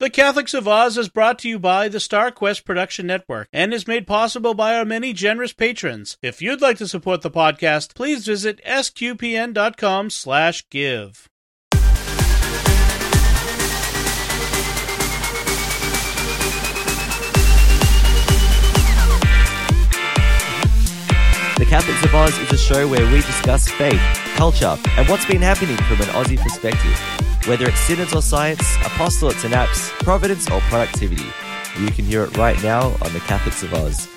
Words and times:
The 0.00 0.08
Catholics 0.08 0.54
of 0.54 0.66
Oz 0.66 0.96
is 0.96 1.10
brought 1.10 1.38
to 1.40 1.48
you 1.48 1.58
by 1.58 1.88
the 1.88 2.00
Star 2.00 2.30
Quest 2.30 2.64
Production 2.64 3.06
Network 3.06 3.48
and 3.52 3.74
is 3.74 3.86
made 3.86 4.06
possible 4.06 4.54
by 4.54 4.74
our 4.74 4.86
many 4.86 5.12
generous 5.12 5.52
patrons. 5.52 6.16
If 6.22 6.40
you'd 6.40 6.62
like 6.62 6.78
to 6.78 6.88
support 6.88 7.20
the 7.20 7.30
podcast, 7.30 7.94
please 7.94 8.24
visit 8.24 8.62
sqpn.com/give. 8.64 11.28
The 21.58 21.66
Catholics 21.66 22.04
of 22.06 22.14
Oz 22.14 22.38
is 22.38 22.52
a 22.52 22.56
show 22.56 22.88
where 22.88 23.04
we 23.12 23.20
discuss 23.20 23.68
faith, 23.68 24.00
culture, 24.36 24.76
and 24.96 25.08
what's 25.08 25.26
been 25.26 25.42
happening 25.42 25.76
from 25.76 26.00
an 26.00 26.08
Aussie 26.14 26.38
perspective. 26.38 26.98
Whether 27.48 27.68
it's 27.68 27.80
synods 27.80 28.14
or 28.14 28.22
science, 28.22 28.62
apostolates 28.78 29.44
and 29.44 29.54
apps, 29.54 29.90
providence 30.04 30.50
or 30.50 30.60
productivity, 30.62 31.26
you 31.78 31.90
can 31.90 32.04
hear 32.04 32.24
it 32.24 32.36
right 32.36 32.60
now 32.62 32.88
on 33.02 33.12
The 33.12 33.20
Catholics 33.20 33.62
of 33.62 33.72
Oz. 33.74 34.08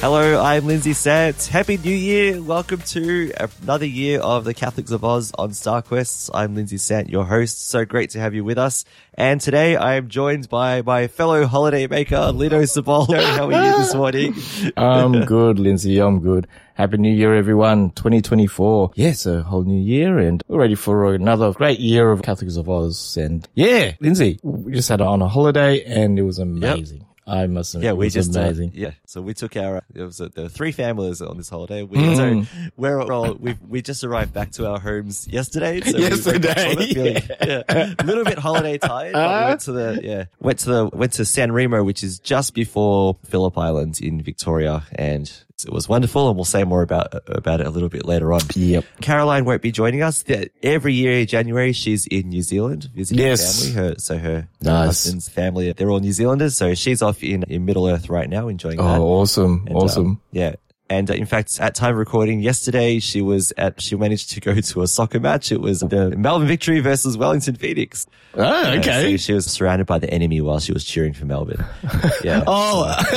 Hello, 0.00 0.42
I'm 0.42 0.66
Lindsay 0.66 0.94
Sant. 0.94 1.44
Happy 1.44 1.76
New 1.76 1.94
Year! 1.94 2.40
Welcome 2.40 2.80
to 2.80 3.32
another 3.62 3.84
year 3.84 4.18
of 4.20 4.44
the 4.46 4.54
Catholics 4.54 4.92
of 4.92 5.04
Oz 5.04 5.30
on 5.36 5.50
StarQuest. 5.50 6.30
I'm 6.32 6.54
Lindsay 6.54 6.78
Sant, 6.78 7.10
your 7.10 7.26
host. 7.26 7.68
So 7.68 7.84
great 7.84 8.08
to 8.10 8.18
have 8.18 8.34
you 8.34 8.42
with 8.42 8.56
us. 8.56 8.86
And 9.12 9.42
today 9.42 9.76
I 9.76 9.96
am 9.96 10.08
joined 10.08 10.48
by 10.48 10.80
my 10.80 11.06
fellow 11.06 11.44
holiday 11.44 11.86
maker, 11.86 12.32
Lino 12.32 12.62
Saubolle. 12.62 13.22
How 13.36 13.50
are 13.50 13.52
you 13.52 13.76
this 13.76 13.94
morning? 13.94 14.34
I'm 14.74 15.24
good, 15.26 15.58
Lindsay. 15.58 15.98
I'm 15.98 16.20
good. 16.20 16.46
Happy 16.72 16.96
New 16.96 17.12
Year, 17.14 17.34
everyone. 17.34 17.90
2024. 17.90 18.92
Yes, 18.94 19.26
a 19.26 19.42
whole 19.42 19.64
new 19.64 19.78
year 19.78 20.16
and 20.18 20.42
we're 20.48 20.60
ready 20.60 20.76
for 20.76 21.12
another 21.12 21.52
great 21.52 21.78
year 21.78 22.10
of 22.10 22.22
Catholics 22.22 22.56
of 22.56 22.70
Oz. 22.70 23.18
And 23.18 23.46
yeah, 23.52 23.92
Lindsay, 24.00 24.40
we 24.42 24.72
just 24.72 24.88
had 24.88 25.02
it 25.02 25.06
on 25.06 25.20
a 25.20 25.28
holiday 25.28 25.84
and 25.84 26.18
it 26.18 26.22
was 26.22 26.38
amazing. 26.38 27.04
I 27.26 27.46
must 27.46 27.74
admit, 27.74 27.84
Yeah, 27.84 27.90
it 27.90 27.96
we 27.96 28.06
was 28.06 28.14
just 28.14 28.36
uh, 28.36 28.40
amazing. 28.40 28.72
yeah. 28.74 28.92
So 29.06 29.20
we 29.22 29.34
took 29.34 29.56
our 29.56 29.82
it 29.94 30.02
was 30.02 30.20
a, 30.20 30.28
there 30.30 30.44
were 30.44 30.48
three 30.48 30.72
families 30.72 31.20
on 31.22 31.36
this 31.36 31.48
holiday. 31.48 31.82
We 31.82 31.98
Mm. 31.98 32.16
so 32.46 32.70
we're 32.76 33.00
all 33.02 33.34
we 33.34 33.56
we 33.68 33.82
just 33.82 34.02
arrived 34.04 34.32
back 34.32 34.50
to 34.52 34.66
our 34.68 34.80
homes 34.80 35.28
yesterday. 35.28 35.80
So 35.80 35.96
we 35.96 36.02
went 36.02 36.14
Yesterday, 36.16 36.38
back 36.54 36.58
from 36.72 36.82
it 36.82 36.94
feeling, 36.94 37.22
yeah. 37.68 37.94
a 37.98 38.04
little 38.04 38.24
bit 38.24 38.38
holiday 38.38 38.78
tired. 38.78 39.12
But 39.12 39.42
we 39.44 39.48
went 39.48 39.60
to 39.62 39.72
the 39.72 40.00
yeah 40.02 40.24
went 40.40 40.58
to 40.60 40.68
the 40.70 40.88
went 40.92 41.12
to 41.14 41.24
San 41.24 41.52
Remo, 41.52 41.84
which 41.84 42.02
is 42.02 42.18
just 42.18 42.54
before 42.54 43.16
Phillip 43.26 43.56
Island 43.58 44.00
in 44.00 44.20
Victoria, 44.22 44.84
and 44.92 45.30
it 45.64 45.72
was 45.72 45.88
wonderful. 45.88 46.28
And 46.28 46.36
we'll 46.36 46.44
say 46.44 46.64
more 46.64 46.82
about 46.82 47.14
about 47.28 47.60
it 47.60 47.66
a 47.66 47.70
little 47.70 47.88
bit 47.88 48.04
later 48.04 48.32
on. 48.32 48.40
Yep. 48.54 48.84
Caroline 49.00 49.44
won't 49.44 49.62
be 49.62 49.72
joining 49.72 50.02
us. 50.02 50.24
Every 50.62 50.94
year, 50.94 51.12
in 51.20 51.26
January, 51.26 51.72
she's 51.72 52.06
in 52.06 52.28
New 52.28 52.42
Zealand 52.42 52.88
visiting 52.94 53.24
Yes. 53.24 53.66
family. 53.68 53.88
Her, 53.90 53.94
so 53.98 54.18
her, 54.18 54.30
her 54.30 54.48
Nice. 54.62 54.86
husband's 55.04 55.28
family, 55.28 55.72
they're 55.72 55.90
all 55.90 56.00
New 56.00 56.12
Zealanders. 56.12 56.56
So 56.56 56.74
she's 56.74 57.02
off 57.02 57.22
in, 57.22 57.42
in 57.44 57.64
Middle 57.64 57.86
Earth 57.88 58.08
right 58.08 58.28
now, 58.28 58.48
enjoying 58.48 58.76
that. 58.78 58.98
Oh, 58.98 59.20
awesome. 59.20 59.64
And, 59.66 59.76
awesome. 59.76 60.06
um, 60.06 60.20
yeah. 60.32 60.54
And 60.90 61.08
uh, 61.10 61.14
in 61.14 61.24
fact, 61.24 61.58
at 61.60 61.74
time 61.76 61.94
recording 61.96 62.40
yesterday, 62.40 62.98
she 62.98 63.22
was 63.22 63.52
at, 63.56 63.80
she 63.80 63.94
managed 63.96 64.30
to 64.32 64.40
go 64.40 64.54
to 64.60 64.82
a 64.82 64.88
soccer 64.88 65.20
match. 65.20 65.52
It 65.52 65.60
was 65.60 65.80
the 65.80 66.10
Melbourne 66.16 66.48
victory 66.48 66.80
versus 66.80 67.16
Wellington 67.16 67.54
Phoenix. 67.54 68.06
oh, 68.34 68.42
Yeah, 68.72 68.78
okay. 68.80 69.12
so 69.12 69.16
she 69.16 69.32
was 69.32 69.46
surrounded 69.46 69.86
by 69.86 69.98
the 70.00 70.10
enemy 70.10 70.40
while 70.40 70.58
she 70.58 70.72
was 70.72 70.84
cheering 70.84 71.12
for 71.14 71.24
Melbourne. 71.24 71.64
Yeah. 72.24 72.42
Oh, 72.46 72.84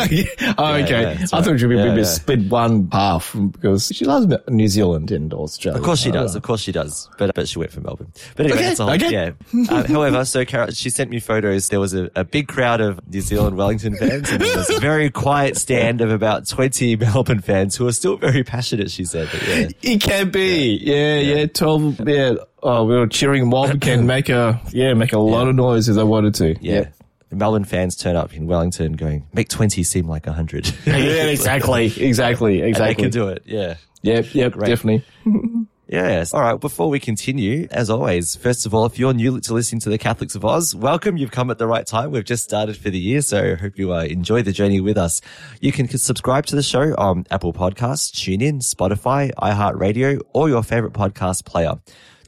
oh, 0.57 0.73
okay. 0.75 1.01
yeah, 1.01 1.17
I 1.19 1.25
sorry. 1.25 1.43
thought 1.43 1.59
she'd 1.59 1.67
be, 1.67 1.75
Yeah, 1.75 1.93
be 1.93 2.01
yeah. 2.01 2.03
split 2.05 2.39
one 2.49 2.87
half 2.91 3.35
because 3.51 3.87
she 3.93 4.05
loves 4.05 4.27
New 4.47 4.67
Zealand 4.69 5.11
and 5.11 5.33
Australia. 5.33 5.77
Of 5.79 5.83
course 5.85 5.99
she 5.99 6.09
Oh. 6.09 6.13
does. 6.13 6.35
Of 6.35 6.43
course 6.43 6.61
she 6.61 6.71
does. 6.71 7.09
But 7.17 7.33
but 7.35 7.49
she 7.49 7.59
went 7.59 7.71
for 7.71 7.81
Melbourne. 7.81 8.13
But 8.37 8.45
anyway, 8.45 8.59
Okay, 8.59 8.67
that's 8.69 8.79
all. 8.79 8.89
okay. 8.91 9.11
Yeah. 9.11 9.31
Uh, 9.69 9.83
however, 9.87 10.23
so 10.25 10.45
Carol, 10.45 10.71
she 10.71 10.89
sent 10.89 11.09
me 11.09 11.19
photos. 11.19 11.69
There 11.69 11.79
was 11.79 11.93
a, 11.93 12.09
a 12.15 12.23
big 12.23 12.47
crowd 12.47 12.79
of 12.81 12.99
New 13.11 13.21
Zealand 13.21 13.57
Wellington 13.57 13.95
fans, 13.95 14.29
and 14.29 14.39
there 14.41 14.55
was 14.57 14.69
a 14.69 14.79
very 14.79 15.09
quiet 15.09 15.57
stand 15.57 15.99
of 16.01 16.11
about 16.11 16.47
twenty 16.47 16.95
Melbourne 16.95 17.41
fans 17.41 17.62
who 17.71 17.87
are 17.87 17.91
still 17.91 18.17
very 18.17 18.43
passionate. 18.43 18.91
She 18.91 19.05
said. 19.05 19.29
But 19.31 19.47
yeah. 19.47 19.67
It 19.81 20.01
can 20.01 20.29
be. 20.31 20.79
Yeah, 20.81 21.19
yeah. 21.19 21.45
12, 21.47 22.07
yeah. 22.07 22.33
Oh, 22.61 22.85
we 22.85 22.95
were 22.95 23.07
cheering 23.07 23.49
mob 23.49 23.81
can 23.81 24.05
make 24.15 24.29
a, 24.29 24.61
yeah, 24.69 24.93
make 24.93 25.13
a 25.13 25.19
lot 25.19 25.47
of 25.47 25.55
noise 25.55 25.89
if 25.89 25.95
they 25.95 26.03
wanted 26.03 26.35
to. 26.35 26.55
Yeah. 26.61 26.89
Melbourne 27.31 27.63
fans 27.63 27.95
turn 27.95 28.15
up 28.15 28.33
in 28.33 28.45
Wellington 28.45 28.93
going, 28.93 29.25
make 29.33 29.49
20 29.49 29.81
seem 29.83 30.07
like 30.07 30.25
100. 30.27 30.71
Yeah, 30.85 30.93
exactly. 31.25 31.85
Exactly. 31.85 32.55
and 32.61 32.63
they 32.65 32.69
Exactly. 32.69 33.03
can 33.03 33.11
do 33.11 33.27
it. 33.29 33.41
Yeah. 33.45 33.75
Yep, 34.03 34.35
yep, 34.35 34.51
Great. 34.53 34.67
definitely. 34.67 35.05
Yes. 35.87 36.33
All 36.33 36.39
right. 36.41 36.59
Before 36.59 36.89
we 36.89 36.99
continue, 36.99 37.67
as 37.69 37.89
always, 37.89 38.37
first 38.37 38.65
of 38.65 38.73
all, 38.73 38.85
if 38.85 38.97
you're 38.97 39.13
new 39.13 39.39
to 39.41 39.53
listening 39.53 39.81
to 39.81 39.89
the 39.89 39.97
Catholics 39.97 40.33
of 40.33 40.45
Oz, 40.45 40.73
welcome. 40.73 41.17
You've 41.17 41.31
come 41.31 41.51
at 41.51 41.57
the 41.57 41.67
right 41.67 41.85
time. 41.85 42.11
We've 42.11 42.23
just 42.23 42.45
started 42.45 42.77
for 42.77 42.89
the 42.89 42.97
year, 42.97 43.21
so 43.21 43.51
I 43.51 43.55
hope 43.55 43.77
you 43.77 43.93
uh, 43.93 44.03
enjoy 44.03 44.43
the 44.43 44.53
journey 44.53 44.79
with 44.79 44.97
us. 44.97 45.19
You 45.59 45.73
can 45.73 45.89
subscribe 45.89 46.45
to 46.47 46.55
the 46.55 46.63
show 46.63 46.95
on 46.97 47.27
Apple 47.29 47.51
Podcasts, 47.51 48.11
TuneIn, 48.13 48.61
Spotify, 48.61 49.33
iHeartRadio, 49.33 50.21
or 50.31 50.47
your 50.47 50.63
favorite 50.63 50.93
podcast 50.93 51.43
player. 51.43 51.73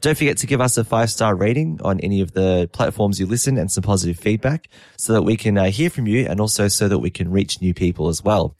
Don't 0.02 0.18
forget 0.18 0.36
to 0.38 0.46
give 0.46 0.60
us 0.60 0.76
a 0.76 0.84
five 0.84 1.10
star 1.10 1.34
rating 1.34 1.80
on 1.82 1.98
any 2.00 2.20
of 2.20 2.32
the 2.32 2.68
platforms 2.72 3.18
you 3.18 3.24
listen 3.24 3.56
and 3.56 3.72
some 3.72 3.82
positive 3.82 4.18
feedback 4.18 4.68
so 4.98 5.14
that 5.14 5.22
we 5.22 5.36
can 5.38 5.56
uh, 5.56 5.70
hear 5.70 5.88
from 5.88 6.06
you 6.06 6.26
and 6.26 6.40
also 6.40 6.68
so 6.68 6.88
that 6.88 6.98
we 6.98 7.10
can 7.10 7.30
reach 7.30 7.62
new 7.62 7.72
people 7.72 8.08
as 8.08 8.22
well. 8.22 8.54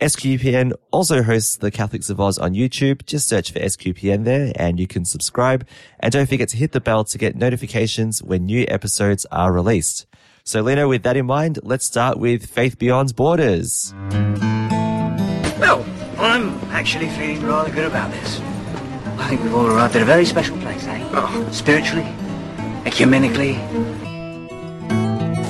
SQPN 0.00 0.72
also 0.92 1.22
hosts 1.22 1.56
the 1.56 1.70
Catholics 1.70 2.08
of 2.08 2.18
Oz 2.18 2.38
on 2.38 2.54
YouTube. 2.54 3.04
Just 3.04 3.28
search 3.28 3.52
for 3.52 3.58
SQPN 3.58 4.24
there 4.24 4.50
and 4.56 4.80
you 4.80 4.86
can 4.86 5.04
subscribe. 5.04 5.68
And 5.98 6.10
don't 6.10 6.26
forget 6.26 6.48
to 6.50 6.56
hit 6.56 6.72
the 6.72 6.80
bell 6.80 7.04
to 7.04 7.18
get 7.18 7.36
notifications 7.36 8.22
when 8.22 8.46
new 8.46 8.64
episodes 8.66 9.26
are 9.30 9.52
released. 9.52 10.06
So 10.42 10.62
Lino, 10.62 10.88
with 10.88 11.02
that 11.02 11.18
in 11.18 11.26
mind, 11.26 11.58
let's 11.62 11.84
start 11.84 12.18
with 12.18 12.46
Faith 12.46 12.78
Beyond 12.78 13.14
Borders. 13.14 13.92
Well, 15.60 15.84
I'm 16.16 16.58
actually 16.70 17.10
feeling 17.10 17.44
rather 17.44 17.70
good 17.70 17.84
about 17.84 18.10
this. 18.10 18.40
I 19.18 19.28
think 19.28 19.42
we've 19.42 19.54
all 19.54 19.66
arrived 19.66 19.96
at 19.96 20.02
a 20.02 20.06
very 20.06 20.24
special 20.24 20.56
place, 20.60 20.86
eh? 20.86 21.50
Spiritually, 21.50 22.10
ecumenically. 22.84 23.56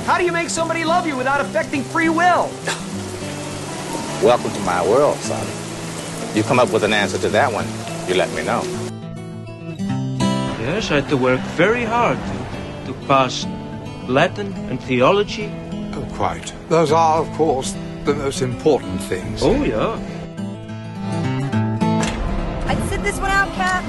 How 0.03 0.17
do 0.17 0.25
you 0.25 0.33
make 0.33 0.49
somebody 0.49 0.83
love 0.83 1.07
you 1.07 1.15
without 1.15 1.39
affecting 1.39 1.83
free 1.83 2.09
will? 2.09 2.51
Welcome 4.23 4.51
to 4.51 4.59
my 4.59 4.87
world, 4.87 5.17
son. 5.17 5.47
You 6.35 6.43
come 6.43 6.59
up 6.59 6.71
with 6.71 6.83
an 6.83 6.93
answer 6.93 7.17
to 7.17 7.29
that 7.29 7.51
one, 7.51 7.65
you 8.07 8.13
let 8.13 8.29
me 8.35 8.43
know. 8.43 8.61
Yes, 10.61 10.91
I 10.91 11.01
had 11.01 11.09
to 11.09 11.17
work 11.17 11.39
very 11.57 11.83
hard 11.83 12.19
to, 12.85 12.93
to 12.93 13.07
pass 13.07 13.47
Latin 14.07 14.53
and 14.69 14.79
theology. 14.83 15.51
Oh, 15.95 16.07
quite. 16.13 16.53
Those 16.69 16.91
are, 16.91 17.17
of 17.17 17.31
course, 17.31 17.75
the 18.03 18.13
most 18.13 18.43
important 18.43 19.01
things. 19.01 19.41
Oh, 19.41 19.63
yeah. 19.63 19.97
I'd 22.67 22.89
sit 22.89 23.01
this 23.01 23.19
one 23.19 23.31
out, 23.31 23.51
Cap. 23.55 23.83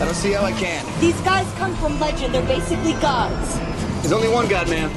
I 0.00 0.06
don't 0.06 0.14
see 0.14 0.32
how 0.32 0.42
I 0.42 0.52
can. 0.52 0.86
These 1.02 1.20
guys 1.20 1.46
come 1.58 1.76
from 1.76 2.00
legend. 2.00 2.32
They're 2.34 2.46
basically 2.46 2.94
gods. 2.94 3.58
There's 4.00 4.12
only 4.12 4.30
one 4.30 4.48
God, 4.48 4.70
man. 4.70 4.90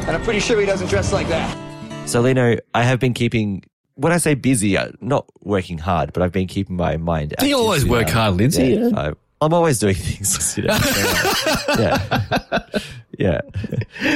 And 0.00 0.10
I'm 0.10 0.22
pretty 0.24 0.40
sure 0.40 0.58
he 0.58 0.66
doesn't 0.66 0.88
dress 0.88 1.12
like 1.12 1.28
that. 1.28 1.56
So 2.08 2.20
Lino, 2.20 2.56
I 2.74 2.82
have 2.82 2.98
been 2.98 3.14
keeping, 3.14 3.62
when 4.00 4.12
I 4.12 4.16
say 4.16 4.34
busy, 4.34 4.78
uh, 4.78 4.92
not 5.00 5.26
working 5.42 5.76
hard, 5.76 6.14
but 6.14 6.22
I've 6.22 6.32
been 6.32 6.46
keeping 6.46 6.76
my 6.76 6.96
mind 6.96 7.34
active. 7.34 7.48
You 7.48 7.58
always 7.58 7.84
with, 7.84 7.90
work 7.90 8.08
uh, 8.08 8.12
hard, 8.12 8.36
Lindsay. 8.36 8.68
Yeah, 8.68 8.90
I, 8.96 9.12
I'm 9.42 9.52
always 9.52 9.78
doing 9.78 9.94
things. 9.98 10.56
You 10.56 10.64
know, 10.64 10.78
yeah. 11.78 12.18
yeah. 13.18 13.40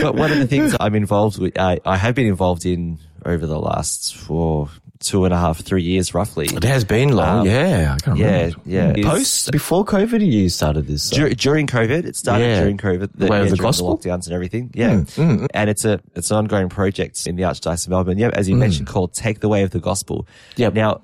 But 0.01 0.15
one 0.15 0.33
of 0.33 0.39
the 0.39 0.47
things 0.47 0.75
I'm 0.81 0.95
involved 0.95 1.39
with, 1.39 1.59
I, 1.59 1.81
I 1.85 1.99
have 1.99 2.15
been 2.15 2.27
involved 2.27 2.65
in 2.65 2.99
over 3.27 3.47
the 3.47 3.59
last 3.59 4.17
four, 4.17 4.71
two 5.05 5.25
and 5.25 5.35
a 5.35 5.39
half, 5.39 5.61
three 5.61 5.83
years 5.83 6.15
roughly. 6.15 6.47
It 6.47 6.65
has 6.65 6.85
been 6.85 7.11
long. 7.15 7.41
Um, 7.41 7.47
yeah, 7.47 7.95
I 7.95 8.05
can't 8.05 8.19
yeah, 8.19 8.51
remember. 8.65 9.01
yeah. 9.01 9.09
Post, 9.11 9.53
before 9.53 9.85
COVID, 9.85 10.25
you 10.27 10.49
started 10.49 10.87
this. 10.87 11.11
Dur- 11.11 11.31
during 11.35 11.67
COVID, 11.67 12.05
it 12.05 12.17
started 12.17 12.45
Yeah. 12.45 12.61
during 12.61 12.79
COVID, 12.79 13.11
The 13.15 13.27
way 13.27 13.41
of 13.43 13.51
the 13.51 13.57
during 13.57 13.63
gospel? 13.69 13.97
lockdowns 13.99 14.27
and 14.27 14.33
everything. 14.35 14.71
Yeah, 14.75 15.01
hmm, 15.01 15.23
hmm, 15.23 15.37
hmm. 15.37 15.47
and 15.55 15.71
it's 15.71 15.85
a 15.85 16.01
it's 16.15 16.31
an 16.31 16.39
ongoing 16.39 16.69
project 16.69 17.27
in 17.27 17.37
the 17.37 17.43
Archdiocese 17.43 17.87
of 17.87 17.91
Melbourne. 17.91 18.19
Yeah, 18.19 18.31
as 18.33 18.49
you 18.49 18.57
mentioned, 18.57 18.87
called 18.87 19.13
"Take 19.15 19.41
the 19.41 19.49
Way 19.49 19.63
of 19.63 19.71
the 19.71 19.81
Gospel." 19.81 20.27
Yep. 20.57 20.75
Now, 20.75 21.01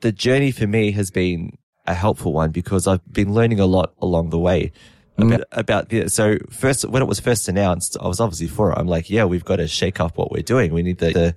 the 0.00 0.12
journey 0.12 0.50
for 0.50 0.66
me 0.66 0.90
has 0.92 1.10
been 1.10 1.56
a 1.86 1.94
helpful 1.94 2.32
one 2.32 2.50
because 2.50 2.86
I've 2.88 3.00
been 3.12 3.32
learning 3.32 3.60
a 3.60 3.66
lot 3.66 3.92
along 4.00 4.30
the 4.30 4.38
way. 4.38 4.72
Mm-hmm. 5.18 5.32
About, 5.32 5.46
about 5.52 5.88
the, 5.88 6.08
so 6.10 6.36
first, 6.50 6.84
when 6.84 7.00
it 7.00 7.06
was 7.06 7.20
first 7.20 7.48
announced, 7.48 7.96
I 7.98 8.06
was 8.06 8.20
obviously 8.20 8.48
for 8.48 8.70
it. 8.72 8.76
I'm 8.76 8.86
like, 8.86 9.08
yeah, 9.08 9.24
we've 9.24 9.44
got 9.46 9.56
to 9.56 9.66
shake 9.66 9.98
up 9.98 10.18
what 10.18 10.30
we're 10.30 10.42
doing. 10.42 10.74
We 10.74 10.82
need 10.82 10.98
the, 10.98 11.12
the, 11.12 11.34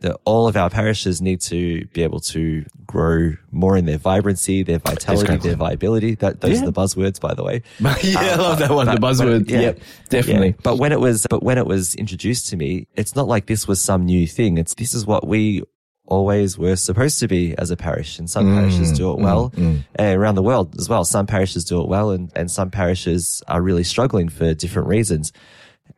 the, 0.00 0.14
all 0.24 0.48
of 0.48 0.56
our 0.56 0.70
parishes 0.70 1.20
need 1.20 1.40
to 1.42 1.84
be 1.92 2.02
able 2.02 2.20
to 2.20 2.64
grow 2.86 3.32
more 3.50 3.76
in 3.76 3.84
their 3.84 3.98
vibrancy, 3.98 4.62
their 4.62 4.78
vitality, 4.78 5.36
their 5.36 5.56
viability. 5.56 6.14
That, 6.16 6.40
those 6.40 6.56
Yeah. 6.58 6.62
are 6.62 6.70
the 6.70 6.72
buzzwords, 6.72 7.20
by 7.20 7.34
the 7.34 7.44
way. 7.44 7.62
yeah, 7.80 8.18
I 8.20 8.34
love 8.36 8.58
that 8.60 8.70
one. 8.70 8.86
the 8.86 8.92
uh, 8.92 8.94
But- 8.96 9.00
but- 9.00 9.16
buzzword. 9.26 9.50
yeah. 9.50 9.60
Yep, 9.60 9.80
definitely. 10.08 10.48
Yeah. 10.48 10.54
But 10.62 10.78
when 10.78 10.92
it 10.92 11.00
was, 11.00 11.26
but 11.28 11.42
when 11.42 11.58
it 11.58 11.66
was 11.66 11.94
introduced 11.94 12.48
to 12.48 12.56
me, 12.56 12.88
it's 12.94 13.14
not 13.14 13.28
like 13.28 13.46
this 13.46 13.68
was 13.68 13.80
some 13.80 14.04
new 14.06 14.26
thing. 14.26 14.58
It's, 14.58 14.74
this 14.74 14.94
is 14.94 15.06
what 15.06 15.26
we 15.26 15.62
always 16.06 16.58
were 16.58 16.74
supposed 16.76 17.20
to 17.20 17.28
be 17.28 17.54
as 17.58 17.70
a 17.70 17.76
parish. 17.76 18.18
And 18.18 18.28
some 18.28 18.46
mm, 18.46 18.54
parishes 18.58 18.90
do 18.92 19.12
it 19.12 19.18
mm, 19.18 19.22
well 19.22 19.52
and 19.94 20.18
around 20.18 20.34
the 20.34 20.42
world 20.42 20.74
as 20.78 20.88
well. 20.88 21.04
Some 21.04 21.26
parishes 21.26 21.64
do 21.64 21.80
it 21.82 21.88
well 21.88 22.10
and, 22.10 22.32
and 22.34 22.50
some 22.50 22.70
parishes 22.70 23.42
are 23.46 23.62
really 23.62 23.84
struggling 23.84 24.28
for 24.28 24.52
different 24.54 24.88
reasons. 24.88 25.32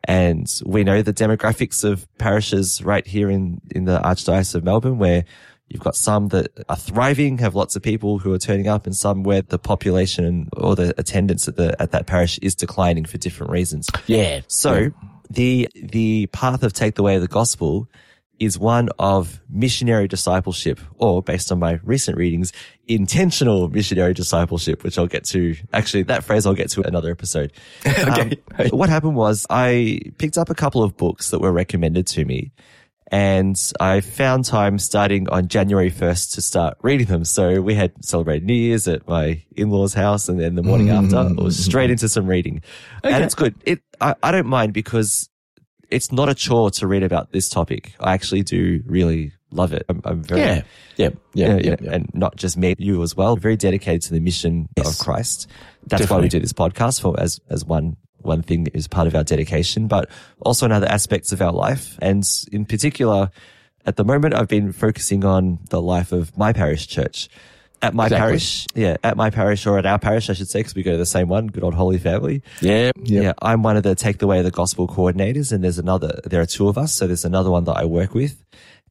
And 0.05 0.47
we 0.65 0.83
know 0.83 1.01
the 1.01 1.13
demographics 1.13 1.83
of 1.83 2.05
parishes 2.17 2.81
right 2.83 3.05
here 3.07 3.29
in, 3.29 3.61
in 3.71 3.85
the 3.85 3.99
Archdiocese 3.99 4.55
of 4.55 4.63
Melbourne 4.63 4.97
where 4.97 5.23
you've 5.69 5.81
got 5.83 5.95
some 5.95 6.27
that 6.29 6.49
are 6.67 6.75
thriving, 6.75 7.37
have 7.37 7.55
lots 7.55 7.75
of 7.75 7.81
people 7.81 8.19
who 8.19 8.33
are 8.33 8.37
turning 8.37 8.67
up 8.67 8.85
and 8.85 8.95
some 8.95 9.23
where 9.23 9.41
the 9.41 9.57
population 9.57 10.49
or 10.57 10.75
the 10.75 10.93
attendance 10.99 11.47
at 11.47 11.55
the, 11.55 11.81
at 11.81 11.91
that 11.91 12.05
parish 12.05 12.37
is 12.39 12.53
declining 12.53 13.05
for 13.05 13.17
different 13.17 13.51
reasons. 13.51 13.89
Yeah. 14.07 14.41
So 14.47 14.73
Yeah. 14.73 14.89
the, 15.29 15.69
the 15.73 16.27
path 16.27 16.63
of 16.63 16.73
take 16.73 16.95
the 16.95 17.03
way 17.03 17.15
of 17.15 17.21
the 17.21 17.27
gospel 17.29 17.87
is 18.43 18.57
one 18.57 18.89
of 18.99 19.39
missionary 19.49 20.07
discipleship 20.07 20.79
or 20.97 21.21
based 21.21 21.51
on 21.51 21.59
my 21.59 21.79
recent 21.83 22.17
readings, 22.17 22.51
intentional 22.87 23.69
missionary 23.69 24.13
discipleship, 24.13 24.83
which 24.83 24.97
I'll 24.97 25.07
get 25.07 25.25
to 25.25 25.55
actually 25.71 26.03
that 26.03 26.23
phrase 26.23 26.45
I'll 26.45 26.53
get 26.53 26.69
to 26.71 26.81
another 26.87 27.11
episode. 27.11 27.53
Okay. 28.03 28.37
Um, 28.57 28.69
what 28.71 28.89
happened 28.89 29.15
was 29.15 29.45
I 29.49 30.01
picked 30.17 30.37
up 30.37 30.49
a 30.49 30.55
couple 30.55 30.83
of 30.83 30.97
books 30.97 31.29
that 31.29 31.39
were 31.39 31.51
recommended 31.51 32.05
to 32.07 32.25
me 32.25 32.51
and 33.13 33.55
I 33.79 34.01
found 34.01 34.45
time 34.45 34.79
starting 34.79 35.29
on 35.29 35.47
January 35.47 35.91
1st 35.91 36.33
to 36.33 36.41
start 36.41 36.77
reading 36.81 37.05
them. 37.07 37.23
So 37.25 37.61
we 37.61 37.75
had 37.75 37.91
celebrated 38.03 38.43
New 38.45 38.55
Year's 38.55 38.87
at 38.87 39.07
my 39.07 39.43
in-laws 39.55 39.93
house 39.93 40.29
and 40.29 40.39
then 40.39 40.55
the 40.55 40.63
morning 40.63 40.89
after 40.89 41.17
I 41.17 41.31
was 41.31 41.63
straight 41.63 41.91
into 41.91 42.09
some 42.09 42.25
reading 42.25 42.61
and 43.03 43.23
it's 43.23 43.35
good. 43.35 43.55
It, 43.65 43.81
I, 44.01 44.15
I 44.23 44.31
don't 44.31 44.47
mind 44.47 44.73
because 44.73 45.29
it's 45.89 46.11
not 46.11 46.29
a 46.29 46.33
chore 46.35 46.71
to 46.71 46.87
read 46.87 47.03
about 47.03 47.31
this 47.31 47.49
topic. 47.49 47.93
I 47.99 48.13
actually 48.13 48.43
do 48.43 48.81
really 48.85 49.33
love 49.51 49.73
it. 49.73 49.85
I'm, 49.89 50.01
I'm 50.05 50.23
very, 50.23 50.41
Yeah. 50.41 50.61
Yeah. 50.97 51.09
Yeah. 51.33 51.47
Yeah. 51.47 51.57
you 51.57 51.69
know, 51.71 51.77
yeah. 51.81 51.91
and 51.93 52.09
not 52.13 52.35
just 52.35 52.57
me, 52.57 52.75
you 52.77 53.01
as 53.03 53.15
well. 53.15 53.35
Very 53.35 53.55
dedicated 53.57 54.01
to 54.03 54.13
the 54.13 54.19
mission 54.19 54.69
Yes. 54.75 54.99
of 54.99 55.05
Christ. 55.05 55.47
That's 55.87 56.09
why 56.09 56.19
we 56.19 56.29
do 56.29 56.39
this 56.39 56.53
podcast 56.53 57.01
for 57.01 57.19
as 57.19 57.39
as 57.49 57.65
one 57.65 57.97
one 58.19 58.41
thing 58.41 58.63
that 58.63 58.75
is 58.75 58.87
part 58.87 59.05
of 59.05 59.15
our 59.15 59.23
dedication, 59.23 59.87
but 59.87 60.09
also 60.41 60.65
in 60.65 60.71
other 60.71 60.87
aspects 60.87 61.31
of 61.33 61.41
our 61.41 61.51
life. 61.51 61.97
And 62.01 62.23
in 62.53 62.65
particular, 62.65 63.29
at 63.85 63.97
the 63.97 64.05
moment, 64.05 64.33
I've 64.33 64.47
been 64.47 64.71
focusing 64.71 65.25
on 65.25 65.59
the 65.69 65.81
life 65.81 66.13
of 66.13 66.35
my 66.37 66.53
parish 66.53 66.87
church. 66.87 67.27
At 67.83 67.93
my 67.93 68.05
Exactly. 68.05 68.25
parish, 68.27 68.65
yeah, 68.75 68.97
at 69.03 69.17
my 69.17 69.29
parish 69.29 69.67
or 69.67 69.77
at 69.77 69.85
our 69.85 69.99
parish, 69.99 70.29
I 70.29 70.33
should 70.33 70.49
say, 70.49 70.59
because 70.59 70.73
we 70.73 70.83
go 70.83 70.91
to 70.93 70.97
the 70.97 71.05
same 71.05 71.27
one, 71.27 71.47
good 71.47 71.63
old 71.63 71.73
Holy 71.73 71.97
Family. 71.99 72.41
Yeah. 72.61 72.91
Yeah. 73.03 73.21
Yeah, 73.21 73.33
I'm 73.41 73.61
one 73.61 73.75
of 73.77 73.83
the 73.83 73.93
Take 73.93 74.19
the 74.19 74.25
Way 74.27 74.39
of 74.39 74.45
the 74.45 74.51
Gospel 74.51 74.87
coordinators, 74.87 75.51
and 75.51 75.63
there's 75.63 75.77
another, 75.79 76.21
there 76.23 76.39
are 76.41 76.45
two 76.45 76.67
of 76.69 76.77
us, 76.77 76.93
so 76.93 77.07
there's 77.07 77.25
another 77.25 77.51
one 77.51 77.65
that 77.65 77.75
I 77.77 77.85
work 77.85 78.13
with. 78.13 78.41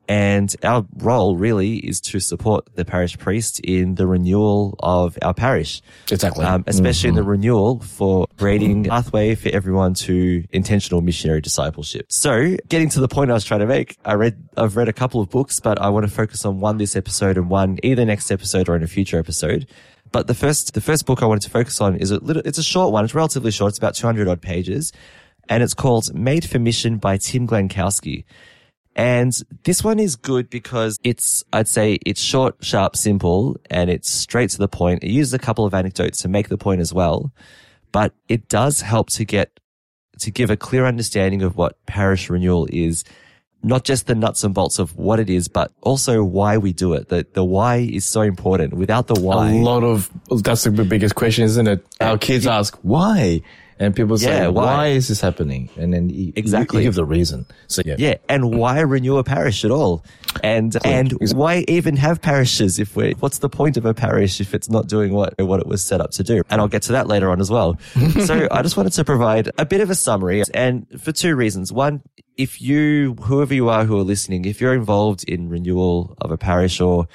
And 0.09 0.55
our 0.65 0.85
role 0.97 1.37
really 1.37 1.77
is 1.77 2.01
to 2.03 2.21
support 2.21 2.69
the 2.75 2.85
parish 2.85 3.17
priest 3.19 3.61
in 3.61 3.95
the 3.95 4.07
renewal 4.07 4.75
of 4.81 5.17
our 5.23 5.33
parish. 5.33 5.81
Exactly. 6.11 6.45
Um, 6.45 6.65
especially 6.67 7.11
in 7.11 7.15
the 7.15 7.23
renewal 7.23 7.81
for 7.81 8.27
creating 8.37 8.87
a 8.87 8.91
pathway 8.91 9.35
for 9.35 9.49
everyone 9.51 9.95
to 9.95 10.45
intentional 10.51 11.01
missionary 11.03 11.41
discipleship. 11.41 12.11
So 12.11 12.57
getting 12.69 12.89
to 12.91 13.01
the 13.01 13.09
point 13.09 13.31
I 13.31 13.35
was 13.35 13.45
trying 13.45 13.61
to 13.61 13.67
make, 13.67 13.97
I 14.05 14.15
read, 14.15 14.37
I've 14.57 14.77
read 14.77 14.89
a 14.89 14.93
couple 14.93 15.21
of 15.21 15.31
books, 15.31 15.61
but 15.61 15.81
I 15.81 15.89
want 15.89 16.05
to 16.05 16.13
focus 16.13 16.45
on 16.45 16.59
one 16.61 16.79
this 16.79 16.97
episode 16.97 17.39
and 17.39 17.49
one 17.49 17.79
either 17.83 18.05
next 18.05 18.31
episode 18.31 18.69
or 18.69 18.77
in 18.77 18.83
a 18.83 18.89
future 18.89 19.19
episode. 19.19 19.69
But 20.11 20.27
the 20.27 20.35
first, 20.35 20.75
the 20.75 20.81
first 20.81 21.07
book 21.07 21.23
I 21.23 21.27
wanted 21.27 21.43
to 21.45 21.51
focus 21.51 21.81
on 21.81 21.97
is 21.97 22.11
a 22.11 22.19
little, 22.19 22.43
it's 22.45 22.59
a 22.59 22.63
short 22.63 22.93
one. 22.93 23.05
It's 23.05 23.15
relatively 23.15 23.51
short. 23.51 23.71
It's 23.71 23.79
about 23.79 23.95
200 23.95 24.29
odd 24.29 24.43
pages 24.43 24.93
and 25.49 25.63
it's 25.63 25.75
called 25.75 26.15
Made 26.15 26.49
for 26.49 26.59
Mission 26.59 26.99
by 26.99 27.17
Tim 27.17 27.47
Glemkowski. 27.47 28.25
And 28.95 29.33
this 29.65 29.83
one 29.83 29.99
is 29.99 30.17
good 30.17 30.51
because 30.51 30.99
it's, 31.03 31.43
I'd 31.53 31.69
say 31.69 31.99
it's 32.05 32.21
short, 32.21 32.57
sharp, 32.61 32.97
simple, 32.97 33.57
and 33.71 33.89
it's 33.89 34.11
straight 34.11 34.51
to 34.51 34.59
the 34.59 34.69
point. 34.69 35.03
It 35.03 35.11
uses 35.11 35.33
a 35.33 35.39
couple 35.39 35.65
of 35.65 35.73
anecdotes 35.73 36.21
to 36.23 36.29
make 36.29 36.49
the 36.49 36.59
point 36.59 36.81
as 36.81 36.93
well, 36.93 37.33
but 37.91 38.13
it 38.29 38.49
does 38.49 38.83
help 38.83 39.09
to 39.11 39.25
get, 39.25 39.59
to 40.19 40.31
give 40.31 40.51
a 40.51 40.57
clear 40.57 40.85
understanding 40.85 41.43
of 41.43 41.57
what 41.57 41.85
parish 41.87 42.29
renewal 42.29 42.69
is. 42.71 43.05
Not 43.65 43.85
just 43.85 44.09
the 44.09 44.17
nuts 44.17 44.43
and 44.43 44.53
bolts 44.53 44.81
of 44.81 44.97
what 44.97 45.21
it 45.21 45.31
is, 45.31 45.47
but 45.47 45.71
also 45.83 46.25
why 46.25 46.59
we 46.59 46.73
do 46.73 46.95
it. 46.95 47.09
The, 47.09 47.25
the 47.33 47.45
why 47.45 47.77
is 47.77 48.05
so 48.05 48.21
important. 48.23 48.75
Without 48.75 49.07
the 49.07 49.15
why. 49.21 49.53
A 49.53 49.55
lot 49.55 49.85
of 49.85 50.11
that's 50.43 50.65
the 50.65 50.71
biggest 50.85 51.15
question, 51.15 51.45
isn't 51.45 51.69
it? 51.69 51.87
Our 52.01 52.19
kids 52.19 52.47
ask 52.47 52.77
why, 52.83 53.41
and 53.83 53.95
people 53.97 54.17
say, 54.19 54.31
Yeah, 54.31 54.49
why? 54.49 54.65
why? 54.65 54.87
is 54.89 55.09
this 55.09 55.21
happening?" 55.21 55.69
And 55.77 55.93
then 55.93 56.09
you, 56.11 56.33
Exactly. 56.37 56.83
you 56.83 56.89
give 56.89 56.95
the 56.95 57.05
reason. 57.05 57.47
So 57.67 57.83
yeah, 57.85 57.97
Yeah, 57.99 58.15
and 58.29 58.55
why 58.55 58.81
renew 58.81 59.17
a 59.19 59.25
parish 59.25 59.65
at 59.65 59.71
all? 59.71 60.05
And 60.43 60.77
and 60.85 61.13
Exactly. 61.13 61.39
why 61.39 61.65
even 61.69 61.97
have 61.97 62.23
parishes 62.23 62.79
if 62.79 62.97
we 62.97 63.13
what's 63.21 63.39
the 63.39 63.49
point 63.49 63.77
of 63.77 63.85
a 63.85 63.93
parish 63.95 64.41
if 64.41 64.55
it's 64.55 64.71
not 64.71 64.89
doing 64.89 65.13
what 65.13 65.35
what 65.39 65.61
it 65.61 65.67
was 65.67 65.83
set 65.83 66.01
up 66.01 66.11
to 66.13 66.23
do? 66.23 66.43
And 66.51 66.61
I'll 66.61 66.69
get 66.69 66.83
to 66.83 66.93
that 66.93 67.07
later 67.09 67.31
on 67.31 67.41
as 67.41 67.51
well. 67.51 67.79
so 68.25 68.49
I 68.51 68.63
just 68.63 68.77
wanted 68.77 68.93
to 68.95 69.05
provide 69.05 69.51
a 69.59 69.67
bit 69.67 69.81
of 69.81 69.91
a 69.91 69.95
summary 69.95 70.43
and 70.55 70.87
for 71.01 71.13
two 71.13 71.35
reasons. 71.37 71.73
One, 71.73 72.03
if 72.37 72.63
you 72.63 73.15
whoever 73.21 73.53
you 73.55 73.69
are 73.69 73.85
who 73.85 73.99
are 73.99 74.05
listening, 74.05 74.45
if 74.47 74.61
you're 74.61 74.75
involved 74.75 75.25
in 75.29 75.49
renewal 75.49 76.17
of 76.21 76.31
a 76.31 76.39
parish 76.39 76.81
or 76.81 77.07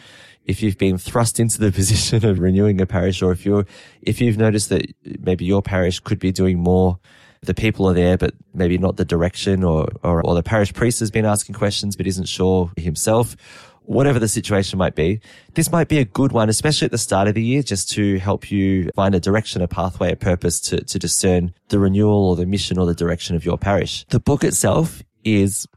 if 0.48 0.64
you've 0.64 0.78
been 0.78 0.98
thrust 0.98 1.40
into 1.40 1.60
the 1.60 1.72
position 1.80 2.26
of 2.26 2.40
renewing 2.40 2.82
a 2.82 2.86
parish 2.86 3.22
or 3.22 3.32
if 3.32 3.46
you're 3.46 3.66
if 4.02 4.20
you've 4.22 4.38
noticed 4.38 4.70
that 4.70 4.86
maybe 5.20 5.46
your 5.46 5.62
parish 5.62 6.00
could 6.00 6.20
be 6.20 6.32
doing 6.32 6.60
more 6.60 7.00
the 7.42 7.54
people 7.54 7.88
are 7.88 7.94
there, 7.94 8.18
but 8.18 8.34
maybe 8.54 8.78
not 8.78 8.98
the 8.98 9.06
direction 9.06 9.64
or, 9.64 9.88
or, 10.04 10.26
or 10.26 10.36
the 10.36 10.44
parish 10.44 10.74
priest 10.74 11.00
has 11.00 11.12
been 11.12 11.26
asking 11.26 11.56
questions, 11.56 11.96
but 11.96 12.08
isn't 12.08 12.28
sure 12.28 12.72
himself. 12.78 13.36
Whatever 13.84 14.20
the 14.20 14.28
situation 14.28 14.78
might 14.78 14.96
be, 14.96 15.22
this 15.54 15.72
might 15.72 15.88
be 15.88 16.00
a 16.00 16.06
good 16.06 16.34
one, 16.34 16.50
especially 16.50 16.86
at 16.86 16.92
the 16.92 16.98
start 16.98 17.30
of 17.30 17.36
the 17.36 17.44
year, 17.44 17.64
just 17.64 17.90
to 17.92 18.20
help 18.20 18.52
you 18.52 18.90
find 18.96 19.16
a 19.16 19.20
direction, 19.20 19.62
a 19.62 19.68
pathway, 19.68 20.12
a 20.12 20.16
purpose 20.18 20.60
to, 20.60 20.84
to 20.84 21.00
discern 21.00 21.54
the 21.70 21.80
renewal 21.80 22.30
or 22.30 22.36
the 22.36 22.46
mission 22.46 22.78
or 22.78 22.86
the 22.86 22.94
direction 22.94 23.36
of 23.36 23.46
your 23.46 23.58
parish. 23.58 24.06
The 24.10 24.20
book 24.20 24.44
itself 24.44 25.02
is 25.24 25.68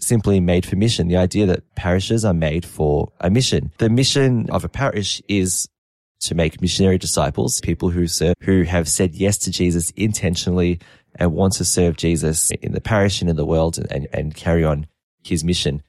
simply 0.00 0.40
made 0.40 0.66
for 0.66 0.76
mission. 0.76 1.08
The 1.08 1.16
idea 1.16 1.46
that 1.46 1.74
parishes 1.74 2.24
are 2.24 2.34
made 2.34 2.64
for 2.64 3.12
a 3.20 3.30
mission. 3.30 3.72
The 3.78 3.88
mission 3.88 4.50
of 4.50 4.64
a 4.64 4.68
parish 4.68 5.22
is 5.28 5.68
to 6.20 6.34
make 6.34 6.60
missionary 6.60 6.98
disciples, 6.98 7.60
people 7.60 7.90
who 7.90 8.06
serve, 8.06 8.34
who 8.40 8.62
have 8.62 8.88
said 8.88 9.14
yes 9.14 9.38
to 9.38 9.50
Jesus 9.50 9.90
intentionally 9.90 10.80
and 11.16 11.32
want 11.32 11.54
to 11.54 11.64
serve 11.64 11.96
Jesus 11.96 12.50
in 12.50 12.72
the 12.72 12.80
parish 12.80 13.20
and 13.20 13.30
in 13.30 13.36
the 13.36 13.46
world 13.46 13.78
and, 13.78 13.90
and, 13.90 14.08
and 14.12 14.34
carry 14.34 14.64
on 14.64 14.86
his 15.22 15.44
mission. 15.44 15.82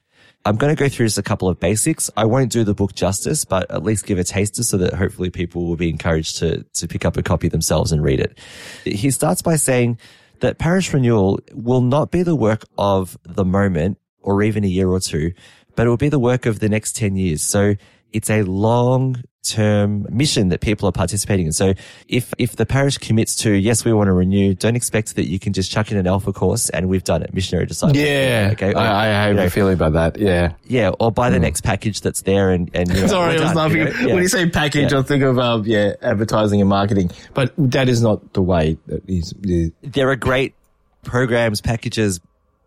I'm 0.44 0.56
going 0.56 0.74
to 0.74 0.80
go 0.80 0.88
through 0.88 1.06
just 1.06 1.18
a 1.18 1.22
couple 1.22 1.48
of 1.48 1.60
basics. 1.60 2.10
I 2.16 2.24
won't 2.24 2.50
do 2.50 2.64
the 2.64 2.74
book 2.74 2.94
justice, 2.94 3.44
but 3.44 3.70
at 3.70 3.82
least 3.82 4.06
give 4.06 4.18
a 4.18 4.24
taster 4.24 4.62
so 4.62 4.78
that 4.78 4.94
hopefully 4.94 5.30
people 5.30 5.66
will 5.66 5.76
be 5.76 5.90
encouraged 5.90 6.38
to, 6.38 6.64
to 6.74 6.88
pick 6.88 7.04
up 7.04 7.16
a 7.16 7.22
copy 7.22 7.48
themselves 7.48 7.92
and 7.92 8.02
read 8.02 8.20
it. 8.20 8.38
He 8.84 9.10
starts 9.10 9.42
by 9.42 9.56
saying 9.56 9.98
that 10.40 10.58
parish 10.58 10.92
renewal 10.92 11.40
will 11.52 11.80
not 11.80 12.10
be 12.10 12.22
the 12.22 12.36
work 12.36 12.64
of 12.76 13.18
the 13.24 13.44
moment 13.44 13.98
or 14.20 14.42
even 14.42 14.64
a 14.64 14.68
year 14.68 14.88
or 14.88 15.00
two, 15.00 15.32
but 15.76 15.86
it 15.86 15.90
will 15.90 15.96
be 15.96 16.08
the 16.08 16.18
work 16.18 16.46
of 16.46 16.60
the 16.60 16.68
next 16.68 16.96
10 16.96 17.16
years. 17.16 17.42
So 17.42 17.74
it's 18.12 18.30
a 18.30 18.42
long 18.42 19.22
term 19.48 20.06
mission 20.10 20.48
that 20.48 20.60
people 20.60 20.88
are 20.88 20.92
participating 20.92 21.46
in. 21.46 21.52
So 21.52 21.74
if, 22.08 22.32
if 22.38 22.56
the 22.56 22.66
parish 22.66 22.98
commits 22.98 23.34
to, 23.36 23.52
yes, 23.52 23.84
we 23.84 23.92
want 23.92 24.08
to 24.08 24.12
renew, 24.12 24.54
don't 24.54 24.76
expect 24.76 25.16
that 25.16 25.26
you 25.28 25.38
can 25.38 25.52
just 25.52 25.70
chuck 25.70 25.90
in 25.90 25.96
an 25.96 26.06
alpha 26.06 26.32
course 26.32 26.68
and 26.70 26.88
we've 26.88 27.04
done 27.04 27.22
it, 27.22 27.32
missionary 27.34 27.66
disciple. 27.66 27.96
yeah. 27.96 28.50
Okay. 28.52 28.72
Or, 28.72 28.78
I, 28.78 29.04
I 29.04 29.06
have 29.06 29.28
you 29.30 29.34
know, 29.36 29.46
a 29.46 29.50
feeling 29.50 29.74
about 29.74 29.92
that. 29.94 30.18
Yeah. 30.18 30.52
yeah. 30.64 30.90
Or 31.00 31.10
buy 31.10 31.30
the 31.30 31.36
hmm. 31.36 31.42
next 31.42 31.62
package 31.62 32.00
that's 32.00 32.22
there 32.22 32.50
and, 32.50 32.70
and, 32.74 32.88
you 32.88 32.94
know, 33.00 33.06
Sorry, 33.06 33.38
I 33.38 33.42
was 33.42 33.52
done, 33.52 33.72
you 33.72 33.84
laughing. 33.84 33.84
know? 33.84 34.08
Yeah. 34.08 34.14
When 34.14 34.22
you 34.22 34.28
say 34.28 34.48
package, 34.48 34.92
Yeah. 34.92 34.98
I 34.98 35.02
think 35.02 35.22
of 35.22 35.38
um, 35.38 35.64
yeah, 35.64 35.94
advertising 36.02 36.60
and 36.60 36.68
marketing. 36.68 37.10
But 37.34 37.52
that 37.58 37.88
is 37.88 38.02
not 38.02 38.32
the 38.32 38.42
way 38.42 38.78
that 38.86 39.08
is. 39.08 39.34
is- 39.42 39.72
there 39.82 40.10
are 40.10 40.16
great 40.16 40.54
programs, 41.02 41.60
packages, 41.60 42.20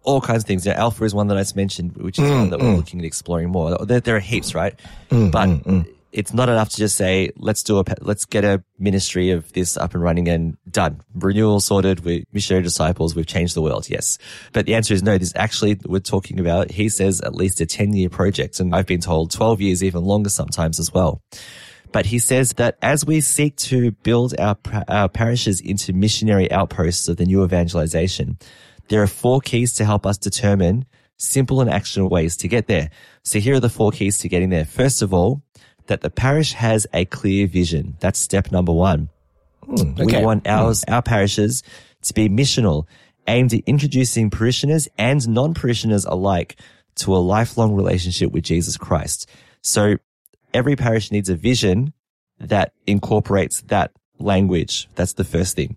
all 0.04 0.22
kinds 0.22 0.44
of 0.44 0.48
things. 0.48 0.66
You 0.66 0.74
know, 0.74 0.80
Alpha 0.80 1.04
is 1.04 1.14
one 1.14 1.28
that 1.28 1.38
I 1.38 1.42
just 1.42 1.56
mentioned, 1.56 1.98
which 1.98 2.20
is 2.20 2.28
hmm, 2.28 2.36
one 2.36 2.50
that 2.50 2.60
we're 2.60 2.72
hmm. 2.72 2.78
looking 2.78 3.00
at 3.00 3.06
exploring 3.06 3.50
more. 3.50 3.78
There, 3.86 4.00
there 4.00 4.16
are 4.16 4.20
heaps, 4.20 4.56
right? 4.56 4.78
but 5.10 5.48
it's 6.12 6.34
not 6.34 6.50
enough 6.50 6.70
to 6.70 6.78
just 6.78 6.98
say, 6.98 7.32
let's 7.38 7.64
do 7.64 7.80
a, 7.80 7.84
let's 8.02 8.26
get 8.26 8.44
a 8.44 8.64
ministry 8.78 9.32
of 9.32 9.52
this 9.54 9.78
up 9.78 9.94
and 9.94 10.04
running 10.04 10.28
and 10.28 10.58
done. 10.70 11.02
Renewal 11.14 11.60
sorted. 11.60 12.02
We 12.02 12.26
missionary 12.34 12.64
disciples. 12.64 13.16
We've 13.16 13.26
changed 13.26 13.56
the 13.56 13.62
world. 13.62 13.90
Yes. 13.90 14.18
But 14.54 14.66
the 14.66 14.76
answer 14.76 14.94
is 14.94 15.04
no. 15.04 15.18
This 15.18 15.34
actually, 15.36 15.80
we're 15.86 16.00
talking 16.00 16.40
about, 16.40 16.72
he 16.72 16.90
says 16.90 17.22
at 17.22 17.36
least 17.36 17.62
a 17.62 17.66
10 17.66 17.94
year 17.94 18.10
project. 18.10 18.60
And 18.60 18.76
I've 18.76 18.88
been 18.88 19.02
told 19.02 19.32
12 19.32 19.62
years, 19.62 19.84
even 19.84 20.04
longer 20.04 20.30
sometimes 20.30 20.80
as 20.80 20.94
well. 20.94 21.22
But 21.92 22.06
he 22.06 22.20
says 22.20 22.54
that 22.54 22.78
as 22.82 23.06
we 23.06 23.22
seek 23.22 23.58
to 23.58 23.92
build 23.92 24.34
our, 24.40 24.58
our 24.88 25.10
parishes 25.10 25.60
into 25.60 25.94
missionary 25.94 26.52
outposts 26.52 27.08
of 27.08 27.18
the 27.18 27.26
new 27.26 27.44
evangelization, 27.44 28.38
there 28.88 29.02
are 29.02 29.08
four 29.08 29.42
keys 29.42 29.74
to 29.74 29.86
help 29.86 30.06
us 30.06 30.18
determine 30.18 30.86
simple 31.18 31.62
and 31.62 31.70
actionable 31.70 32.10
ways 32.10 32.36
to 32.38 32.48
get 32.48 32.68
there. 32.68 32.90
So 33.24 33.40
here 33.40 33.56
are 33.56 33.60
the 33.60 33.70
four 33.70 33.92
keys 33.92 34.18
to 34.20 34.30
getting 34.30 34.50
there. 34.50 34.66
First 34.66 35.02
of 35.02 35.14
all, 35.14 35.44
that 35.92 36.00
the 36.00 36.10
parish 36.10 36.54
has 36.54 36.88
a 36.94 37.04
clear 37.04 37.46
vision. 37.48 37.98
That's 38.00 38.18
step 38.18 38.50
number 38.50 38.72
one. 38.72 39.10
Hmm, 39.66 39.96
we 39.96 40.06
okay. 40.06 40.24
want 40.24 40.48
ours, 40.48 40.86
hmm. 40.88 40.94
our 40.94 41.02
parishes 41.02 41.64
to 42.04 42.14
be 42.14 42.30
missional, 42.30 42.86
aimed 43.28 43.54
at 43.54 43.64
introducing 43.66 44.30
parishioners 44.30 44.88
and 44.98 45.28
non-parishioners 45.28 46.06
alike 46.06 46.56
to 46.96 47.14
a 47.14 47.18
lifelong 47.18 47.76
relationship 47.76 48.32
with 48.32 48.46
Jesus 48.46 48.78
Christ. 48.78 49.30
So 49.64 49.98
every 50.54 50.78
parish 50.78 51.12
needs 51.12 51.28
a 51.28 51.36
vision 51.36 51.92
that 52.40 52.72
incorporates 52.88 53.60
that 53.64 53.92
language. 54.18 54.88
That's 54.96 55.14
the 55.14 55.26
first 55.26 55.58
thing. 55.58 55.76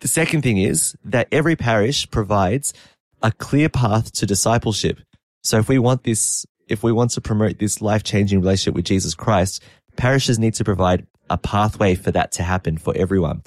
The 0.00 0.08
second 0.08 0.42
thing 0.42 0.58
is 0.58 0.96
that 1.04 1.28
every 1.30 1.54
parish 1.54 2.10
provides 2.10 2.74
a 3.22 3.30
clear 3.30 3.68
path 3.68 4.10
to 4.14 4.26
discipleship. 4.26 4.98
So 5.44 5.58
if 5.58 5.68
we 5.68 5.78
want 5.78 6.02
this, 6.02 6.46
if 6.68 6.82
we 6.82 6.92
want 6.92 7.10
to 7.12 7.20
promote 7.20 7.58
this 7.58 7.80
life 7.80 8.02
changing 8.02 8.40
relationship 8.40 8.74
with 8.74 8.84
Jesus 8.84 9.14
Christ, 9.14 9.62
parishes 9.96 10.38
need 10.38 10.54
to 10.54 10.64
provide 10.64 11.06
a 11.30 11.38
pathway 11.38 11.94
for 11.94 12.10
that 12.10 12.32
to 12.32 12.42
happen 12.42 12.78
for 12.78 12.96
everyone. 12.96 13.42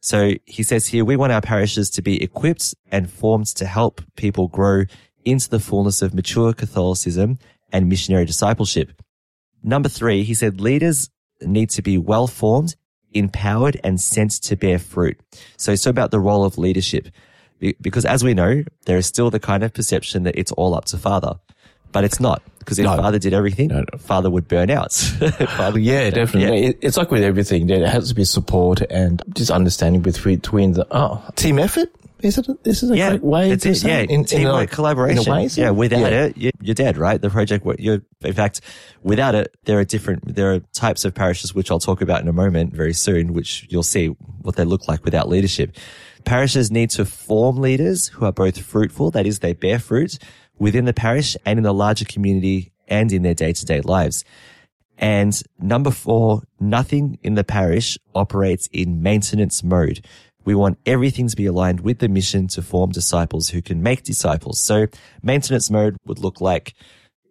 So 0.00 0.32
he 0.46 0.62
says 0.62 0.86
here, 0.86 1.04
we 1.04 1.16
want 1.16 1.32
our 1.32 1.42
parishes 1.42 1.90
to 1.90 2.02
be 2.02 2.22
equipped 2.22 2.74
and 2.90 3.10
formed 3.10 3.46
to 3.56 3.66
help 3.66 4.00
people 4.16 4.48
grow 4.48 4.84
into 5.24 5.50
the 5.50 5.60
fullness 5.60 6.00
of 6.00 6.14
mature 6.14 6.52
Catholicism 6.52 7.38
and 7.72 7.88
missionary 7.88 8.24
discipleship. 8.24 8.92
Number 9.62 9.88
three, 9.88 10.22
he 10.22 10.34
said 10.34 10.60
leaders 10.60 11.10
need 11.42 11.70
to 11.70 11.82
be 11.82 11.98
well 11.98 12.26
formed, 12.26 12.76
empowered 13.12 13.78
and 13.84 14.00
sent 14.00 14.32
to 14.42 14.56
bear 14.56 14.78
fruit. 14.78 15.20
So 15.56 15.72
it's 15.72 15.86
about 15.86 16.10
the 16.10 16.20
role 16.20 16.44
of 16.44 16.56
leadership. 16.56 17.08
Because 17.80 18.06
as 18.06 18.24
we 18.24 18.32
know, 18.32 18.64
there 18.86 18.96
is 18.96 19.06
still 19.06 19.30
the 19.30 19.38
kind 19.38 19.62
of 19.62 19.74
perception 19.74 20.22
that 20.22 20.38
it's 20.38 20.52
all 20.52 20.74
up 20.74 20.86
to 20.86 20.96
father, 20.96 21.34
but 21.92 22.04
it's 22.04 22.20
not. 22.20 22.42
Because 22.60 22.78
if 22.78 22.84
No. 22.84 22.96
father 22.96 23.18
did 23.18 23.32
everything, 23.32 23.70
father 23.98 24.30
would 24.30 24.46
burn 24.46 24.70
out. 24.70 24.92
father, 25.56 25.78
Yeah, 25.78 26.10
definitely. 26.10 26.66
Yeah. 26.66 26.72
It's 26.82 26.96
like 26.96 27.10
with 27.10 27.22
everything. 27.24 27.66
There 27.66 27.86
has 27.88 28.08
to 28.10 28.14
be 28.14 28.24
support 28.24 28.82
and 28.90 29.22
just 29.34 29.50
understanding 29.50 30.02
between, 30.02 30.40
the 30.72 30.86
oh, 30.90 31.22
team 31.36 31.58
effort. 31.58 31.88
Is 32.20 32.36
it? 32.36 32.64
This 32.64 32.82
is 32.82 32.90
a 32.90 32.96
yeah, 32.98 33.10
great 33.10 33.22
way 33.22 33.56
to 33.56 33.68
it. 33.70 33.74
say 33.76 33.88
Yeah, 33.88 33.98
it? 34.00 34.10
in, 34.10 34.20
in 34.20 34.24
teamwork, 34.26 34.70
a, 34.70 34.74
collaboration. 34.74 35.22
In 35.22 35.28
a 35.28 35.32
way, 35.32 35.48
so- 35.48 35.62
yeah, 35.62 35.70
without 35.70 36.00
yeah. 36.12 36.24
it, 36.26 36.36
you- 36.36 36.50
you're 36.60 36.74
dead, 36.74 36.98
right? 36.98 37.18
The 37.20 37.30
project, 37.30 37.66
you're, 37.78 38.02
in 38.20 38.32
fact, 38.34 38.60
without 39.02 39.34
it, 39.34 39.56
there 39.64 39.78
are 39.78 39.84
different, 39.84 40.34
there 40.34 40.52
are 40.52 40.60
types 40.74 41.06
of 41.06 41.14
parishes, 41.14 41.54
which 41.54 41.70
I'll 41.70 41.78
talk 41.80 42.02
about 42.02 42.20
in 42.20 42.28
a 42.28 42.32
moment 42.34 42.74
very 42.74 42.92
soon, 42.92 43.32
which 43.32 43.66
you'll 43.70 43.82
see 43.82 44.08
what 44.42 44.56
they 44.56 44.64
look 44.64 44.86
like 44.86 45.02
without 45.02 45.30
leadership. 45.30 45.74
Parishes 46.26 46.70
need 46.70 46.90
to 46.90 47.06
form 47.06 47.56
leaders 47.56 48.08
who 48.08 48.26
are 48.26 48.32
both 48.32 48.60
fruitful, 48.60 49.10
that 49.12 49.26
is, 49.26 49.38
they 49.38 49.54
bear 49.54 49.78
fruit 49.78 50.18
within 50.60 50.84
the 50.84 50.92
parish 50.92 51.36
and 51.44 51.58
in 51.58 51.64
the 51.64 51.74
larger 51.74 52.04
community 52.04 52.70
and 52.86 53.12
in 53.12 53.22
their 53.22 53.34
day 53.34 53.52
to 53.52 53.64
day 53.64 53.80
lives. 53.80 54.24
And 54.98 55.42
number 55.58 55.90
four, 55.90 56.42
nothing 56.60 57.18
in 57.22 57.34
the 57.34 57.42
parish 57.42 57.98
operates 58.14 58.68
in 58.70 59.02
maintenance 59.02 59.64
mode. 59.64 60.04
We 60.44 60.54
want 60.54 60.78
everything 60.84 61.26
to 61.28 61.36
be 61.36 61.46
aligned 61.46 61.80
with 61.80 61.98
the 61.98 62.08
mission 62.08 62.48
to 62.48 62.62
form 62.62 62.90
disciples 62.90 63.48
who 63.48 63.62
can 63.62 63.82
make 63.82 64.02
disciples. 64.02 64.60
So 64.60 64.86
maintenance 65.22 65.70
mode 65.70 65.96
would 66.06 66.18
look 66.18 66.40
like, 66.40 66.74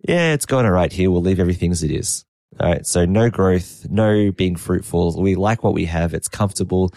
yeah, 0.07 0.33
it's 0.33 0.45
going 0.45 0.65
all 0.65 0.71
right 0.71 0.91
here. 0.91 1.11
We'll 1.11 1.21
leave 1.21 1.39
everything 1.39 1.71
as 1.71 1.83
it 1.83 1.91
is. 1.91 2.25
All 2.59 2.67
right. 2.67 2.85
So 2.85 3.05
no 3.05 3.29
growth, 3.29 3.85
no 3.89 4.31
being 4.31 4.55
fruitful. 4.55 5.21
We 5.21 5.35
like 5.35 5.63
what 5.63 5.73
we 5.73 5.85
have. 5.85 6.13
It's 6.13 6.27
comfortable. 6.27 6.91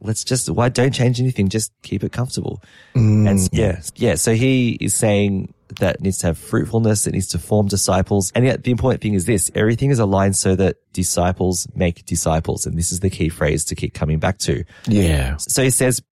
Let's 0.00 0.24
just, 0.24 0.48
why 0.48 0.68
don't 0.68 0.92
change 0.92 1.20
anything? 1.20 1.48
Just 1.48 1.72
keep 1.82 2.04
it 2.04 2.12
comfortable. 2.12 2.62
Mm. 2.94 3.28
And 3.28 3.48
yeah, 3.52 3.80
yeah. 3.96 4.14
So 4.14 4.34
he 4.34 4.78
is 4.80 4.94
saying 4.94 5.52
that 5.80 6.00
needs 6.00 6.18
to 6.18 6.28
have 6.28 6.38
fruitfulness. 6.38 7.06
It 7.06 7.12
needs 7.12 7.28
to 7.28 7.38
form 7.38 7.66
disciples. 7.66 8.32
And 8.34 8.44
yet 8.44 8.64
the 8.64 8.70
important 8.70 9.02
thing 9.02 9.14
is 9.14 9.24
this, 9.24 9.50
everything 9.54 9.90
is 9.90 9.98
aligned 9.98 10.36
so 10.36 10.54
that 10.56 10.76
disciples 10.92 11.66
make 11.74 12.04
disciples. 12.06 12.66
And 12.66 12.78
this 12.78 12.92
is 12.92 13.00
the 13.00 13.10
key 13.10 13.28
phrase 13.28 13.64
to 13.66 13.74
keep 13.74 13.94
coming 13.94 14.18
back 14.18 14.38
to. 14.38 14.64
Yeah. 14.86 15.36
So 15.38 15.62
he 15.62 15.70
says 15.70 16.02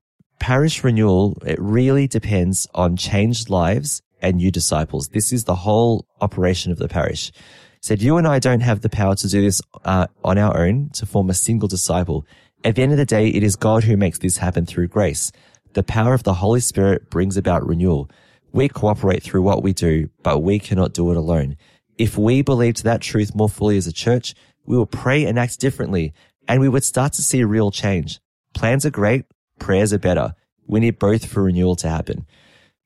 parish 0.40 0.82
renewal, 0.82 1.38
it 1.46 1.58
really 1.60 2.06
depends 2.06 2.66
on 2.74 2.96
changed 2.96 3.48
lives 3.48 4.02
and 4.20 4.36
new 4.36 4.50
disciples. 4.50 5.08
This 5.08 5.32
is 5.32 5.44
the 5.44 5.54
whole 5.54 6.06
operation 6.20 6.72
of 6.72 6.78
the 6.78 6.88
parish. 6.88 7.30
He 7.32 7.88
said, 7.88 8.02
you 8.02 8.16
and 8.16 8.26
I 8.26 8.38
don't 8.38 8.60
have 8.60 8.80
the 8.80 8.88
power 8.88 9.14
to 9.14 9.28
do 9.28 9.42
this 9.42 9.60
uh, 9.84 10.06
on 10.24 10.38
our 10.38 10.66
own 10.66 10.90
to 10.94 11.06
form 11.06 11.30
a 11.30 11.34
single 11.34 11.68
disciple. 11.68 12.26
At 12.64 12.76
the 12.76 12.82
end 12.82 12.92
of 12.92 12.98
the 12.98 13.04
day, 13.04 13.28
it 13.28 13.42
is 13.42 13.56
God 13.56 13.84
who 13.84 13.96
makes 13.96 14.18
this 14.18 14.38
happen 14.38 14.64
through 14.64 14.88
grace. 14.88 15.30
The 15.74 15.82
power 15.82 16.14
of 16.14 16.22
the 16.22 16.34
Holy 16.34 16.60
Spirit 16.60 17.10
brings 17.10 17.36
about 17.36 17.66
renewal. 17.66 18.10
We 18.54 18.68
cooperate 18.68 19.24
through 19.24 19.42
what 19.42 19.64
we 19.64 19.72
do, 19.72 20.10
but 20.22 20.38
we 20.38 20.60
cannot 20.60 20.94
do 20.94 21.10
it 21.10 21.16
alone. 21.16 21.56
If 21.98 22.16
we 22.16 22.40
believed 22.40 22.84
that 22.84 23.00
truth 23.00 23.34
more 23.34 23.48
fully 23.48 23.76
as 23.76 23.88
a 23.88 23.92
church, 23.92 24.32
we 24.64 24.76
will 24.76 24.86
pray 24.86 25.24
and 25.24 25.40
act 25.40 25.58
differently, 25.58 26.14
and 26.46 26.60
we 26.60 26.68
would 26.68 26.84
start 26.84 27.14
to 27.14 27.22
see 27.22 27.42
real 27.42 27.72
change. 27.72 28.20
Plans 28.54 28.86
are 28.86 28.90
great, 28.90 29.24
prayers 29.58 29.92
are 29.92 29.98
better. 29.98 30.36
We 30.68 30.78
need 30.78 31.00
both 31.00 31.26
for 31.26 31.42
renewal 31.42 31.74
to 31.74 31.88
happen. 31.88 32.26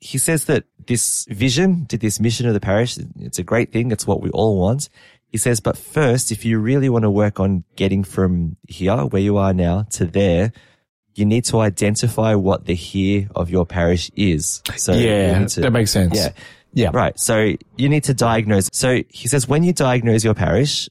He 0.00 0.16
says 0.16 0.46
that 0.46 0.64
this 0.86 1.26
vision, 1.28 1.84
to 1.88 1.98
this 1.98 2.18
mission 2.18 2.46
of 2.46 2.54
the 2.54 2.60
parish, 2.60 2.96
it's 3.20 3.38
a 3.38 3.42
great 3.42 3.70
thing. 3.70 3.92
It's 3.92 4.06
what 4.06 4.22
we 4.22 4.30
all 4.30 4.58
want. 4.58 4.88
He 5.26 5.36
says, 5.36 5.60
but 5.60 5.76
first, 5.76 6.32
if 6.32 6.46
you 6.46 6.58
really 6.58 6.88
want 6.88 7.02
to 7.02 7.10
work 7.10 7.38
on 7.38 7.64
getting 7.76 8.04
from 8.04 8.56
here, 8.66 9.04
where 9.04 9.20
you 9.20 9.36
are 9.36 9.52
now, 9.52 9.82
to 9.90 10.06
there, 10.06 10.50
you 11.18 11.24
need 11.26 11.44
to 11.46 11.58
identify 11.60 12.34
what 12.34 12.66
the 12.66 12.74
here 12.74 13.28
of 13.34 13.50
your 13.50 13.66
parish 13.66 14.10
is. 14.14 14.62
So 14.76 14.92
Yeah, 14.92 15.46
to- 15.46 15.60
that 15.62 15.72
makes 15.72 15.90
sense. 15.90 16.14
Yeah. 16.16 16.30
Yeah. 16.72 16.90
Right. 16.92 17.18
So 17.18 17.54
you 17.76 17.88
need 17.88 18.04
to 18.04 18.14
diagnose. 18.14 18.68
So 18.72 19.02
he 19.08 19.26
says 19.26 19.48
when 19.48 19.64
you 19.64 19.72
diagnose 19.72 20.22
your 20.22 20.34
parish, 20.34 20.88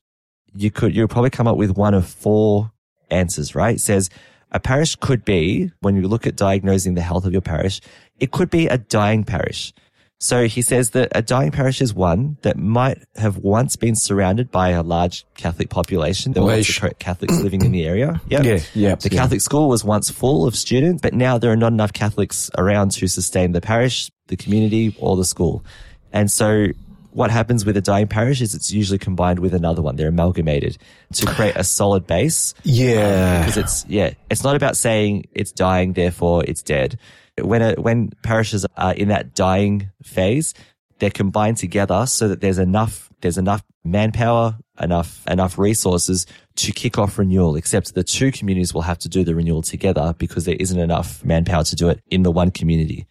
you 0.53 0.72
could, 0.72 0.96
you'll 0.96 1.07
probably 1.07 1.29
come 1.29 1.48
up 1.48 1.55
with 1.55 1.77
one 1.77 1.93
of 1.93 2.07
four 2.07 2.72
answers, 3.10 3.55
right? 3.55 3.75
It 3.75 3.81
says 3.81 4.10
a 4.51 4.60
parish 4.60 4.96
could 4.96 5.24
be, 5.24 5.72
when 5.81 5.96
you 5.96 6.07
look 6.07 6.27
at 6.27 6.36
diagnosing 6.36 6.96
the 6.96 7.01
health 7.01 7.25
of 7.25 7.31
your 7.31 7.41
parish, 7.41 7.79
it 8.19 8.31
could 8.31 8.50
be 8.50 8.67
a 8.67 8.77
dying 8.77 9.24
parish. 9.24 9.74
So 10.20 10.48
he 10.48 10.64
says 10.64 10.92
that 10.92 11.10
a 11.14 11.22
dying 11.22 11.52
parish 11.52 11.80
is 11.80 11.94
one 11.94 12.38
that 12.42 12.58
might 12.58 13.04
have 13.16 13.38
once 13.38 13.76
been 13.76 13.96
surrounded 13.96 14.50
by 14.50 14.70
a 14.70 14.82
large 14.82 15.26
Catholic 15.36 15.70
population. 15.70 16.34
There 16.34 16.42
were 16.42 16.62
Catholics 16.98 17.40
living 17.40 17.64
in 17.64 17.72
the 17.72 17.86
area. 17.86 18.20
Yep. 18.30 18.44
Yeah, 18.44 18.60
yeah, 18.74 18.96
The 18.96 19.10
yeah. 19.12 19.22
Catholic 19.22 19.42
school 19.42 19.70
was 19.70 19.84
once 19.84 20.10
full 20.10 20.48
of 20.48 20.56
students, 20.56 21.02
but 21.02 21.14
now 21.14 21.38
there 21.38 21.52
are 21.52 21.56
not 21.56 21.72
enough 21.72 21.94
Catholics 21.94 22.50
around 22.58 22.92
to 22.94 23.08
sustain 23.08 23.52
the 23.52 23.62
parish, 23.62 24.12
the 24.28 24.36
community, 24.36 24.96
or 25.00 25.16
the 25.16 25.24
school. 25.24 25.64
And 26.12 26.30
so 26.32 26.68
what 27.12 27.32
happens 27.32 27.66
with 27.66 27.78
a 27.78 27.82
dying 27.82 28.08
parish 28.08 28.42
is 28.42 28.54
it's 28.54 28.72
usually 28.72 29.00
combined 29.00 29.40
with 29.40 29.54
another 29.54 29.82
one. 29.82 29.96
They're 29.96 30.10
amalgamated 30.10 30.78
to 31.14 31.26
create 31.26 31.56
a 31.56 31.64
solid 31.64 32.06
base. 32.06 32.54
Yeah. 32.64 33.38
Um, 33.38 33.42
because 33.42 33.58
it's, 33.58 33.86
yeah, 33.88 34.14
it's 34.30 34.44
not 34.44 34.56
about 34.56 34.78
saying 34.78 35.28
it's 35.34 35.52
dying, 35.52 35.94
therefore 35.94 36.44
it's 36.46 36.62
dead. 36.62 37.00
When 37.41 37.62
a, 37.62 37.74
when 37.75 38.10
parishes 38.24 38.65
are 38.77 38.94
in 38.94 39.10
that 39.10 39.36
dying 39.36 39.91
phase, 40.03 40.53
they're 41.00 41.10
combined 41.10 41.58
together 41.58 42.06
so 42.06 42.27
that 42.27 42.41
there's 42.41 42.58
enough, 42.58 43.12
there's 43.22 43.38
enough 43.38 43.63
manpower, 43.84 44.58
enough, 44.79 45.25
enough 45.27 45.58
resources 45.58 46.25
to 46.56 46.72
kick 46.72 46.98
off 46.98 47.17
renewal, 47.17 47.56
except 47.56 47.94
the 47.94 48.03
two 48.03 48.32
communities 48.32 48.74
will 48.74 48.82
have 48.82 49.00
to 49.00 49.10
do 49.10 49.24
the 49.24 49.36
renewal 49.36 49.62
together 49.62 50.15
because 50.17 50.46
there 50.46 50.58
isn't 50.60 50.79
enough 50.79 51.24
manpower 51.24 51.63
to 51.63 51.75
do 51.75 51.89
it 51.89 52.01
in 52.10 52.24
the 52.24 52.32
one 52.32 52.51
community. 52.51 53.08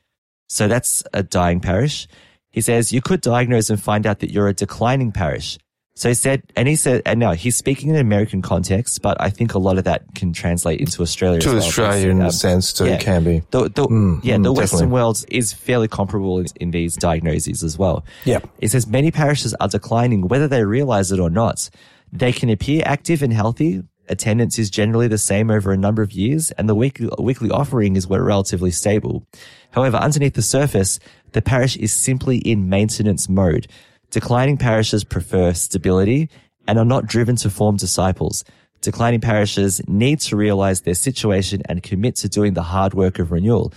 So 0.49 0.69
that's 0.69 1.03
a 1.13 1.23
dying 1.23 1.61
parish. 1.61 2.09
He 2.51 2.61
says 2.61 2.93
you 2.93 3.03
could 3.03 3.21
diagnose 3.21 3.71
and 3.71 3.83
find 3.83 4.07
out 4.07 4.21
that 4.21 4.33
you're 4.33 4.49
a 4.49 4.55
declining 4.55 5.13
parish. 5.13 5.59
So 5.99 6.11
he 6.11 6.15
said, 6.15 6.43
and 6.55 6.69
he 6.69 6.77
said, 6.77 7.01
and 7.07 7.19
now 7.19 7.33
he's 7.33 7.57
speaking 7.57 7.89
in 7.89 7.95
an 7.95 8.03
American 8.03 8.43
context, 8.43 9.01
but 9.01 9.17
I 9.19 9.31
think 9.31 9.55
a 9.55 9.59
lot 9.59 9.79
of 9.79 9.85
that 9.85 10.05
can 10.15 10.35
translate 10.35 10.79
into 10.79 11.01
Australia. 11.01 11.41
To 11.41 11.49
as 11.49 11.55
well. 11.55 11.65
Australian 11.65 12.21
Um, 12.21 12.31
sense, 12.33 12.75
too, 12.75 12.85
yeah. 12.85 12.99
can 12.99 13.25
be. 13.25 13.43
The, 13.51 13.71
the, 13.71 13.87
Mm, 13.87 14.21
yeah, 14.23 14.37
mm, 14.37 14.43
the 14.43 14.53
Western 14.53 14.91
world 14.91 15.25
is 15.31 15.55
fairly 15.55 15.89
comparable 15.89 16.41
in, 16.41 16.47
in 16.61 16.71
these 16.71 16.97
diagnoses 16.97 17.63
as 17.63 17.79
well. 17.79 18.05
Yep. 18.27 18.47
It 18.59 18.73
says 18.73 18.87
many 18.87 19.11
parishes 19.11 19.55
are 19.55 19.69
declining, 19.69 20.29
whether 20.29 20.47
they 20.47 20.65
realize 20.65 21.13
it 21.13 21.19
or 21.19 21.31
not. 21.31 21.71
They 22.13 22.31
can 22.31 22.51
appear 22.51 22.83
active 22.85 23.23
and 23.23 23.33
healthy. 23.33 23.83
Attendance 24.11 24.59
is 24.59 24.69
generally 24.69 25.09
the 25.09 25.19
same 25.19 25.51
over 25.51 25.73
a 25.73 25.79
number 25.79 26.03
of 26.03 26.13
years, 26.13 26.51
and 26.53 26.69
the 26.69 26.75
weekly, 26.75 27.09
weekly 27.19 27.51
offering 27.51 27.97
is 27.97 28.07
relatively 28.07 28.71
stable. 28.71 29.27
However, 29.71 29.97
underneath 29.97 30.35
the 30.35 30.43
surface, 30.43 31.01
the 31.33 31.41
parish 31.41 31.77
is 31.79 31.93
simply 31.93 32.37
in 32.37 32.69
maintenance 32.69 33.31
mode. 33.31 33.67
Declining 34.11 34.57
parishes 34.57 35.05
prefer 35.05 35.53
stability 35.53 36.31
and 36.67 36.79
are 36.79 36.85
not 36.85 37.07
driven 37.07 37.37
to 37.37 37.51
form 37.51 37.77
disciples. 37.77 38.45
Declining 38.81 39.21
parishes 39.21 39.81
need 39.89 40.21
to 40.21 40.37
realize 40.37 40.83
their 40.83 40.95
situation 40.95 41.63
and 41.69 41.83
commit 41.83 42.17
to 42.17 42.29
doing 42.29 42.55
the 42.55 42.63
hard 42.63 42.95
work 42.95 43.19
of 43.19 43.33
renewal. 43.33 43.73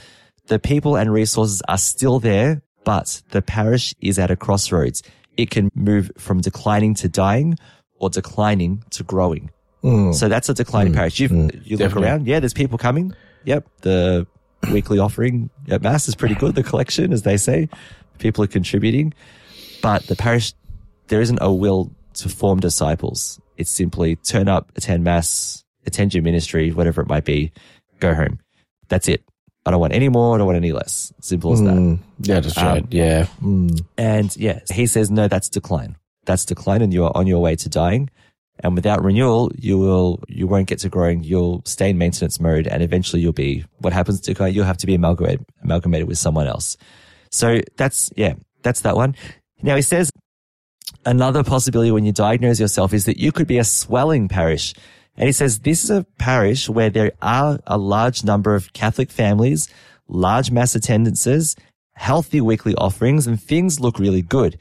The 0.48 0.60
people 0.60 0.96
and 0.96 1.12
resources 1.12 1.62
are 1.68 1.78
still 1.78 2.20
there, 2.20 2.62
but 2.84 3.22
the 3.30 3.42
parish 3.42 3.94
is 4.02 4.20
at 4.20 4.32
a 4.32 4.36
crossroads. 4.36 5.04
It 5.38 5.50
can 5.50 5.72
move 5.74 6.12
from 6.18 6.42
declining 6.42 6.96
to 6.96 7.10
dying 7.10 7.58
or 7.98 8.10
declining 8.10 8.84
to 8.92 9.04
growing. 9.04 9.52
Hmm. 9.82 10.12
So 10.12 10.28
that's 10.28 10.50
a 10.50 10.54
declining 10.54 10.94
hmm. 10.94 10.98
parish. 10.98 11.20
You've, 11.20 11.32
hmm. 11.32 11.50
you 11.64 11.78
look 11.78 11.88
Definitely. 11.88 12.08
around. 12.08 12.28
Yeah, 12.28 12.40
there's 12.40 12.54
people 12.54 12.78
coming. 12.78 13.14
Yep. 13.46 13.68
The 13.82 14.28
weekly 14.72 15.00
offering 15.00 15.50
at 15.70 15.82
mass 15.82 16.08
is 16.08 16.16
pretty 16.16 16.36
good. 16.36 16.56
The 16.56 16.64
collection, 16.64 17.14
as 17.14 17.24
they 17.24 17.38
say, 17.38 17.70
people 18.18 18.44
are 18.44 18.48
contributing, 18.48 19.14
but 19.82 20.04
the 20.08 20.16
parish, 20.16 20.54
there 21.08 21.22
isn't 21.22 21.40
a 21.42 21.52
will 21.52 21.92
to 22.16 22.30
form 22.30 22.60
disciples. 22.60 23.40
It's 23.58 23.72
simply 23.72 24.16
turn 24.18 24.48
up, 24.48 24.72
attend 24.76 25.04
mass, 25.04 25.64
attend 25.86 26.14
your 26.14 26.24
ministry, 26.24 26.72
whatever 26.72 27.02
it 27.02 27.08
might 27.08 27.26
be, 27.26 27.52
go 28.00 28.14
home. 28.14 28.40
That's 28.88 29.08
it. 29.08 29.24
I 29.66 29.72
don't 29.72 29.82
want 29.82 29.94
any 29.94 30.10
more. 30.10 30.36
I 30.36 30.38
don't 30.38 30.48
want 30.48 30.56
any 30.56 30.72
less. 30.72 31.14
Simple 31.22 31.54
as 31.54 31.62
that. 31.62 31.76
Mm, 31.76 32.00
yeah, 32.22 32.40
that's 32.40 32.58
Um, 32.58 32.66
right. 32.66 32.86
Yeah. 32.90 33.28
Mm. 33.42 33.82
And 33.98 34.36
yeah, 34.38 34.62
he 34.74 34.88
says, 34.88 35.12
no, 35.12 35.28
that's 35.28 35.50
decline. 35.50 35.96
That's 36.26 36.46
decline 36.46 36.82
and 36.82 36.94
you 36.94 37.06
are 37.06 37.12
on 37.16 37.28
your 37.28 37.42
way 37.42 37.56
to 37.58 37.70
dying. 37.70 38.10
And 38.62 38.76
without 38.76 39.04
renewal, 39.04 39.52
you 39.58 39.78
will, 39.78 40.22
you 40.28 40.48
won't 40.48 40.68
get 40.68 40.80
to 40.80 40.90
growing. 40.90 41.24
You'll 41.24 41.62
stay 41.66 41.92
in 41.92 41.98
maintenance 41.98 42.40
mode 42.40 42.68
and 42.68 42.82
eventually 42.84 43.22
you'll 43.22 43.32
be, 43.32 43.66
what 43.78 43.94
happens 43.94 44.22
to, 44.22 44.50
you'll 44.50 44.66
have 44.66 44.78
to 44.78 44.88
be 44.88 44.96
amalgamated, 44.96 45.46
amalgamated 45.64 46.08
with 46.08 46.18
someone 46.18 46.48
else. 46.48 46.78
So 47.32 47.60
that's, 47.78 48.12
yeah, 48.16 48.34
that's 48.64 48.82
that 48.82 48.96
one. 48.96 49.16
Now 49.62 49.75
he 49.75 49.82
says 49.82 50.12
another 51.06 51.44
possibility 51.44 51.92
when 51.92 52.06
you 52.06 52.12
diagnose 52.12 52.60
yourself 52.60 52.94
is 52.94 53.06
that 53.06 53.20
you 53.20 53.32
could 53.32 53.48
be 53.48 53.58
a 53.58 53.63
swelling 53.63 54.28
parish. 54.28 54.74
And 55.18 55.28
he 55.28 55.34
says 55.34 55.60
this 55.60 55.84
is 55.84 55.89
a 55.89 56.06
parish 56.18 56.70
where 56.70 56.89
there 56.89 57.12
are 57.22 57.60
a 57.68 57.78
large 57.78 58.24
number 58.24 58.56
of 58.56 58.72
Catholic 58.74 59.12
families, 59.12 59.68
large 60.08 60.50
mass 60.50 60.75
attendances, 60.75 61.56
healthy 61.94 62.39
weekly 62.39 62.75
offerings, 62.75 63.28
and 63.28 63.42
things 63.42 63.80
look 63.80 64.00
really 64.00 64.22
good. 64.22 64.58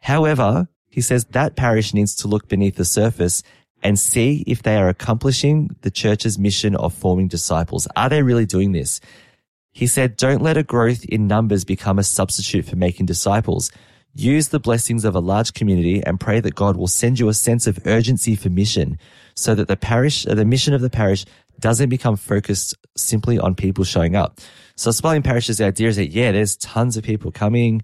However, 0.00 0.68
he 0.90 1.00
says 1.00 1.24
that 1.26 1.56
parish 1.56 1.94
needs 1.94 2.14
to 2.16 2.28
look 2.28 2.48
beneath 2.48 2.76
the 2.76 2.84
surface 2.84 3.42
and 3.82 3.98
see 3.98 4.44
if 4.46 4.62
they 4.62 4.76
are 4.76 4.88
accomplishing 4.88 5.70
the 5.80 5.90
church's 5.90 6.38
mission 6.38 6.76
of 6.76 6.92
forming 6.94 7.28
disciples. 7.28 7.88
Are 7.96 8.08
they 8.08 8.22
really 8.22 8.46
doing 8.46 8.72
this? 8.72 9.00
He 9.72 9.86
said, 9.86 10.16
don't 10.16 10.42
let 10.42 10.58
a 10.58 10.62
growth 10.62 11.04
in 11.06 11.26
numbers 11.26 11.64
become 11.64 11.98
a 11.98 12.04
substitute 12.04 12.66
for 12.66 12.76
making 12.76 13.06
disciples. 13.06 13.72
Use 14.14 14.48
the 14.48 14.60
blessings 14.60 15.04
of 15.04 15.14
a 15.14 15.20
large 15.20 15.54
community 15.54 16.02
and 16.04 16.20
pray 16.20 16.40
that 16.40 16.54
God 16.54 16.76
will 16.76 16.88
send 16.88 17.18
you 17.18 17.28
a 17.28 17.34
sense 17.34 17.66
of 17.66 17.78
urgency 17.86 18.36
for 18.36 18.50
mission 18.50 18.98
so 19.34 19.54
that 19.54 19.68
the 19.68 19.76
parish, 19.76 20.26
uh, 20.26 20.34
the 20.34 20.44
mission 20.44 20.74
of 20.74 20.82
the 20.82 20.90
parish 20.90 21.24
doesn't 21.58 21.88
become 21.88 22.16
focused 22.16 22.74
simply 22.96 23.38
on 23.38 23.54
people 23.54 23.84
showing 23.84 24.14
up. 24.16 24.40
So 24.76 24.90
Swelling 24.90 25.22
Parish's 25.22 25.60
idea 25.60 25.88
is 25.88 25.96
that, 25.96 26.10
yeah, 26.10 26.32
there's 26.32 26.56
tons 26.56 26.96
of 26.96 27.04
people 27.04 27.30
coming. 27.30 27.82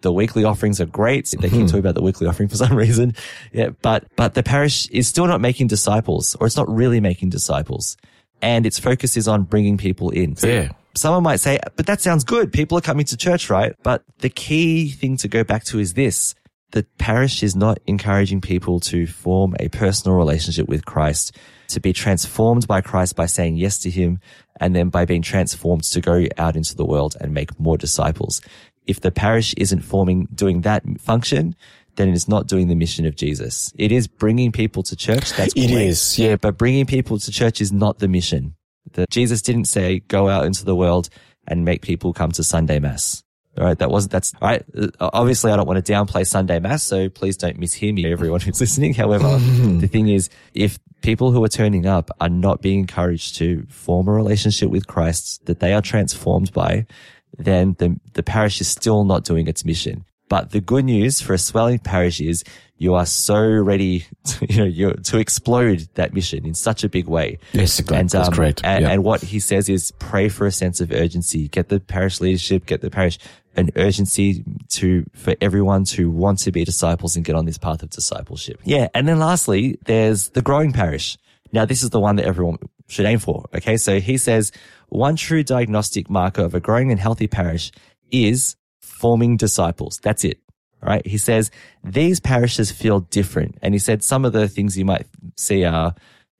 The 0.00 0.12
weekly 0.12 0.44
offerings 0.44 0.80
are 0.80 0.86
great. 0.86 1.32
They 1.38 1.48
keep 1.48 1.66
talking 1.66 1.78
about 1.78 1.94
the 1.94 2.02
weekly 2.02 2.26
offering 2.26 2.48
for 2.48 2.56
some 2.56 2.74
reason. 2.76 3.14
Yeah. 3.52 3.70
But, 3.80 4.04
but 4.16 4.34
the 4.34 4.42
parish 4.42 4.88
is 4.88 5.06
still 5.06 5.26
not 5.26 5.40
making 5.40 5.68
disciples 5.68 6.34
or 6.36 6.46
it's 6.46 6.56
not 6.56 6.68
really 6.68 7.00
making 7.00 7.30
disciples 7.30 7.96
and 8.42 8.66
its 8.66 8.78
focus 8.78 9.16
is 9.16 9.28
on 9.28 9.44
bringing 9.44 9.78
people 9.78 10.10
in. 10.10 10.34
Yeah. 10.42 10.72
Someone 10.94 11.22
might 11.22 11.40
say, 11.40 11.58
but 11.76 11.86
that 11.86 12.00
sounds 12.00 12.24
good. 12.24 12.52
People 12.52 12.76
are 12.78 12.82
coming 12.82 13.06
to 13.06 13.16
church, 13.16 13.48
right? 13.48 13.74
But 13.82 14.04
the 14.18 14.28
key 14.28 14.90
thing 14.90 15.16
to 15.18 15.28
go 15.28 15.42
back 15.44 15.64
to 15.64 15.78
is 15.78 15.94
this. 15.94 16.34
The 16.72 16.86
parish 16.98 17.42
is 17.42 17.54
not 17.54 17.78
encouraging 17.86 18.40
people 18.40 18.80
to 18.80 19.06
form 19.06 19.54
a 19.60 19.68
personal 19.68 20.16
relationship 20.16 20.68
with 20.68 20.84
Christ, 20.86 21.36
to 21.68 21.80
be 21.80 21.92
transformed 21.92 22.66
by 22.66 22.80
Christ 22.80 23.14
by 23.14 23.26
saying 23.26 23.56
yes 23.56 23.78
to 23.80 23.90
him, 23.90 24.20
and 24.58 24.74
then 24.74 24.88
by 24.88 25.04
being 25.04 25.22
transformed 25.22 25.84
to 25.84 26.00
go 26.00 26.26
out 26.38 26.56
into 26.56 26.74
the 26.74 26.84
world 26.84 27.16
and 27.20 27.34
make 27.34 27.58
more 27.60 27.76
disciples. 27.76 28.40
If 28.86 29.00
the 29.00 29.10
parish 29.10 29.54
isn't 29.58 29.82
forming, 29.82 30.28
doing 30.34 30.62
that 30.62 30.82
function, 31.00 31.54
then 31.96 32.08
it 32.08 32.14
is 32.14 32.26
not 32.26 32.48
doing 32.48 32.68
the 32.68 32.74
mission 32.74 33.04
of 33.04 33.16
Jesus. 33.16 33.72
It 33.76 33.92
is 33.92 34.06
bringing 34.08 34.50
people 34.50 34.82
to 34.84 34.96
church. 34.96 35.32
That's 35.34 35.52
It 35.54 35.68
great. 35.68 35.88
is, 35.88 36.18
yeah. 36.18 36.36
But 36.36 36.56
bringing 36.56 36.86
people 36.86 37.18
to 37.18 37.30
church 37.30 37.60
is 37.60 37.70
not 37.70 37.98
the 37.98 38.08
mission. 38.08 38.54
That 38.92 39.10
Jesus 39.10 39.42
didn't 39.42 39.66
say, 39.66 40.00
go 40.00 40.28
out 40.28 40.44
into 40.44 40.64
the 40.64 40.76
world 40.76 41.08
and 41.46 41.64
make 41.64 41.82
people 41.82 42.12
come 42.12 42.30
to 42.32 42.44
Sunday 42.44 42.78
mass. 42.78 43.22
All 43.58 43.64
right. 43.64 43.78
That 43.78 43.90
wasn't, 43.90 44.12
that's 44.12 44.32
all 44.40 44.48
right. 44.48 44.64
Uh, 44.76 45.10
Obviously, 45.12 45.52
I 45.52 45.56
don't 45.56 45.66
want 45.66 45.84
to 45.84 45.92
downplay 45.92 46.26
Sunday 46.26 46.58
mass. 46.58 46.82
So 46.82 47.08
please 47.08 47.36
don't 47.36 47.60
mishear 47.60 47.92
me, 47.92 48.10
everyone 48.10 48.40
who's 48.40 48.60
listening. 48.60 48.94
However, 48.94 49.38
the 49.38 49.88
thing 49.88 50.08
is, 50.08 50.30
if 50.54 50.78
people 51.02 51.32
who 51.32 51.44
are 51.44 51.48
turning 51.48 51.86
up 51.86 52.10
are 52.20 52.30
not 52.30 52.62
being 52.62 52.80
encouraged 52.80 53.36
to 53.36 53.66
form 53.68 54.08
a 54.08 54.12
relationship 54.12 54.70
with 54.70 54.86
Christ 54.86 55.44
that 55.46 55.60
they 55.60 55.74
are 55.74 55.82
transformed 55.82 56.52
by, 56.52 56.86
then 57.36 57.76
the, 57.78 57.98
the 58.14 58.22
parish 58.22 58.60
is 58.60 58.68
still 58.68 59.04
not 59.04 59.24
doing 59.24 59.48
its 59.48 59.64
mission. 59.64 60.04
But 60.32 60.48
the 60.48 60.62
good 60.62 60.86
news 60.86 61.20
for 61.20 61.34
a 61.34 61.38
swelling 61.38 61.78
parish 61.78 62.18
is 62.18 62.42
you 62.78 62.94
are 62.94 63.04
so 63.04 63.38
ready 63.38 64.06
to, 64.24 64.46
you 64.50 64.56
know, 64.56 64.64
you're, 64.64 64.94
to 64.94 65.18
explode 65.18 65.86
that 65.96 66.14
mission 66.14 66.46
in 66.46 66.54
such 66.54 66.84
a 66.84 66.88
big 66.88 67.06
way. 67.06 67.38
Yes, 67.52 67.78
great. 67.82 68.08
That's 68.08 68.28
um, 68.28 68.32
great. 68.32 68.64
And, 68.64 68.82
Yeah. 68.82 68.92
and 68.92 69.04
what 69.04 69.20
he 69.20 69.38
says 69.38 69.68
is 69.68 69.92
pray 69.98 70.30
for 70.30 70.46
a 70.46 70.50
sense 70.50 70.80
of 70.80 70.90
urgency. 70.90 71.48
Get 71.48 71.68
the 71.68 71.80
parish 71.80 72.22
leadership, 72.22 72.64
get 72.64 72.80
the 72.80 72.88
parish 72.88 73.18
an 73.56 73.72
urgency 73.76 74.42
to, 74.70 75.04
for 75.12 75.34
everyone 75.42 75.84
to 75.96 76.10
want 76.10 76.38
to 76.38 76.50
be 76.50 76.64
disciples 76.64 77.14
and 77.14 77.26
get 77.26 77.36
on 77.36 77.44
this 77.44 77.58
path 77.58 77.82
of 77.82 77.90
discipleship. 77.90 78.58
Yeah. 78.64 78.88
And 78.94 79.06
then 79.06 79.18
lastly, 79.18 79.78
there's 79.84 80.30
the 80.30 80.40
growing 80.40 80.72
parish. 80.72 81.18
Now, 81.52 81.66
this 81.66 81.82
is 81.82 81.90
the 81.90 82.00
one 82.00 82.16
that 82.16 82.24
everyone 82.24 82.56
should 82.88 83.04
aim 83.04 83.18
for. 83.18 83.50
Okay. 83.54 83.76
So 83.76 84.00
he 84.00 84.16
says 84.16 84.50
one 84.88 85.16
true 85.16 85.42
diagnostic 85.42 86.08
marker 86.08 86.40
of 86.40 86.54
a 86.54 86.60
growing 86.60 86.90
and 86.90 86.98
healthy 86.98 87.26
parish 87.26 87.70
is 88.10 88.56
forming 89.02 89.36
disciples. 89.36 89.98
That's 90.02 90.24
it. 90.24 90.38
All 90.80 90.88
right. 90.88 91.04
He 91.04 91.18
says 91.18 91.50
these 91.82 92.20
parishes 92.20 92.70
feel 92.70 93.00
different. 93.00 93.58
And 93.60 93.74
he 93.74 93.78
said 93.78 94.04
some 94.04 94.24
of 94.24 94.32
the 94.32 94.48
things 94.48 94.78
you 94.78 94.84
might 94.84 95.06
see 95.36 95.64
are 95.64 95.94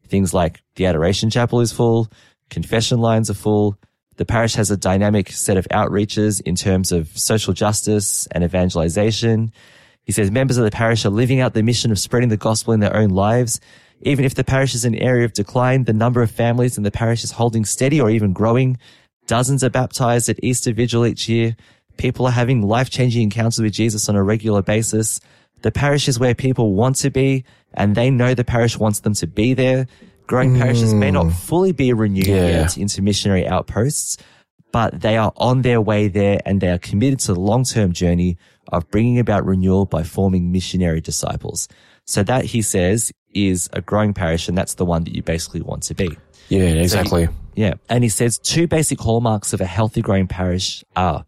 things 0.07 0.33
like 0.33 0.63
the 0.77 0.87
adoration 0.87 1.29
chapel 1.29 1.61
is 1.61 1.73
full, 1.73 2.09
confession 2.51 3.01
lines 3.01 3.29
are 3.29 3.35
full. 3.35 3.77
The 4.17 4.25
parish 4.25 4.55
has 4.55 4.71
a 4.71 4.77
dynamic 4.77 5.33
set 5.33 5.57
of 5.57 5.67
outreaches 5.69 6.41
in 6.43 6.55
terms 6.55 6.93
of 6.93 7.09
social 7.19 7.53
justice 7.53 8.29
and 8.29 8.45
evangelization. 8.45 9.53
He 10.05 10.13
says 10.13 10.31
members 10.31 10.59
of 10.59 10.65
the 10.65 10.71
parish 10.71 11.05
are 11.05 11.11
living 11.11 11.41
out 11.41 11.55
the 11.55 11.63
mission 11.63 11.91
of 11.91 11.99
spreading 11.99 12.29
the 12.29 12.37
gospel 12.37 12.75
in 12.75 12.81
their 12.81 12.95
own 12.95 13.11
lives. 13.11 13.61
Even 14.03 14.25
if 14.25 14.35
the 14.35 14.45
parish 14.45 14.75
is 14.75 14.85
an 14.85 14.95
area 14.95 15.25
of 15.25 15.33
decline, 15.33 15.85
the 15.85 15.93
number 15.93 16.23
of 16.23 16.31
families 16.31 16.77
in 16.77 16.85
the 16.85 16.91
parish 16.91 17.25
is 17.25 17.33
holding 17.33 17.65
steady 17.65 18.01
or 18.01 18.11
even 18.11 18.33
growing. 18.33 18.79
Dozens 19.27 19.65
are 19.65 19.71
baptized 19.71 20.29
at 20.29 20.43
Easter 20.43 20.73
Vigil 20.73 21.07
each 21.07 21.29
year. 21.29 21.57
People 21.97 22.27
are 22.27 22.33
having 22.33 22.63
life-changing 22.63 23.23
encounters 23.23 23.61
with 23.61 23.73
Jesus 23.73 24.09
on 24.09 24.17
a 24.17 24.23
regular 24.23 24.63
basis. 24.63 25.21
The 25.63 25.71
parish 25.73 26.09
is 26.09 26.19
where 26.19 26.35
people 26.35 26.75
want 26.75 26.97
to 26.97 27.11
be 27.11 27.45
and 27.75 27.95
they 27.95 28.11
know 28.11 28.35
the 28.35 28.45
parish 28.45 28.77
wants 28.79 29.01
them 29.01 29.15
to 29.15 29.27
be 29.27 29.55
there. 29.55 29.87
Growing 30.27 30.59
parishes 30.59 30.95
may 30.95 31.11
not 31.11 31.25
hmm. 31.25 31.31
fully 31.31 31.73
be 31.73 31.93
renewed 31.93 32.27
Yeah. 32.27 32.49
yet 32.49 32.79
into 32.79 33.03
missionary 33.03 33.47
outposts, 33.47 34.17
but 34.73 35.01
they 35.01 35.17
are 35.17 35.33
on 35.37 35.63
their 35.63 35.81
way 35.81 36.09
there 36.09 36.41
and 36.47 36.61
they 36.61 36.69
are 36.69 36.79
committed 36.79 37.21
to 37.21 37.35
the 37.35 37.41
long-term 37.41 37.93
journey 37.93 38.39
of 38.69 38.91
bringing 38.91 39.19
about 39.19 39.45
renewal 39.45 39.85
by 39.85 40.03
forming 40.03 40.51
missionary 40.51 41.01
disciples. 41.01 41.69
So 42.07 42.23
that 42.25 42.47
he 42.47 42.63
says 42.63 43.13
is 43.35 43.69
a 43.73 43.81
growing 43.81 44.15
parish 44.15 44.49
and 44.49 44.57
that's 44.57 44.75
the 44.75 44.85
one 44.85 45.05
that 45.05 45.15
you 45.15 45.23
basically 45.23 45.63
want 45.63 45.83
to 45.85 45.95
be. 45.95 46.17
Yeah, 46.49 46.63
exactly. 46.63 47.29
Yeah. 47.55 47.75
And 47.89 48.03
he 48.03 48.11
says 48.11 48.39
two 48.39 48.67
basic 48.67 49.01
hallmarks 49.01 49.53
of 49.53 49.61
a 49.61 49.67
healthy 49.67 50.03
growing 50.03 50.27
parish 50.27 50.85
are 50.97 51.25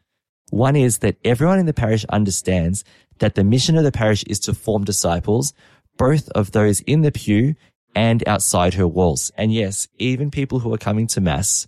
one 0.55 0.77
is 0.77 0.99
that 0.99 1.17
everyone 1.25 1.59
in 1.59 1.67
the 1.67 1.75
parish 1.75 2.05
understands 2.07 2.85
that 3.19 3.35
the 3.35 3.43
mission 3.43 3.77
of 3.77 3.83
the 3.83 3.91
parish 3.91 4.23
is 4.29 4.39
to 4.41 4.55
form 4.55 4.85
disciples, 4.85 5.53
both 5.97 6.29
of 6.31 6.53
those 6.53 6.81
in 6.83 7.03
the 7.03 7.11
pew 7.11 7.57
and 7.95 8.27
outside 8.29 8.75
her 8.75 8.87
walls. 8.87 9.33
And 9.37 9.53
yes, 9.53 9.89
even 9.99 10.31
people 10.31 10.61
who 10.61 10.73
are 10.73 10.79
coming 10.79 11.09
to 11.09 11.21
mass 11.21 11.67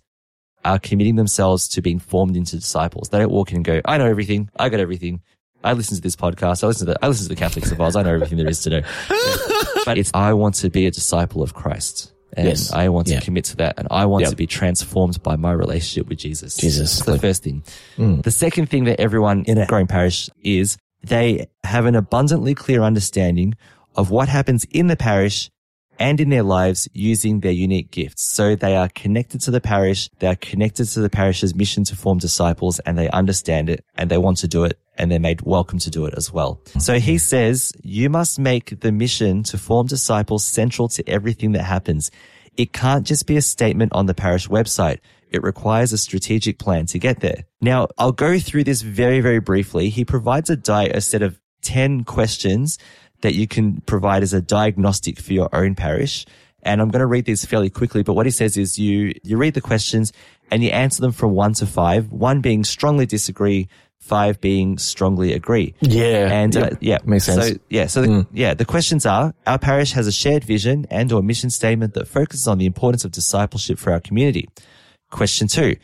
are 0.63 0.79
committing 0.79 1.17
themselves 1.17 1.67
to 1.69 1.81
being 1.81 1.99
formed 1.99 2.37
into 2.37 2.55
disciples. 2.55 3.09
They 3.09 3.19
don't 3.19 3.31
walk 3.31 3.51
in 3.51 3.57
and 3.57 3.65
go, 3.65 3.81
I 3.83 3.97
know 3.97 4.07
everything. 4.07 4.49
I 4.57 4.69
got 4.69 4.79
everything. 4.79 5.21
I 5.63 5.73
listen 5.73 5.97
to 5.97 6.01
this 6.01 6.15
podcast. 6.15 6.63
I 6.63 6.67
listen 6.67 6.87
to 6.87 6.93
the, 6.93 6.99
I 7.03 7.09
listen 7.09 7.23
to 7.25 7.29
the 7.29 7.39
Catholics 7.39 7.71
of 7.71 7.81
Oz. 7.81 7.95
I 7.97 8.03
know 8.03 8.13
everything 8.13 8.37
there 8.37 8.47
is 8.47 8.61
to 8.61 8.69
know. 8.69 8.81
But 9.85 9.97
it's, 9.97 10.11
I 10.13 10.33
want 10.33 10.55
to 10.55 10.69
be 10.69 10.85
a 10.85 10.91
disciple 10.91 11.41
of 11.41 11.53
Christ. 11.53 12.11
And 12.37 12.47
Yes. 12.47 12.71
I 12.71 12.87
want 12.89 13.07
to 13.07 13.13
Yeah. 13.15 13.19
commit 13.19 13.45
to 13.45 13.55
that. 13.57 13.73
And 13.79 13.87
I 13.91 14.05
want 14.05 14.25
to 14.27 14.35
be 14.35 14.45
transformed 14.47 15.21
by 15.23 15.35
my 15.35 15.51
relationship 15.51 16.07
with 16.07 16.19
Jesus. 16.19 16.55
Jesus. 16.55 16.97
That's 16.99 17.05
the 17.05 17.19
first 17.19 17.43
thing. 17.43 17.63
Mm. 17.97 18.23
The 18.23 18.31
second 18.31 18.69
thing 18.69 18.83
that 18.85 18.99
everyone 19.01 19.43
in 19.47 19.57
a 19.57 19.65
growing 19.65 19.87
parish 19.87 20.29
is 20.43 20.77
they 21.03 21.47
have 21.63 21.85
an 21.85 21.95
abundantly 21.95 22.53
clear 22.53 22.81
understanding 22.83 23.55
of 23.95 24.11
what 24.11 24.29
happens 24.29 24.65
in 24.71 24.85
the 24.87 24.95
parish 24.95 25.49
and 25.99 26.19
in 26.19 26.29
their 26.29 26.43
lives 26.43 26.87
using 26.93 27.39
their 27.39 27.51
unique 27.51 27.91
gifts. 27.91 28.23
So 28.23 28.55
they 28.55 28.75
are 28.75 28.89
connected 28.89 29.41
to 29.41 29.51
the 29.51 29.61
parish. 29.61 30.09
They 30.19 30.27
are 30.27 30.35
connected 30.35 30.85
to 30.85 30.99
the 30.99 31.09
parish's 31.09 31.55
mission 31.55 31.83
to 31.85 31.95
form 31.95 32.17
disciples 32.17 32.79
and 32.79 32.97
they 32.97 33.09
understand 33.09 33.69
it 33.69 33.83
and 33.95 34.09
they 34.09 34.17
want 34.17 34.37
to 34.39 34.47
do 34.47 34.63
it 34.63 34.79
and 34.97 35.11
they're 35.11 35.19
made 35.19 35.41
welcome 35.41 35.79
to 35.79 35.89
do 35.89 36.05
it 36.05 36.13
as 36.17 36.31
well. 36.31 36.61
So 36.79 36.99
he 36.99 37.17
says, 37.17 37.71
you 37.83 38.09
must 38.09 38.39
make 38.39 38.79
the 38.79 38.91
mission 38.91 39.43
to 39.43 39.57
form 39.57 39.87
disciples 39.87 40.43
central 40.43 40.87
to 40.89 41.07
everything 41.07 41.51
that 41.53 41.63
happens. 41.63 42.11
It 42.55 42.73
can't 42.73 43.05
just 43.05 43.27
be 43.27 43.37
a 43.37 43.41
statement 43.41 43.93
on 43.93 44.07
the 44.07 44.15
parish 44.15 44.47
website. 44.47 44.99
It 45.29 45.43
requires 45.43 45.93
a 45.93 45.97
strategic 45.97 46.57
plan 46.57 46.85
to 46.87 46.99
get 46.99 47.19
there. 47.19 47.43
Now, 47.61 47.89
I'll 47.97 48.13
go 48.13 48.39
through 48.39 48.63
this 48.63 48.81
very, 48.81 49.19
very 49.19 49.39
briefly. 49.39 49.89
He 49.89 50.05
provides 50.05 50.49
a 50.49 50.55
diet, 50.55 50.95
a 50.95 51.01
set 51.01 51.21
of 51.21 51.39
10 51.61 52.05
questions 52.05 52.77
that 53.21 53.35
you 53.35 53.47
can 53.47 53.81
provide 53.81 54.23
as 54.23 54.33
a 54.33 54.41
diagnostic 54.41 55.19
for 55.19 55.33
your 55.33 55.49
own 55.53 55.75
parish. 55.75 56.25
And 56.63 56.81
I'm 56.81 56.89
going 56.89 56.99
to 56.99 57.07
read 57.07 57.25
these 57.25 57.45
fairly 57.45 57.69
quickly, 57.69 58.03
but 58.03 58.13
what 58.13 58.25
he 58.25 58.31
says 58.31 58.57
is 58.57 58.77
you, 58.77 59.13
you 59.23 59.37
read 59.37 59.53
the 59.53 59.61
questions 59.61 60.11
and 60.51 60.63
you 60.63 60.69
answer 60.69 61.01
them 61.01 61.11
from 61.11 61.31
one 61.31 61.53
to 61.53 61.65
five, 61.65 62.11
one 62.11 62.41
being 62.41 62.63
strongly 62.63 63.05
disagree, 63.05 63.67
five 63.99 64.39
being 64.41 64.77
strongly 64.77 65.33
agree. 65.33 65.75
Yeah. 65.81 66.31
And 66.31 66.55
uh, 66.55 66.69
yeah, 66.79 66.99
Makes 67.05 67.25
sense. 67.25 67.47
So 67.47 67.53
yeah, 67.69 67.87
so 67.87 68.01
the, 68.01 68.27
yeah, 68.31 68.53
the 68.53 68.65
questions 68.65 69.05
are: 69.05 69.33
Our 69.45 69.59
parish 69.59 69.91
has 69.91 70.07
a 70.07 70.11
shared 70.11 70.43
vision 70.43 70.87
and 70.89 71.11
or 71.11 71.21
mission 71.21 71.49
statement 71.49 71.93
that 71.93 72.07
focuses 72.07 72.47
on 72.47 72.57
the 72.57 72.65
importance 72.65 73.05
of 73.05 73.11
discipleship 73.11 73.77
for 73.77 73.91
our 73.91 73.99
community. 73.99 74.49
Question 75.11 75.47
two: 75.47 75.75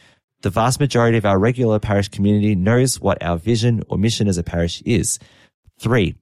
The 0.42 0.50
vast 0.50 0.80
majority 0.80 1.18
of 1.18 1.26
our 1.26 1.40
regular 1.40 1.80
parish 1.80 2.08
community 2.08 2.56
knows 2.56 3.00
what 3.00 3.22
our 3.22 3.38
vision 3.38 3.84
or 3.90 3.98
mission 3.98 4.28
as 4.28 4.38
a 4.38 4.44
parish 4.44 4.82
is. 4.86 5.20
Three: 5.80 6.16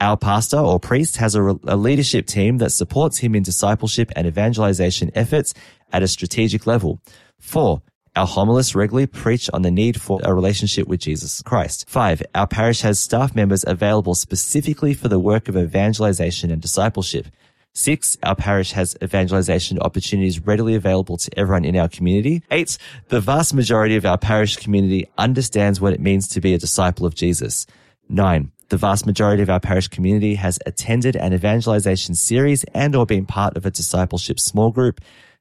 Our 0.00 0.18
pastor 0.18 0.58
or 0.58 0.78
priest 0.78 1.16
has 1.16 1.34
a, 1.34 1.42
a, 1.66 1.76
leadership 1.76 2.26
team 2.26 2.58
that 2.58 2.70
supports 2.70 3.18
him 3.18 3.34
in 3.34 3.42
discipleship 3.42 4.12
and 4.14 4.26
evangelization 4.26 5.10
efforts 5.14 5.54
at 5.90 6.02
a 6.02 6.08
strategic 6.08 6.66
level. 6.66 7.00
Four, 7.38 7.80
our 8.14 8.26
homilists 8.26 8.74
regularly 8.74 9.06
preach 9.06 9.48
on 9.54 9.62
the 9.62 9.70
need 9.70 10.00
for 10.00 10.20
a 10.22 10.34
relationship 10.34 10.86
with 10.86 11.00
Jesus 11.00 11.40
Christ. 11.42 11.88
Five, 11.88 12.22
our 12.34 12.46
parish 12.46 12.82
has 12.82 13.00
staff 13.00 13.34
members 13.34 13.64
available 13.66 14.14
specifically 14.14 14.92
for 14.92 15.08
the 15.08 15.18
work 15.18 15.48
of 15.48 15.56
evangelization 15.56 16.50
and 16.50 16.60
discipleship. 16.60 17.28
Six, 17.72 18.18
our 18.22 18.34
parish 18.34 18.72
has 18.72 18.96
evangelization 19.02 19.78
opportunities 19.78 20.40
readily 20.40 20.74
available 20.74 21.16
to 21.18 21.38
everyone 21.38 21.64
in 21.64 21.76
our 21.76 21.88
community. 21.88 22.42
Eight, 22.50 22.76
the 23.08 23.20
vast 23.20 23.52
majority 23.52 23.96
of 23.96 24.06
our 24.06 24.16
parish 24.18 24.56
community 24.56 25.08
understands 25.16 25.80
what 25.80 25.92
it 25.92 26.00
means 26.00 26.28
to 26.28 26.40
be 26.40 26.54
a 26.54 26.58
disciple 26.58 27.04
of 27.04 27.14
Jesus. 27.14 27.66
Nine, 28.08 28.52
the 28.68 28.76
vast 28.76 29.06
majority 29.06 29.42
of 29.42 29.50
our 29.50 29.60
parish 29.60 29.88
community 29.88 30.34
has 30.34 30.58
attended 30.66 31.16
an 31.16 31.32
evangelization 31.32 32.14
series 32.14 32.64
and 32.74 32.96
or 32.96 33.06
been 33.06 33.26
part 33.26 33.56
of 33.56 33.64
a 33.64 33.70
discipleship 33.70 34.40
small 34.40 34.70
group. 34.70 35.00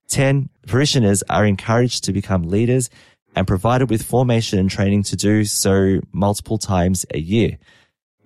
10. 0.09 0.49
Parishioners 0.67 1.23
are 1.29 1.45
encouraged 1.45 2.03
to 2.03 2.13
become 2.13 2.43
leaders 2.43 2.89
and 3.35 3.47
provided 3.47 3.89
with 3.89 4.03
formation 4.03 4.59
and 4.59 4.69
training 4.69 5.03
to 5.03 5.15
do 5.15 5.43
so 5.43 5.99
multiple 6.11 6.57
times 6.57 7.05
a 7.13 7.19
year. 7.19 7.57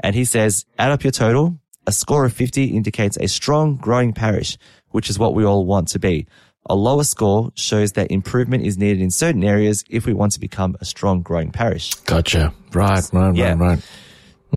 And 0.02 0.16
he 0.16 0.26
says, 0.26 0.66
add 0.78 0.92
up 0.92 1.04
your 1.04 1.12
total. 1.12 1.58
A 1.88 1.92
score 1.92 2.26
of 2.26 2.34
50 2.34 2.66
indicates 2.66 3.18
a 3.18 3.28
strong, 3.28 3.78
growing 3.78 4.14
parish, 4.14 4.58
which 4.90 5.10
is 5.10 5.18
what 5.18 5.34
we 5.34 5.46
all 5.46 5.66
want 5.66 5.88
to 5.90 6.00
be. 6.00 6.28
A 6.66 6.76
lower 6.76 7.04
score 7.04 7.52
shows 7.56 7.94
that 7.94 8.12
improvement 8.12 8.66
is 8.66 8.78
needed 8.78 9.02
in 9.02 9.10
certain 9.10 9.44
areas 9.44 9.84
if 9.90 10.06
we 10.06 10.14
want 10.14 10.34
to 10.34 10.40
become 10.40 10.76
a 10.82 10.86
strong, 10.86 11.22
growing 11.22 11.52
parish. 11.52 11.96
Gotcha. 12.06 12.54
Right, 12.74 13.04
right, 13.12 13.36
yeah. 13.36 13.50
right, 13.52 13.60
right. 13.60 13.80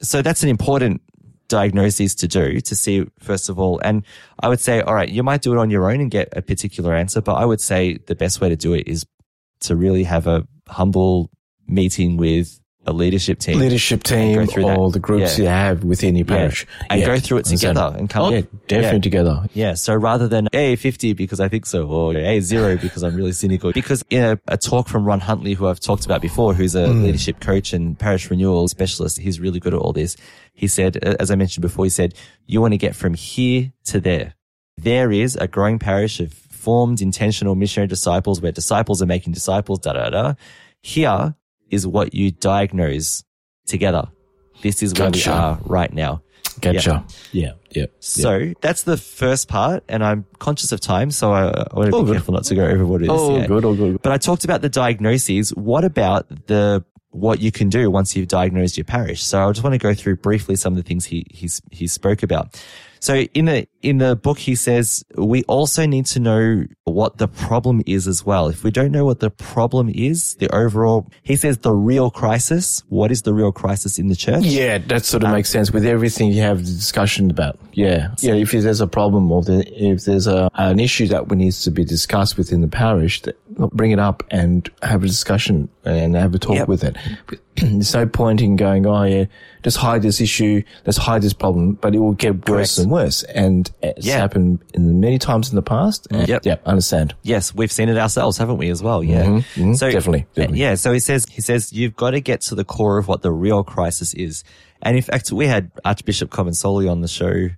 So 0.01 0.23
that's 0.23 0.43
an 0.43 0.49
important 0.49 1.03
diagnoses 1.49 2.15
to 2.15 2.29
do 2.29 2.61
to 2.61 2.75
see, 2.75 3.05
first 3.21 3.51
of 3.51 3.59
all. 3.59 3.79
And 3.85 4.05
I 4.41 4.49
would 4.49 4.61
say, 4.61 4.81
all 4.81 4.95
right, 4.95 5.09
you 5.09 5.23
might 5.23 5.43
do 5.43 5.53
it 5.53 5.59
on 5.59 5.71
your 5.71 5.91
own 5.91 6.01
and 6.01 6.11
get 6.11 6.29
a 6.33 6.41
particular 6.41 6.95
answer, 6.95 7.21
but 7.21 7.35
I 7.35 7.45
would 7.45 7.61
say 7.61 7.99
the 8.07 8.15
best 8.15 8.41
way 8.41 8.49
to 8.49 8.57
do 8.57 8.73
it 8.73 8.89
is 8.89 9.05
to 9.61 9.77
really 9.77 10.05
have 10.05 10.27
a 10.27 10.47
humble 10.67 11.31
meeting 11.67 12.17
with 12.17 12.59
a 12.85 12.93
leadership 12.93 13.39
team. 13.39 13.59
Leadership 13.59 14.03
team, 14.03 14.39
all 14.65 14.89
that. 14.89 14.95
the 14.95 14.99
groups 14.99 15.39
yeah. 15.39 15.43
you 15.43 15.49
have 15.49 15.85
within 15.85 16.17
your 16.17 16.25
parish. 16.25 16.67
Yeah. 16.81 16.87
And 16.91 17.01
yeah. 17.01 17.07
go 17.07 17.19
through 17.19 17.39
it 17.39 17.45
together 17.45 17.95
and 17.97 18.11
come. 18.11 18.25
Oh, 18.25 18.31
yeah, 18.31 18.43
definitely 18.67 19.01
together. 19.01 19.47
Yeah. 19.55 19.75
So 19.75 19.95
rather 19.95 20.29
than, 20.29 20.49
a 20.53 20.77
50 20.77 21.13
because 21.13 21.41
I 21.41 21.49
think 21.49 21.67
so, 21.67 21.87
or 21.87 22.17
a 22.17 22.41
zero 22.41 22.77
because 22.77 23.03
I'm 23.03 23.15
really 23.15 23.33
cynical. 23.33 23.73
Because 23.73 24.05
in 24.11 24.25
a, 24.25 24.41
a, 24.49 24.57
talk 24.57 24.89
from 24.89 25.05
Ron 25.05 25.21
Huntley, 25.21 25.55
who 25.55 25.69
I've 25.69 25.81
talked 25.81 26.05
about 26.05 26.21
before, 26.21 26.55
who's 26.55 26.75
a 26.75 26.87
mm. 26.87 27.05
leadership 27.05 27.41
coach 27.41 27.73
and 27.73 27.99
parish 27.99 28.31
renewal 28.31 28.67
specialist, 28.69 29.19
he's 29.19 29.39
really 29.39 29.61
good 29.61 29.75
at 29.75 29.81
all 29.81 29.93
this. 29.93 30.17
He 30.53 30.67
said, 30.67 30.97
as 30.97 31.31
I 31.31 31.37
mentioned 31.37 31.63
before, 31.63 31.85
he 31.85 31.91
said, 31.91 32.15
you 32.47 32.61
want 32.61 32.73
to 32.73 32.79
get 32.79 32.97
from 32.97 33.15
here 33.15 33.73
to 33.85 34.01
there. 34.01 34.35
There 34.77 35.13
is 35.13 35.37
a 35.37 35.47
growing 35.47 35.79
parish 35.79 36.19
of 36.21 36.33
formed 36.33 37.01
intentional 37.01 37.55
missionary 37.55 37.89
disciples 37.89 38.41
where 38.41 38.53
disciples 38.53 39.03
are 39.03 39.07
making 39.07 39.33
disciples, 39.33 39.79
da 39.81 39.93
da 39.93 40.11
da. 40.11 40.35
Here 40.83 41.35
is 41.73 41.87
what 41.87 42.15
you 42.15 42.31
diagnose 42.31 43.25
together. 43.67 44.09
This 44.61 44.83
is 44.83 44.95
where 44.95 45.11
gotcha. 45.11 45.31
we 45.31 45.37
are 45.37 45.59
right 45.65 45.93
now. 45.93 46.23
Gotcha. 46.61 47.05
Yeah. 47.33 47.53
Yeah. 47.71 47.87
So 47.99 48.37
yeah. 48.37 48.53
that's 48.61 48.83
the 48.83 48.97
first 48.97 49.49
part, 49.49 49.83
and 49.89 50.05
I'm 50.05 50.27
conscious 50.39 50.71
of 50.71 50.81
time, 50.81 51.11
so 51.11 51.33
I, 51.33 51.47
I 51.49 51.75
want 51.75 51.91
to 51.91 51.99
be 52.01 52.05
good. 52.05 52.13
careful 52.13 52.35
not 52.35 52.45
to 52.45 52.55
go 52.55 52.67
over 52.67 52.85
what 52.85 53.01
it 53.01 53.07
is. 53.07 53.11
Oh, 53.11 53.39
yet. 53.39 53.49
good. 53.49 53.65
Oh, 53.65 53.75
good. 53.75 54.03
But 54.03 54.13
I 54.13 54.19
talked 54.19 54.45
about 54.45 54.61
the 54.61 54.69
diagnoses. 54.69 55.51
What 55.51 55.85
about 55.85 56.29
the 56.47 56.85
what 57.11 57.41
you 57.41 57.53
can 57.53 57.69
do 57.69 57.91
once 57.91 58.15
you've 58.15 58.29
diagnosed 58.29 58.77
your 58.77 58.85
parish? 58.85 59.23
So 59.23 59.49
I 59.49 59.51
just 59.51 59.65
want 59.65 59.75
to 59.75 59.79
go 59.79 59.95
through 59.95 60.17
briefly 60.17 60.57
some 60.57 60.75
of 60.75 60.77
the 60.77 60.83
things 60.83 61.07
he 61.07 61.27
he's, 61.31 61.63
he 61.71 61.87
spoke 61.87 62.23
about. 62.23 62.63
So 63.01 63.15
in 63.15 63.47
the, 63.47 63.67
in 63.83 63.99
the 63.99 64.17
book, 64.17 64.39
he 64.39 64.55
says 64.55 65.05
we 65.17 65.43
also 65.45 65.87
need 65.87 66.07
to 66.07 66.21
know 66.21 66.65
what 66.85 67.19
the 67.19 67.29
problem 67.29 67.83
is 67.87 68.07
as 68.07 68.25
well. 68.25 68.49
If 68.49 68.65
we 68.65 68.71
don't 68.71 68.93
know 68.93 69.05
what 69.05 69.21
the 69.21 69.31
problem 69.31 69.91
is, 69.95 70.37
the 70.37 70.53
overall, 70.55 71.11
he 71.23 71.37
says 71.37 71.59
the 71.59 71.73
real 71.73 72.11
crisis. 72.11 72.83
What 72.89 73.11
is 73.11 73.23
the 73.23 73.35
real 73.35 73.53
crisis 73.53 73.99
in 73.99 74.09
the 74.09 74.17
church? 74.17 74.45
Yeah, 74.45 74.79
that 74.79 75.05
sort 75.05 75.25
of 75.25 75.29
um, 75.29 75.35
makes 75.35 75.51
sense 75.51 75.73
with 75.73 75.85
everything 75.85 76.33
you 76.33 76.43
have 76.43 76.59
the 76.59 76.73
discussion 76.73 77.31
about. 77.31 77.59
Yeah. 77.73 78.15
Yeah. 78.21 78.35
If 78.35 78.53
there's 78.53 78.81
a 78.81 78.87
problem 78.87 79.31
or 79.31 79.43
if 79.47 80.05
there's 80.05 80.27
a, 80.27 80.49
an 80.55 80.79
issue 80.79 81.09
that 81.09 81.31
needs 81.31 81.63
to 81.65 81.71
be 81.71 81.85
discussed 81.85 82.39
within 82.39 82.61
the 82.61 82.69
parish, 82.69 83.23
bring 83.73 83.91
it 83.91 83.99
up 83.99 84.23
and 84.31 84.71
have 84.83 85.03
a 85.03 85.07
discussion 85.07 85.69
and 85.85 86.15
have 86.15 86.35
a 86.35 86.39
talk 86.39 86.57
yep. 86.57 86.69
with 86.69 86.85
it. 86.85 86.97
There's 87.57 87.95
no 87.95 88.07
point 88.07 88.41
in 88.41 88.57
going, 88.57 88.87
oh 88.87 89.03
yeah, 89.05 89.25
just 89.63 89.77
hide 89.77 90.03
this 90.03 90.21
issue, 90.21 90.63
let's 90.87 90.99
hide 90.99 91.23
this 91.23 91.33
problem, 91.33 91.75
but 91.75 91.95
it 91.95 91.99
will 91.99 92.13
get 92.13 92.49
worse 92.49 92.77
Correct. 92.77 92.79
and 92.79 92.91
worse. 92.91 93.23
And 93.25 93.71
it's 93.83 94.07
yeah. 94.07 94.19
happened 94.19 94.61
in 94.75 95.01
many 95.01 95.19
times 95.19 95.51
in 95.51 95.57
the 95.57 95.63
past. 95.63 96.07
And 96.11 96.29
yep. 96.29 96.45
Yeah, 96.45 96.57
understand. 96.67 97.15
Yes, 97.23 97.55
we've 97.55 97.73
seen 97.73 97.89
it 97.89 97.97
ourselves, 97.97 98.39
haven't 98.39 98.59
we, 98.59 98.71
as 98.71 98.83
well? 98.83 99.03
Yeah. 99.03 99.25
Mm-hmm, 99.25 99.61
mm-hmm, 99.61 99.75
so 99.75 99.91
definitely, 99.91 100.27
definitely. 100.35 100.61
Yeah. 100.61 100.75
So 100.75 100.93
he 100.93 101.01
says, 101.01 101.27
he 101.31 101.41
says, 101.41 101.73
you've 101.73 101.97
got 101.97 102.11
to 102.11 102.21
get 102.21 102.41
to 102.43 102.55
the 102.55 102.65
core 102.65 102.99
of 102.99 103.09
what 103.09 103.23
the 103.23 103.33
real 103.33 103.65
crisis 103.65 104.15
is. 104.15 104.45
And 104.83 104.97
in 104.97 105.03
fact, 105.03 105.31
we 105.33 105.47
had 105.47 105.71
Archbishop 105.85 106.31
Comensoli 106.31 106.91
on 106.91 107.01
the 107.01 107.09
show 107.09 107.49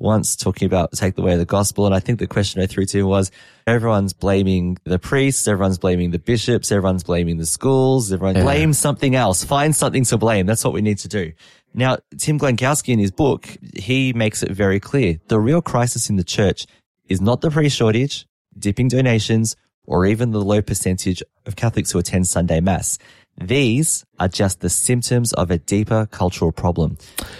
once 0.00 0.34
talking 0.34 0.64
about 0.64 0.90
take 0.92 1.14
the 1.14 1.22
way 1.22 1.34
of 1.34 1.38
the 1.38 1.44
gospel. 1.44 1.84
And 1.86 1.94
I 1.94 2.00
think 2.00 2.18
the 2.18 2.26
question 2.26 2.62
I 2.62 2.66
threw 2.66 2.86
to 2.86 2.98
him 3.00 3.06
was 3.06 3.30
everyone's 3.66 4.14
blaming 4.14 4.78
the 4.84 4.98
priests, 4.98 5.46
everyone's 5.46 5.78
blaming 5.78 6.10
the 6.10 6.18
bishops, 6.18 6.72
everyone's 6.72 7.04
blaming 7.04 7.36
the 7.36 7.46
schools, 7.46 8.10
everyone 8.10 8.36
yeah. 8.36 8.42
blames 8.42 8.78
something 8.78 9.14
else. 9.14 9.44
Find 9.44 9.76
something 9.76 10.04
to 10.06 10.16
blame. 10.16 10.46
That's 10.46 10.64
what 10.64 10.72
we 10.72 10.80
need 10.80 10.98
to 11.00 11.08
do. 11.08 11.32
Now, 11.72 11.98
Tim 12.18 12.38
Glemkowski 12.38 12.92
in 12.92 12.98
his 12.98 13.10
book, 13.10 13.48
he 13.76 14.12
makes 14.12 14.42
it 14.42 14.50
very 14.50 14.80
clear. 14.80 15.20
The 15.28 15.38
real 15.38 15.62
crisis 15.62 16.10
in 16.10 16.16
the 16.16 16.24
church 16.24 16.66
is 17.08 17.20
not 17.20 17.40
the 17.40 17.50
priest 17.50 17.76
shortage, 17.76 18.26
dipping 18.58 18.88
donations, 18.88 19.56
or 19.84 20.06
even 20.06 20.30
the 20.30 20.40
low 20.40 20.62
percentage 20.62 21.22
of 21.46 21.56
Catholics 21.56 21.92
who 21.92 21.98
attend 21.98 22.26
Sunday 22.26 22.60
Mass. 22.60 22.98
These 23.40 24.04
are 24.18 24.28
just 24.28 24.60
the 24.60 24.68
symptoms 24.68 25.32
of 25.32 25.50
a 25.50 25.58
deeper 25.58 26.06
cultural 26.06 26.52
problem. 26.52 26.98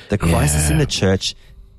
The 0.09 0.19
crisis 0.19 0.67
yeah. 0.67 0.73
in 0.73 0.79
the 0.79 0.87
church 0.87 1.35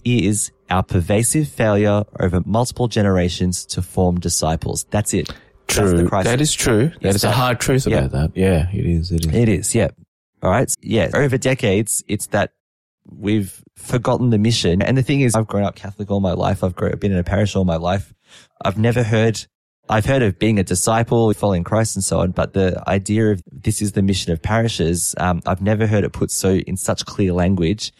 is 0.06 0.52
our 0.70 0.84
pervasive 0.84 1.48
failure 1.48 2.04
over 2.20 2.42
multiple 2.46 2.88
generations 2.88 3.66
to 3.68 3.82
form 3.82 4.20
disciples. 4.20 4.86
That's 4.90 5.14
it. 5.14 5.34
True. 5.68 6.08
That's 6.10 6.26
that 6.26 6.42
is 6.42 6.54
true. 6.54 6.90
That 6.90 7.04
yes, 7.04 7.16
is 7.16 7.24
a 7.24 7.32
hard 7.32 7.60
truth 7.60 7.88
yeah. 7.88 8.00
about 8.00 8.12
that. 8.12 8.38
Yeah, 8.38 8.70
it 8.72 8.86
is. 8.86 9.12
It 9.12 9.26
is. 9.26 9.34
It 9.34 9.50
is. 9.50 9.76
Yeah. 9.76 9.90
All 10.42 10.50
right. 10.50 10.74
Yeah. 10.82 11.10
Over 11.14 11.38
decades, 11.38 12.04
it's 12.08 12.28
that 12.28 12.52
we've 13.10 13.64
forgotten 13.76 14.30
the 14.30 14.38
mission. 14.38 14.82
And 14.82 14.98
the 14.98 15.04
thing 15.04 15.22
is, 15.22 15.36
I've 15.36 15.48
grown 15.48 15.64
up 15.64 15.76
Catholic 15.76 16.10
all 16.10 16.20
my 16.20 16.34
life. 16.34 16.64
I've 16.64 16.76
grown, 16.76 16.98
been 16.98 17.12
in 17.12 17.18
a 17.18 17.24
parish 17.24 17.56
all 17.56 17.66
my 17.66 17.76
life. 17.78 18.14
I've 18.64 18.78
never 18.78 19.04
heard, 19.04 19.46
I've 19.90 20.06
heard 20.06 20.22
of 20.22 20.40
being 20.40 20.60
a 20.60 20.64
disciple, 20.64 21.34
following 21.34 21.64
Christ 21.64 21.96
and 21.96 22.04
so 22.04 22.20
on, 22.20 22.32
but 22.32 22.54
the 22.54 22.82
idea 22.88 23.32
of 23.32 23.44
this 23.52 23.82
is 23.82 23.92
the 23.92 24.02
mission 24.02 24.32
of 24.32 24.42
parishes, 24.42 25.16
um, 25.20 25.42
I've 25.46 25.62
never 25.62 25.88
heard 25.88 26.04
it 26.04 26.14
put 26.14 26.32
so 26.32 26.54
in 26.54 26.78
such 26.78 27.06
clear 27.06 27.34
language 27.34 27.92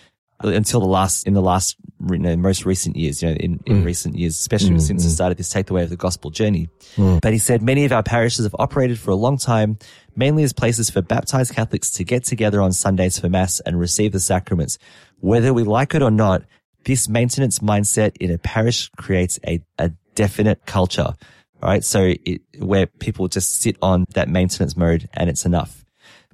until 0.44 0.80
the 0.80 0.88
last, 0.88 1.28
in 1.28 1.34
the 1.34 1.42
last, 1.42 1.76
you 2.10 2.18
know, 2.18 2.36
most 2.36 2.66
recent 2.66 2.96
years, 2.96 3.22
you 3.22 3.30
know, 3.30 3.36
in, 3.36 3.60
in 3.66 3.82
mm. 3.82 3.86
recent 3.86 4.16
years, 4.16 4.38
especially 4.38 4.72
mm, 4.72 4.82
since 4.82 5.02
mm. 5.02 5.06
the 5.06 5.12
start 5.12 5.32
of 5.32 5.38
this 5.38 5.50
Take 5.50 5.68
the 5.68 5.74
Way 5.74 5.84
of 5.84 5.90
the 5.90 5.98
Gospel 5.98 6.32
journey. 6.32 6.70
Mm. 6.96 7.22
But 7.22 7.34
he 7.34 7.40
said 7.40 7.62
many 7.62 7.86
of 7.86 7.92
our 7.92 8.04
parishes 8.04 8.46
have 8.46 8.56
operated 8.60 9.00
for 9.00 9.12
a 9.12 9.16
long 9.16 9.38
time, 9.38 9.78
mainly 10.16 10.44
as 10.44 10.54
places 10.54 10.90
for 10.90 11.02
baptized 11.02 11.54
Catholics 11.54 11.92
to 11.92 12.04
get 12.04 12.24
together 12.24 12.62
on 12.62 12.74
Sundays 12.74 13.20
for 13.20 13.30
Mass 13.30 13.60
and 13.62 13.80
receive 13.80 14.12
the 14.12 14.20
sacraments. 14.20 14.78
Whether 15.20 15.54
we 15.54 15.64
like 15.64 15.94
it 15.96 16.02
or 16.02 16.12
not, 16.12 16.44
this 16.84 17.08
maintenance 17.08 17.60
mindset 17.60 18.18
in 18.20 18.32
a 18.32 18.38
parish 18.38 18.90
creates 18.98 19.40
a, 19.46 19.62
a 19.78 19.92
definite 20.16 20.66
culture. 20.66 21.14
All 21.62 21.70
right. 21.70 21.84
So 21.84 22.14
it, 22.26 22.42
where 22.58 22.88
people 22.88 23.28
just 23.28 23.62
sit 23.62 23.78
on 23.82 24.06
that 24.16 24.28
maintenance 24.28 24.76
mode 24.76 25.08
and 25.14 25.30
it's 25.30 25.46
enough. 25.46 25.86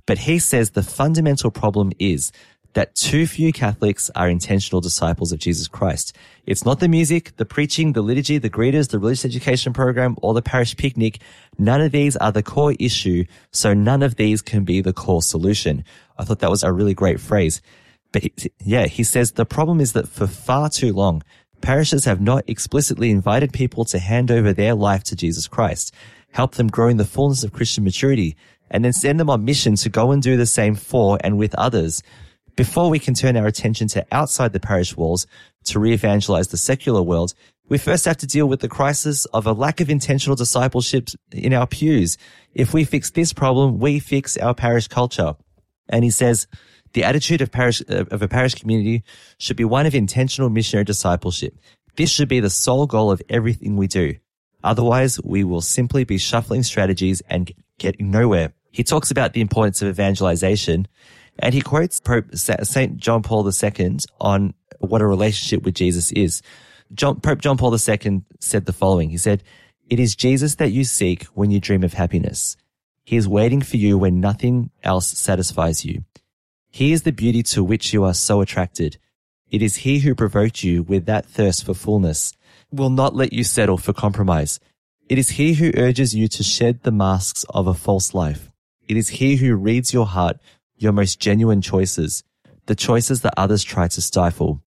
But 0.05 0.19
he 0.19 0.39
says 0.39 0.71
the 0.71 0.83
fundamental 0.83 1.51
problem 1.51 1.91
is 1.99 2.31
that 2.77 2.93
too 2.93 3.25
few 3.25 3.51
Catholics 3.51 4.11
are 4.15 4.29
intentional 4.29 4.81
disciples 4.81 5.31
of 5.31 5.39
Jesus 5.39 5.67
Christ. 5.67 6.15
It's 6.45 6.63
not 6.63 6.79
the 6.79 6.87
music, 6.87 7.35
the 7.37 7.43
preaching, 7.43 7.93
the 7.93 8.03
liturgy, 8.03 8.37
the 8.37 8.51
greeters, 8.51 8.89
the 8.89 8.99
religious 8.99 9.25
education 9.25 9.73
program, 9.73 10.15
or 10.21 10.35
the 10.35 10.43
parish 10.43 10.77
picnic. 10.77 11.17
None 11.57 11.81
of 11.81 11.91
these 11.91 12.15
are 12.17 12.31
the 12.31 12.43
core 12.43 12.75
issue, 12.79 13.25
so 13.49 13.73
none 13.73 14.03
of 14.03 14.17
these 14.17 14.43
can 14.43 14.63
be 14.63 14.79
the 14.79 14.93
core 14.93 15.23
solution. 15.23 15.83
I 16.19 16.23
thought 16.23 16.37
that 16.37 16.51
was 16.51 16.61
a 16.61 16.71
really 16.71 16.93
great 16.93 17.19
phrase. 17.19 17.63
But 18.11 18.21
he, 18.21 18.33
yeah, 18.63 18.85
he 18.85 19.03
says 19.03 19.31
the 19.31 19.43
problem 19.43 19.81
is 19.81 19.93
that 19.93 20.07
for 20.07 20.27
far 20.27 20.69
too 20.69 20.93
long, 20.93 21.23
parishes 21.61 22.05
have 22.05 22.21
not 22.21 22.43
explicitly 22.45 23.09
invited 23.09 23.53
people 23.53 23.85
to 23.85 23.97
hand 23.97 24.29
over 24.29 24.53
their 24.53 24.75
life 24.75 25.03
to 25.05 25.15
Jesus 25.15 25.47
Christ, 25.47 25.95
help 26.33 26.53
them 26.53 26.67
grow 26.67 26.89
in 26.89 26.97
the 26.97 27.05
fullness 27.05 27.43
of 27.43 27.53
Christian 27.53 27.83
maturity, 27.83 28.37
and 28.69 28.85
then 28.85 28.93
send 28.93 29.19
them 29.19 29.31
on 29.31 29.45
mission 29.45 29.73
to 29.77 29.89
go 29.89 30.11
and 30.11 30.21
do 30.21 30.37
the 30.37 30.45
same 30.45 30.75
for 30.75 31.17
and 31.23 31.39
with 31.39 31.55
others 31.55 32.03
before 32.57 32.89
we 32.89 32.99
can 32.99 33.13
turn 33.13 33.37
our 33.37 33.45
attention 33.45 33.87
to 33.89 34.05
outside 34.11 34.51
the 34.51 34.59
parish 34.59 34.97
walls 34.97 35.27
to 35.65 35.79
re-evangelize 35.79 36.49
the 36.49 36.57
secular 36.57 37.01
world, 37.01 37.33
we 37.69 37.77
first 37.77 38.05
have 38.05 38.17
to 38.17 38.27
deal 38.27 38.47
with 38.47 38.61
the 38.61 38.67
crisis 38.67 39.25
of 39.25 39.45
a 39.45 39.53
lack 39.53 39.79
of 39.79 39.89
intentional 39.89 40.35
discipleship 40.35 41.09
in 41.31 41.53
our 41.53 41.67
pews. 41.67 42.17
If 42.53 42.73
we 42.73 42.83
fix 42.83 43.11
this 43.11 43.31
problem, 43.31 43.79
we 43.79 43.99
fix 43.99 44.37
our 44.37 44.55
parish 44.55 44.87
culture. 44.87 45.35
And 45.87 46.03
he 46.03 46.09
says, 46.09 46.47
The 46.93 47.03
attitude 47.03 47.41
of 47.41 47.51
parish, 47.51 47.81
uh, 47.87 48.05
of 48.09 48.21
a 48.21 48.27
parish 48.27 48.55
community 48.55 49.03
should 49.37 49.57
be 49.57 49.63
one 49.63 49.85
of 49.85 49.93
intentional 49.93 50.49
missionary 50.49 50.85
discipleship. 50.85 51.55
This 51.95 52.09
should 52.09 52.29
be 52.29 52.39
the 52.39 52.49
sole 52.49 52.87
goal 52.87 53.11
of 53.11 53.21
everything 53.29 53.75
we 53.75 53.87
do. 53.87 54.15
Otherwise, 54.63 55.21
we 55.23 55.43
will 55.43 55.61
simply 55.61 56.03
be 56.05 56.17
shuffling 56.17 56.63
strategies 56.63 57.21
and 57.29 57.51
getting 57.77 58.09
nowhere. 58.09 58.53
He 58.71 58.83
talks 58.83 59.11
about 59.11 59.33
the 59.33 59.41
importance 59.41 59.81
of 59.81 59.89
evangelization 59.89 60.87
and 61.39 61.54
he 61.54 61.62
quotes 61.62 62.00
Pope 62.00 62.36
St. 62.36 62.97
John 62.97 63.23
Paul 63.23 63.47
II 63.47 63.97
on 64.19 64.54
what 64.80 65.02
a 65.02 65.08
relationship 65.08 65.63
with 65.63 65.76
Jesus 65.76 66.12
is. 66.12 66.41
John, 66.93 67.19
Pope 67.19 67.39
John 67.39 67.58
Paul 67.58 67.73
II 67.73 68.21
said 68.39 68.65
the 68.65 68.73
following. 68.73 69.10
He 69.10 69.17
said, 69.17 69.43
it 69.89 70.02
is 70.02 70.17
Jesus 70.17 70.56
that 70.56 70.71
you 70.71 70.84
seek 70.84 71.23
when 71.34 71.50
you 71.50 71.62
dream 71.62 71.84
of 71.84 71.93
happiness. 71.93 72.58
He 73.06 73.15
is 73.15 73.28
waiting 73.28 73.62
for 73.62 73.78
you 73.78 73.97
when 73.97 74.19
nothing 74.19 74.69
else 74.84 75.08
satisfies 75.08 75.86
you. 75.86 76.04
He 76.69 76.91
is 76.91 77.04
the 77.04 77.13
beauty 77.13 77.41
to 77.43 77.63
which 77.63 77.93
you 77.93 78.04
are 78.04 78.13
so 78.13 78.41
attracted. 78.41 78.97
It 79.50 79.62
is 79.62 79.78
he 79.78 80.00
who 80.00 80.13
provoked 80.13 80.62
you 80.62 80.84
with 80.84 81.06
that 81.06 81.26
thirst 81.26 81.63
for 81.63 81.73
fullness, 81.73 82.34
will 82.69 82.89
not 82.89 83.15
let 83.15 83.32
you 83.32 83.45
settle 83.45 83.78
for 83.78 83.93
compromise. 83.93 84.60
It 85.08 85.17
is 85.17 85.30
he 85.30 85.54
who 85.54 85.71
urges 85.78 86.13
you 86.13 86.28
to 86.28 86.43
shed 86.43 86.84
the 86.84 86.91
masks 86.91 87.45
of 87.50 87.65
a 87.65 87.73
false 87.73 88.13
life. 88.13 88.52
It 88.89 88.97
is 88.97 89.08
he 89.08 89.38
who 89.38 89.56
reads 89.56 89.93
your 89.93 90.06
heart, 90.06 90.38
your 90.77 90.91
most 90.91 91.19
genuine 91.19 91.61
choices, 91.61 92.23
the 92.67 92.75
choices 92.75 93.21
that 93.21 93.33
others 93.37 93.63
try 93.63 93.87
to 93.87 94.01
stifle. 94.01 94.61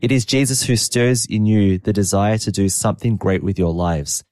It 0.00 0.12
is 0.12 0.24
Jesus 0.24 0.64
who 0.64 0.76
stirs 0.76 1.26
in 1.26 1.46
you 1.46 1.78
the 1.78 1.92
desire 1.92 2.38
to 2.38 2.52
do 2.52 2.68
something 2.68 3.16
great 3.16 3.42
with 3.42 3.58
your 3.58 3.72
lives, 3.72 4.22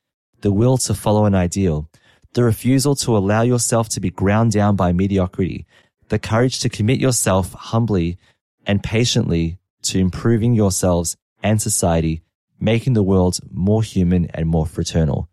the 0.43 0.53
will 0.53 0.79
to 0.79 0.95
follow 0.95 1.25
an 1.25 1.35
ideal, 1.35 1.91
the 2.35 2.45
refusal 2.45 2.95
to 2.97 3.17
allow 3.17 3.43
yourself 3.43 3.89
to 3.91 4.01
be 4.01 4.11
ground 4.11 4.53
down 4.53 4.77
by 4.77 4.93
mediocrity, 4.93 5.67
the 6.09 6.19
courage 6.19 6.61
to 6.61 6.69
commit 6.69 7.01
yourself 7.01 7.53
humbly 7.55 8.19
and 8.67 8.83
patiently 8.83 9.59
to 9.83 9.99
improving 9.99 10.55
yourselves 10.55 11.17
and 11.43 11.61
society, 11.63 12.23
making 12.61 12.93
the 12.93 13.03
world 13.03 13.39
more 13.51 13.83
human 13.83 14.27
and 14.35 14.49
more 14.49 14.67
fraternal. 14.67 15.29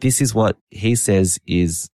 This 0.00 0.20
is 0.20 0.34
what 0.34 0.56
he 0.70 0.96
says 0.96 1.38
is 1.46 1.88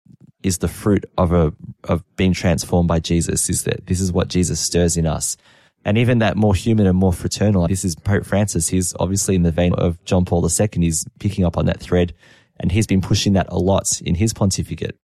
is 0.45 0.60
the 0.60 0.67
fruit 0.67 1.03
of 1.17 1.34
a 1.34 1.51
of 1.86 2.03
being 2.15 2.31
transformed 2.31 2.88
by 2.88 2.99
Jesus 2.99 3.49
is 3.49 3.63
that 3.63 3.88
this 3.88 3.99
is 3.99 4.12
what 4.12 4.27
Jesus 4.27 4.60
stirs 4.60 4.95
in 4.95 5.08
us. 5.08 5.36
And 5.84 5.97
even 5.97 6.19
that 6.19 6.38
more 6.38 6.53
human 6.53 6.86
and 6.86 6.97
more 6.97 7.12
fraternal, 7.12 7.67
this 7.67 7.84
is 7.84 7.95
Pope 7.95 8.25
Francis. 8.25 8.69
He's 8.69 8.95
obviously 8.99 9.36
in 9.36 9.41
the 9.41 9.51
vein 9.51 9.73
of 9.73 10.03
John 10.05 10.23
Paul 10.23 10.47
II. 10.47 10.69
He's 10.75 11.03
picking 11.19 11.45
up 11.45 11.58
on 11.58 11.65
that 11.65 11.79
thread 11.79 12.13
and 12.60 12.71
he's 12.71 12.86
been 12.86 13.01
pushing 13.01 13.34
that 13.34 13.47
a 13.49 13.58
lot 13.58 14.01
in 14.01 14.15
his 14.15 14.34
pontificate. 14.34 14.97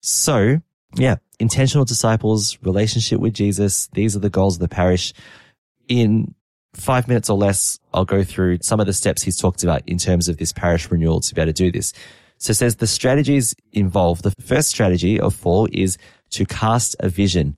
So 0.00 0.60
yeah, 0.94 1.16
intentional 1.40 1.84
disciples, 1.84 2.56
relationship 2.62 3.18
with 3.18 3.34
Jesus. 3.34 3.88
These 3.94 4.14
are 4.14 4.20
the 4.20 4.30
goals 4.30 4.56
of 4.56 4.60
the 4.60 4.68
parish. 4.68 5.12
In 5.88 6.34
five 6.74 7.08
minutes 7.08 7.28
or 7.28 7.36
less, 7.36 7.80
I'll 7.92 8.04
go 8.04 8.22
through 8.22 8.58
some 8.62 8.78
of 8.78 8.86
the 8.86 8.92
steps 8.92 9.22
he's 9.22 9.36
talked 9.36 9.64
about 9.64 9.82
in 9.88 9.98
terms 9.98 10.28
of 10.28 10.36
this 10.36 10.52
parish 10.52 10.88
renewal 10.88 11.20
to 11.20 11.34
be 11.34 11.40
able 11.40 11.52
to 11.52 11.52
do 11.52 11.72
this. 11.72 11.92
So 12.42 12.52
says 12.52 12.74
the 12.74 12.88
strategies 12.88 13.54
involved. 13.72 14.24
The 14.24 14.34
first 14.42 14.68
strategy 14.68 15.20
of 15.20 15.32
four 15.32 15.68
is 15.70 15.96
to 16.30 16.44
cast 16.44 16.96
a 16.98 17.08
vision. 17.08 17.56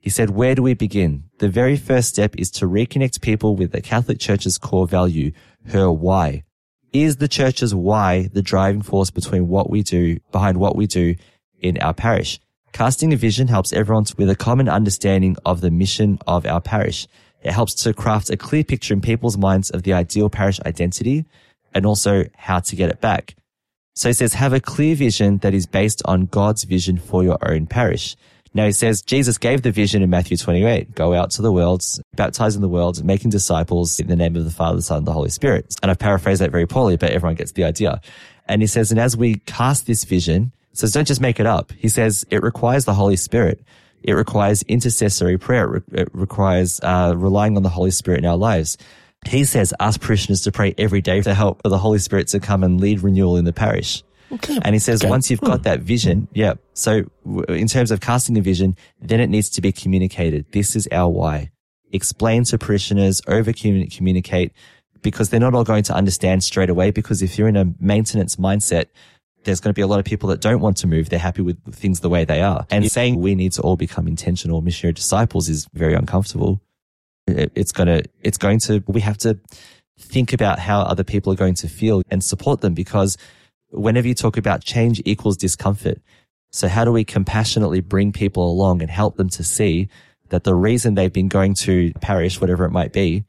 He 0.00 0.08
said, 0.08 0.30
where 0.30 0.54
do 0.54 0.62
we 0.62 0.72
begin? 0.72 1.24
The 1.40 1.50
very 1.50 1.76
first 1.76 2.08
step 2.08 2.34
is 2.38 2.50
to 2.52 2.64
reconnect 2.64 3.20
people 3.20 3.54
with 3.54 3.72
the 3.72 3.82
Catholic 3.82 4.18
Church's 4.18 4.56
core 4.56 4.86
value, 4.86 5.32
her 5.66 5.92
why. 5.92 6.44
Is 6.90 7.18
the 7.18 7.28
church's 7.28 7.74
why 7.74 8.30
the 8.32 8.40
driving 8.40 8.80
force 8.80 9.10
between 9.10 9.46
what 9.46 9.68
we 9.68 9.82
do, 9.82 10.16
behind 10.32 10.56
what 10.56 10.74
we 10.74 10.86
do 10.86 11.14
in 11.60 11.76
our 11.82 11.92
parish? 11.92 12.40
Casting 12.72 13.12
a 13.12 13.16
vision 13.16 13.48
helps 13.48 13.74
everyone 13.74 14.06
with 14.16 14.30
a 14.30 14.36
common 14.36 14.70
understanding 14.70 15.36
of 15.44 15.60
the 15.60 15.70
mission 15.70 16.18
of 16.26 16.46
our 16.46 16.62
parish. 16.62 17.06
It 17.42 17.52
helps 17.52 17.74
to 17.82 17.92
craft 17.92 18.30
a 18.30 18.38
clear 18.38 18.64
picture 18.64 18.94
in 18.94 19.02
people's 19.02 19.36
minds 19.36 19.68
of 19.68 19.82
the 19.82 19.92
ideal 19.92 20.30
parish 20.30 20.60
identity 20.64 21.26
and 21.74 21.84
also 21.84 22.24
how 22.36 22.60
to 22.60 22.74
get 22.74 22.88
it 22.88 23.02
back. 23.02 23.34
So 23.98 24.08
he 24.08 24.12
says, 24.12 24.34
have 24.34 24.52
a 24.52 24.60
clear 24.60 24.94
vision 24.94 25.38
that 25.38 25.54
is 25.54 25.66
based 25.66 26.02
on 26.04 26.26
God's 26.26 26.62
vision 26.62 26.98
for 26.98 27.24
your 27.24 27.36
own 27.42 27.66
parish. 27.66 28.14
Now 28.54 28.66
he 28.66 28.70
says, 28.70 29.02
Jesus 29.02 29.38
gave 29.38 29.62
the 29.62 29.72
vision 29.72 30.04
in 30.04 30.08
Matthew 30.08 30.36
28, 30.36 30.94
go 30.94 31.14
out 31.14 31.32
to 31.32 31.42
the 31.42 31.50
world, 31.50 31.82
baptizing 32.14 32.60
the 32.60 32.68
world, 32.68 33.04
making 33.04 33.30
disciples 33.30 33.98
in 33.98 34.06
the 34.06 34.14
name 34.14 34.36
of 34.36 34.44
the 34.44 34.52
Father, 34.52 34.76
the 34.76 34.82
Son, 34.82 34.98
and 34.98 35.06
the 35.08 35.12
Holy 35.12 35.30
Spirit. 35.30 35.74
And 35.82 35.90
I've 35.90 35.98
paraphrased 35.98 36.40
that 36.40 36.52
very 36.52 36.64
poorly, 36.64 36.96
but 36.96 37.10
everyone 37.10 37.34
gets 37.34 37.50
the 37.50 37.64
idea. 37.64 38.00
And 38.46 38.62
he 38.62 38.68
says, 38.68 38.92
and 38.92 39.00
as 39.00 39.16
we 39.16 39.40
cast 39.46 39.88
this 39.88 40.04
vision, 40.04 40.52
says 40.74 40.92
don't 40.92 41.08
just 41.08 41.20
make 41.20 41.40
it 41.40 41.46
up. 41.46 41.72
He 41.72 41.88
says 41.88 42.24
it 42.30 42.44
requires 42.44 42.84
the 42.84 42.94
Holy 42.94 43.16
Spirit. 43.16 43.64
It 44.04 44.12
requires 44.12 44.62
intercessory 44.62 45.38
prayer. 45.38 45.82
It 45.90 46.08
requires 46.14 46.78
uh, 46.84 47.14
relying 47.16 47.56
on 47.56 47.64
the 47.64 47.68
Holy 47.68 47.90
Spirit 47.90 48.20
in 48.20 48.26
our 48.26 48.36
lives. 48.36 48.78
He 49.26 49.44
says 49.44 49.74
ask 49.80 50.00
parishioners 50.00 50.42
to 50.42 50.52
pray 50.52 50.74
every 50.78 51.00
day 51.00 51.20
to 51.22 51.34
help 51.34 51.62
for 51.62 51.68
the 51.68 51.78
Holy 51.78 51.98
Spirit 51.98 52.28
to 52.28 52.40
come 52.40 52.62
and 52.62 52.80
lead 52.80 53.02
renewal 53.02 53.36
in 53.36 53.44
the 53.44 53.52
parish. 53.52 54.02
Okay. 54.30 54.58
And 54.62 54.74
he 54.74 54.78
says 54.78 55.02
okay. 55.02 55.10
once 55.10 55.30
you've 55.30 55.40
got 55.40 55.58
hmm. 55.58 55.62
that 55.64 55.80
vision, 55.80 56.28
yeah. 56.32 56.54
So 56.74 57.04
in 57.48 57.66
terms 57.66 57.90
of 57.90 58.00
casting 58.00 58.36
a 58.38 58.42
vision, 58.42 58.76
then 59.00 59.20
it 59.20 59.28
needs 59.28 59.48
to 59.50 59.60
be 59.60 59.72
communicated. 59.72 60.46
This 60.52 60.76
is 60.76 60.88
our 60.92 61.08
why. 61.08 61.50
Explain 61.92 62.44
to 62.44 62.58
parishioners, 62.58 63.22
over 63.26 63.52
communicate 63.52 64.52
because 65.02 65.30
they're 65.30 65.40
not 65.40 65.54
all 65.54 65.64
going 65.64 65.84
to 65.84 65.94
understand 65.94 66.44
straight 66.44 66.68
away. 66.68 66.90
Because 66.90 67.22
if 67.22 67.38
you're 67.38 67.48
in 67.48 67.56
a 67.56 67.72
maintenance 67.80 68.36
mindset, 68.36 68.86
there's 69.44 69.60
going 69.60 69.70
to 69.70 69.74
be 69.74 69.82
a 69.82 69.86
lot 69.86 69.98
of 69.98 70.04
people 70.04 70.28
that 70.28 70.40
don't 70.40 70.60
want 70.60 70.76
to 70.78 70.86
move. 70.86 71.08
They're 71.08 71.18
happy 71.18 71.42
with 71.42 71.62
things 71.74 72.00
the 72.00 72.08
way 72.08 72.24
they 72.24 72.42
are. 72.42 72.66
And 72.70 72.90
saying 72.90 73.20
we 73.20 73.34
need 73.34 73.52
to 73.52 73.62
all 73.62 73.76
become 73.76 74.06
intentional 74.06 74.60
missionary 74.60 74.92
disciples 74.92 75.48
is 75.48 75.66
very 75.72 75.94
uncomfortable. 75.94 76.60
It's 77.28 77.72
to, 77.72 78.02
it's 78.22 78.38
going 78.38 78.60
to, 78.60 78.82
we 78.86 79.00
have 79.00 79.18
to 79.18 79.38
think 79.98 80.32
about 80.32 80.58
how 80.58 80.80
other 80.80 81.04
people 81.04 81.32
are 81.32 81.36
going 81.36 81.54
to 81.54 81.68
feel 81.68 82.02
and 82.08 82.22
support 82.22 82.60
them 82.60 82.74
because 82.74 83.16
whenever 83.70 84.08
you 84.08 84.14
talk 84.14 84.36
about 84.36 84.64
change 84.64 85.02
equals 85.04 85.36
discomfort. 85.36 86.00
So 86.50 86.68
how 86.68 86.84
do 86.84 86.92
we 86.92 87.04
compassionately 87.04 87.80
bring 87.80 88.12
people 88.12 88.50
along 88.50 88.80
and 88.80 88.90
help 88.90 89.16
them 89.16 89.28
to 89.30 89.44
see 89.44 89.88
that 90.30 90.44
the 90.44 90.54
reason 90.54 90.94
they've 90.94 91.12
been 91.12 91.28
going 91.28 91.54
to 91.54 91.92
parish, 92.00 92.40
whatever 92.40 92.64
it 92.64 92.70
might 92.70 92.92
be, 92.92 93.24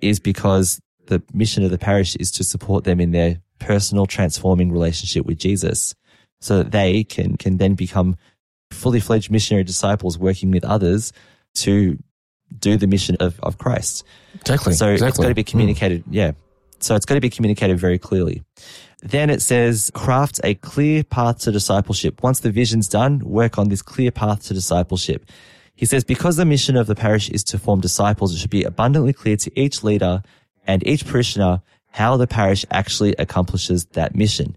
is 0.00 0.20
because 0.20 0.80
the 1.06 1.22
mission 1.32 1.64
of 1.64 1.70
the 1.70 1.78
parish 1.78 2.16
is 2.16 2.30
to 2.32 2.44
support 2.44 2.84
them 2.84 3.00
in 3.00 3.12
their 3.12 3.40
personal 3.58 4.06
transforming 4.06 4.70
relationship 4.70 5.24
with 5.24 5.38
Jesus 5.38 5.94
so 6.40 6.58
that 6.58 6.70
they 6.70 7.04
can, 7.04 7.36
can 7.36 7.56
then 7.56 7.74
become 7.74 8.16
fully 8.70 9.00
fledged 9.00 9.30
missionary 9.30 9.64
disciples 9.64 10.18
working 10.18 10.50
with 10.50 10.64
others 10.64 11.12
to 11.54 11.98
do 12.56 12.76
the 12.76 12.86
mission 12.86 13.16
of, 13.20 13.38
of 13.40 13.58
Christ. 13.58 14.04
Exactly. 14.34 14.74
So 14.74 14.90
exactly. 14.90 15.08
it's 15.08 15.18
got 15.18 15.28
to 15.28 15.34
be 15.34 15.44
communicated. 15.44 16.04
Mm. 16.04 16.08
Yeah. 16.10 16.32
So 16.80 16.94
it's 16.94 17.04
got 17.04 17.14
to 17.14 17.20
be 17.20 17.30
communicated 17.30 17.78
very 17.78 17.98
clearly. 17.98 18.42
Then 19.00 19.30
it 19.30 19.42
says, 19.42 19.90
craft 19.94 20.40
a 20.44 20.54
clear 20.54 21.04
path 21.04 21.38
to 21.40 21.52
discipleship. 21.52 22.22
Once 22.22 22.40
the 22.40 22.50
vision's 22.50 22.88
done, 22.88 23.20
work 23.20 23.58
on 23.58 23.68
this 23.68 23.82
clear 23.82 24.10
path 24.10 24.44
to 24.44 24.54
discipleship. 24.54 25.26
He 25.74 25.86
says, 25.86 26.02
because 26.02 26.36
the 26.36 26.44
mission 26.44 26.76
of 26.76 26.88
the 26.88 26.96
parish 26.96 27.28
is 27.30 27.44
to 27.44 27.58
form 27.58 27.80
disciples, 27.80 28.34
it 28.34 28.38
should 28.38 28.50
be 28.50 28.64
abundantly 28.64 29.12
clear 29.12 29.36
to 29.36 29.60
each 29.60 29.84
leader 29.84 30.22
and 30.66 30.84
each 30.86 31.06
parishioner 31.06 31.62
how 31.90 32.16
the 32.16 32.26
parish 32.26 32.64
actually 32.70 33.14
accomplishes 33.18 33.86
that 33.92 34.14
mission. 34.14 34.56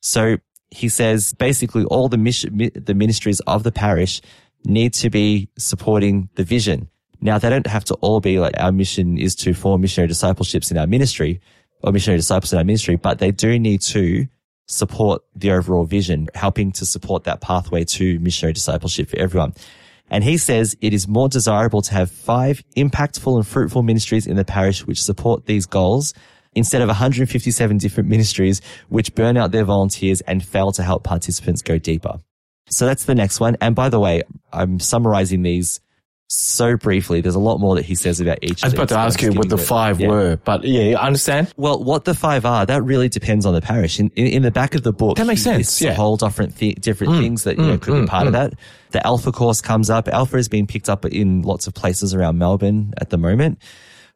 So 0.00 0.38
he 0.70 0.88
says 0.88 1.34
basically 1.34 1.84
all 1.84 2.08
the 2.08 2.16
mission, 2.16 2.70
the 2.74 2.94
ministries 2.94 3.40
of 3.40 3.62
the 3.62 3.72
parish 3.72 4.20
need 4.64 4.94
to 4.94 5.10
be 5.10 5.48
supporting 5.58 6.28
the 6.34 6.44
vision. 6.44 6.88
Now 7.20 7.38
they 7.38 7.50
don't 7.50 7.66
have 7.66 7.84
to 7.86 7.94
all 7.94 8.20
be 8.20 8.38
like 8.38 8.54
our 8.58 8.72
mission 8.72 9.18
is 9.18 9.34
to 9.36 9.54
form 9.54 9.80
missionary 9.80 10.08
discipleships 10.08 10.70
in 10.70 10.78
our 10.78 10.86
ministry 10.86 11.40
or 11.82 11.92
missionary 11.92 12.18
disciples 12.18 12.52
in 12.52 12.58
our 12.58 12.64
ministry, 12.64 12.96
but 12.96 13.18
they 13.18 13.30
do 13.30 13.58
need 13.58 13.80
to 13.82 14.26
support 14.66 15.22
the 15.34 15.52
overall 15.52 15.84
vision, 15.84 16.28
helping 16.34 16.72
to 16.72 16.84
support 16.84 17.24
that 17.24 17.40
pathway 17.40 17.84
to 17.84 18.18
missionary 18.18 18.52
discipleship 18.52 19.08
for 19.08 19.18
everyone. 19.18 19.54
And 20.10 20.22
he 20.22 20.38
says 20.38 20.76
it 20.80 20.92
is 20.92 21.08
more 21.08 21.28
desirable 21.28 21.82
to 21.82 21.92
have 21.92 22.10
five 22.10 22.62
impactful 22.76 23.34
and 23.34 23.46
fruitful 23.46 23.82
ministries 23.82 24.26
in 24.26 24.36
the 24.36 24.44
parish 24.44 24.86
which 24.86 25.02
support 25.02 25.46
these 25.46 25.66
goals 25.66 26.14
instead 26.54 26.80
of 26.80 26.88
157 26.88 27.78
different 27.78 28.08
ministries 28.08 28.60
which 28.88 29.14
burn 29.14 29.36
out 29.36 29.50
their 29.50 29.64
volunteers 29.64 30.20
and 30.22 30.44
fail 30.44 30.72
to 30.72 30.82
help 30.82 31.04
participants 31.04 31.60
go 31.60 31.78
deeper. 31.78 32.18
So 32.68 32.86
that's 32.86 33.04
the 33.04 33.14
next 33.14 33.40
one. 33.40 33.56
And 33.60 33.74
by 33.74 33.88
the 33.88 34.00
way, 34.00 34.22
I'm 34.52 34.80
summarizing 34.80 35.42
these 35.42 35.80
so 36.28 36.76
briefly. 36.76 37.20
There's 37.20 37.34
a 37.34 37.40
lot 37.40 37.58
more 37.58 37.76
that 37.76 37.84
he 37.84 37.94
says 37.94 38.20
about 38.20 38.38
each. 38.42 38.62
I 38.62 38.66
was 38.66 38.74
about 38.74 38.88
to 38.88 38.98
ask 38.98 39.22
you 39.22 39.32
what 39.32 39.48
the 39.48 39.58
five 39.58 40.00
yeah. 40.00 40.08
were, 40.08 40.36
but 40.36 40.64
yeah, 40.64 40.82
you 40.82 40.96
understand. 40.96 41.52
Well, 41.56 41.82
what 41.82 42.04
the 42.04 42.14
five 42.14 42.44
are, 42.44 42.66
that 42.66 42.82
really 42.82 43.08
depends 43.08 43.46
on 43.46 43.54
the 43.54 43.60
parish. 43.60 44.00
In, 44.00 44.10
in, 44.16 44.26
in 44.26 44.42
the 44.42 44.50
back 44.50 44.74
of 44.74 44.82
the 44.82 44.92
book, 44.92 45.16
that 45.16 45.26
makes 45.26 45.42
sense. 45.42 45.80
Yeah, 45.80 45.94
whole 45.94 46.16
different 46.16 46.56
th- 46.56 46.76
different 46.76 47.14
mm, 47.14 47.20
things 47.20 47.44
that 47.44 47.56
you 47.56 47.64
mm, 47.64 47.68
know 47.68 47.78
could 47.78 47.94
mm, 47.94 48.02
be 48.02 48.06
part 48.08 48.26
of 48.26 48.32
mm. 48.32 48.50
that. 48.50 48.54
The 48.90 49.06
Alpha 49.06 49.32
course 49.32 49.60
comes 49.60 49.90
up. 49.90 50.08
Alpha 50.08 50.36
is 50.36 50.48
being 50.48 50.66
picked 50.66 50.88
up 50.88 51.04
in 51.04 51.42
lots 51.42 51.66
of 51.66 51.74
places 51.74 52.14
around 52.14 52.38
Melbourne 52.38 52.94
at 52.98 53.10
the 53.10 53.18
moment. 53.18 53.60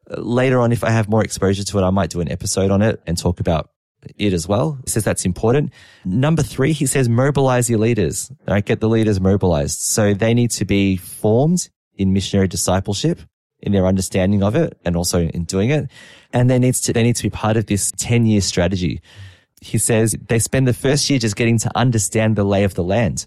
Later 0.09 0.59
on, 0.59 0.71
if 0.71 0.83
I 0.83 0.89
have 0.89 1.07
more 1.07 1.23
exposure 1.23 1.63
to 1.63 1.79
it, 1.79 1.83
I 1.83 1.89
might 1.89 2.09
do 2.09 2.19
an 2.21 2.31
episode 2.31 2.71
on 2.71 2.81
it 2.81 3.01
and 3.07 3.17
talk 3.17 3.39
about 3.39 3.69
it 4.17 4.33
as 4.33 4.47
well. 4.47 4.79
He 4.83 4.89
says 4.89 5.03
that's 5.03 5.25
important. 5.25 5.71
Number 6.03 6.41
three, 6.41 6.73
he 6.73 6.85
says 6.85 7.07
mobilize 7.07 7.69
your 7.69 7.79
leaders. 7.79 8.31
Right, 8.47 8.65
get 8.65 8.81
the 8.81 8.89
leaders 8.89 9.21
mobilized. 9.21 9.79
So 9.79 10.13
they 10.13 10.33
need 10.33 10.51
to 10.51 10.65
be 10.65 10.97
formed 10.97 11.69
in 11.95 12.13
missionary 12.13 12.47
discipleship 12.47 13.19
in 13.61 13.71
their 13.71 13.85
understanding 13.85 14.43
of 14.43 14.55
it 14.55 14.77
and 14.83 14.95
also 14.95 15.21
in 15.21 15.43
doing 15.43 15.69
it. 15.69 15.89
And 16.33 16.49
they 16.49 16.59
needs 16.59 16.81
to, 16.81 16.93
they 16.93 17.03
need 17.03 17.15
to 17.17 17.23
be 17.23 17.29
part 17.29 17.57
of 17.57 17.67
this 17.67 17.91
10 17.97 18.25
year 18.25 18.41
strategy. 18.41 19.01
He 19.61 19.77
says 19.77 20.15
they 20.27 20.39
spend 20.39 20.67
the 20.67 20.73
first 20.73 21.09
year 21.09 21.19
just 21.19 21.35
getting 21.35 21.59
to 21.59 21.71
understand 21.77 22.35
the 22.35 22.43
lay 22.43 22.63
of 22.63 22.73
the 22.73 22.83
land. 22.83 23.25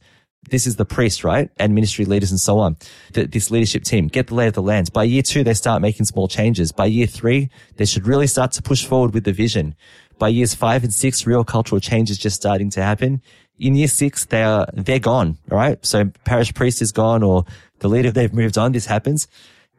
This 0.50 0.66
is 0.66 0.76
the 0.76 0.84
priest, 0.84 1.24
right? 1.24 1.48
And 1.56 1.74
ministry 1.74 2.04
leaders 2.04 2.30
and 2.30 2.40
so 2.40 2.58
on. 2.58 2.76
The, 3.12 3.26
this 3.26 3.50
leadership 3.50 3.84
team 3.84 4.08
get 4.08 4.26
the 4.26 4.34
lay 4.34 4.46
of 4.46 4.54
the 4.54 4.62
land. 4.62 4.92
By 4.92 5.04
year 5.04 5.22
two, 5.22 5.42
they 5.44 5.54
start 5.54 5.80
making 5.80 6.06
small 6.06 6.28
changes. 6.28 6.72
By 6.72 6.86
year 6.86 7.06
three, 7.06 7.48
they 7.76 7.86
should 7.86 8.06
really 8.06 8.26
start 8.26 8.52
to 8.52 8.62
push 8.62 8.84
forward 8.84 9.14
with 9.14 9.24
the 9.24 9.32
vision. 9.32 9.74
By 10.18 10.28
years 10.28 10.54
five 10.54 10.84
and 10.84 10.92
six, 10.92 11.26
real 11.26 11.44
cultural 11.44 11.80
change 11.80 12.10
is 12.10 12.18
just 12.18 12.36
starting 12.36 12.70
to 12.70 12.82
happen. 12.82 13.22
In 13.58 13.74
year 13.74 13.88
six, 13.88 14.24
they 14.24 14.42
are, 14.42 14.66
they're 14.72 14.98
gone. 14.98 15.38
All 15.50 15.58
right. 15.58 15.84
So 15.84 16.10
parish 16.24 16.52
priest 16.54 16.82
is 16.82 16.92
gone 16.92 17.22
or 17.22 17.44
the 17.80 17.88
leader, 17.88 18.10
they've 18.10 18.32
moved 18.32 18.58
on. 18.58 18.72
This 18.72 18.86
happens. 18.86 19.28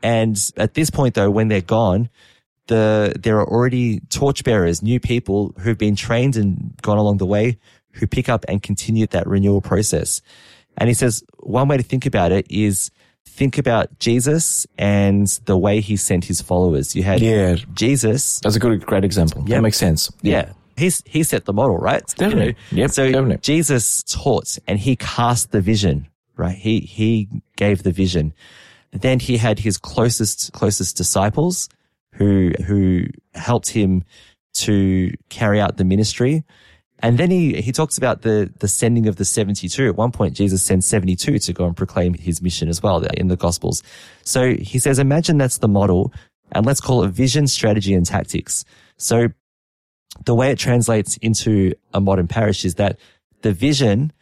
And 0.04 0.39
at 0.58 0.76
this 0.76 0.89
point, 0.89 1.15
though, 1.15 1.32
when 1.32 1.48
they're 1.48 1.62
gone, 1.62 2.10
the, 2.67 3.13
there 3.19 3.38
are 3.39 3.48
already 3.48 4.00
torchbearers, 4.10 4.82
new 4.82 5.00
people 5.00 5.54
who've 5.60 5.78
been 5.78 5.95
trained 5.95 6.36
and 6.36 6.76
gone 6.82 6.98
along 6.98 7.17
the 7.17 7.26
way 7.26 7.58
who 7.93 8.08
pick 8.08 8.30
up 8.30 8.45
and 8.48 8.62
continue 8.62 9.08
that 9.08 9.28
renewal 9.28 9.62
process. 9.62 10.21
And 10.78 10.89
he 10.89 10.93
says 10.93 11.24
one 11.39 11.67
way 11.67 11.78
to 11.78 11.84
think 11.84 12.06
about 12.06 12.32
it 12.32 12.45
is 12.50 12.91
think 13.25 13.57
about 13.57 13.99
Jesus 13.99 14.65
and 14.77 15.27
the 15.45 15.57
way 15.57 15.81
he 15.81 15.97
sent 15.97 16.25
his 16.25 16.41
followers. 16.41 16.95
You 16.95 17.03
had 17.03 17.19
Yeah. 17.21 17.55
Jesus. 17.73 18.39
That's 18.39 18.55
a 18.55 18.59
good, 18.59 18.85
great 18.85 19.03
example. 19.03 19.43
Yeah. 19.47 19.57
That 19.57 19.61
makes 19.61 19.77
sense. 19.77 20.11
Yeah. 20.21 20.51
He's, 20.77 21.01
he 21.05 21.23
set 21.23 21.45
the 21.45 21.53
model, 21.53 21.77
right? 21.77 22.03
Definitely. 22.17 22.55
Yep, 22.71 22.91
So 22.91 23.05
definitely. 23.05 23.38
Jesus 23.38 24.03
taught 24.03 24.57
and 24.67 24.77
he 24.79 24.95
cast 24.95 25.51
the 25.51 25.61
vision, 25.61 26.07
right? 26.38 26.55
He, 26.55 26.81
he 26.81 27.29
gave 27.55 27.83
the 27.83 27.91
vision. 27.91 28.33
Then 28.91 29.19
he 29.19 29.38
had 29.38 29.59
his 29.59 29.77
closest, 29.77 30.51
closest 30.53 30.95
disciples 30.97 31.69
who, 32.13 32.51
who 32.65 33.05
helped 33.33 33.69
him 33.69 34.03
to 34.55 35.11
carry 35.29 35.59
out 35.59 35.77
the 35.77 35.83
ministry. 35.85 36.43
And 36.99 37.17
then 37.17 37.29
he, 37.29 37.62
he 37.62 37.71
talks 37.71 37.97
about 37.97 38.21
the, 38.21 38.51
the 38.60 38.67
sending 38.67 39.08
of 39.08 39.17
the 39.17 39.25
72. 39.25 39.88
At 39.88 39.95
one 39.95 40.12
point, 40.12 40.34
Jesus 40.34 40.63
sends 40.63 40.88
72 40.88 41.39
to 41.39 41.53
go 41.53 41.65
and 41.65 41.75
proclaim 41.75 42.13
his 42.13 42.41
mission 42.41 42.69
as 42.69 42.81
well 42.81 43.03
in 43.03 43.27
the 43.27 43.36
gospels. 43.36 43.84
So 44.23 44.53
he 44.55 44.79
says, 44.79 44.97
imagine 44.97 45.38
that's 45.38 45.58
the 45.58 45.67
model 45.67 46.13
and 46.51 46.65
let's 46.65 46.81
call 46.81 47.03
it 47.03 47.10
vision, 47.10 47.47
strategy 47.47 47.93
and 47.93 48.05
tactics. 48.05 48.63
So 48.97 49.27
the 50.23 50.36
way 50.36 50.51
it 50.51 50.60
translates 50.60 51.17
into 51.17 51.73
a 51.93 51.99
modern 51.99 52.27
parish 52.27 52.63
is 52.63 52.75
that 52.75 52.97
the 53.41 53.51
vision 53.51 54.13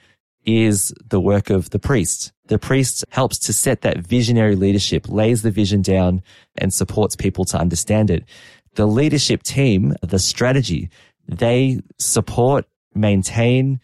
is 0.46 0.94
the 1.08 1.20
work 1.20 1.50
of 1.50 1.70
the 1.70 1.80
priest. 1.80 2.34
The 2.48 2.60
priest 2.60 3.06
helps 3.10 3.38
to 3.40 3.54
set 3.54 3.82
that 3.82 4.00
visionary 4.00 4.56
leadership, 4.56 5.08
lays 5.08 5.42
the 5.42 5.52
vision 5.52 5.82
down 5.82 6.22
and 6.58 6.74
supports 6.74 7.16
people 7.16 7.46
to 7.46 7.58
understand 7.58 8.10
it. 8.10 8.26
The 8.76 8.88
leadership 8.88 9.44
team, 9.44 9.94
the 10.02 10.20
strategy, 10.20 10.90
they 11.28 11.82
support, 11.98 12.66
maintain, 12.94 13.80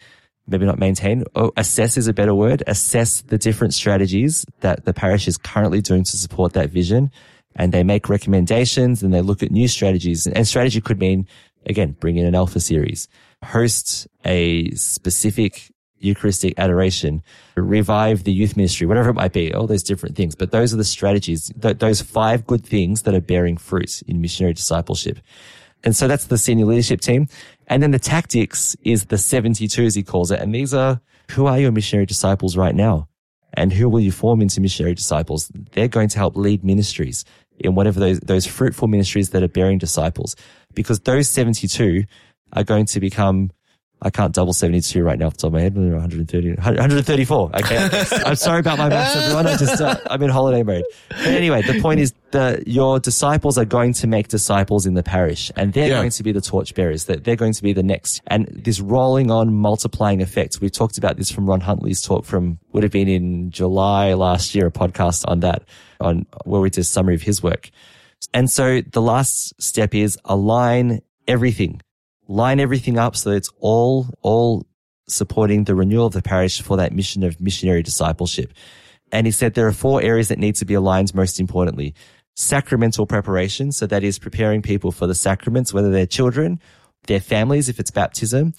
maybe 0.48 0.66
not 0.66 0.80
maintain, 0.80 1.24
or 1.36 1.52
assess 1.58 1.98
is 1.98 2.08
a 2.08 2.14
better 2.14 2.36
word, 2.36 2.64
assess 2.68 3.22
the 3.22 3.38
different 3.38 3.74
strategies 3.74 4.46
that 4.62 4.86
the 4.86 4.94
parish 4.94 5.28
is 5.28 5.38
currently 5.38 5.82
doing 5.82 6.04
to 6.04 6.18
support 6.18 6.54
that 6.54 6.70
vision. 6.70 7.12
And 7.56 7.72
they 7.74 7.84
make 7.84 8.10
recommendations 8.10 9.04
and 9.04 9.14
they 9.14 9.22
look 9.22 9.44
at 9.44 9.52
new 9.52 9.68
strategies. 9.68 10.28
And 10.28 10.48
strategy 10.48 10.82
could 10.82 11.00
mean, 11.00 11.28
again, 11.66 11.96
bring 12.00 12.16
in 12.16 12.26
an 12.26 12.36
alpha 12.36 12.60
series, 12.60 13.08
host 13.44 14.08
a 14.24 14.72
specific 14.72 15.72
Eucharistic 16.00 16.54
adoration, 16.58 17.22
revive 17.56 18.24
the 18.24 18.32
youth 18.32 18.56
ministry, 18.56 18.88
whatever 18.88 19.10
it 19.10 19.16
might 19.16 19.34
be, 19.34 19.54
all 19.54 19.68
those 19.68 19.84
different 19.84 20.16
things. 20.16 20.36
But 20.36 20.52
those 20.52 20.74
are 20.74 20.78
the 20.78 20.84
strategies, 20.84 21.52
th- 21.62 21.80
those 21.80 22.02
five 22.02 22.48
good 22.48 22.66
things 22.66 23.04
that 23.04 23.14
are 23.14 23.22
bearing 23.22 23.58
fruit 23.58 24.02
in 24.04 24.22
missionary 24.22 24.54
discipleship. 24.54 25.20
And 25.84 25.96
so 25.96 26.08
that's 26.08 26.26
the 26.26 26.38
senior 26.38 26.66
leadership 26.66 27.02
team. 27.02 27.28
And 27.68 27.82
then 27.82 27.92
the 27.92 28.00
tactics 28.00 28.76
is 28.84 29.06
the 29.06 29.18
72, 29.18 29.84
as 29.84 29.96
he 29.96 30.04
calls 30.04 30.32
it. 30.32 30.40
And 30.40 30.54
these 30.54 30.74
are 30.74 31.00
who 31.32 31.46
are 31.46 31.60
your 31.60 31.72
missionary 31.72 32.06
disciples 32.06 32.58
right 32.58 32.76
now? 32.76 33.08
And 33.54 33.72
who 33.72 33.90
will 33.90 34.00
you 34.00 34.12
form 34.12 34.42
into 34.42 34.62
missionary 34.62 34.96
disciples? 34.96 35.52
They're 35.72 35.88
going 35.88 36.10
to 36.10 36.18
help 36.18 36.36
lead 36.36 36.64
ministries 36.64 37.26
in 37.60 37.76
whatever 37.76 38.00
those, 38.00 38.20
those 38.20 38.46
fruitful 38.46 38.88
ministries 38.88 39.32
that 39.32 39.44
are 39.44 39.48
bearing 39.48 39.78
disciples. 39.78 40.36
Because 40.74 41.00
those 41.02 41.30
72 41.30 42.04
are 42.54 42.64
going 42.64 42.86
to 42.88 43.00
become 43.00 43.52
I 44.02 44.10
can't 44.10 44.34
double 44.34 44.54
72 44.54 45.04
right 45.04 45.20
now 45.20 45.28
off 45.28 45.34
the 45.34 45.40
top 45.42 45.48
of 45.50 45.54
my 45.54 45.62
head. 45.62 45.76
130, 45.76 46.56
134. 46.56 47.52
Okay. 47.58 47.78
I'm 48.26 48.36
sorry 48.36 48.62
about 48.62 48.78
my 48.78 48.88
maths, 48.88 49.16
everyone. 49.16 49.46
I 49.48 49.58
just, 49.58 49.82
uh, 49.82 49.98
I'm 50.10 50.24
in 50.24 50.30
holiday 50.30 50.64
mode. 50.64 50.86
But 51.10 51.28
anyway, 51.28 51.62
the 51.64 51.82
point 51.82 52.00
is 52.00 52.14
that 52.32 52.68
your 52.68 53.00
disciples 53.00 53.58
are 53.58 53.66
going 53.66 53.92
to 53.96 54.08
make 54.08 54.30
disciples 54.30 54.86
in 54.86 54.94
the 54.94 55.04
parish 55.04 55.52
and 55.58 55.74
they're 55.74 55.90
Yeah. 55.90 55.96
going 55.96 56.12
to 56.12 56.24
be 56.24 56.32
the 56.32 56.40
torchbearers. 56.40 57.06
That 57.06 57.26
they're 57.26 57.36
going 57.36 57.52
to 57.54 57.62
be 57.62 57.74
the 57.74 57.84
next. 57.84 58.22
And 58.28 58.48
this 58.48 58.80
rolling 58.80 59.32
on 59.32 59.54
multiplying 59.54 60.22
effect. 60.22 60.62
We 60.62 60.70
talked 60.70 60.98
about 60.98 61.18
this 61.18 61.30
from 61.30 61.46
Ron 61.50 61.60
Huntley's 61.60 62.02
talk 62.02 62.24
from, 62.24 62.58
would 62.72 62.84
have 62.84 62.94
been 62.94 63.10
in 63.10 63.52
July 63.52 64.14
last 64.14 64.56
year, 64.56 64.68
a 64.68 64.72
podcast 64.72 65.26
on 65.28 65.42
that, 65.42 65.64
on 66.00 66.26
where 66.46 66.62
we 66.62 66.70
did 66.70 66.82
a 66.82 66.84
summary 66.86 67.16
of 67.16 67.22
his 67.22 67.44
work. 67.44 67.70
And 68.34 68.50
so 68.50 68.80
the 68.82 69.02
last 69.02 69.62
step 69.62 69.94
is 69.94 70.18
align 70.24 71.02
everything 71.28 71.82
line 72.30 72.60
everything 72.60 72.98
up 72.98 73.16
so 73.16 73.32
it's 73.32 73.50
all, 73.60 74.08
all 74.22 74.66
supporting 75.08 75.66
the 75.66 75.76
renewal 75.76 76.06
of 76.06 76.14
the 76.14 76.22
parish 76.22 76.62
for 76.62 76.78
that 76.78 76.94
mission 76.94 77.24
of 77.24 77.42
missionary 77.42 77.84
discipleship. 77.84 78.54
And 79.12 79.26
he 79.26 79.32
said 79.32 79.56
there 79.56 79.68
are 79.68 79.74
four 79.74 80.02
areas 80.02 80.28
that 80.28 80.38
need 80.38 80.56
to 80.58 80.66
be 80.66 80.76
aligned 80.76 81.14
most 81.16 81.40
importantly. 81.40 81.96
Sacramental 82.36 83.08
preparation. 83.08 83.72
So 83.72 83.88
that 83.88 84.04
is 84.04 84.20
preparing 84.20 84.62
people 84.62 84.92
for 84.92 85.08
the 85.08 85.16
sacraments, 85.16 85.74
whether 85.74 85.90
they're 85.92 86.06
children, 86.06 86.60
their 87.08 87.20
families, 87.20 87.68
if 87.68 87.80
it's 87.80 87.92
baptism, 87.92 88.54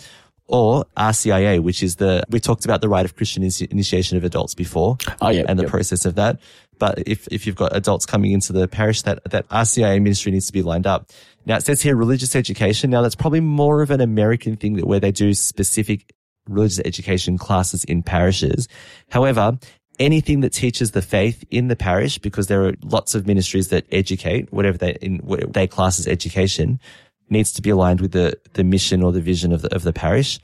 or 0.48 0.84
RCIA, 0.96 1.62
which 1.62 1.82
is 1.82 1.96
the, 1.96 2.24
we 2.28 2.40
talked 2.40 2.64
about 2.64 2.80
the 2.80 2.88
rite 2.88 3.04
of 3.04 3.14
Christian 3.14 3.44
initiation 3.70 4.16
of 4.16 4.24
adults 4.24 4.54
before. 4.54 4.98
Oh, 5.20 5.30
yeah, 5.30 5.44
And 5.46 5.56
the 5.56 5.62
yep. 5.62 5.70
process 5.70 6.04
of 6.04 6.16
that. 6.16 6.40
But 6.78 7.04
if, 7.06 7.28
if 7.28 7.46
you've 7.46 7.56
got 7.56 7.76
adults 7.76 8.04
coming 8.04 8.32
into 8.32 8.52
the 8.52 8.66
parish, 8.66 9.02
that, 9.02 9.22
that 9.30 9.48
RCIA 9.48 10.02
ministry 10.02 10.32
needs 10.32 10.46
to 10.46 10.52
be 10.52 10.62
lined 10.62 10.88
up. 10.88 11.10
Now 11.46 11.56
it 11.56 11.64
says 11.64 11.80
here 11.80 11.96
religious 11.96 12.36
education. 12.36 12.90
Now 12.90 13.02
that's 13.02 13.14
probably 13.14 13.40
more 13.40 13.82
of 13.82 13.90
an 13.90 14.00
American 14.00 14.56
thing 14.56 14.74
that 14.74 14.86
where 14.86 15.00
they 15.00 15.12
do 15.12 15.34
specific 15.34 16.12
religious 16.48 16.80
education 16.84 17.38
classes 17.38 17.84
in 17.84 18.02
parishes. 18.02 18.68
However, 19.08 19.58
anything 19.98 20.40
that 20.40 20.52
teaches 20.52 20.92
the 20.92 21.02
faith 21.02 21.44
in 21.50 21.68
the 21.68 21.76
parish, 21.76 22.18
because 22.18 22.46
there 22.46 22.64
are 22.64 22.74
lots 22.82 23.14
of 23.14 23.26
ministries 23.26 23.68
that 23.68 23.84
educate, 23.92 24.52
whatever 24.52 24.78
they, 24.78 24.92
in 25.00 25.18
what 25.18 25.52
they 25.52 25.66
class 25.66 25.98
as 25.98 26.06
education, 26.06 26.80
needs 27.28 27.52
to 27.52 27.62
be 27.62 27.70
aligned 27.70 28.00
with 28.00 28.12
the, 28.12 28.36
the 28.54 28.64
mission 28.64 29.02
or 29.02 29.12
the 29.12 29.20
vision 29.20 29.52
of 29.52 29.62
the, 29.62 29.74
of 29.74 29.82
the 29.82 29.92
parish. 29.92 30.40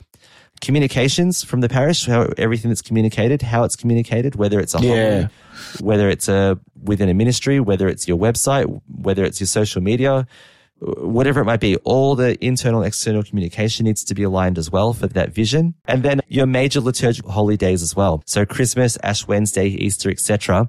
Communications 0.61 1.45
from 1.45 1.61
the 1.61 1.69
parish, 1.69 2.07
how 2.07 2.29
everything 2.39 2.71
that's 2.71 2.81
communicated, 2.83 3.43
how 3.43 3.65
it's 3.65 3.77
communicated, 3.77 4.37
whether 4.37 4.59
it's 4.59 4.75
a 4.75 4.81
Yeah. 4.81 5.29
whether 5.81 6.09
it's 6.09 6.29
a 6.29 6.59
within 6.83 7.09
a 7.09 7.15
ministry, 7.15 7.61
whether 7.61 7.89
it's 7.89 8.09
your 8.09 8.17
website, 8.17 8.81
whether 8.89 9.23
it's 9.25 9.39
your 9.39 9.47
social 9.49 9.83
media, 9.83 10.27
whatever 10.81 11.41
it 11.41 11.45
might 11.45 11.61
be, 11.61 11.77
all 11.79 12.15
the 12.15 12.43
internal 12.45 12.83
external 12.83 13.23
communication 13.23 13.85
needs 13.85 14.05
to 14.05 14.15
be 14.15 14.23
aligned 14.23 14.59
as 14.59 14.71
well 14.71 14.93
for 14.93 15.07
that 15.07 15.33
vision. 15.33 15.75
And 15.87 16.03
then 16.03 16.21
your 16.29 16.47
major 16.47 16.81
liturgical 16.81 17.31
holy 17.31 17.57
days 17.57 17.83
as 17.83 17.97
well. 17.97 18.23
So 18.27 18.45
Christmas, 18.45 18.99
Ash 19.03 19.27
Wednesday, 19.27 19.69
Easter, 19.69 20.11
etc. 20.11 20.69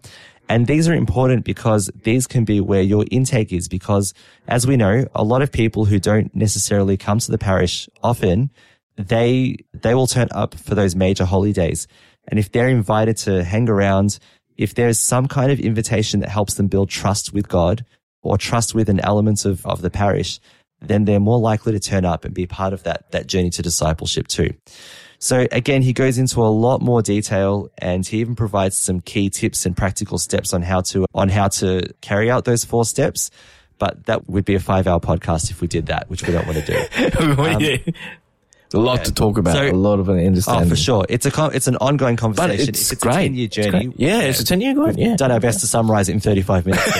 And 0.50 0.66
these 0.68 0.88
are 0.88 0.94
important 0.94 1.44
because 1.44 1.92
these 2.04 2.26
can 2.26 2.46
be 2.46 2.62
where 2.62 2.82
your 2.82 3.06
intake 3.12 3.52
is 3.52 3.68
because 3.68 4.14
as 4.48 4.66
we 4.66 4.78
know, 4.78 5.06
a 5.14 5.24
lot 5.24 5.42
of 5.42 5.52
people 5.52 5.86
who 5.86 6.00
don't 6.00 6.34
necessarily 6.34 6.96
come 6.96 7.20
to 7.20 7.32
the 7.32 7.38
parish 7.38 7.90
often, 8.02 8.50
they, 8.96 9.58
they 9.74 9.94
will 9.94 10.08
turn 10.08 10.30
up 10.32 10.56
for 10.56 10.74
those 10.74 10.96
major 10.96 11.26
holy 11.26 11.52
days. 11.52 11.88
And 12.30 12.40
if 12.40 12.52
they're 12.52 12.70
invited 12.70 13.18
to 13.18 13.44
hang 13.44 13.70
around, 13.70 14.20
if 14.56 14.74
there's 14.74 15.00
some 15.00 15.28
kind 15.28 15.52
of 15.52 15.60
invitation 15.60 16.22
that 16.22 16.30
helps 16.30 16.56
them 16.56 16.68
build 16.68 16.90
trust 16.90 17.34
with 17.34 17.48
God 17.48 17.86
or 18.28 18.38
trust 18.38 18.76
with 18.76 18.90
an 18.90 19.00
element 19.00 19.46
of, 19.46 19.66
of 19.66 19.82
the 19.82 19.90
parish, 19.90 20.40
then 20.82 21.06
they're 21.06 21.20
more 21.20 21.40
likely 21.40 21.72
to 21.74 21.80
turn 21.80 22.06
up 22.06 22.26
and 22.26 22.34
be 22.34 22.46
part 22.46 22.74
of 22.74 22.84
that, 22.84 23.10
that 23.12 23.28
journey 23.28 23.50
to 23.52 23.62
discipleship 23.62 24.28
too. 24.28 24.54
So 25.20 25.48
again, 25.52 25.82
he 25.82 25.94
goes 25.94 26.18
into 26.18 26.42
a 26.42 26.48
lot 26.48 26.82
more 26.82 27.02
detail 27.02 27.70
and 27.80 28.06
he 28.06 28.20
even 28.20 28.36
provides 28.36 28.78
some 28.78 29.00
key 29.00 29.30
tips 29.30 29.66
and 29.66 29.76
practical 29.76 30.20
steps 30.20 30.54
on 30.54 30.62
how 30.62 30.82
to, 30.82 31.06
on 31.16 31.30
how 31.30 31.48
to 31.48 31.92
carry 32.02 32.30
out 32.30 32.46
those 32.46 32.64
four 32.64 32.86
steps. 32.86 33.32
But 33.80 34.06
that 34.06 34.30
would 34.30 34.46
be 34.46 34.56
a 34.56 34.60
five 34.60 34.88
hour 34.88 35.00
podcast 35.00 35.50
if 35.52 35.62
we 35.62 35.68
did 35.68 35.88
that, 35.88 36.10
which 36.10 36.26
we 36.26 36.34
don't 36.34 36.46
want 36.46 36.60
to 36.60 36.66
do. 36.66 36.78
Um, 37.20 37.62
yeah. 37.62 37.78
A 38.74 38.78
lot 38.78 39.06
to 39.06 39.14
talk 39.14 39.38
about. 39.38 39.56
So- 39.56 39.70
a 39.70 39.72
lot 39.72 40.00
of 40.00 40.10
an 40.10 40.38
Oh, 40.48 40.66
for 40.66 40.76
sure. 40.76 41.06
It's 41.08 41.26
a 41.26 41.46
it's 41.54 41.68
an 41.68 41.78
ongoing 41.78 42.16
But 42.16 42.22
conversation. 42.22 42.70
it's, 42.70 42.92
it's 42.92 43.02
great. 43.02 43.14
a 43.16 43.18
ten 43.20 43.36
year 43.36 43.46
It's 43.46 43.56
journey. 43.56 43.70
great. 43.88 43.94
Yeah, 44.00 44.22
it's 44.22 44.40
a 44.42 44.46
ten 44.46 44.60
year 44.62 44.74
going. 44.74 44.98
Yeah, 44.98 45.16
Done 45.16 45.32
our 45.32 45.40
best 45.40 45.62
to 45.62 45.68
summarize 45.68 46.10
it 46.10 46.14
in 46.14 46.20
thirty 46.20 46.42
five 46.42 46.66
minutes. 46.66 46.86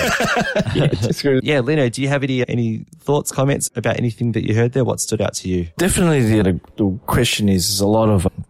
yeah, 0.74 0.88
it's 0.92 1.24
yeah, 1.42 1.60
Lino, 1.60 1.88
do 1.88 2.00
you 2.00 2.08
have 2.08 2.22
any 2.22 2.48
any 2.48 2.84
thoughts, 3.00 3.30
comments 3.30 3.70
about 3.76 3.98
anything 3.98 4.32
that 4.32 4.46
you 4.46 4.54
heard 4.54 4.72
there? 4.72 4.84
What 4.84 5.00
stood 5.00 5.20
out 5.20 5.34
to 5.34 5.48
you? 5.48 5.68
Definitely, 5.76 6.22
the, 6.42 6.60
the 6.76 6.98
question 7.06 7.48
is, 7.48 7.68
is 7.68 7.80
a 7.80 7.86
lot 7.86 8.08
of 8.08 8.26
um, 8.26 8.44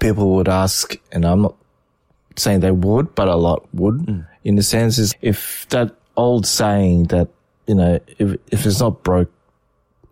people 0.00 0.34
would 0.36 0.48
ask, 0.48 0.96
and 1.12 1.24
I'm 1.24 1.42
not 1.42 1.54
saying 2.36 2.60
they 2.60 2.70
would, 2.70 3.14
but 3.14 3.28
a 3.28 3.36
lot 3.36 3.66
would, 3.74 3.94
mm. 3.98 4.26
in 4.42 4.56
the 4.56 4.62
sense 4.62 4.98
is 4.98 5.14
if 5.20 5.68
that 5.68 5.94
old 6.16 6.46
saying 6.46 7.04
that, 7.04 7.28
you 7.66 7.74
know, 7.74 8.00
if, 8.18 8.36
if 8.50 8.66
it's 8.66 8.80
not 8.80 9.02
broke, 9.02 9.30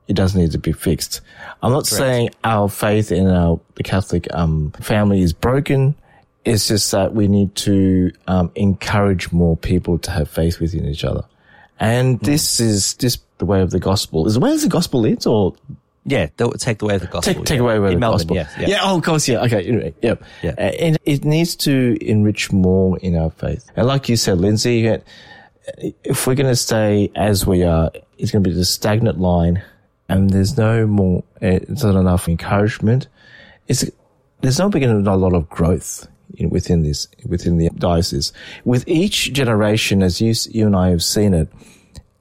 it 0.09 0.15
doesn't 0.15 0.41
need 0.41 0.53
to 0.53 0.59
be 0.59 0.73
fixed. 0.73 1.21
I'm 1.63 1.73
not 1.73 1.87
saying 1.87 2.31
our 2.45 2.69
faith 2.69 3.13
in 3.13 3.29
our, 3.29 3.61
the 3.77 3.83
Catholic, 3.83 4.27
um, 4.35 4.73
family 4.81 5.23
is 5.23 5.33
broken. 5.33 5.95
It's 6.45 6.69
just 6.69 6.91
that 6.91 7.15
we 7.15 7.29
need 7.29 7.55
to, 7.57 8.13
um, 8.27 8.51
encourage 8.57 9.33
more 9.33 9.57
people 9.57 9.99
to 9.99 10.11
have 10.11 10.29
faith 10.29 10.61
within 10.61 10.87
each 10.87 11.05
other. 11.05 11.25
And 11.79 12.21
this 12.21 12.61
is, 12.61 12.95
this, 12.95 13.19
the 13.39 13.45
way 13.45 13.61
of 13.61 13.71
the 13.71 13.81
gospel. 13.81 14.27
Is 14.27 14.35
the 14.35 14.41
way 14.41 14.53
of 14.53 14.61
the 14.61 14.69
gospel 14.69 15.05
is 15.05 15.27
or 15.27 15.55
Yeah, 16.05 16.29
they'll 16.37 16.51
take 16.53 16.79
the 16.79 16.87
way 16.87 16.97
of 16.97 17.01
the 17.01 17.07
gospel. 17.07 17.35
Take, 17.35 17.45
take 17.45 17.59
yeah. 17.59 17.63
away 17.63 17.75
the 17.75 17.99
Melbourne. 17.99 18.19
gospel. 18.19 18.37
Yeah, 18.37 18.49
yeah. 18.59 18.67
yeah, 18.69 18.81
oh, 18.83 18.99
of 18.99 19.05
course, 19.05 19.29
yeah. 19.29 19.43
Okay, 19.43 19.65
anyway, 19.65 19.95
yeah. 20.03 20.15
Yeah. 20.43 20.55
Uh, 20.59 20.63
and 20.63 20.99
it 21.05 21.25
needs 21.25 21.57
to 21.57 21.97
enrich 22.01 22.53
more 22.53 22.99
in 22.99 23.17
our 23.17 23.31
faith. 23.31 23.71
And 23.77 23.87
like 23.87 24.09
you 24.09 24.17
said, 24.17 24.39
Lindsay, 24.39 24.87
if 26.05 26.27
we're 26.27 26.35
going 26.35 26.49
to 26.49 26.57
stay 26.57 27.11
as 27.15 27.47
we 27.47 27.63
are, 27.63 27.91
it's 28.19 28.31
going 28.31 28.43
to 28.43 28.51
be 28.51 28.55
the 28.55 28.65
stagnant 28.65 29.21
line 29.21 29.63
and 30.09 30.31
there's 30.31 30.57
no 30.57 30.87
more, 30.87 31.25
uh, 31.43 31.47
it's 31.47 31.83
not 31.83 31.95
enough 31.97 32.29
encouragement. 32.29 33.09
It's, 33.69 33.85
there's 34.41 34.59
not 34.59 34.73
going 34.73 34.83
to 34.89 35.03
be 35.03 35.09
a 35.09 35.17
lot 35.17 35.35
of 35.35 35.49
growth 35.49 36.09
in, 36.35 36.51
within 36.51 36.83
this, 36.83 37.09
within 37.27 37.59
the 37.59 37.71
diocese. 37.71 38.33
With 38.65 38.87
each 38.87 39.33
generation, 39.33 40.03
as 40.03 40.21
you, 40.21 40.35
you 40.51 40.67
and 40.67 40.77
I 40.77 40.91
have 40.91 41.03
seen 41.03 41.35
it, 41.35 41.49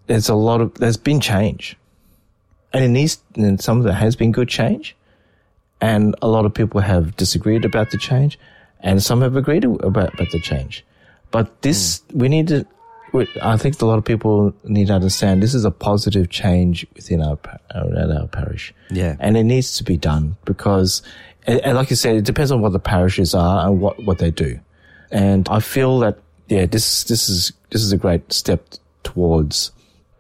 there's 0.07 0.29
a 0.29 0.35
lot 0.35 0.61
of, 0.61 0.73
there's 0.75 0.97
been 0.97 1.19
change. 1.19 1.77
And 2.73 2.83
in 2.83 2.93
needs, 2.93 3.21
and 3.35 3.59
some 3.59 3.79
of 3.79 3.85
it 3.85 3.93
has 3.93 4.15
been 4.15 4.31
good 4.31 4.47
change. 4.47 4.95
And 5.81 6.15
a 6.21 6.27
lot 6.27 6.45
of 6.45 6.53
people 6.53 6.79
have 6.79 7.15
disagreed 7.17 7.65
about 7.65 7.91
the 7.91 7.97
change 7.97 8.37
and 8.81 9.01
some 9.01 9.21
have 9.21 9.35
agreed 9.35 9.63
about, 9.65 10.13
about 10.13 10.31
the 10.31 10.39
change. 10.39 10.85
But 11.31 11.61
this, 11.61 12.01
we 12.13 12.29
need 12.29 12.47
to, 12.49 12.65
I 13.41 13.57
think 13.57 13.81
a 13.81 13.85
lot 13.85 13.97
of 13.97 14.05
people 14.05 14.53
need 14.63 14.87
to 14.87 14.93
understand 14.93 15.43
this 15.43 15.53
is 15.53 15.65
a 15.65 15.71
positive 15.71 16.29
change 16.29 16.85
within 16.95 17.21
our, 17.21 17.37
at 17.73 18.09
our 18.11 18.27
parish. 18.27 18.73
Yeah. 18.89 19.15
And 19.19 19.35
it 19.37 19.43
needs 19.43 19.77
to 19.77 19.83
be 19.83 19.97
done 19.97 20.37
because, 20.45 21.01
and, 21.45 21.75
like 21.75 21.89
you 21.89 21.95
said, 21.95 22.15
it 22.15 22.23
depends 22.23 22.51
on 22.51 22.61
what 22.61 22.71
the 22.71 22.79
parishes 22.79 23.35
are 23.35 23.67
and 23.67 23.81
what, 23.81 24.01
what 24.05 24.19
they 24.19 24.31
do. 24.31 24.59
And 25.11 25.47
I 25.49 25.59
feel 25.59 25.99
that, 25.99 26.19
yeah, 26.47 26.65
this, 26.65 27.03
this 27.05 27.27
is, 27.27 27.51
this 27.69 27.81
is 27.81 27.91
a 27.91 27.97
great 27.97 28.31
step 28.31 28.65
towards 29.03 29.71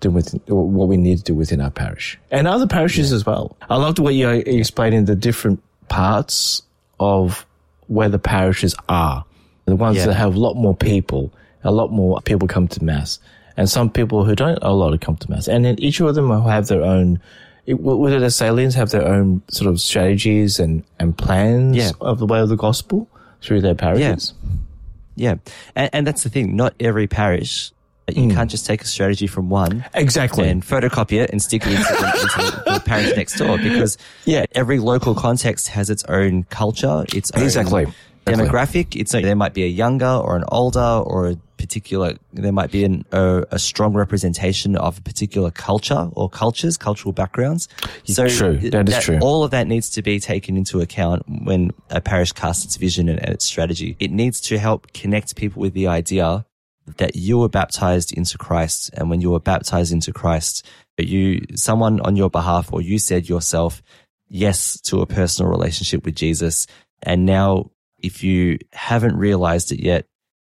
doing 0.01 0.15
with, 0.15 0.33
what 0.47 0.87
we 0.87 0.97
need 0.97 1.19
to 1.19 1.23
do 1.23 1.35
within 1.35 1.61
our 1.61 1.69
parish 1.69 2.19
and 2.31 2.47
other 2.47 2.65
parishes 2.67 3.13
as 3.13 3.25
well. 3.25 3.55
I 3.69 3.75
loved 3.77 3.97
the 3.99 4.01
way 4.01 4.13
you 4.13 4.27
explained 4.29 4.95
in 4.95 5.05
the 5.05 5.15
different 5.15 5.61
parts 5.89 6.63
of 6.99 7.45
where 7.87 8.09
the 8.09 8.19
parishes 8.19 8.75
are. 8.89 9.23
The 9.65 9.75
ones 9.75 9.97
Yeah. 9.97 10.07
that 10.07 10.15
have 10.15 10.35
a 10.35 10.39
lot 10.39 10.55
more 10.55 10.75
people, 10.75 11.31
a 11.63 11.71
lot 11.71 11.91
more 11.91 12.21
people 12.21 12.47
come 12.47 12.67
to 12.67 12.83
mass 12.83 13.19
and 13.57 13.69
some 13.69 13.89
people 13.89 14.25
who 14.25 14.35
don't 14.35 14.59
a 14.61 14.71
lot 14.71 14.93
of 14.93 14.99
come 14.99 15.15
to 15.17 15.29
mass. 15.29 15.47
And 15.47 15.65
then 15.65 15.75
each 15.79 15.99
of 15.99 16.15
them 16.15 16.29
will 16.29 16.41
have 16.41 16.67
their 16.67 16.83
own, 16.83 17.19
it- 17.65 17.79
whether 17.79 18.19
the 18.19 18.27
Salians 18.27 18.73
have 18.75 18.89
their 18.89 19.05
own 19.07 19.41
sort 19.49 19.69
of 19.69 19.79
strategies 19.79 20.59
and, 20.59 20.83
and 20.99 21.17
plans 21.17 21.77
Yeah. 21.77 21.91
of 21.99 22.19
the 22.19 22.25
way 22.25 22.39
of 22.39 22.49
the 22.49 22.55
gospel 22.55 23.07
through 23.41 23.61
their 23.61 23.75
parishes. 23.75 24.33
Yeah. 25.15 25.35
And, 25.75 25.89
and 25.93 26.07
that's 26.07 26.23
the 26.23 26.29
thing. 26.29 26.55
Not 26.55 26.73
every 26.79 27.07
parish, 27.07 27.71
uh, 28.07 28.13
you 28.15 28.23
hmm. 28.23 28.31
can't 28.31 28.49
just 28.49 28.65
take 28.65 28.81
a 28.81 28.85
strategy 28.87 29.27
from 29.27 29.49
one 29.49 29.85
Exactly. 29.93 30.47
and 30.49 30.63
photocopy 30.65 31.21
it 31.21 31.29
and 31.29 31.41
stick 31.41 31.63
it 31.65 31.73
into, 31.73 31.83
the, 31.83 32.07
into 32.07 32.63
the, 32.65 32.73
the 32.73 32.79
parish 32.85 33.15
next 33.15 33.37
door 33.37 33.57
because 33.57 33.97
Yeah. 34.25 34.45
every 34.53 34.79
local 34.79 35.13
context 35.13 35.67
has 35.67 35.89
its 35.89 36.03
own 36.05 36.43
culture, 36.45 37.05
its 37.13 37.31
own 37.31 37.43
Exactly. 37.43 37.85
Demographic. 38.25 38.99
It's 38.99 39.13
a, 39.13 39.21
there 39.21 39.35
might 39.35 39.53
be 39.53 39.63
a 39.63 39.67
younger 39.67 40.05
or 40.05 40.35
an 40.35 40.43
older 40.47 40.79
or 40.79 41.29
a 41.29 41.35
particular. 41.57 42.15
There 42.33 42.51
might 42.51 42.71
be 42.71 42.83
an, 42.83 43.05
a, 43.11 43.45
a 43.51 43.59
strong 43.59 43.93
representation 43.93 44.75
of 44.75 44.97
a 44.97 45.01
particular 45.01 45.51
culture 45.51 46.09
or 46.13 46.29
cultures, 46.29 46.77
cultural 46.77 47.13
backgrounds. 47.13 47.67
So 48.05 48.27
True. 48.27 48.57
That 48.57 48.89
is 48.89 49.03
true. 49.03 49.19
All 49.21 49.43
of 49.43 49.51
that 49.51 49.67
needs 49.67 49.89
to 49.91 50.01
be 50.01 50.19
taken 50.19 50.57
into 50.57 50.81
account 50.81 51.23
when 51.27 51.71
a 51.89 52.01
parish 52.01 52.31
casts 52.31 52.65
its 52.65 52.77
vision 52.77 53.09
and, 53.09 53.19
and 53.19 53.29
its 53.29 53.45
strategy. 53.45 53.95
It 53.99 54.11
needs 54.11 54.41
to 54.41 54.57
help 54.57 54.91
connect 54.93 55.35
people 55.35 55.61
with 55.61 55.73
the 55.73 55.87
idea 55.87 56.45
that 56.97 57.15
you 57.15 57.37
were 57.37 57.49
baptized 57.49 58.11
into 58.13 58.37
Christ. 58.37 58.89
And 58.93 59.09
when 59.09 59.21
you 59.21 59.31
were 59.31 59.39
baptized 59.39 59.93
into 59.93 60.11
Christ, 60.11 60.65
you, 60.97 61.45
someone 61.55 61.99
on 62.01 62.15
your 62.15 62.29
behalf, 62.29 62.71
or 62.71 62.81
you 62.81 62.99
said 62.99 63.27
yourself 63.27 63.81
yes 64.27 64.79
to 64.81 65.01
a 65.01 65.05
personal 65.05 65.51
relationship 65.51 66.05
with 66.05 66.15
Jesus. 66.15 66.67
And 67.03 67.25
now, 67.25 67.71
if 68.03 68.23
you 68.23 68.59
haven't 68.73 69.15
realized 69.15 69.71
it 69.71 69.79
yet, 69.79 70.05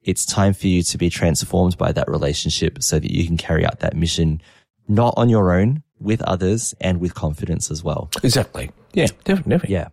it's 0.02 0.26
time 0.26 0.54
for 0.54 0.68
you 0.68 0.84
to 0.84 0.98
be 0.98 1.10
transformed 1.10 1.78
by 1.78 1.92
that 1.92 2.08
relationship 2.08 2.82
so 2.82 3.00
that 3.00 3.12
you 3.12 3.26
can 3.26 3.38
carry 3.38 3.66
out 3.66 3.80
that 3.82 3.96
mission, 3.96 4.42
not 4.88 5.14
on 5.18 5.28
your 5.30 5.52
own, 5.52 5.84
with 6.00 6.22
others 6.22 6.74
and 6.80 7.00
with 7.00 7.14
confidence 7.14 7.72
as 7.72 7.84
well. 7.84 8.10
Exactly. 8.24 8.72
Yeah, 8.94 9.08
definitely. 9.24 9.52
definitely. 9.52 9.74
Yeah. 9.74 9.88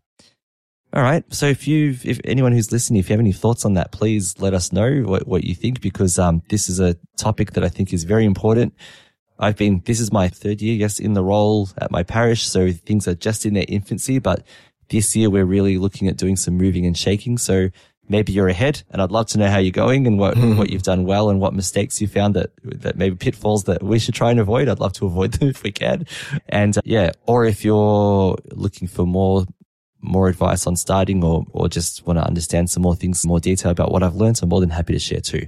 All 0.93 1.03
right. 1.03 1.25
So 1.35 1.47
if 1.47 1.67
you, 1.67 1.97
if 2.05 2.21
anyone 2.25 2.53
who's 2.53 2.71
listening, 2.71 3.01
if 3.01 3.09
you 3.09 3.15
have 3.15 3.21
any 3.21 3.33
thoughts 3.33 3.65
on 3.65 3.75
that, 3.75 3.91
please 3.91 4.39
let 4.39 4.55
us 4.55 4.73
know 4.73 5.03
what, 5.03 5.27
what 5.27 5.43
you 5.43 5.55
think 5.55 5.81
because, 5.81 6.19
um, 6.19 6.43
this 6.51 6.69
is 6.69 6.79
a 6.79 6.97
topic 7.17 7.53
that 7.53 7.65
I 7.65 7.69
think 7.69 7.93
is 7.93 8.05
very 8.05 8.25
important. 8.25 8.75
I've 9.39 9.57
been, 9.57 9.83
this 9.87 9.99
is 9.99 10.13
my 10.13 10.29
third 10.29 10.63
year, 10.63 10.75
yes, 10.75 11.01
in 11.01 11.15
the 11.15 11.25
role 11.25 11.69
at 11.79 11.91
my 11.91 12.05
parish. 12.05 12.47
So 12.47 12.71
things 12.71 13.09
are 13.09 13.17
just 13.17 13.45
in 13.45 13.55
their 13.55 13.65
infancy, 13.67 14.21
but 14.21 14.47
this 14.89 15.15
year 15.17 15.31
we're 15.31 15.45
really 15.45 15.79
looking 15.79 16.09
at 16.09 16.17
doing 16.17 16.37
some 16.37 16.57
moving 16.57 16.87
and 16.87 16.97
shaking. 16.97 17.39
So 17.39 17.71
maybe 18.09 18.33
you're 18.33 18.49
ahead 18.49 18.83
and 18.91 19.01
I'd 19.01 19.11
love 19.11 19.27
to 19.29 19.39
know 19.39 19.49
how 19.49 19.59
you're 19.59 19.73
going 19.73 20.07
and 20.07 20.19
what, 20.19 20.37
what 20.37 20.71
you've 20.71 20.83
done 20.83 21.05
well 21.05 21.31
and 21.31 21.41
what 21.41 21.55
mistakes 21.55 22.01
you 22.01 22.07
found 22.07 22.35
that, 22.35 22.51
that 22.63 22.97
maybe 22.97 23.17
pitfalls 23.17 23.65
that 23.65 23.83
we 23.83 23.99
should 23.99 24.15
try 24.15 24.31
and 24.31 24.41
avoid. 24.41 24.69
I'd 24.69 24.81
love 24.81 24.93
to 24.95 25.07
avoid 25.07 25.33
them 25.33 25.49
if 25.51 25.63
we 25.63 25.73
can. 25.73 26.07
And 26.49 26.77
uh, 26.77 26.83
yeah, 26.85 27.13
or 27.27 27.45
if 27.45 27.65
you're 27.65 28.37
looking 28.53 28.89
for 28.89 29.07
more 29.07 29.47
more 30.05 30.29
advice 30.29 30.67
on 30.67 30.77
starting 30.77 31.25
or, 31.25 31.47
or 31.53 31.67
just 31.67 32.07
want 32.07 32.19
to 32.19 32.27
understand 32.27 32.69
some 32.69 32.83
more 32.83 32.95
things, 32.95 33.27
more 33.27 33.41
detail 33.41 33.73
about 33.73 33.91
what 33.91 34.03
I've 34.03 34.15
learned, 34.15 34.39
I'm 34.43 34.51
more 34.51 34.61
than 34.61 34.69
happy 34.69 34.93
to 34.93 34.99
share 34.99 35.21
too. 35.21 35.47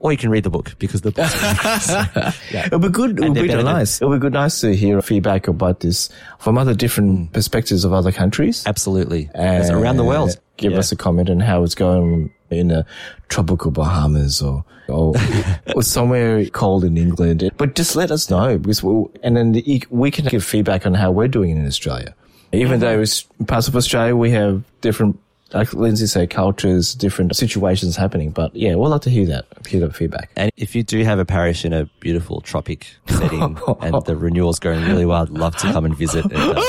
Or 0.00 0.12
you 0.12 0.18
can 0.18 0.30
read 0.30 0.44
the 0.44 0.50
book 0.50 0.74
because 0.78 1.00
the 1.02 1.10
book. 1.10 1.28
Yeah, 2.52 2.66
It'll 2.66 2.78
be 2.78 2.88
good. 2.88 3.18
It'll 3.18 3.34
be 3.34 3.48
nice. 3.48 4.00
It'll 4.00 4.14
be 4.14 4.20
good, 4.20 4.32
nice 4.32 4.60
to 4.60 4.74
hear 4.74 5.00
feedback 5.02 5.48
about 5.48 5.80
this 5.80 6.08
from 6.38 6.56
other 6.56 6.74
different 6.74 7.30
mm. 7.30 7.32
perspectives 7.32 7.84
of 7.84 7.92
other 7.92 8.12
countries. 8.12 8.64
Absolutely. 8.66 9.28
It's 9.34 9.70
around 9.70 9.96
the 9.96 10.04
world. 10.04 10.38
Give 10.56 10.72
Yeah. 10.72 10.78
us 10.78 10.92
a 10.92 10.96
comment 10.96 11.30
on 11.30 11.40
how 11.40 11.62
it's 11.62 11.74
going 11.74 12.32
in 12.50 12.68
the 12.68 12.86
tropical 13.28 13.70
Bahamas 13.70 14.40
or 14.40 14.64
or, 14.88 15.14
or 15.74 15.82
somewhere 15.82 16.46
cold 16.46 16.84
in 16.84 16.96
England. 16.96 17.50
But 17.56 17.74
just 17.74 17.94
let 17.94 18.10
us 18.10 18.30
know 18.30 18.58
because 18.58 18.82
we'll, 18.82 19.10
and 19.22 19.36
then 19.36 19.52
the, 19.52 19.84
we 19.90 20.10
can 20.10 20.24
give 20.24 20.44
feedback 20.44 20.86
on 20.86 20.94
how 20.94 21.10
we're 21.10 21.28
doing 21.28 21.50
in 21.50 21.66
Australia. 21.66 22.14
Even 22.52 22.80
though 22.80 23.00
it's 23.00 23.22
parts 23.46 23.68
of 23.68 23.76
Australia, 23.76 24.16
we 24.16 24.30
have 24.30 24.62
different, 24.80 25.20
like 25.52 25.72
Lindsay 25.72 26.06
said, 26.06 26.30
cultures, 26.30 26.94
different 26.94 27.34
situations 27.34 27.96
happening. 27.96 28.30
But 28.30 28.54
yeah, 28.54 28.74
we'll 28.74 28.90
love 28.90 29.00
to 29.02 29.10
hear 29.10 29.26
that, 29.26 29.46
hear 29.66 29.80
that 29.80 29.94
feedback. 29.94 30.30
And 30.36 30.50
if 30.56 30.74
you 30.74 30.82
do 30.82 31.02
have 31.04 31.18
a 31.18 31.24
parish 31.24 31.64
in 31.64 31.72
a 31.72 31.86
beautiful 32.00 32.40
tropic 32.40 32.86
setting 33.08 33.42
and 33.80 34.04
the 34.04 34.16
renewal's 34.16 34.58
going 34.58 34.84
really 34.84 35.06
well, 35.06 35.22
I'd 35.22 35.30
love 35.30 35.56
to 35.56 35.72
come 35.72 35.84
and 35.84 35.96
visit 35.96 36.24
and, 36.24 36.34
uh, 36.36 36.62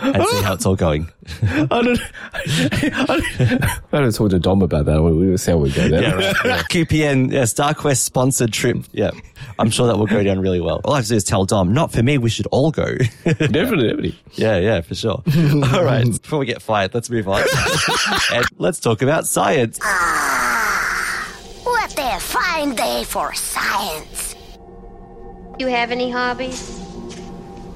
and 0.00 0.24
see 0.26 0.42
how 0.42 0.54
it's 0.54 0.66
all 0.66 0.76
going. 0.76 1.10
I 1.42 1.66
don't. 1.66 2.00
I 3.92 4.00
don't 4.00 4.14
talk 4.14 4.30
to 4.30 4.38
Dom 4.38 4.62
about 4.62 4.86
that. 4.86 5.02
We 5.02 5.12
will 5.30 5.38
see 5.38 5.52
how 5.52 5.58
we 5.58 5.70
go 5.70 5.88
there. 5.88 6.12
QPN, 6.70 7.32
yeah, 7.32 7.42
StarQuest 7.42 7.98
sponsored 7.98 8.52
trip. 8.52 8.78
Yeah. 8.92 9.10
I'm 9.58 9.70
sure 9.70 9.86
that 9.86 9.96
will 9.96 10.06
go 10.06 10.22
down 10.22 10.40
really 10.40 10.60
well. 10.60 10.80
All 10.84 10.94
I 10.94 10.96
have 10.96 11.04
to 11.06 11.10
do 11.10 11.16
is 11.16 11.24
tell 11.24 11.44
Dom, 11.44 11.72
not 11.72 11.92
for 11.92 12.02
me, 12.02 12.18
we 12.18 12.30
should 12.30 12.46
all 12.50 12.70
go. 12.70 12.96
definitely, 13.24 13.48
definitely. 13.52 14.18
Yeah, 14.32 14.58
yeah, 14.58 14.80
for 14.80 14.94
sure. 14.94 15.22
All 15.72 15.84
right. 15.84 16.04
Before 16.04 16.38
we 16.38 16.46
get 16.46 16.62
fired, 16.62 16.94
let's 16.94 17.10
move 17.10 17.28
on. 17.28 17.42
and 18.32 18.44
let's 18.58 18.80
talk 18.80 19.02
about 19.02 19.26
science. 19.26 19.78
Ah, 19.82 21.32
what 21.64 21.98
a 21.98 22.18
fine 22.20 22.74
day 22.74 23.04
for 23.04 23.32
science. 23.34 24.34
Do 25.58 25.66
you 25.66 25.68
have 25.68 25.90
any 25.90 26.10
hobbies? 26.10 26.80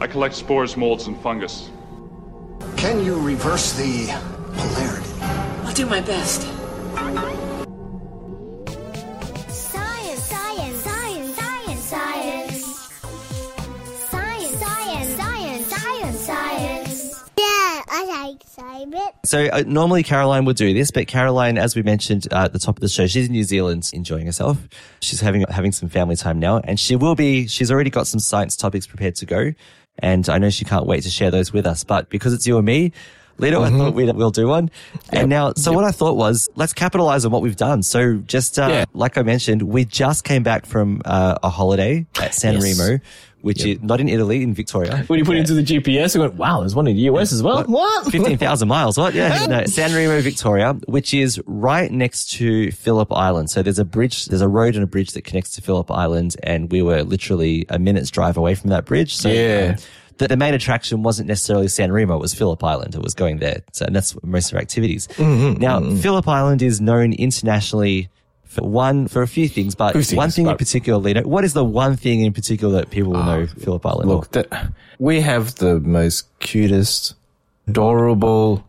I 0.01 0.07
collect 0.07 0.34
spores, 0.34 0.76
molds, 0.76 1.07
and 1.07 1.18
fungus. 1.20 1.70
Can 2.77 3.05
you 3.05 3.21
reverse 3.21 3.73
the 3.75 4.07
polarity? 4.55 5.11
I'll 5.64 5.75
do 5.75 5.87
my 5.87 6.01
best. 6.01 6.43
Science, 9.51 10.23
science, 10.23 10.79
science, 10.81 11.35
science, 11.37 11.81
science. 11.85 12.64
Science, 14.11 14.57
science, 14.59 15.11
science, 15.17 15.67
science, 15.67 16.21
science. 16.21 17.25
Yeah, 17.39 17.83
I 17.89 18.37
bit. 18.91 19.14
So 19.25 19.47
uh, 19.47 19.64
normally 19.67 20.03
Caroline 20.03 20.45
would 20.45 20.57
do 20.57 20.73
this, 20.75 20.91
but 20.91 21.07
Caroline, 21.07 21.59
as 21.59 21.75
we 21.77 21.83
mentioned 21.83 22.27
uh, 22.33 22.45
at 22.45 22.53
the 22.53 22.59
top 22.59 22.77
of 22.77 22.81
the 22.81 22.89
show, 22.89 23.07
she's 23.07 23.27
in 23.27 23.33
New 23.33 23.45
Zealand 23.45 23.91
enjoying 23.93 24.27
herself. 24.27 24.59
She's 25.01 25.21
having 25.21 25.45
having 25.49 25.73
some 25.73 25.89
family 25.89 26.17
time 26.17 26.39
now, 26.39 26.59
and 26.59 26.79
she 26.79 26.97
will 26.97 27.14
be. 27.14 27.47
She's 27.47 27.71
already 27.71 27.91
got 27.91 28.07
some 28.07 28.21
science 28.21 28.57
topics 28.57 28.87
prepared 28.87 29.17
to 29.17 29.27
go, 29.27 29.53
and 29.99 30.28
I 30.28 30.38
know 30.38 30.51
she 30.51 30.64
can't 30.64 30.86
wait 30.86 31.03
to 31.05 31.11
share 31.11 31.30
those 31.30 31.53
with 31.53 31.66
us. 31.66 31.84
But 31.84 32.09
because 32.11 32.32
it's 32.32 32.47
you 32.47 32.57
and 32.59 32.66
me. 32.66 32.92
Lino, 33.38 33.62
I 33.62 33.68
thought 33.68 33.92
we'd, 33.92 34.11
we'll 34.16 34.30
do 34.30 34.49
one. 34.49 34.70
And 35.11 35.28
now, 35.28 35.53
so 35.57 35.70
what 35.70 35.84
I 35.84 35.90
thought 35.90 36.16
was, 36.16 36.49
let's 36.55 36.72
capitalize 36.72 37.26
on 37.26 37.30
what 37.32 37.42
we've 37.42 37.55
done. 37.55 37.82
So 37.82 38.16
just, 38.16 38.59
uh, 38.59 38.66
Yeah. 38.70 38.84
like 38.94 39.18
I 39.18 39.22
mentioned, 39.24 39.61
we 39.61 39.84
just 39.84 40.24
came 40.24 40.42
back 40.42 40.64
from, 40.64 41.03
uh, 41.05 41.34
a 41.42 41.51
holiday 41.51 42.07
at 42.18 42.34
San 42.34 42.55
Yes. 42.55 42.78
Remo, 42.80 42.99
which 43.47 43.64
is 43.64 43.80
not 43.80 44.01
in 44.01 44.09
Italy, 44.09 44.42
in 44.42 44.53
Victoria. 44.53 45.05
When 45.07 45.20
you 45.20 45.24
put 45.24 45.36
it 45.36 45.40
into 45.40 45.55
the 45.55 45.62
GPS, 45.62 46.14
you 46.16 46.20
went, 46.20 46.34
wow, 46.34 46.59
there's 46.61 46.74
one 46.74 46.88
in 46.88 46.97
the 46.97 47.03
US 47.03 47.32
as 47.32 47.42
well. 47.44 47.62
What? 47.64 48.07
15,000 48.11 48.66
miles. 48.66 48.99
What? 48.99 49.14
Yeah. 49.14 49.47
No, 49.47 49.64
San 49.66 49.94
Remo, 49.94 50.20
Victoria, 50.20 50.72
which 50.88 51.14
is 51.14 51.40
right 51.47 51.90
next 51.92 52.30
to 52.32 52.72
Phillip 52.72 53.12
Island. 53.12 53.49
So 53.51 53.62
there's 53.62 53.78
a 53.78 53.84
bridge, 53.84 54.26
there's 54.26 54.40
a 54.42 54.49
road 54.49 54.74
and 54.74 54.82
a 54.82 54.86
bridge 54.88 55.12
that 55.12 55.22
connects 55.22 55.53
to 55.53 55.62
Phillip 55.62 55.90
Island. 55.92 56.34
And 56.42 56.72
we 56.72 56.82
were 56.82 57.05
literally 57.05 57.66
a 57.68 57.78
minute's 57.78 58.11
drive 58.11 58.36
away 58.36 58.57
from 58.57 58.70
that 58.70 58.84
bridge. 58.84 59.14
So 59.14 59.28
Yeah. 59.30 59.74
um, 59.78 59.84
the, 60.18 60.28
the 60.28 60.36
main 60.36 60.55
attraction 60.55 61.03
wasn't 61.05 61.28
necessarily 61.28 61.68
San 61.68 61.92
Remo, 61.92 62.16
it 62.16 62.20
was 62.20 62.34
Phillip 62.34 62.64
Island. 62.64 62.94
It 62.97 63.03
was 63.03 63.14
going 63.14 63.38
there. 63.38 63.62
So, 63.72 63.84
and 63.84 63.94
that's 63.94 64.16
most 64.24 64.51
of 64.51 64.57
our 64.57 64.61
activities. 64.62 65.07
Mm-hmm, 65.16 65.61
now, 65.61 65.80
Phillip 65.97 66.26
Island 66.26 66.62
is 66.62 66.80
known 66.80 67.12
internationally 67.12 68.09
for 68.47 68.66
one, 68.66 69.09
for 69.09 69.22
a 69.22 69.28
few 69.28 69.49
things, 69.49 69.74
but 69.74 69.94
one 70.12 70.30
thing 70.30 70.47
in 70.47 70.57
particular, 70.57 70.99
Lino, 70.99 71.22
what 71.22 71.44
is 71.44 71.53
the 71.53 71.64
one 71.64 71.97
thing 71.97 72.22
in 72.22 72.32
particular 72.32 72.80
that 72.80 72.90
people 72.90 73.12
will 73.12 73.20
ah, 73.20 73.36
know 73.36 73.47
Phillip 73.47 73.84
Island? 73.84 74.09
Look, 74.09 74.30
that, 74.32 74.72
we 74.99 75.20
have 75.20 75.57
the 75.57 75.80
most 75.80 76.26
cutest, 76.38 77.14
adorable, 77.66 78.64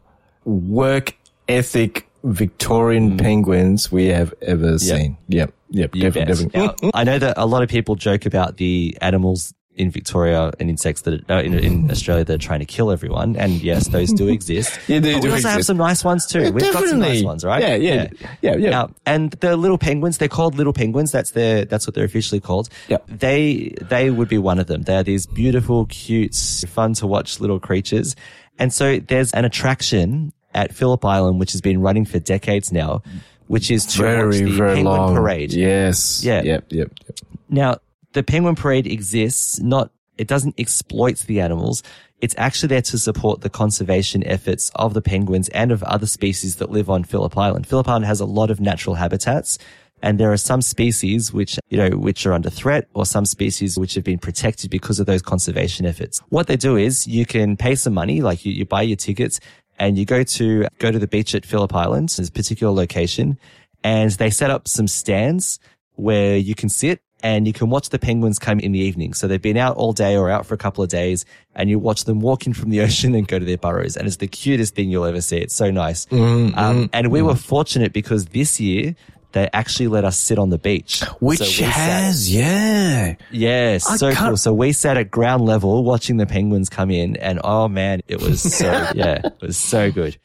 work 0.46 1.16
ethic 1.48 2.08
Victorian 2.24 3.12
mm. 3.12 3.22
penguins 3.22 3.92
we 3.92 4.08
have 4.08 4.34
ever 4.42 4.78
seen. 4.80 5.18
Yep. 5.28 5.54
Yep. 5.70 5.96
You 5.96 6.02
definitely, 6.02 6.46
definitely. 6.46 6.90
Now, 6.90 6.92
I 6.94 7.04
know 7.04 7.20
that 7.20 7.38
a 7.38 7.46
lot 7.46 7.64
of 7.64 7.70
people 7.70 7.96
joke 7.96 8.26
about 8.26 8.58
the 8.58 8.98
animals 9.02 9.54
in 9.78 9.92
Victoria 9.92 10.52
and 10.60 10.70
insects 10.70 11.04
that 11.04 11.30
are, 11.30 11.38
uh, 11.38 11.42
in, 11.42 11.54
in 11.54 11.90
Australia 11.92 12.26
that 12.26 12.34
are 12.34 12.38
trying 12.38 12.60
to 12.60 12.66
kill 12.66 12.92
everyone. 12.92 13.36
And 13.36 13.54
yes, 13.62 13.88
those 13.90 14.12
do 14.12 14.28
exist. 14.38 14.78
Yeah, 14.88 15.00
they 15.00 15.14
But 15.14 15.22
do 15.22 15.28
we 15.30 15.34
also 15.36 15.50
have 15.50 15.64
some 15.66 15.78
nice 15.78 16.04
ones 16.04 16.26
too. 16.26 16.42
Yeah, 16.42 16.50
We've 16.50 16.64
got 16.64 16.74
some 16.74 16.84
definitely. 16.84 17.08
nice 17.18 17.24
ones, 17.24 17.46
right? 17.46 17.62
Yeah, 17.62 17.76
yeah, 17.76 18.08
yeah, 18.42 18.56
yeah. 18.58 18.70
Now, 18.70 18.90
and 19.06 19.32
the 19.34 19.56
little 19.56 19.78
penguins, 19.78 20.18
they're 20.18 20.28
called 20.28 20.56
little 20.56 20.74
penguins. 20.74 21.12
That's 21.12 21.32
their, 21.32 21.64
that's 21.66 21.88
what 21.88 21.94
they're 21.94 22.06
officially 22.06 22.40
called. 22.42 22.70
Yeah. 22.88 22.98
They, 23.08 23.76
they 23.82 24.10
would 24.10 24.28
be 24.30 24.38
one 24.40 24.60
of 24.60 24.68
them. 24.68 24.82
They're 24.82 25.04
these 25.04 25.26
beautiful, 25.28 25.86
cute, 25.86 26.36
fun 26.68 26.94
to 26.96 27.08
watch 27.08 27.40
little 27.40 27.60
creatures. 27.60 28.16
And 28.60 28.74
so 28.74 28.98
there's 29.00 29.32
an 29.34 29.46
attraction 29.46 30.34
at 30.56 30.74
Phillip 30.74 31.06
Island, 31.06 31.40
which 31.40 31.52
has 31.52 31.62
been 31.62 31.82
running 31.82 32.06
for 32.06 32.18
decades 32.20 32.72
now, 32.72 33.04
which 33.46 33.70
is 33.70 33.86
to 33.86 34.02
watch 34.02 34.12
Very, 34.16 34.40
the 34.42 34.52
very 34.52 34.76
penguin 34.78 34.98
long. 34.98 35.16
parade. 35.16 35.54
Yes. 35.54 36.24
Yeah. 36.24 36.42
Yep. 36.42 36.66
Yep. 36.72 36.92
yep. 37.06 37.18
Now, 37.50 37.78
the 38.18 38.24
penguin 38.24 38.56
parade 38.56 38.88
exists 38.88 39.60
not, 39.60 39.92
it 40.18 40.28
doesn't 40.28 40.60
exploit 40.60 41.20
the 41.28 41.40
animals. 41.40 41.84
It's 42.20 42.34
actually 42.38 42.70
there 42.70 42.82
to 42.82 42.98
support 42.98 43.42
the 43.42 43.50
conservation 43.50 44.26
efforts 44.26 44.72
of 44.74 44.96
the 44.96 45.04
penguins 45.04 45.50
and 45.50 45.72
of 45.72 45.84
other 45.84 46.08
species 46.08 46.56
that 46.56 46.72
live 46.72 46.90
on 46.90 47.04
Phillip 47.04 47.38
Island. 47.38 47.68
Phillip 47.68 47.88
Island 47.88 48.06
has 48.06 48.20
a 48.20 48.26
lot 48.26 48.50
of 48.50 48.60
natural 48.60 48.96
habitats 48.96 49.60
and 50.02 50.20
there 50.20 50.32
are 50.32 50.38
some 50.38 50.64
species 50.64 51.32
which, 51.32 51.60
you 51.70 51.78
know, 51.78 51.90
which 51.96 52.26
are 52.26 52.34
under 52.34 52.50
threat 52.50 52.88
or 52.96 53.06
some 53.06 53.26
species 53.26 53.78
which 53.78 53.94
have 53.94 54.04
been 54.04 54.18
protected 54.18 54.72
because 54.72 55.00
of 55.00 55.06
those 55.06 55.22
conservation 55.22 55.86
efforts. 55.86 56.20
What 56.30 56.48
they 56.48 56.58
do 56.58 56.76
is 56.76 57.06
you 57.08 57.26
can 57.26 57.56
pay 57.56 57.76
some 57.76 57.94
money, 57.94 58.22
like 58.22 58.46
you, 58.46 58.52
you 58.52 58.66
buy 58.66 58.82
your 58.82 58.98
tickets 58.98 59.40
and 59.78 59.96
you 59.96 60.06
go 60.06 60.24
to, 60.24 60.68
go 60.80 60.92
to 60.92 60.98
the 60.98 61.08
beach 61.08 61.36
at 61.36 61.46
Phillip 61.46 61.76
Island, 61.76 62.10
this 62.10 62.32
particular 62.32 62.74
location, 62.74 63.38
and 63.84 64.10
they 64.12 64.32
set 64.32 64.50
up 64.50 64.68
some 64.68 64.88
stands 64.88 65.60
where 65.94 66.36
you 66.36 66.56
can 66.56 66.70
sit 66.70 67.02
and 67.24 67.48
you 67.48 67.54
can 67.54 67.70
watch 67.70 67.90
the 67.90 67.98
penguins 68.00 68.38
come 68.38 68.60
in 68.60 68.72
the 68.72 68.80
evening. 68.80 69.14
So 69.14 69.28
they've 69.28 69.42
been 69.42 69.58
out 69.58 69.76
all 69.78 69.92
day 69.94 70.16
or 70.16 70.30
out 70.30 70.46
for 70.46 70.54
a 70.54 70.58
couple 70.58 70.84
of 70.84 70.90
days 70.90 71.26
and 71.56 71.70
you 71.70 71.80
watch 71.80 72.04
them 72.06 72.20
walk 72.20 72.46
in 72.46 72.54
from 72.54 72.70
the 72.70 72.82
ocean 72.86 73.16
and 73.16 73.28
go 73.28 73.40
to 73.40 73.46
their 73.46 73.58
burrows. 73.58 73.98
And 73.98 74.08
it's 74.08 74.18
the 74.18 74.28
cutest 74.28 74.76
thing 74.76 74.90
you'll 74.90 75.06
ever 75.06 75.22
see. 75.22 75.38
It's 75.38 75.56
so 75.56 75.72
nice. 75.72 76.06
Mm, 76.08 76.56
um, 76.58 76.84
mm, 76.84 76.90
and 76.94 77.12
we 77.12 77.20
mm. 77.22 77.26
were 77.26 77.36
fortunate 77.36 77.92
because 77.92 78.26
this 78.28 78.60
year 78.60 78.96
they 79.32 79.50
actually 79.52 79.88
let 79.88 80.06
us 80.06 80.18
sit 80.18 80.38
on 80.38 80.52
the 80.52 80.58
beach. 80.60 81.02
Which 81.20 81.40
So 81.40 81.46
we 81.46 81.52
sat- 81.52 81.72
has, 81.72 82.34
yeah. 82.34 83.16
yeah, 83.32 83.74
I 83.74 83.98
so 83.98 84.14
can't- 84.14 84.30
cool. 84.30 84.38
So 84.38 84.54
we 84.54 84.72
sat 84.72 84.98
at 84.98 85.10
ground 85.12 85.46
level 85.46 85.84
watching 85.84 86.18
the 86.18 86.26
penguins 86.28 86.70
come 86.70 86.92
in 86.92 87.18
and 87.18 87.40
oh 87.44 87.68
man, 87.68 88.02
it 88.08 88.22
was 88.22 88.42
so, 88.42 88.66
yeah, 88.96 89.22
it 89.26 89.42
was 89.42 89.58
so 89.58 89.92
good. 89.92 90.18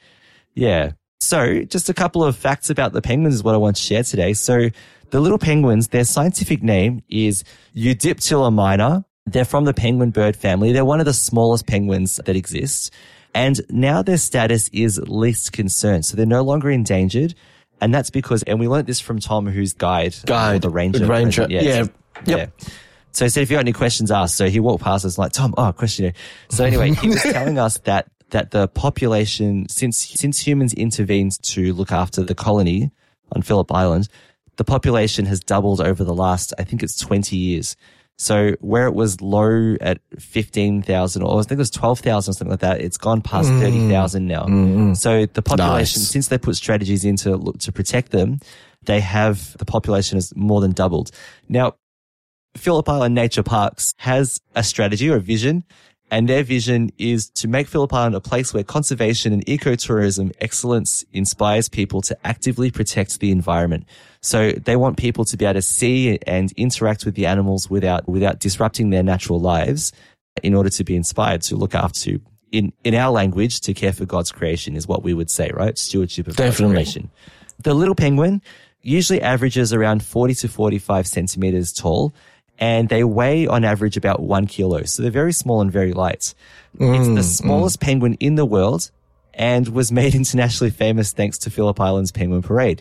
Yeah. 0.54 0.92
So 1.20 1.62
just 1.62 1.88
a 1.88 1.94
couple 1.94 2.22
of 2.24 2.36
facts 2.36 2.68
about 2.68 2.92
the 2.92 3.00
penguins 3.00 3.34
is 3.36 3.42
what 3.44 3.54
I 3.54 3.58
want 3.58 3.76
to 3.76 3.82
share 3.82 4.02
today. 4.02 4.34
So 4.34 4.70
the 5.12 5.20
little 5.20 5.38
penguins, 5.38 5.88
their 5.88 6.04
scientific 6.04 6.62
name 6.62 7.02
is 7.08 7.44
Eudyptula 7.76 8.50
minor. 8.50 9.04
They're 9.26 9.44
from 9.44 9.66
the 9.66 9.74
penguin 9.74 10.10
bird 10.10 10.34
family. 10.34 10.72
They're 10.72 10.86
one 10.86 11.00
of 11.00 11.06
the 11.06 11.12
smallest 11.12 11.66
penguins 11.66 12.16
that 12.24 12.34
exist. 12.34 12.90
And 13.34 13.60
now 13.68 14.00
their 14.02 14.16
status 14.16 14.68
is 14.72 14.98
least 14.98 15.52
concern. 15.52 16.02
So 16.02 16.16
they're 16.16 16.24
no 16.24 16.42
longer 16.42 16.70
endangered. 16.70 17.34
And 17.82 17.94
that's 17.94 18.08
because, 18.08 18.42
and 18.44 18.58
we 18.58 18.68
learned 18.68 18.86
this 18.86 19.00
from 19.00 19.20
Tom, 19.20 19.46
who's 19.46 19.74
guide, 19.74 20.14
or 20.24 20.26
Guide. 20.26 20.62
the 20.62 20.70
ranger. 20.70 21.06
Ranger, 21.06 21.46
yeah. 21.50 21.60
Yeah. 21.60 21.86
Yep. 22.24 22.60
So 23.12 23.26
he 23.26 23.28
said, 23.28 23.42
if 23.42 23.50
you 23.50 23.56
got 23.56 23.60
any 23.60 23.74
questions, 23.74 24.10
ask. 24.10 24.34
So 24.34 24.48
he 24.48 24.60
walked 24.60 24.82
past 24.82 25.04
us 25.04 25.18
like, 25.18 25.32
Tom, 25.32 25.54
oh, 25.58 25.72
question. 25.72 26.06
here." 26.06 26.14
So 26.48 26.64
anyway, 26.64 26.94
he 26.94 27.08
was 27.08 27.22
telling 27.22 27.58
us 27.58 27.76
that, 27.84 28.08
that 28.30 28.50
the 28.50 28.66
population, 28.66 29.68
since, 29.68 29.98
since 29.98 30.38
humans 30.38 30.72
intervened 30.72 31.32
to 31.42 31.74
look 31.74 31.92
after 31.92 32.22
the 32.22 32.34
colony 32.34 32.92
on 33.32 33.42
Phillip 33.42 33.70
Island, 33.70 34.08
the 34.56 34.64
population 34.64 35.26
has 35.26 35.40
doubled 35.40 35.80
over 35.80 36.04
the 36.04 36.14
last, 36.14 36.52
I 36.58 36.64
think 36.64 36.82
it's 36.82 36.98
20 36.98 37.36
years. 37.36 37.76
So 38.18 38.52
where 38.60 38.86
it 38.86 38.94
was 38.94 39.20
low 39.20 39.76
at 39.80 39.98
15,000 40.18 41.22
or 41.22 41.40
I 41.40 41.42
think 41.42 41.52
it 41.52 41.58
was 41.58 41.70
12,000 41.70 42.30
or 42.30 42.34
something 42.34 42.50
like 42.50 42.60
that, 42.60 42.80
it's 42.80 42.96
gone 42.96 43.22
past 43.22 43.50
mm. 43.50 43.60
30,000 43.60 44.26
now. 44.26 44.44
Mm-hmm. 44.44 44.94
So 44.94 45.26
the 45.26 45.42
population, 45.42 46.00
Nice. 46.00 46.10
since 46.10 46.28
they 46.28 46.38
put 46.38 46.56
strategies 46.56 47.04
in 47.04 47.16
to 47.16 47.36
look 47.36 47.58
to 47.60 47.72
protect 47.72 48.12
them, 48.12 48.38
they 48.84 49.00
have, 49.00 49.56
the 49.58 49.64
population 49.64 50.16
has 50.16 50.34
more 50.36 50.60
than 50.60 50.72
doubled. 50.72 51.10
Now, 51.48 51.74
Phillip 52.56 52.88
Island 52.88 53.14
Nature 53.14 53.42
Parks 53.42 53.94
has 53.98 54.40
a 54.54 54.62
strategy 54.62 55.08
or 55.08 55.16
a 55.16 55.20
vision, 55.20 55.64
and 56.12 56.28
their 56.28 56.42
vision 56.42 56.92
is 56.98 57.30
to 57.30 57.48
make 57.48 57.66
Phillip 57.66 57.90
Island 57.90 58.14
a 58.14 58.20
place 58.20 58.52
where 58.52 58.62
conservation 58.62 59.32
and 59.32 59.44
ecotourism 59.46 60.30
excellence 60.42 61.06
inspires 61.14 61.70
people 61.70 62.02
to 62.02 62.16
actively 62.22 62.70
protect 62.70 63.20
the 63.20 63.30
environment. 63.32 63.86
So 64.20 64.52
they 64.52 64.76
want 64.76 64.98
people 64.98 65.24
to 65.24 65.38
be 65.38 65.46
able 65.46 65.54
to 65.54 65.62
see 65.62 66.18
and 66.26 66.52
interact 66.52 67.06
with 67.06 67.14
the 67.14 67.24
animals 67.24 67.70
without, 67.70 68.06
without 68.06 68.40
disrupting 68.40 68.90
their 68.90 69.02
natural 69.02 69.40
lives 69.40 69.90
in 70.42 70.54
order 70.54 70.68
to 70.68 70.84
be 70.84 70.94
inspired 70.94 71.40
to 71.42 71.56
look 71.56 71.74
after, 71.74 72.18
in, 72.52 72.74
in 72.84 72.94
our 72.94 73.10
language, 73.10 73.62
to 73.62 73.72
care 73.72 73.94
for 73.94 74.04
God's 74.04 74.30
creation 74.30 74.76
is 74.76 74.86
what 74.86 75.02
we 75.02 75.14
would 75.14 75.30
say, 75.30 75.50
right? 75.54 75.78
Stewardship 75.78 76.26
of 76.26 76.36
God's 76.36 76.50
Definitely. 76.50 76.74
creation. 76.74 77.10
The 77.60 77.72
little 77.72 77.94
penguin 77.94 78.42
usually 78.82 79.22
averages 79.22 79.72
around 79.72 80.04
40 80.04 80.34
to 80.34 80.48
45 80.48 81.06
centimeters 81.06 81.72
tall 81.72 82.12
and 82.62 82.88
they 82.88 83.02
weigh 83.02 83.48
on 83.48 83.64
average 83.64 83.96
about 83.96 84.22
one 84.22 84.46
kilo. 84.46 84.84
So 84.84 85.02
they're 85.02 85.10
very 85.10 85.32
small 85.32 85.60
and 85.60 85.72
very 85.72 85.92
light. 85.92 86.32
it's 86.74 86.78
the 86.78 86.84
mm, 86.84 87.18
mm. 87.18 87.22
smallest 87.24 87.80
penguin 87.80 88.14
in 88.20 88.36
the 88.36 88.46
world 88.46 88.92
and 89.34 89.66
was 89.66 89.90
made 89.90 90.14
internationally 90.22 90.70
famous 90.70 91.10
thanks 91.12 91.38
to 91.38 91.50
Phillip 91.50 91.80
Island's 91.80 92.12
penguin 92.12 92.40
parade. 92.40 92.80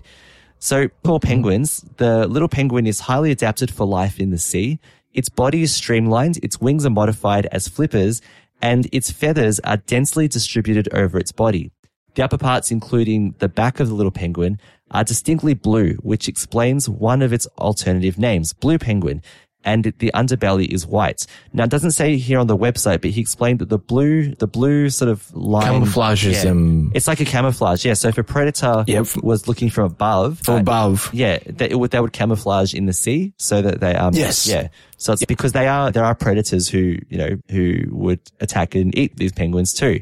So 0.59 0.89
for 1.03 1.19
mm. 1.19 1.23
penguins, 1.23 1.83
the 1.97 2.27
little 2.27 2.47
penguin 2.47 2.85
is 2.85 2.99
highly 2.99 3.31
adapted 3.31 3.71
for 3.71 3.87
life 3.87 4.19
in 4.19 4.29
the 4.29 4.37
sea. 4.37 4.79
Its 5.15 5.29
body 5.29 5.63
is 5.63 5.73
streamlined, 5.73 6.37
its 6.43 6.61
wings 6.61 6.85
are 6.85 6.91
modified 6.91 7.47
as 7.47 7.67
flippers, 7.67 8.21
and 8.61 8.87
its 8.91 9.09
feathers 9.09 9.59
are 9.61 9.77
densely 9.77 10.27
distributed 10.27 10.93
over 10.93 11.17
its 11.17 11.31
body. 11.31 11.71
The 12.13 12.23
upper 12.23 12.37
parts, 12.37 12.69
including 12.69 13.33
the 13.39 13.49
back 13.49 13.79
of 13.79 13.87
the 13.87 13.95
little 13.95 14.11
penguin, 14.11 14.59
are 14.91 15.03
distinctly 15.03 15.53
blue, 15.53 15.93
which 16.01 16.27
explains 16.27 16.89
one 16.89 17.21
of 17.21 17.33
its 17.33 17.47
alternative 17.57 18.17
names, 18.17 18.53
blue 18.53 18.77
penguin. 18.77 19.21
And 19.63 19.83
the 19.99 20.09
underbelly 20.15 20.67
is 20.67 20.87
white. 20.87 21.27
Now, 21.53 21.65
it 21.65 21.69
doesn't 21.69 21.91
say 21.91 22.17
here 22.17 22.39
on 22.39 22.47
the 22.47 22.57
website, 22.57 23.01
but 23.01 23.11
he 23.11 23.21
explained 23.21 23.59
that 23.59 23.69
the 23.69 23.77
blue, 23.77 24.33
the 24.33 24.47
blue 24.47 24.89
sort 24.89 25.11
of 25.11 25.31
line. 25.35 25.83
Camouflages 25.83 26.33
yeah, 26.33 26.43
them. 26.45 26.91
It's 26.95 27.07
like 27.07 27.19
a 27.19 27.25
camouflage. 27.25 27.85
Yeah. 27.85 27.93
So 27.93 28.07
if 28.07 28.17
a 28.17 28.23
predator 28.23 28.83
Yep. 28.87 29.17
was 29.21 29.47
looking 29.47 29.69
from 29.69 29.85
above, 29.85 30.39
From 30.39 30.55
uh, 30.55 30.59
above. 30.61 31.11
yeah, 31.13 31.37
they, 31.45 31.69
it 31.69 31.77
would, 31.79 31.91
they 31.91 31.99
would 31.99 32.11
camouflage 32.11 32.73
in 32.73 32.87
the 32.87 32.93
sea 32.93 33.33
so 33.37 33.61
that 33.61 33.81
they, 33.81 33.93
um, 33.93 34.15
Yes. 34.15 34.47
yeah. 34.47 34.69
So 34.97 35.13
it's 35.13 35.25
because 35.25 35.51
they 35.51 35.67
are, 35.67 35.91
there 35.91 36.05
are 36.05 36.15
predators 36.15 36.67
who, 36.67 36.97
you 37.09 37.17
know, 37.19 37.37
who 37.51 37.83
would 37.91 38.19
attack 38.39 38.73
and 38.73 38.97
eat 38.97 39.15
these 39.17 39.31
penguins 39.31 39.73
too. 39.73 40.01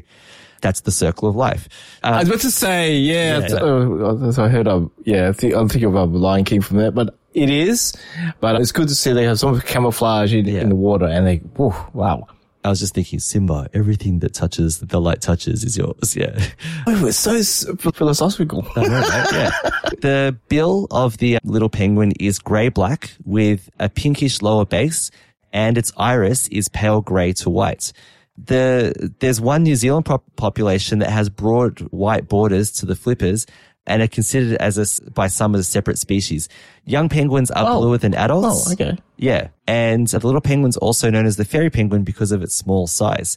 That's 0.62 0.80
the 0.80 0.90
circle 0.90 1.28
of 1.28 1.36
life. 1.36 1.68
I 2.02 2.12
Uh, 2.12 2.18
was 2.20 2.28
about 2.28 2.40
to 2.40 2.50
say, 2.50 2.96
yeah, 2.96 3.38
Yeah. 3.40 3.46
th- 3.48 3.60
uh, 3.62 4.42
I 4.42 4.48
heard 4.48 4.68
of, 4.68 4.90
yeah, 5.04 5.28
I 5.28 5.32
think, 5.32 5.54
I'm 5.54 5.68
thinking 5.68 5.88
about 5.90 6.10
Lion 6.12 6.44
King 6.44 6.60
from 6.62 6.78
that, 6.78 6.94
but 6.94 7.14
it 7.34 7.50
is, 7.50 7.92
but 8.40 8.60
it's 8.60 8.72
good 8.72 8.88
to 8.88 8.94
see 8.94 9.12
they 9.12 9.24
have 9.24 9.38
some 9.38 9.60
camouflage 9.60 10.32
in, 10.34 10.46
Yeah. 10.46 10.60
in 10.60 10.68
the 10.68 10.74
water 10.76 11.06
and 11.06 11.26
they, 11.26 11.36
whew, 11.56 11.74
wow. 11.92 12.26
I 12.62 12.68
was 12.68 12.80
just 12.80 12.92
thinking, 12.94 13.20
Simba, 13.20 13.70
everything 13.72 14.18
that 14.18 14.34
touches, 14.34 14.80
the 14.80 15.00
light 15.00 15.22
touches 15.22 15.64
is 15.64 15.78
yours. 15.78 16.14
Yeah. 16.14 16.38
Oh, 16.86 17.06
it's 17.06 17.16
so 17.16 17.74
philosophical. 17.76 18.66
I 18.76 18.82
know, 18.82 19.00
right? 19.00 19.32
Yeah. 19.32 19.50
the 20.00 20.36
bill 20.48 20.86
of 20.90 21.16
the 21.18 21.36
uh, 21.36 21.40
little 21.44 21.68
penguin 21.70 22.12
is 22.20 22.38
grey 22.38 22.68
black 22.68 23.12
with 23.24 23.70
a 23.78 23.88
pinkish 23.88 24.42
lower 24.42 24.66
base 24.66 25.10
and 25.52 25.78
its 25.78 25.92
iris 25.96 26.48
is 26.48 26.68
pale 26.68 27.00
grey 27.00 27.32
to 27.34 27.48
white. 27.48 27.92
The, 28.36 29.12
there's 29.20 29.40
one 29.40 29.62
New 29.62 29.76
Zealand 29.76 30.06
pop- 30.06 30.24
population 30.36 30.98
that 31.00 31.10
has 31.10 31.28
broad 31.28 31.80
white 31.90 32.28
borders 32.28 32.70
to 32.72 32.86
the 32.86 32.94
flippers 32.96 33.46
and 33.90 34.00
are 34.02 34.06
considered 34.08 34.56
as 34.58 34.78
a, 34.78 34.82
s- 34.82 35.00
by 35.00 35.26
some 35.26 35.54
as 35.54 35.60
a 35.60 35.64
separate 35.64 35.98
species. 35.98 36.48
Young 36.86 37.08
penguins 37.08 37.50
are 37.50 37.66
Oh. 37.66 37.80
bluer 37.80 37.98
than 37.98 38.14
adults. 38.14 38.68
Oh, 38.68 38.72
okay. 38.72 38.96
Yeah. 39.18 39.48
And 39.66 40.06
the 40.08 40.18
little 40.24 40.40
penguin's 40.40 40.76
also 40.78 41.10
known 41.10 41.26
as 41.26 41.36
the 41.36 41.44
fairy 41.44 41.68
penguin 41.70 42.02
because 42.04 42.32
of 42.32 42.42
its 42.42 42.54
small 42.54 42.86
size. 42.86 43.36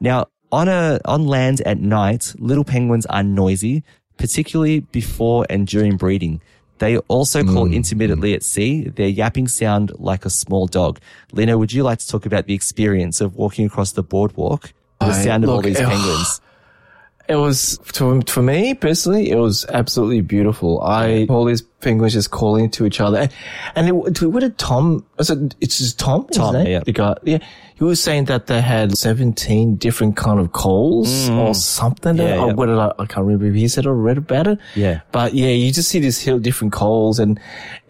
Now, 0.00 0.26
on 0.50 0.66
a, 0.68 0.98
on 1.04 1.26
land 1.26 1.60
at 1.60 1.78
night, 1.78 2.34
little 2.38 2.64
penguins 2.64 3.06
are 3.06 3.22
noisy, 3.22 3.84
particularly 4.16 4.80
before 4.80 5.46
and 5.48 5.66
during 5.66 5.96
breeding. 5.96 6.40
They 6.78 6.96
also 7.08 7.44
call 7.44 7.66
mm. 7.66 7.74
intermittently 7.74 8.32
at 8.34 8.42
sea. 8.42 8.88
Their 8.88 9.08
yapping 9.08 9.48
sound 9.48 9.92
like 9.98 10.24
a 10.24 10.30
small 10.30 10.66
dog. 10.66 10.98
Lino, 11.32 11.58
would 11.58 11.72
you 11.72 11.82
like 11.82 11.98
to 11.98 12.08
talk 12.08 12.24
about 12.24 12.46
the 12.46 12.54
experience 12.54 13.20
of 13.20 13.36
walking 13.36 13.66
across 13.66 13.92
the 13.92 14.02
boardwalk? 14.02 14.72
The 15.00 15.06
I- 15.06 15.24
sound 15.24 15.44
of 15.44 15.50
all 15.50 15.60
these 15.62 15.76
penguins. 15.78 16.40
It 17.30 17.36
was 17.36 17.78
for, 17.84 18.20
for 18.22 18.42
me 18.42 18.74
personally, 18.74 19.30
it 19.30 19.36
was 19.36 19.64
absolutely 19.68 20.20
beautiful. 20.20 20.80
I 20.82 21.26
all 21.30 21.44
these 21.44 21.62
penguins 21.62 22.14
just 22.14 22.32
calling 22.32 22.68
to 22.72 22.84
each 22.86 23.00
other, 23.00 23.28
and 23.76 23.86
it, 23.88 23.92
what 23.92 24.40
did 24.40 24.58
Tom? 24.58 25.06
Was 25.16 25.30
it, 25.30 25.54
it's 25.60 25.78
just 25.78 25.96
Tom. 25.98 26.26
Tom, 26.32 26.56
yeah. 26.66 26.80
the 26.80 26.90
guy. 26.90 27.14
Yeah, 27.22 27.38
he 27.76 27.84
was 27.84 28.02
saying 28.02 28.24
that 28.24 28.48
they 28.48 28.60
had 28.60 28.98
seventeen 28.98 29.76
different 29.76 30.16
kind 30.16 30.40
of 30.40 30.50
calls 30.52 31.30
or 31.30 31.54
something. 31.54 32.16
Mm. 32.16 32.28
Yeah, 32.28 32.40
or 32.42 32.54
what 32.54 32.66
did 32.66 32.78
I? 32.78 32.92
I 32.98 33.06
can't 33.06 33.24
remember 33.24 33.46
if 33.46 33.54
he 33.54 33.68
said 33.68 33.86
or 33.86 33.94
read 33.94 34.18
about 34.18 34.48
it. 34.48 34.58
Yeah. 34.74 35.02
but 35.12 35.32
yeah, 35.32 35.50
you 35.50 35.72
just 35.72 35.88
see 35.88 36.00
these 36.00 36.24
different 36.24 36.72
calls, 36.72 37.20
and 37.20 37.38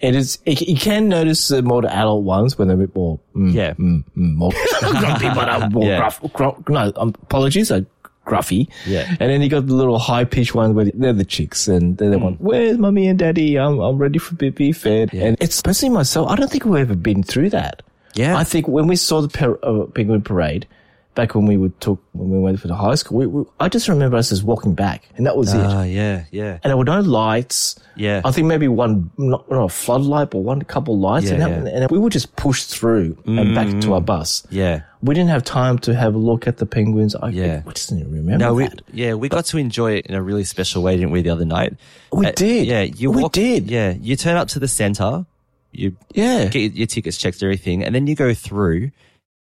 it 0.01 0.15
is. 0.15 0.39
It, 0.45 0.61
you 0.61 0.77
can 0.77 1.09
notice 1.09 1.49
the 1.49 1.63
more 1.63 1.81
the 1.81 1.91
adult 1.95 2.25
ones 2.25 2.59
when 2.59 2.69
they're 2.69 2.77
a 2.77 2.81
bit 2.81 2.95
more. 2.95 3.19
Mm, 3.35 3.55
Yeah. 3.55 3.73
mm, 3.73 4.05
mm, 4.05 4.35
more 4.35 4.53
grumpy, 4.81 5.29
but 5.31 5.49
uh, 5.49 5.69
more 5.73 5.85
Yeah. 5.87 5.97
gruff. 5.97 6.21
Gru- 6.35 6.63
no, 6.69 6.93
um, 6.97 7.15
apologies. 7.23 7.73
I, 7.73 7.87
gruffy. 8.27 8.69
Yeah. 8.87 9.09
And 9.09 9.31
then 9.31 9.43
you 9.43 9.49
got 9.49 9.67
the 9.67 9.75
little 9.75 9.99
high 9.99 10.25
pitched 10.25 10.55
one 10.55 10.75
where 10.75 10.87
they're 10.95 11.13
the 11.13 11.25
chicks 11.25 11.69
and 11.69 11.97
they're 11.99 12.11
the 12.11 12.19
one, 12.19 12.35
where's 12.35 12.79
mommy 12.79 13.09
and 13.09 13.19
daddy? 13.19 13.59
I'm, 13.59 13.79
I'm 13.79 13.99
ready 13.99 14.19
for 14.19 14.35
be, 14.35 14.51
be 14.51 14.73
fed. 14.73 15.13
And 15.15 15.37
it's 15.41 15.61
personally 15.63 15.95
myself, 15.95 16.29
I 16.31 16.37
don't 16.37 16.51
think 16.51 16.65
we've 16.65 16.81
ever 16.81 16.95
been 16.95 17.23
through 17.23 17.51
that. 17.51 17.83
Yeah. 18.15 18.37
I 18.37 18.45
think 18.45 18.69
when 18.69 18.87
we 18.87 18.97
saw 18.97 19.21
the 19.21 19.29
per, 19.29 19.59
uh, 19.63 19.87
penguin 19.87 20.23
parade, 20.23 20.67
back 21.15 21.35
when 21.35 21.45
we 21.45 21.57
would 21.57 21.79
took, 21.81 22.01
when 22.13 22.31
we 22.31 22.39
went 22.39 22.61
for 22.61 22.69
the 22.69 22.75
high 22.75 22.95
school, 22.95 23.19
we, 23.19 23.27
we, 23.27 23.45
I 23.59 23.69
just 23.69 23.89
remember 23.89 24.17
us 24.17 24.29
just 24.29 24.45
walking 24.45 24.75
back 24.75 25.09
and 25.17 25.27
that 25.27 25.37
was 25.37 25.53
Ah, 25.53 25.83
it. 25.83 25.91
yeah, 25.91 26.25
yeah. 26.31 26.59
And 26.63 26.71
there 26.71 26.77
were 26.77 26.85
no 26.85 27.01
lights. 27.01 27.79
Yeah. 27.97 28.23
I 28.25 28.31
think 28.31 28.47
maybe 28.47 28.69
one, 28.69 29.11
not, 29.19 29.51
not 29.51 29.65
a 29.65 29.69
floodlight, 29.69 30.31
but 30.31 30.39
one 30.39 30.63
couple 30.63 30.99
lights. 30.99 31.27
Yeah, 31.27 31.33
and, 31.33 31.43
that, 31.43 31.51
yeah. 31.51 31.79
Mm. 31.79 31.83
and 31.83 31.91
we 31.91 31.99
would 31.99 32.13
just 32.13 32.35
push 32.37 32.63
through 32.63 33.19
and 33.27 33.55
back 33.55 33.81
to 33.83 33.95
our 33.95 34.01
bus. 34.01 34.47
Yeah. 34.51 34.83
We 35.03 35.15
didn't 35.15 35.31
have 35.31 35.43
time 35.45 35.79
to 35.81 35.95
have 35.95 36.15
a 36.15 36.19
look 36.19 36.47
at 36.47 36.59
the 36.59 36.67
penguins. 36.67 37.15
I, 37.17 37.31
Yeah. 37.31 37.63
I 37.67 37.73
just 37.73 37.89
didn't 37.91 38.13
remember 38.13 38.39
No, 38.39 38.55
we, 38.55 38.69
that. 38.69 38.83
yeah, 38.93 39.15
we 39.15 39.29
got 39.29 39.47
to 39.47 39.59
enjoy 39.59 39.95
it 39.95 40.07
in 40.07 40.15
a 40.15 40.23
really 40.23 40.45
special 40.45 40.83
way, 40.83 40.95
didn't 40.97 41.11
we, 41.11 41.23
the 41.23 41.31
other 41.31 41.45
night? 41.45 41.75
We 42.13 42.27
Uh, 42.27 42.33
did. 42.33 42.67
Yeah, 42.69 42.83
you 42.83 43.11
We 43.11 43.23
walk, 43.23 43.33
did. 43.33 43.69
Yeah, 43.71 43.95
you 44.01 44.15
turn 44.17 44.37
up 44.37 44.49
to 44.49 44.59
the 44.61 44.69
center, 44.69 45.27
you 45.73 45.97
Yeah. 46.15 46.47
get 46.47 46.75
your 46.75 46.87
tickets 46.87 47.17
checked, 47.17 47.43
everything, 47.43 47.83
and 47.85 47.95
then 47.95 48.07
you 48.07 48.15
go 48.15 48.33
through, 48.35 48.91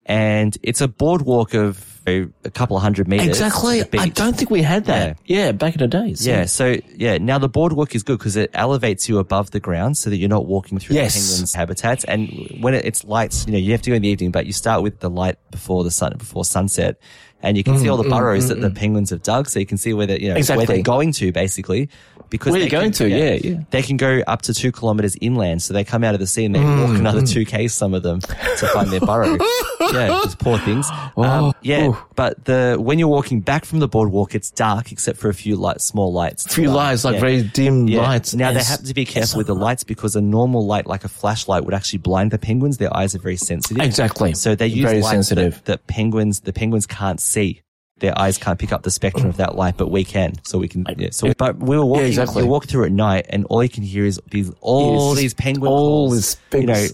and 0.10 0.58
it's 0.64 0.82
a 0.82 0.88
boardwalk 0.88 1.54
of 1.54 2.02
a, 2.08 2.28
a 2.44 2.50
couple 2.50 2.76
of 2.76 2.82
hundred 2.82 3.08
meters. 3.08 3.28
Exactly. 3.28 3.84
I 3.98 4.10
don't 4.10 4.36
think 4.36 4.50
we 4.50 4.64
had 4.64 4.86
that. 4.86 5.20
Yeah, 5.26 5.52
back 5.52 5.76
in 5.76 5.80
the 5.80 5.88
days. 5.88 6.26
Yeah, 6.26 6.46
so 6.46 6.78
yeah, 6.96 7.20
now 7.20 7.38
the 7.38 7.48
boardwalk 7.48 7.94
is 7.94 8.02
good 8.02 8.18
because 8.18 8.36
it 8.36 8.50
elevates 8.56 9.08
you 9.08 9.20
above 9.20 9.52
the 9.52 9.60
ground 9.60 9.98
so 9.98 10.10
that 10.10 10.18
you're 10.18 10.28
not 10.28 10.48
walking 10.48 10.80
through 10.80 10.96
Yes. 10.96 11.14
the 11.14 11.20
penguins' 11.20 11.54
habitats. 11.54 12.04
And 12.06 12.58
when 12.60 12.74
it, 12.74 12.86
it's 12.86 13.06
lights, 13.06 13.46
you 13.46 13.52
know, 13.52 13.60
you 13.60 13.72
have 13.72 13.84
to 13.84 13.92
go 13.92 13.96
in 13.96 14.02
the 14.02 14.10
evening, 14.10 14.32
but 14.32 14.48
you 14.48 14.54
start 14.54 14.82
with 14.82 15.00
the 15.00 15.12
light 15.12 15.38
before 15.52 15.84
the 15.84 15.92
sun, 15.92 16.16
before 16.18 16.44
sunset. 16.44 17.00
And 17.42 17.56
you 17.56 17.64
can 17.64 17.78
see 17.78 17.86
mm, 17.86 17.92
all 17.92 17.98
the 17.98 18.04
mm, 18.04 18.10
burrows 18.10 18.46
mm, 18.46 18.48
that 18.50 18.62
the 18.62 18.70
penguins 18.70 19.12
have 19.12 19.24
dug, 19.24 19.48
so 19.48 19.60
you 19.60 19.66
can 19.66 19.78
see 19.78 19.94
where 19.94 20.06
they, 20.06 20.20
you 20.20 20.34
know, 20.34 20.42
where 20.58 20.66
they're 20.66 20.82
going 20.82 21.14
to, 21.14 21.32
basically. 21.32 21.88
Because 22.30 22.52
Where 22.52 22.60
they 22.60 22.66
you're 22.66 22.82
going 22.82 22.92
can- 22.92 23.10
to, 23.10 23.10
yeah, 23.10 23.34
yeah. 23.42 23.64
They 23.72 23.82
can 23.82 23.98
go 23.98 24.22
up 24.28 24.44
to 24.44 24.54
two 24.54 24.72
kilometers 24.72 25.16
inland, 25.20 25.62
so 25.64 25.74
they 25.74 25.84
come 25.84 26.04
out 26.04 26.14
of 26.14 26.20
the 26.20 26.28
sea 26.28 26.46
and 26.46 26.54
they 26.54 26.60
walk 26.60 26.90
Mm, 26.92 27.00
another 27.00 27.22
two 27.26 27.44
k's. 27.46 27.74
Some 27.74 27.94
of 27.94 28.04
them 28.04 28.22
to 28.22 28.68
find 28.74 28.90
their 28.92 29.00
burrow. 29.00 29.38
yeah, 29.92 30.22
these 30.24 30.36
poor 30.36 30.58
things. 30.60 30.88
Oh, 31.18 31.24
um, 31.24 31.54
yeah, 31.62 31.92
but 32.16 32.46
the 32.46 32.78
when 32.80 33.00
you're 33.00 33.08
walking 33.08 33.42
back 33.42 33.66
from 33.66 33.80
the 33.80 33.88
boardwalk, 33.88 34.36
it's 34.36 34.52
dark 34.52 34.92
except 34.92 35.18
for 35.18 35.30
a 35.30 35.34
few 35.34 35.56
light, 35.56 35.82
small 35.82 36.14
lights. 36.14 36.46
A 36.46 36.50
few 36.50 36.70
lights, 36.70 37.04
like 37.04 37.20
very 37.20 37.44
dim 37.44 37.88
lights. 37.88 38.36
Now 38.36 38.52
they 38.52 38.64
have 38.64 38.84
to 38.84 38.94
be 38.94 39.06
careful 39.06 39.40
with 39.40 39.48
the 39.48 39.56
lights 39.56 39.84
because 39.84 40.16
a 40.16 40.22
normal 40.22 40.66
light, 40.66 40.86
like 40.88 41.04
a 41.04 41.10
flashlight, 41.10 41.66
would 41.66 41.74
actually 41.74 42.00
blind 42.00 42.32
the 42.32 42.38
penguins. 42.40 42.78
Their 42.78 42.96
eyes 42.96 43.16
are 43.16 43.20
very 43.20 43.38
sensitive. 43.38 43.84
Exactly. 43.84 44.34
So 44.34 44.56
they 44.56 44.68
use 44.68 44.86
Very 44.86 45.02
lights 45.02 45.28
sensitive. 45.28 45.56
That, 45.56 45.66
that 45.66 45.88
penguins, 45.88 46.42
the 46.42 46.54
penguins 46.54 46.86
can't 46.86 47.20
see. 47.20 47.62
Their 48.00 48.18
eyes 48.18 48.38
can't 48.38 48.58
pick 48.58 48.72
up 48.72 48.84
the 48.84 48.92
spectrum 48.92 49.28
of 49.28 49.38
that 49.38 49.56
light, 49.56 49.76
but 49.78 49.90
we 49.92 50.04
can. 50.04 50.34
So 50.44 50.58
we 50.58 50.68
can. 50.68 50.86
Yeah, 50.98 51.10
so, 51.12 51.34
but 51.38 51.58
we 51.58 51.78
were 51.78 51.86
walking. 51.86 52.08
exactly. 52.08 52.44
You 52.44 52.50
walk 52.50 52.66
through 52.66 52.86
at 52.86 52.92
night, 52.92 53.26
and 53.30 53.46
all 53.46 53.62
you 53.62 53.70
can 53.70 53.84
hear 53.84 54.06
is 54.06 54.20
these 54.32 54.52
all 54.62 55.10
Yes. 55.14 55.22
these 55.22 55.34
penguin 55.34 55.72
All 55.72 55.78
calls. 56.10 56.38
these 56.52 56.62
you 56.62 56.68
know. 56.68 56.88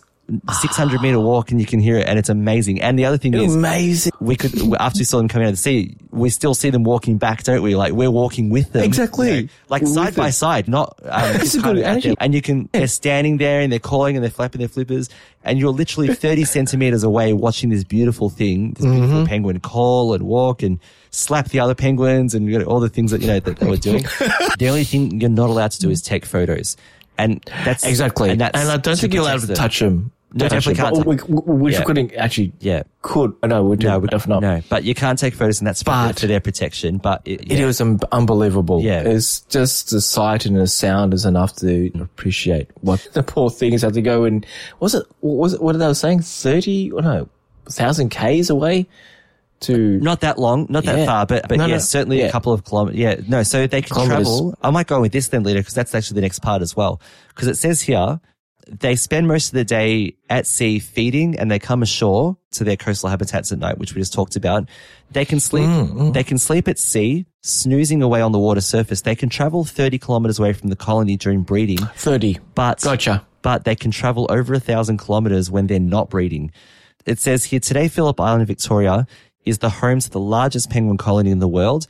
600 0.62 1.02
meter 1.02 1.20
walk, 1.20 1.52
and 1.52 1.60
you 1.60 1.68
can 1.68 1.80
hear 1.80 1.98
it, 1.98 2.08
and 2.08 2.18
it's 2.18 2.30
amazing. 2.30 2.82
And 2.82 2.98
the 2.98 3.06
other 3.06 3.18
thing 3.18 3.34
is, 3.36 3.56
Amazing. 3.56 4.12
we 4.20 4.36
could 4.36 4.52
after 4.80 5.00
we 5.00 5.04
saw 5.06 5.18
them 5.18 5.28
coming 5.28 5.46
out 5.46 5.50
of 5.50 5.54
the 5.56 5.62
sea, 5.62 5.96
we 6.12 6.30
still 6.30 6.56
see 6.56 6.70
them 6.72 6.84
walking 6.84 7.18
back, 7.18 7.44
don't 7.44 7.62
we? 7.62 7.76
Like 7.76 7.94
we're 7.94 8.10
walking 8.10 8.50
with 8.50 8.72
them, 8.74 8.84
Exactly. 8.84 9.36
you 9.36 9.42
know, 9.44 9.48
like 9.70 9.86
side 9.86 10.06
with 10.08 10.16
by 10.16 10.24
them. 10.26 10.32
side, 10.32 10.68
not. 10.68 11.00
Um, 11.04 11.34
just 11.40 11.56
a 11.58 11.62
good. 11.62 12.16
And 12.20 12.34
you 12.34 12.42
can 12.42 12.70
they're 12.74 12.88
standing 12.88 13.38
there 13.38 13.60
and 13.62 13.72
they're 13.72 13.80
calling 13.80 14.16
and 14.16 14.24
they're 14.24 14.32
flapping 14.32 14.60
their 14.60 14.68
flippers, 14.68 15.10
and 15.44 15.60
you're 15.60 15.72
literally 15.72 16.14
30 16.16 16.44
centimeters 16.46 17.04
away 17.04 17.34
watching 17.34 17.70
this 17.70 17.84
beautiful 17.84 18.30
thing, 18.30 18.72
this 18.74 18.84
beautiful 18.86 19.06
Mm-hmm. 19.06 19.26
penguin 19.26 19.60
call 19.60 20.14
and 20.14 20.24
walk 20.24 20.64
and 20.64 20.80
slap 21.12 21.50
the 21.50 21.60
other 21.60 21.76
penguins 21.76 22.34
and 22.34 22.50
you 22.52 22.58
know, 22.58 22.66
all 22.66 22.80
the 22.80 22.90
things 22.90 23.12
that 23.12 23.22
you 23.22 23.28
know 23.28 23.40
that 23.40 23.58
they 23.58 23.70
were 23.70 23.78
doing. 23.78 24.02
the 24.60 24.68
only 24.70 24.84
thing 24.84 25.22
you're 25.22 25.30
not 25.30 25.50
allowed 25.52 25.72
to 25.72 25.80
do 25.80 25.90
is 25.92 26.02
take 26.02 26.26
photos, 26.26 26.76
and 27.18 27.42
that's 27.64 27.86
Exactly. 27.86 28.32
And, 28.32 28.42
And, 28.42 28.56
I 28.56 28.78
don't 28.78 28.98
think 28.98 29.14
you're 29.14 29.22
allowed 29.22 29.42
to 29.42 29.54
touch 29.54 29.80
them. 29.80 30.12
No, 30.38 30.50
definitely 30.50 30.76
can't 30.76 30.96
But 31.06 31.08
We, 31.30 31.54
we 31.54 31.74
Yeah. 31.74 31.84
couldn't 31.84 32.14
actually. 32.16 32.52
Yeah. 32.60 32.84
Could. 33.02 33.34
Oh, 33.42 33.48
no, 33.48 33.64
we. 33.64 33.78
No, 33.78 34.00
we, 34.00 34.10
if 34.12 34.28
not. 34.28 34.42
no, 34.42 34.62
but 34.68 34.84
you 34.84 34.94
can't 34.94 35.18
take 35.18 35.34
photos, 35.34 35.60
and 35.62 35.68
that's 35.68 35.82
for, 35.82 35.92
But- 35.92 36.20
for 36.20 36.28
their 36.28 36.42
protection. 36.42 36.98
But 36.98 37.22
it, 37.24 37.50
It 37.52 37.66
was 37.66 37.80
un- 37.80 38.00
unbelievable. 38.12 38.82
Yeah. 38.82 39.00
It's 39.02 39.42
just 39.42 39.92
the 39.92 40.02
sight 40.02 40.46
and 40.46 40.58
the 40.58 40.68
sound 40.68 41.14
is 41.14 41.24
enough 41.26 41.56
to 41.58 41.90
appreciate 42.02 42.70
what 42.82 43.08
the 43.14 43.24
poor 43.24 43.50
things 43.50 43.82
had 43.82 43.94
to 43.94 44.02
go 44.02 44.26
and 44.26 44.46
was 44.82 44.94
it, 44.94 45.06
was 45.22 45.54
it, 45.54 45.62
what 45.62 45.74
are 45.74 45.78
they 45.78 45.88
were 45.88 45.94
saying? 45.94 46.20
30, 46.22 46.92
or 46.92 47.02
no, 47.02 47.30
1,000 47.68 48.10
Ks 48.10 48.50
away 48.50 48.88
to. 49.62 50.00
not 50.00 50.20
that 50.20 50.38
long, 50.38 50.68
not 50.70 50.84
that 50.84 50.98
Yeah. 50.98 51.06
far, 51.06 51.26
but 51.26 51.48
but 51.48 51.58
No, 51.58 51.66
yeah, 51.66 51.76
no. 51.76 51.80
certainly 51.80 52.22
a 52.22 52.32
couple 52.32 52.52
of 52.52 52.66
kilometers. 52.66 53.00
Yeah, 53.00 53.16
no, 53.28 53.42
so 53.44 53.68
they 53.68 53.82
can 53.82 53.94
Kilometers. 53.96 54.28
travel. 54.28 54.58
I 54.62 54.70
might 54.70 54.88
go 54.88 55.00
with 55.00 55.14
this 55.14 55.30
then 55.30 55.44
later 55.44 55.62
because 55.62 55.74
that's 55.74 55.96
actually 55.96 56.16
the 56.16 56.22
next 56.22 56.40
part 56.40 56.62
as 56.62 56.76
well. 56.76 57.00
Because 57.30 57.48
it 57.48 57.56
says 57.56 57.82
here 57.82 58.20
they 58.68 58.96
spend 58.96 59.28
most 59.28 59.48
of 59.48 59.54
the 59.54 59.64
day 59.66 60.16
at 60.30 60.48
sea 60.48 60.80
feeding, 60.80 61.38
and 61.38 61.50
they 61.52 61.60
come 61.60 61.82
ashore 61.84 62.38
to 62.52 62.64
their 62.64 62.76
coastal 62.78 63.10
habitats 63.10 63.52
at 63.52 63.60
night, 63.60 63.78
which 63.78 63.94
we 63.94 64.02
just 64.02 64.14
talked 64.14 64.36
about. 64.36 64.68
They 65.12 65.26
can 65.26 65.40
sleep. 65.40 65.66
Mm, 65.66 66.14
They 66.14 66.24
can 66.24 66.38
sleep 66.38 66.68
at 66.68 66.80
sea, 66.80 67.26
snoozing 67.42 68.02
away 68.02 68.22
on 68.22 68.32
the 68.32 68.40
water 68.40 68.62
surface. 68.62 69.02
They 69.02 69.16
can 69.16 69.30
travel 69.30 69.64
thirty 69.66 69.98
kilometers 70.00 70.40
away 70.40 70.54
from 70.54 70.70
the 70.70 70.76
colony 70.76 71.18
during 71.18 71.44
breeding. 71.44 71.78
30. 71.96 72.40
But 72.56 72.82
Gotcha. 72.82 73.26
But 73.42 73.64
they 73.66 73.76
can 73.76 73.92
travel 73.92 74.26
over 74.30 74.54
a 74.56 74.60
thousand 74.60 74.98
kilometers 74.98 75.52
when 75.52 75.68
they're 75.68 75.80
not 75.80 76.10
breeding. 76.10 76.52
It 77.06 77.20
says 77.20 77.44
here 77.44 77.60
today, 77.60 77.88
Phillip 77.88 78.20
Island 78.20 78.48
Victoria 78.48 79.06
is 79.46 79.60
the 79.60 79.70
home 79.70 80.00
to 80.00 80.10
the 80.10 80.20
largest 80.20 80.72
penguin 80.72 80.98
colony 80.98 81.30
in 81.30 81.38
the 81.38 81.48
world, 81.48 81.86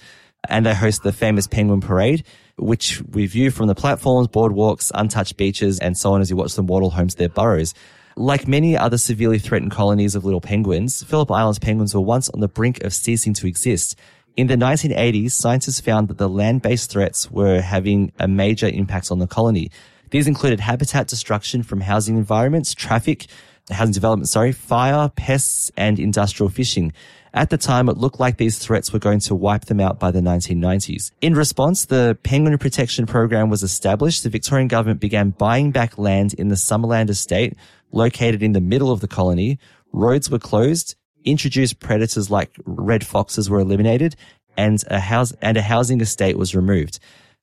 and 0.49 0.65
they 0.65 0.73
host 0.73 1.03
the 1.03 1.13
famous 1.13 1.47
penguin 1.47 1.79
parade, 1.79 2.25
which 2.57 3.01
we 3.11 3.25
view 3.25 3.51
from 3.51 3.67
the 3.67 3.75
platforms, 3.75 4.27
boardwalks, 4.27 4.91
untouched 4.93 5.37
beaches, 5.37 5.79
and 5.79 5.97
so 5.97 6.13
on 6.13 6.21
as 6.21 6.29
you 6.29 6.35
watch 6.35 6.53
them 6.53 6.67
waddle 6.67 6.91
home 6.91 7.07
to 7.07 7.17
their 7.17 7.29
burrows. 7.29 7.73
Like 8.17 8.47
many 8.47 8.77
other 8.77 8.97
severely 8.97 9.39
threatened 9.39 9.71
colonies 9.71 10.15
of 10.15 10.23
little 10.23 10.39
penguins, 10.39 11.03
Phillip 11.03 11.29
Island's 11.31 11.59
penguins 11.59 11.93
were 11.93 12.01
once 12.01 12.29
on 12.29 12.39
the 12.39 12.47
brink 12.47 12.81
of 12.83 12.93
ceasing 12.93 13.33
to 13.33 13.47
exist. 13.47 13.97
In 14.37 14.47
the 14.47 14.55
1980s, 14.55 15.31
scientists 15.31 15.81
found 15.81 16.07
that 16.07 16.17
the 16.17 16.29
land-based 16.29 16.91
threats 16.91 17.29
were 17.29 17.61
having 17.61 18.13
a 18.19 18.27
major 18.27 18.67
impact 18.67 19.11
on 19.11 19.19
the 19.19 19.27
colony. 19.27 19.69
These 20.11 20.27
included 20.27 20.61
habitat 20.61 21.07
destruction 21.07 21.63
from 21.63 21.81
housing 21.81 22.15
environments, 22.15 22.73
traffic, 22.73 23.27
housing 23.69 23.93
development, 23.93 24.29
sorry, 24.29 24.51
fire, 24.51 25.09
pests, 25.09 25.71
and 25.75 25.99
industrial 25.99 26.49
fishing. 26.49 26.93
At 27.35 27.49
the 27.49 27.57
time, 27.57 27.89
it 27.89 27.97
looked 27.97 28.17
like 28.17 28.37
these 28.37 28.57
threats 28.57 28.93
were 28.93 28.99
going 28.99 29.19
to 29.19 29.35
wipe 29.35 29.65
them 29.65 29.81
out 29.81 29.99
by 29.99 30.09
the 30.09 30.21
1990s. 30.21 31.11
In 31.19 31.35
response, 31.35 31.83
the 31.83 32.17
Penguin 32.23 32.57
Protection 32.57 33.05
Program 33.05 33.49
was 33.49 33.61
established. 33.61 34.23
The 34.23 34.29
Victorian 34.29 34.69
government 34.69 35.01
began 35.01 35.31
buying 35.31 35.71
back 35.71 35.97
land 35.97 36.33
in 36.33 36.47
the 36.47 36.55
Summerland 36.55 37.09
estate, 37.09 37.57
located 37.91 38.41
in 38.41 38.53
the 38.53 38.61
middle 38.61 38.89
of 38.89 39.01
the 39.01 39.09
colony. 39.09 39.59
Roads 39.91 40.29
were 40.29 40.39
closed. 40.39 40.95
introduced 41.25 41.81
predators 41.81 42.29
like 42.29 42.55
red 42.65 43.05
foxes 43.05 43.49
were 43.49 43.59
eliminated, 43.59 44.15
and 44.55 44.81
a 44.89 45.01
house 45.01 45.33
and 45.41 45.57
a 45.57 45.61
housing 45.61 45.99
estate 45.99 46.37
was 46.37 46.55
removed. 46.55 46.99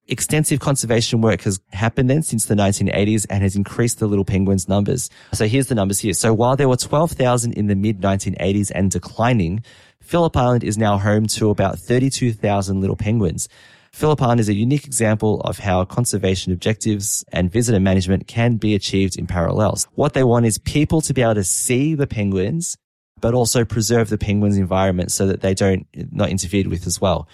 Extensive 0.09 0.59
conservation 0.59 1.21
work 1.21 1.43
has 1.43 1.61
happened 1.73 2.11
then 2.11 2.23
since 2.23 2.47
the 2.47 2.55
1980s 2.55 3.25
and 3.31 3.43
has 3.43 3.55
increased 3.55 4.01
the 4.01 4.07
little 4.07 4.25
penguins 4.25 4.69
numbers. 4.69 5.09
So 5.33 5.47
here's 5.47 5.69
the 5.69 5.77
numbers 5.77 6.01
here. 6.01 6.13
So 6.13 6.35
while 6.35 6.57
there 6.57 6.69
were 6.69 6.77
12,000 6.77 7.53
in 7.53 7.69
the 7.69 7.77
mid 7.77 8.01
1980s 8.01 8.73
and 8.75 8.91
declining, 8.91 9.65
Phillip 10.01 10.37
Island 10.37 10.65
is 10.65 10.77
now 10.77 10.99
home 10.99 11.27
to 11.29 11.51
about 11.51 11.79
32,000 11.79 12.81
little 12.81 12.97
penguins. 12.97 13.49
Phillip 13.93 14.23
Island 14.23 14.41
is 14.41 14.49
a 14.49 14.55
unique 14.55 14.87
example 14.87 15.41
of 15.43 15.59
how 15.59 15.85
conservation 15.85 16.53
objectives 16.53 17.25
and 17.31 17.53
visitor 17.53 17.79
management 17.79 18.27
can 18.27 18.57
be 18.57 18.75
achieved 18.75 19.19
in 19.19 19.27
parallels. 19.27 19.87
What 19.93 20.15
they 20.15 20.25
want 20.25 20.47
is 20.47 20.59
people 20.59 21.03
to 21.03 21.15
be 21.15 21.23
able 21.23 21.35
to 21.35 21.45
see 21.45 21.95
the 21.95 22.07
penguins, 22.07 22.77
but 23.21 23.35
also 23.35 23.65
preserve 23.65 24.09
the 24.09 24.19
penguins 24.19 24.57
environment 24.57 25.13
so 25.13 25.27
that 25.27 25.43
they 25.43 25.55
don't 25.55 25.87
not 26.11 26.31
interfered 26.31 26.69
with 26.69 26.87
as 26.87 27.01
well. 27.01 27.29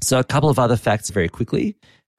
So 0.00 0.18
a 0.18 0.24
couple 0.24 0.48
of 0.48 0.58
other 0.58 0.76
facts 0.76 1.10
very 1.10 1.28
quickly. 1.28 1.76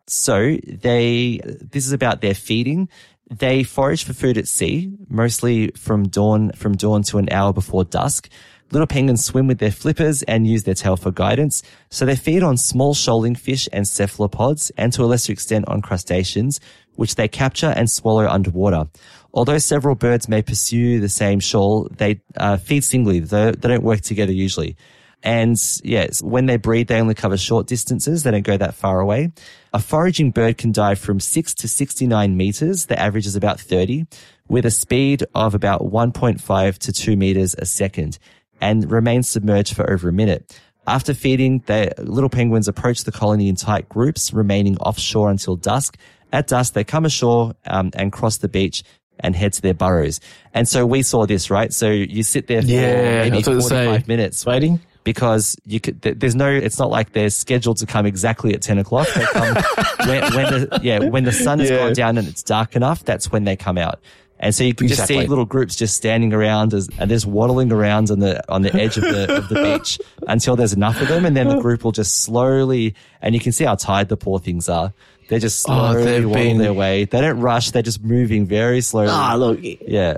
So 0.08 0.58
they, 0.66 1.41
this 1.43 1.86
is 1.86 1.91
about 1.91 2.22
their 2.22 2.34
feeding. 2.34 2.89
They 3.30 3.64
forage 3.64 4.05
for 4.05 4.14
food 4.14 4.38
at 4.38 4.47
sea, 4.47 4.91
mostly 5.10 5.72
from 5.72 6.08
dawn, 6.08 6.51
from 6.53 6.78
dawn 6.78 7.03
to 7.03 7.18
an 7.18 7.30
hour 7.32 7.51
before 7.51 7.84
dusk. 7.84 8.30
Little 8.72 8.88
penguins 8.88 9.24
swim 9.24 9.47
with 9.47 9.60
their 9.60 9.72
flippers 9.72 10.24
and 10.24 10.47
use 10.47 10.64
their 10.64 10.74
tail 10.74 10.97
for 10.97 11.12
guidance. 11.12 11.64
So 11.89 12.05
they 12.05 12.16
feed 12.16 12.43
on 12.43 12.58
small 12.58 12.93
shoaling 12.93 13.36
fish 13.36 13.68
and 13.72 13.88
cephalopods 13.88 14.72
and 14.78 14.91
to 14.93 15.03
a 15.03 15.05
lesser 15.05 15.32
extent 15.32 15.68
on 15.68 15.82
crustaceans, 15.82 16.60
which 16.95 17.16
they 17.16 17.28
capture 17.28 17.74
and 17.76 17.89
swallow 17.89 18.28
underwater. 18.28 18.88
Although 19.34 19.60
several 19.60 19.95
birds 19.95 20.28
may 20.28 20.41
pursue 20.41 20.99
the 20.99 21.10
same 21.10 21.39
shoal, 21.39 21.88
they 21.91 22.22
uh, 22.36 22.58
feed 22.58 22.84
singly. 22.84 23.20
They, 23.20 23.51
they 23.51 23.68
don't 23.70 23.84
work 23.84 24.01
together 24.01 24.34
usually. 24.34 24.76
And 25.24 25.57
yes, 25.84 26.22
when 26.22 26.45
they 26.45 26.57
breed, 26.57 26.88
they 26.88 27.01
only 27.01 27.15
cover 27.15 27.38
short 27.38 27.68
distances. 27.68 28.24
They 28.24 28.32
don't 28.32 28.43
go 28.45 28.57
that 28.57 28.76
far 28.76 28.99
away. 28.99 29.32
A 29.74 29.80
foraging 29.80 30.32
bird 30.32 30.57
can 30.57 30.72
dive 30.72 30.99
from 30.99 31.20
six 31.20 31.53
to 31.55 31.68
69 31.68 32.38
meters. 32.38 32.86
The 32.86 32.99
average 32.99 33.26
is 33.26 33.36
about 33.36 33.59
30 33.59 34.05
with 34.47 34.65
a 34.65 34.72
speed 34.72 35.26
of 35.36 35.53
about 35.55 35.82
1.5 35.82 36.78
to 36.78 36.93
two 36.93 37.18
meters 37.18 37.55
a 37.57 37.65
second 37.65 38.20
and 38.61 38.89
remain 38.89 39.24
submerged 39.24 39.76
for 39.76 39.89
over 39.89 40.09
a 40.09 40.13
minute. 40.13 40.59
After 40.88 41.13
feeding, 41.13 41.63
the 41.65 41.93
little 41.97 42.30
penguins 42.30 42.68
approach 42.70 43.03
the 43.03 43.11
colony 43.11 43.49
in 43.49 43.55
tight 43.55 43.89
groups, 43.89 44.32
remaining 44.32 44.78
offshore 44.78 45.30
until 45.30 45.57
dusk. 45.57 45.97
At 46.32 46.47
dusk, 46.47 46.74
they 46.74 46.84
come 46.86 47.03
ashore 47.05 47.55
um, 47.65 47.91
and 47.93 48.11
cross 48.11 48.38
the 48.38 48.47
beach 48.47 48.84
and 49.20 49.36
head 49.36 49.51
to 49.53 49.61
their 49.61 49.74
burrows. 49.74 50.20
And 50.53 50.68
so 50.68 50.86
we 50.86 51.01
saw 51.03 51.26
this, 51.26 51.49
right? 51.49 51.74
So 51.74 51.89
you 51.89 52.24
sit 52.24 52.47
there 52.47 52.61
for 52.61 52.68
Yeah, 52.68 53.24
maybe 53.24 53.30
that's 53.41 53.47
what 53.47 53.53
I 53.53 53.55
was 53.55 53.70
45 53.70 53.93
saying. 53.93 54.03
minutes 54.07 54.45
Waiting. 54.45 54.80
Because 55.08 55.55
you 55.66 55.80
could, 55.80 56.01
there's 56.01 56.36
no, 56.36 56.49
it's 56.51 56.78
not 56.78 56.89
like 56.89 57.14
they're 57.14 57.30
scheduled 57.30 57.78
to 57.78 57.86
come 57.86 58.05
exactly 58.05 58.53
at 58.53 58.62
10 58.62 58.78
o'clock. 58.78 59.08
They 59.16 59.24
come 59.26 59.55
when, 60.05 60.22
when 60.36 60.51
the, 60.51 60.80
yeah, 60.84 60.99
when 60.99 61.24
the 61.24 61.32
sun 61.32 61.60
has 61.60 61.70
Yeah. 61.70 61.78
gone 61.78 61.93
down 61.93 62.18
and 62.18 62.28
it's 62.28 62.43
dark 62.43 62.76
enough, 62.76 63.05
that's 63.05 63.32
when 63.32 63.45
they 63.45 63.55
come 63.55 63.78
out. 63.78 64.01
And 64.39 64.53
so 64.53 64.66
you 64.66 64.74
can 64.76 64.88
just 64.89 65.05
see 65.08 65.26
little 65.26 65.45
groups 65.45 65.78
just 65.78 65.95
standing 65.95 66.34
around 66.34 66.74
as, 66.74 66.89
and 66.99 67.10
just 67.10 67.26
waddling 67.26 67.72
around 67.72 68.12
on 68.12 68.20
the, 68.20 68.43
on 68.51 68.64
the 68.64 68.76
edge 68.76 68.97
of 68.97 69.03
the, 69.03 69.38
of 69.38 69.47
the 69.47 69.55
beach 69.80 69.97
until 70.28 70.58
there's 70.58 70.74
enough 70.74 71.01
of 71.01 71.08
them. 71.08 71.26
And 71.26 71.36
then 71.38 71.47
the 71.47 71.60
group 71.62 71.86
will 71.86 71.93
just 71.93 72.20
slowly, 72.20 72.93
and 73.22 73.34
you 73.34 73.39
can 73.41 73.53
see 73.53 73.64
how 73.64 73.76
tired 73.76 74.10
the 74.10 74.18
poor 74.18 74.39
things 74.39 74.68
are. 74.68 74.91
They're 75.30 75.39
just 75.39 75.66
Oh, 75.70 75.74
slowly 75.93 76.03
they've 76.03 76.32
been- 76.34 76.58
their 76.60 76.74
way. 76.74 77.05
They 77.05 77.20
don't 77.22 77.39
rush. 77.39 77.72
They're 77.72 77.82
just 77.82 78.03
moving 78.03 78.45
very 78.45 78.82
slowly. 78.82 79.10
Ah, 79.12 79.36
look, 79.36 79.60
Yeah. 79.62 80.18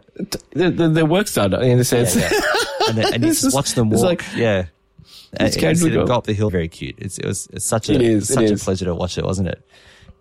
the, 0.54 0.70
the, 0.72 0.90
the 0.90 1.06
work's 1.06 1.34
done 1.36 1.54
in 1.64 1.80
a 1.80 1.84
sense. 1.86 2.16
Yeah, 2.16 2.30
yeah. 2.32 2.90
and, 2.90 3.00
and 3.00 3.24
you 3.24 3.30
just 3.34 3.54
watch 3.56 3.72
them 3.74 3.90
walk. 3.90 4.04
like- 4.04 4.24
yeah, 4.36 4.66
It's 5.34 5.56
you 5.56 5.60
see 5.62 5.68
casually 5.68 5.92
them 5.92 6.02
go. 6.02 6.08
go 6.08 6.14
up 6.16 6.24
the 6.26 6.34
hill. 6.34 6.50
Very 6.50 6.68
cute. 6.68 6.96
It's, 6.98 7.18
it 7.18 7.26
was 7.26 7.48
it's 7.54 7.66
such 7.66 7.90
a 7.90 7.94
It 7.94 8.02
is, 8.02 8.30
it 8.30 8.34
such 8.34 8.44
is. 8.46 8.62
a 8.62 8.64
pleasure 8.66 8.86
to 8.86 8.96
watch 8.96 9.18
it, 9.18 9.24
wasn't 9.26 9.50
it? 9.50 9.62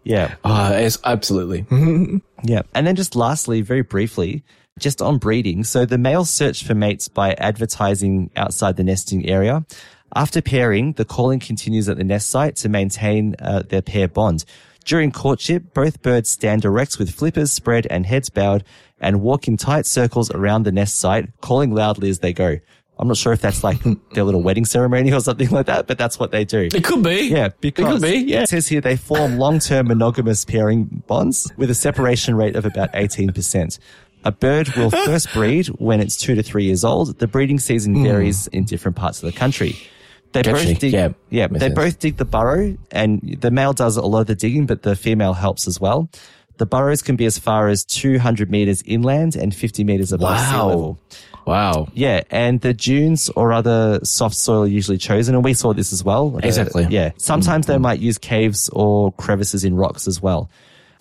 Yeah, 0.04 0.36
Ah, 0.44 0.72
it's 0.72 0.98
absolutely. 1.04 1.66
yeah. 2.44 2.62
And 2.74 2.86
then 2.86 2.96
just 2.96 3.14
lastly, 3.16 3.60
very 3.60 3.82
briefly, 3.82 4.42
just 4.78 5.02
on 5.02 5.18
breeding. 5.18 5.64
So 5.64 5.84
the 5.84 5.98
males 5.98 6.30
search 6.30 6.64
for 6.64 6.74
mates 6.74 7.08
by 7.08 7.34
advertising 7.34 8.30
outside 8.36 8.76
the 8.76 8.84
nesting 8.84 9.28
area. 9.28 9.66
After 10.14 10.40
pairing, 10.40 10.92
the 10.94 11.04
calling 11.04 11.40
continues 11.40 11.88
at 11.88 11.98
the 11.98 12.04
nest 12.04 12.30
site 12.30 12.56
to 12.56 12.68
maintain 12.70 13.34
uh, 13.40 13.62
their 13.68 13.82
pair 13.82 14.08
bond. 14.08 14.44
During 14.86 15.12
courtship, 15.12 15.74
both 15.74 16.00
birds 16.00 16.30
stand 16.30 16.64
erect 16.64 16.98
with 16.98 17.10
flippers 17.14 17.52
spread 17.52 17.86
and 17.90 18.06
heads 18.06 18.30
bowed 18.30 18.64
and 19.00 19.20
walk 19.20 19.46
in 19.46 19.58
tight 19.58 19.84
circles 19.84 20.30
around 20.30 20.62
the 20.62 20.72
nest 20.72 20.94
site, 20.98 21.28
calling 21.42 21.74
loudly 21.74 22.08
as 22.08 22.20
they 22.20 22.32
go. 22.32 22.58
I'm 22.98 23.08
not 23.08 23.16
sure 23.16 23.32
if 23.32 23.40
that's 23.40 23.62
like 23.62 23.78
their 24.12 24.24
little 24.24 24.42
wedding 24.42 24.64
ceremony 24.64 25.12
or 25.12 25.20
something 25.20 25.50
like 25.50 25.66
that, 25.66 25.86
but 25.86 25.98
that's 25.98 26.18
what 26.18 26.30
they 26.30 26.44
do. 26.44 26.68
It 26.72 26.84
could 26.84 27.02
be. 27.02 27.28
Yeah, 27.28 27.48
because 27.60 28.00
could 28.00 28.02
be, 28.02 28.18
yeah. 28.18 28.42
it 28.42 28.48
says 28.48 28.66
here 28.66 28.80
they 28.80 28.96
form 28.96 29.38
long-term 29.38 29.88
monogamous 29.88 30.44
pairing 30.44 30.84
bonds 31.06 31.50
with 31.56 31.70
a 31.70 31.74
separation 31.74 32.34
rate 32.34 32.56
of 32.56 32.64
about 32.64 32.92
18%. 32.92 33.78
A 34.24 34.32
bird 34.32 34.68
will 34.70 34.90
first 35.06 35.32
breed 35.32 35.68
when 35.78 36.00
it's 36.00 36.16
two 36.16 36.34
to 36.34 36.42
three 36.42 36.64
years 36.64 36.84
old. 36.84 37.18
The 37.18 37.28
breeding 37.28 37.58
season 37.58 37.94
hmm. 37.94 38.04
varies 38.04 38.46
in 38.48 38.64
different 38.64 38.96
parts 38.96 39.22
of 39.22 39.32
the 39.32 39.38
country. 39.38 39.76
They 40.32 40.42
both 40.42 40.78
dig, 40.78 40.92
Yeah, 40.92 41.10
yeah, 41.30 41.46
they 41.46 41.58
sense. 41.58 41.74
both 41.74 41.98
dig 41.98 42.16
the 42.18 42.24
burrow 42.24 42.76
and 42.90 43.38
the 43.40 43.50
male 43.50 43.72
does 43.72 43.96
a 43.96 44.02
lot 44.02 44.20
of 44.20 44.26
the 44.26 44.34
digging, 44.34 44.66
but 44.66 44.82
the 44.82 44.94
female 44.94 45.32
helps 45.32 45.66
as 45.66 45.80
well. 45.80 46.10
The 46.58 46.66
burrows 46.66 47.02
can 47.02 47.16
be 47.16 47.24
as 47.24 47.38
far 47.38 47.68
as 47.68 47.84
200 47.84 48.50
meters 48.50 48.82
inland 48.84 49.36
and 49.36 49.54
50 49.54 49.84
meters 49.84 50.12
above 50.12 50.38
sea 50.38 50.56
level. 50.56 51.00
Wow. 51.46 51.88
Yeah, 51.94 52.22
and 52.30 52.60
the 52.60 52.74
dunes 52.74 53.30
or 53.30 53.52
other 53.52 54.00
soft 54.04 54.34
soil 54.36 54.64
are 54.64 54.66
usually 54.66 54.98
chosen, 54.98 55.34
and 55.34 55.42
we 55.42 55.54
saw 55.54 55.72
this 55.72 55.92
as 55.92 56.04
well. 56.04 56.36
Uh, 56.36 56.40
Exactly. 56.42 56.86
yeah. 56.90 57.12
Sometimes 57.16 57.66
they 57.66 57.78
might 57.78 58.00
use 58.00 58.18
caves 58.18 58.68
or 58.74 59.12
crevices 59.12 59.64
in 59.64 59.74
rocks 59.76 60.06
as 60.06 60.20
well. 60.20 60.50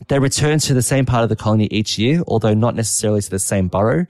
They 0.08 0.20
return 0.20 0.60
to 0.60 0.74
the 0.74 0.82
same 0.84 1.06
part 1.06 1.24
of 1.24 1.30
the 1.30 1.36
colony 1.36 1.68
each 1.72 1.98
year, 1.98 2.22
although 2.28 2.54
not 2.54 2.76
necessarily 2.76 3.20
to 3.22 3.30
the 3.30 3.40
same 3.40 3.68
burrow. 3.68 4.06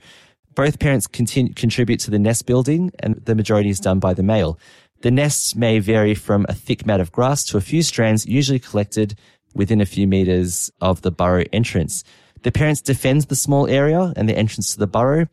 Both 0.54 0.78
parents 0.78 1.06
continue, 1.06 1.54
contribute 1.54 1.98
to 2.00 2.10
the 2.10 2.18
nest 2.18 2.46
building, 2.46 2.92
and 3.00 3.16
the 3.24 3.34
majority 3.34 3.70
is 3.70 3.80
done 3.80 3.98
by 3.98 4.12
the 4.14 4.22
male. 4.22 4.58
The 5.00 5.10
nests 5.10 5.54
may 5.56 5.78
vary 5.78 6.14
from 6.14 6.44
a 6.48 6.54
thick 6.54 6.84
mat 6.84 7.00
of 7.00 7.10
grass 7.10 7.44
to 7.46 7.56
a 7.56 7.60
few 7.60 7.82
strands, 7.82 8.26
usually 8.26 8.58
collected 8.58 9.16
within 9.54 9.80
a 9.80 9.86
few 9.86 10.06
meters 10.06 10.70
of 10.80 11.02
the 11.02 11.10
burrow 11.10 11.44
entrance. 11.52 12.04
The 12.42 12.52
parents 12.52 12.80
defend 12.80 13.22
the 13.22 13.36
small 13.36 13.66
area 13.66 14.12
and 14.16 14.28
the 14.28 14.36
entrance 14.36 14.72
to 14.72 14.78
the 14.78 14.86
burrow, 14.86 15.26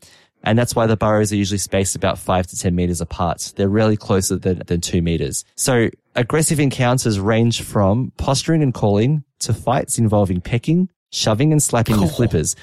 and 0.46 0.58
that's 0.58 0.76
why 0.76 0.86
the 0.86 0.96
burrows 0.96 1.32
are 1.34 1.36
usually 1.36 1.58
spaced 1.58 1.96
about 1.96 2.20
five 2.20 2.48
to 2.48 2.58
10 2.58 2.76
meters 2.76 3.02
apart. 3.02 3.54
They're 3.56 3.68
rarely 3.68 3.98
closer 3.98 4.38
than, 4.38 4.62
than 4.68 4.80
two 4.80 5.02
meters. 5.02 5.44
So 5.56 5.90
aggressive 6.16 6.60
encounters 6.60 7.20
range 7.20 7.64
from 7.64 8.12
posturing 8.18 8.62
and 8.62 8.74
calling 8.74 9.24
to 9.40 9.54
fights 9.54 9.98
involving 9.98 10.42
pecking, 10.42 10.90
shoving 11.12 11.52
and 11.52 11.62
slapping 11.62 12.00
with 12.00 12.16
flippers. 12.16 12.56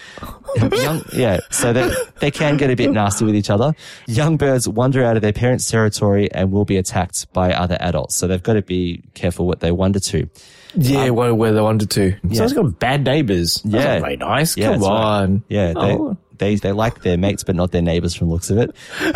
Young, 0.57 1.03
yeah, 1.13 1.41
so 1.51 1.73
they, 1.73 1.93
they 2.21 2.31
can 2.31 2.57
get 2.57 2.71
a 2.71 2.77
bit 2.77 2.93
nasty 2.93 3.25
with 3.25 3.35
each 3.35 3.51
other. 3.51 3.75
Young 4.07 4.37
birds 4.37 4.69
wander 4.69 5.05
out 5.05 5.17
of 5.17 5.23
their 5.23 5.33
parents' 5.33 5.69
territory 5.69 6.31
and 6.33 6.53
will 6.53 6.65
be 6.65 6.77
attacked 6.77 7.33
by 7.33 7.53
other 7.53 7.77
adults. 7.81 8.17
So 8.17 8.29
they've 8.29 8.43
got 8.43 8.55
to 8.55 8.63
be 8.63 9.03
careful 9.15 9.47
what 9.47 9.61
they 9.61 9.73
wander 9.73 10.01
to. 10.01 10.29
Yeah, 10.75 11.05
um, 11.07 11.15
where, 11.17 11.35
where 11.35 11.53
they 11.53 11.61
wanted 11.61 11.91
to. 11.91 12.15
yeah. 12.25 12.35
Sounds 12.39 12.55
like 12.55 12.79
bad 12.79 13.05
neighbors. 13.05 13.61
That's 13.65 13.85
Yeah. 13.85 13.93
not 13.95 14.03
very 14.03 14.17
nice. 14.17 14.57
Yeah, 14.57 14.65
Come 14.73 14.81
that's 14.81 14.89
right. 14.89 15.23
on. 15.23 15.45
Yeah, 15.49 15.67
they, 15.75 15.93
Oh. 15.97 16.17
they 16.39 16.55
they 16.57 16.73
like 16.73 17.03
their 17.03 17.17
mates, 17.19 17.45
but 17.45 17.55
not 17.57 17.73
their 17.73 17.83
neighbors 17.83 18.15
from 18.15 18.29
the 18.29 18.35
looks 18.35 18.51
of 18.51 18.59
it. 18.59 18.75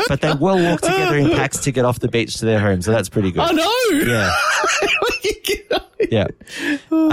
But 0.08 0.20
they 0.20 0.32
will 0.34 0.62
walk 0.62 0.80
together 0.82 1.16
in 1.16 1.30
packs 1.30 1.58
to 1.64 1.72
get 1.72 1.84
off 1.84 1.98
the 2.00 2.08
beach 2.08 2.36
to 2.38 2.44
their 2.46 2.60
home, 2.60 2.82
so 2.82 2.90
that's 2.92 3.08
pretty 3.08 3.30
good. 3.30 3.40
Oh 3.48 3.52
no! 3.52 3.98
Yeah, 4.06 4.30
yeah. 6.10 6.26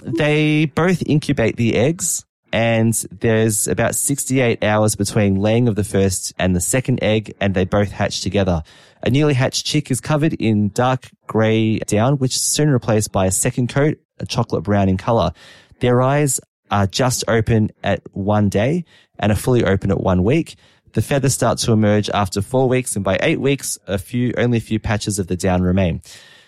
They 0.04 0.66
both 0.66 1.02
incubate 1.06 1.56
the 1.56 1.76
eggs, 1.76 2.26
and 2.52 2.94
there's 3.20 3.68
about 3.68 3.96
68 3.96 4.64
hours 4.64 4.96
between 4.96 5.36
laying 5.36 5.68
of 5.68 5.76
the 5.76 5.84
first 5.84 6.34
and 6.38 6.56
the 6.56 6.62
second 6.62 7.00
egg, 7.02 7.34
and 7.40 7.54
they 7.54 7.66
both 7.66 7.92
hatch 7.92 8.22
together. 8.22 8.64
A 9.02 9.10
newly 9.10 9.34
hatched 9.34 9.66
chick 9.66 9.92
is 9.92 10.00
covered 10.00 10.34
in 10.34 10.70
dark 10.70 11.10
grey 11.28 11.80
down, 11.80 12.18
which 12.18 12.36
is 12.36 12.42
soon 12.42 12.70
replaced 12.70 13.12
by 13.12 13.26
a 13.26 13.32
second 13.32 13.68
coat, 13.70 13.98
a 14.24 14.26
chocolate 14.26 14.64
brown 14.64 14.90
in 14.90 14.98
color. 14.98 15.32
Their 15.80 16.02
eyes 16.02 16.40
are 16.72 16.88
just 16.88 17.24
open 17.28 17.70
at 17.84 18.02
one 18.14 18.50
day 18.50 18.86
and 19.20 19.32
are 19.32 19.36
fully 19.36 19.64
open 19.64 19.92
at 19.92 20.00
one 20.00 20.24
week. 20.24 20.56
The 20.94 21.02
feathers 21.02 21.34
start 21.34 21.60
to 21.60 21.72
emerge 21.72 22.10
after 22.10 22.42
four 22.42 22.68
weeks, 22.68 22.96
and 22.96 23.04
by 23.04 23.20
eight 23.22 23.40
weeks, 23.40 23.78
a 23.88 23.98
few, 23.98 24.34
only 24.38 24.58
a 24.58 24.62
few 24.62 24.80
patches 24.80 25.20
of 25.20 25.28
the 25.28 25.36
down 25.36 25.62
remain. 25.62 26.02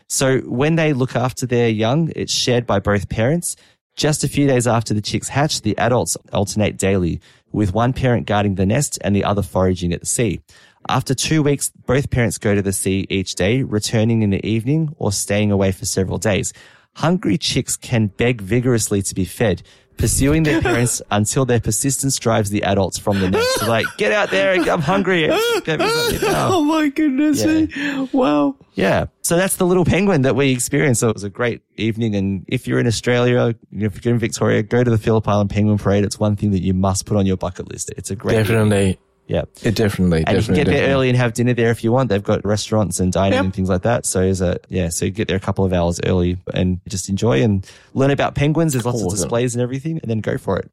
So 0.07 0.39
when 0.39 0.75
they 0.75 0.93
look 0.93 1.15
after 1.15 1.45
their 1.45 1.69
young, 1.69 2.11
it's 2.15 2.33
shared 2.33 2.65
by 2.65 2.79
both 2.79 3.09
parents. 3.09 3.55
Just 3.95 4.23
a 4.23 4.27
few 4.27 4.45
days 4.45 4.67
after 4.67 4.93
the 4.93 5.01
chicks 5.01 5.29
hatch, 5.29 5.61
the 5.61 5.77
adults 5.77 6.15
alternate 6.31 6.77
daily, 6.77 7.21
with 7.51 7.73
one 7.73 7.93
parent 7.93 8.27
guarding 8.27 8.55
the 8.55 8.65
nest 8.65 8.99
and 9.01 9.15
the 9.15 9.23
other 9.23 9.41
foraging 9.41 9.93
at 9.93 10.01
the 10.01 10.05
sea. 10.05 10.41
After 10.87 11.15
two 11.15 11.41
weeks, 11.41 11.71
both 11.87 12.11
parents 12.11 12.37
go 12.37 12.53
to 12.53 12.61
the 12.61 12.73
sea 12.73 13.07
each 13.09 13.33
day, 13.33 13.63
returning 13.63 14.21
in 14.21 14.29
the 14.29 14.45
evening 14.45 14.93
or 14.97 15.11
staying 15.11 15.51
away 15.51 15.71
for 15.71 15.85
several 15.85 16.19
days. 16.19 16.53
Hungry 16.95 17.37
chicks 17.37 17.75
can 17.75 18.07
beg 18.07 18.41
vigorously 18.41 19.01
to 19.01 19.13
be 19.13 19.25
fed, 19.25 19.61
pursuing 19.97 20.43
their 20.43 20.61
parents 20.61 21.01
until 21.11 21.45
their 21.45 21.59
persistence 21.59 22.17
drives 22.17 22.49
the 22.49 22.63
adults 22.63 22.97
from 22.97 23.19
the 23.19 23.29
nest. 23.29 23.59
So 23.59 23.67
like, 23.67 23.85
get 23.97 24.13
out 24.13 24.31
there, 24.31 24.53
I'm 24.53 24.81
hungry. 24.81 25.27
Get 25.65 25.79
me 25.79 25.89
something 25.89 26.31
now. 26.31 26.49
Oh 26.53 26.63
my 26.63 26.87
goodness. 26.87 27.43
Yeah. 27.43 27.65
Eh? 27.75 28.07
Wow. 28.13 28.55
Yeah. 28.75 29.07
So 29.21 29.35
that's 29.35 29.57
the 29.57 29.65
little 29.65 29.83
penguin 29.83 30.21
that 30.21 30.35
we 30.35 30.51
experienced. 30.51 31.01
So 31.01 31.09
it 31.09 31.15
was 31.15 31.23
a 31.23 31.29
great 31.29 31.61
evening. 31.75 32.15
And 32.15 32.45
if 32.47 32.67
you're 32.67 32.79
in 32.79 32.87
Australia, 32.87 33.55
if 33.71 34.05
you're 34.05 34.13
in 34.13 34.19
Victoria, 34.19 34.63
go 34.63 34.83
to 34.83 34.89
the 34.89 34.97
Phillip 34.97 35.27
Island 35.27 35.49
Penguin 35.49 35.77
Parade. 35.77 36.05
It's 36.05 36.19
one 36.19 36.35
thing 36.37 36.51
that 36.51 36.61
you 36.61 36.73
must 36.73 37.05
put 37.05 37.17
on 37.17 37.25
your 37.25 37.37
bucket 37.37 37.69
list. 37.69 37.91
It's 37.97 38.09
a 38.09 38.15
great 38.15 38.35
Definitely. 38.35 38.99
Yeah. 39.27 39.43
It 39.63 39.75
definitely, 39.75 40.23
And 40.27 40.37
you 40.37 40.43
can 40.43 40.53
definitely. 40.53 40.63
get 40.63 40.79
there 40.81 40.89
early 40.95 41.09
and 41.09 41.17
have 41.17 41.33
dinner 41.33 41.53
there 41.55 41.71
if 41.71 41.83
you 41.83 41.91
want. 41.91 42.09
They've 42.09 42.21
got 42.23 42.45
restaurants 42.45 42.99
and 42.99 43.11
dining 43.11 43.33
Yep. 43.33 43.43
and 43.45 43.53
things 43.55 43.69
like 43.69 43.81
that. 43.81 44.05
So 44.05 44.21
is 44.21 44.39
a, 44.39 44.59
yeah, 44.69 44.89
so 44.89 45.05
you 45.05 45.11
get 45.11 45.27
there 45.27 45.37
a 45.37 45.39
couple 45.39 45.65
of 45.65 45.73
hours 45.73 45.99
early 46.05 46.37
and 46.53 46.79
just 46.87 47.09
enjoy 47.09 47.41
and 47.41 47.67
learn 47.95 48.11
about 48.11 48.35
penguins. 48.35 48.73
There's 48.73 48.85
lots 48.85 49.01
of 49.01 49.09
displays 49.09 49.55
and 49.55 49.63
everything 49.63 49.99
and 49.99 50.09
then 50.11 50.19
go 50.19 50.37
for 50.37 50.59
it. 50.59 50.69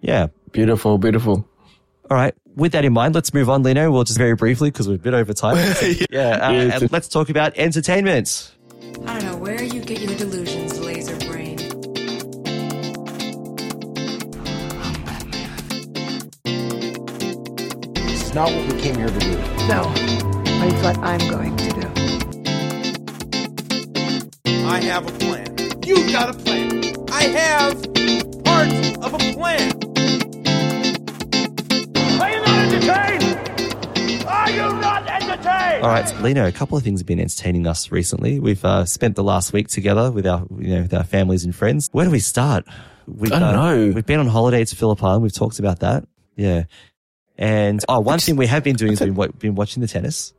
Yeah. 0.00 0.26
Beautiful, 0.50 0.98
beautiful. 0.98 1.48
All 2.10 2.16
right. 2.16 2.34
With 2.56 2.72
that 2.72 2.84
in 2.84 2.92
mind, 2.92 3.14
let's 3.14 3.32
move 3.34 3.48
on, 3.50 3.62
Lino. 3.62 3.90
We'll 3.92 4.04
just 4.04 4.18
very 4.18 4.34
briefly 4.34 4.70
because 4.70 4.88
we're 4.88 4.94
a 4.94 4.98
bit 4.98 5.14
over 5.14 5.32
time. 5.32 5.56
yeah. 6.10 6.30
uh, 6.48 6.50
Yeah, 6.52 6.78
and 6.80 6.90
let's 6.92 7.06
talk 7.08 7.28
about 7.30 7.56
entertainment. 7.56 8.52
I 9.04 9.18
don't 9.20 9.24
know 9.30 9.36
where 9.36 9.62
you 9.62 9.80
get 9.80 10.00
your 10.00 10.14
delusions, 10.16 10.65
not 18.36 18.52
what 18.52 18.70
we 18.70 18.78
came 18.82 18.94
here 18.96 19.08
to 19.08 19.18
do. 19.18 19.32
No, 19.66 19.82
but 20.60 20.68
it's 20.70 20.82
what 20.82 20.98
I'm 20.98 21.30
going 21.30 21.56
to 21.56 21.70
do. 21.70 21.80
I 24.66 24.78
have 24.82 25.08
a 25.08 25.12
plan. 25.12 25.56
You've 25.82 26.12
got 26.12 26.28
a 26.28 26.38
plan. 26.40 26.94
I 27.10 27.22
have 27.22 27.82
part 28.44 28.68
of 29.02 29.14
a 29.14 29.18
plan. 29.32 29.72
Are 32.20 32.30
you 32.30 32.40
not 32.44 32.58
entertained? 32.58 34.26
Are 34.26 34.50
you 34.50 34.80
not 34.82 35.08
entertained? 35.08 35.82
All 35.82 35.88
right, 35.88 36.20
Lino, 36.20 36.46
a 36.46 36.52
couple 36.52 36.76
of 36.76 36.84
things 36.84 37.00
have 37.00 37.06
been 37.06 37.20
entertaining 37.20 37.66
us 37.66 37.90
recently. 37.90 38.38
We've 38.38 38.62
uh, 38.66 38.84
spent 38.84 39.16
the 39.16 39.24
last 39.24 39.54
week 39.54 39.68
together 39.68 40.10
with 40.10 40.26
our, 40.26 40.44
you 40.58 40.74
know, 40.74 40.82
with 40.82 40.92
our 40.92 41.04
families 41.04 41.46
and 41.46 41.56
friends. 41.56 41.88
Where 41.92 42.04
do 42.04 42.10
we 42.10 42.18
start? 42.18 42.66
We've, 43.06 43.32
I 43.32 43.38
don't 43.38 43.54
uh, 43.54 43.74
know. 43.74 43.92
We've 43.94 44.04
been 44.04 44.20
on 44.20 44.26
holiday 44.26 44.62
to 44.62 44.76
Phillip 44.76 45.02
Island. 45.02 45.22
We've 45.22 45.32
talked 45.32 45.58
about 45.58 45.80
that. 45.80 46.06
Yeah. 46.36 46.64
And 47.38 47.84
oh, 47.88 48.00
one 48.00 48.18
thing 48.18 48.36
we 48.36 48.46
have 48.46 48.64
been 48.64 48.76
doing 48.76 48.92
is 48.92 49.00
been, 49.00 49.14
wa- 49.14 49.28
been 49.38 49.54
watching 49.54 49.80
the 49.82 49.86
tennis. 49.88 50.32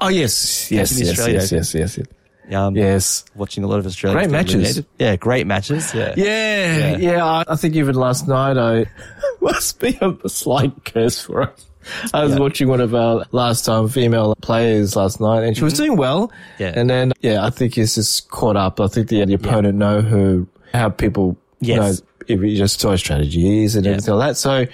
Oh, 0.00 0.08
yes. 0.08 0.70
Yes, 0.70 0.98
yes, 0.98 1.18
yes, 1.18 1.52
yes, 1.52 1.74
yes, 1.74 1.98
yes. 1.98 2.06
Um, 2.54 2.76
Yes. 2.76 3.24
Watching 3.34 3.64
a 3.64 3.66
lot 3.66 3.78
of 3.78 3.86
Australia. 3.86 4.18
Great 4.18 4.30
matches. 4.30 4.82
Yeah, 4.98 5.16
great 5.16 5.46
matches. 5.46 5.94
Yeah. 5.94 6.14
Yeah, 6.16 6.96
yeah. 6.96 7.44
I, 7.48 7.56
think 7.56 7.76
even 7.76 7.94
last 7.94 8.26
night 8.28 8.58
I 8.58 8.86
must 9.40 9.78
be 9.80 9.98
a 10.00 10.28
slight 10.28 10.72
curse 10.84 11.20
for 11.22 11.42
us. 11.42 11.66
I 12.12 12.22
was 12.24 12.32
Yeah. 12.34 12.38
watching 12.40 12.68
one 12.68 12.80
of 12.80 12.94
our 12.94 13.24
last 13.32 13.64
time 13.64 13.88
female 13.88 14.34
players 14.42 14.94
last 14.96 15.20
night, 15.20 15.42
and 15.44 15.56
she 15.56 15.64
was 15.64 15.74
doing 15.74 15.96
well. 15.96 16.28
Mm-hmm. 16.28 16.62
Yeah. 16.62 16.72
And 16.76 16.90
then, 16.90 17.12
yeah, 17.20 17.44
I 17.44 17.50
think 17.50 17.76
it's 17.78 17.94
just 17.96 18.28
caught 18.30 18.56
up. 18.56 18.80
I 18.80 18.86
think 18.88 19.08
the, 19.08 19.24
the 19.24 19.34
opponent 19.34 19.78
know 19.78 20.00
who, 20.00 20.46
how 20.74 20.88
people 20.90 21.36
Yes. 21.60 21.78
know 22.00 22.06
if 22.28 22.40
you 22.40 22.56
just 22.56 22.80
saw 22.80 22.96
strategies 22.96 23.76
and 23.76 23.84
Yeah. 23.84 23.92
everything 23.92 24.14
like 24.14 24.30
that. 24.30 24.36
So, 24.36 24.66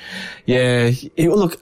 yeah, 0.46 0.90
it, 1.16 1.28
look, 1.30 1.60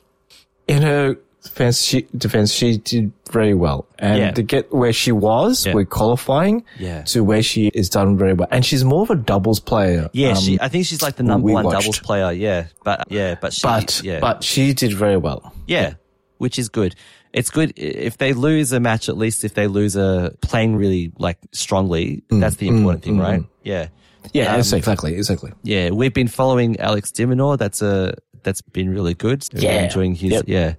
in 0.68 0.82
her 0.82 1.16
defense, 1.42 1.80
she, 1.82 2.06
defense, 2.16 2.52
she 2.52 2.76
did 2.78 3.12
very 3.30 3.54
well. 3.54 3.86
And 3.98 4.18
Yeah. 4.18 4.30
to 4.32 4.42
get 4.42 4.72
where 4.72 4.92
she 4.92 5.12
was 5.12 5.64
Yeah. 5.66 5.74
with 5.74 5.88
qualifying 5.90 6.64
Yeah. 6.78 7.02
to 7.02 7.22
where 7.22 7.42
she 7.42 7.68
is 7.68 7.88
done 7.88 8.16
very 8.18 8.32
well. 8.32 8.48
And 8.50 8.64
she's 8.64 8.84
more 8.84 9.02
of 9.02 9.10
a 9.10 9.14
doubles 9.16 9.60
player. 9.60 10.10
Yeah, 10.12 10.30
Um, 10.30 10.36
she, 10.36 10.58
I 10.60 10.68
think 10.68 10.86
she's 10.86 11.02
like 11.02 11.16
the 11.16 11.22
number 11.22 11.52
one 11.52 11.64
watched. 11.64 11.80
doubles 11.80 11.98
player. 12.00 12.32
Yeah. 12.32 12.66
But, 12.84 13.06
yeah, 13.10 13.36
but 13.40 13.52
she, 13.52 13.62
but 13.62 14.00
yeah. 14.04 14.18
but 14.20 14.42
she 14.42 14.72
did 14.72 14.92
very 14.92 15.16
well. 15.16 15.52
Yeah, 15.66 15.94
which 16.38 16.58
is 16.58 16.68
good. 16.68 16.94
It's 17.32 17.50
good 17.50 17.72
if 17.76 18.16
they 18.18 18.32
lose 18.32 18.72
a 18.72 18.80
match. 18.80 19.08
At 19.10 19.16
least 19.18 19.44
if 19.44 19.54
they 19.54 19.66
lose 19.66 19.94
a 19.94 20.32
playing 20.40 20.76
really 20.76 21.12
like 21.18 21.36
strongly, 21.52 22.22
that's 22.30 22.56
the 22.56 22.66
important 22.68 23.04
thing, 23.04 23.16
mm, 23.18 23.22
right? 23.22 23.40
mm. 23.40 23.46
Yeah, 23.62 23.88
Yeah, 24.32 24.52
Um, 24.54 24.60
exactly, 24.60 25.14
exactly. 25.14 25.52
yeah. 25.62 25.90
We've 25.90 26.12
been 26.14 26.28
following 26.28 26.78
Alex 26.80 27.10
de 27.12 27.26
Minaur. 27.26 27.56
That's 27.58 27.82
a 27.82 28.14
that's 28.42 28.60
been 28.62 28.90
really 28.90 29.14
good. 29.14 29.44
We're 29.52 29.60
Yeah. 29.62 29.84
enjoying 29.84 30.14
his 30.14 30.32
Yep. 30.32 30.44
yeah, 30.46 30.74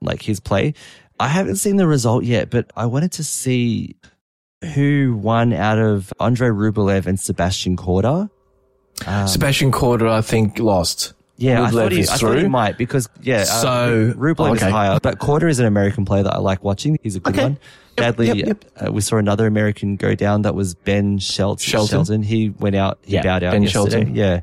like 0.00 0.22
his 0.22 0.40
play. 0.40 0.74
I 1.20 1.28
haven't 1.28 1.56
seen 1.56 1.76
the 1.76 1.86
result 1.86 2.24
yet, 2.24 2.50
but 2.50 2.70
I 2.76 2.86
wanted 2.86 3.12
to 3.12 3.24
see 3.24 3.96
who 4.74 5.18
won 5.20 5.52
out 5.52 5.78
of 5.78 6.12
Andre 6.20 6.48
Rublev 6.48 7.06
and 7.06 7.18
Sebastian 7.20 7.76
Korda. 7.76 8.30
Um, 9.06 9.26
Sebastian 9.28 9.72
Korda, 9.72 10.08
I 10.10 10.20
think, 10.22 10.58
lost. 10.58 11.12
Yeah, 11.42 11.62
I 11.62 11.70
Rublev 11.70 11.72
thought, 11.72 11.92
he, 11.92 12.00
is 12.00 12.08
I 12.10 12.16
thought 12.18 12.38
he 12.38 12.48
might 12.48 12.78
because 12.78 13.08
yeah. 13.20 13.44
So- 13.44 13.68
uh, 13.68 14.14
Rublev 14.14 14.56
okay. 14.56 14.66
is 14.66 14.72
higher, 14.72 14.98
but 15.02 15.18
Korda 15.18 15.48
is 15.50 15.58
an 15.58 15.66
American 15.66 16.04
player 16.04 16.22
that 16.22 16.34
I 16.34 16.38
like 16.38 16.62
watching. 16.62 16.98
He's 17.02 17.16
a 17.16 17.20
good 17.20 17.34
Okay. 17.34 17.42
one. 17.42 17.58
Sadly, 17.98 18.28
yep, 18.28 18.36
yep. 18.36 18.64
Uh, 18.76 18.92
we 18.92 19.00
saw 19.02 19.16
another 19.16 19.46
American 19.46 19.96
go 19.96 20.14
down. 20.14 20.42
That 20.42 20.54
was 20.54 20.74
Ben 20.74 21.18
Shel- 21.18 21.56
Shelton. 21.58 21.88
Shelton. 21.90 22.22
He 22.22 22.48
went 22.50 22.74
out. 22.76 22.98
He 23.02 23.14
Yeah, 23.14 23.22
bowed 23.22 23.42
out 23.42 23.52
Ben 23.52 23.62
yesterday. 23.64 23.90
Shelton. 23.90 24.14
Yeah, 24.14 24.40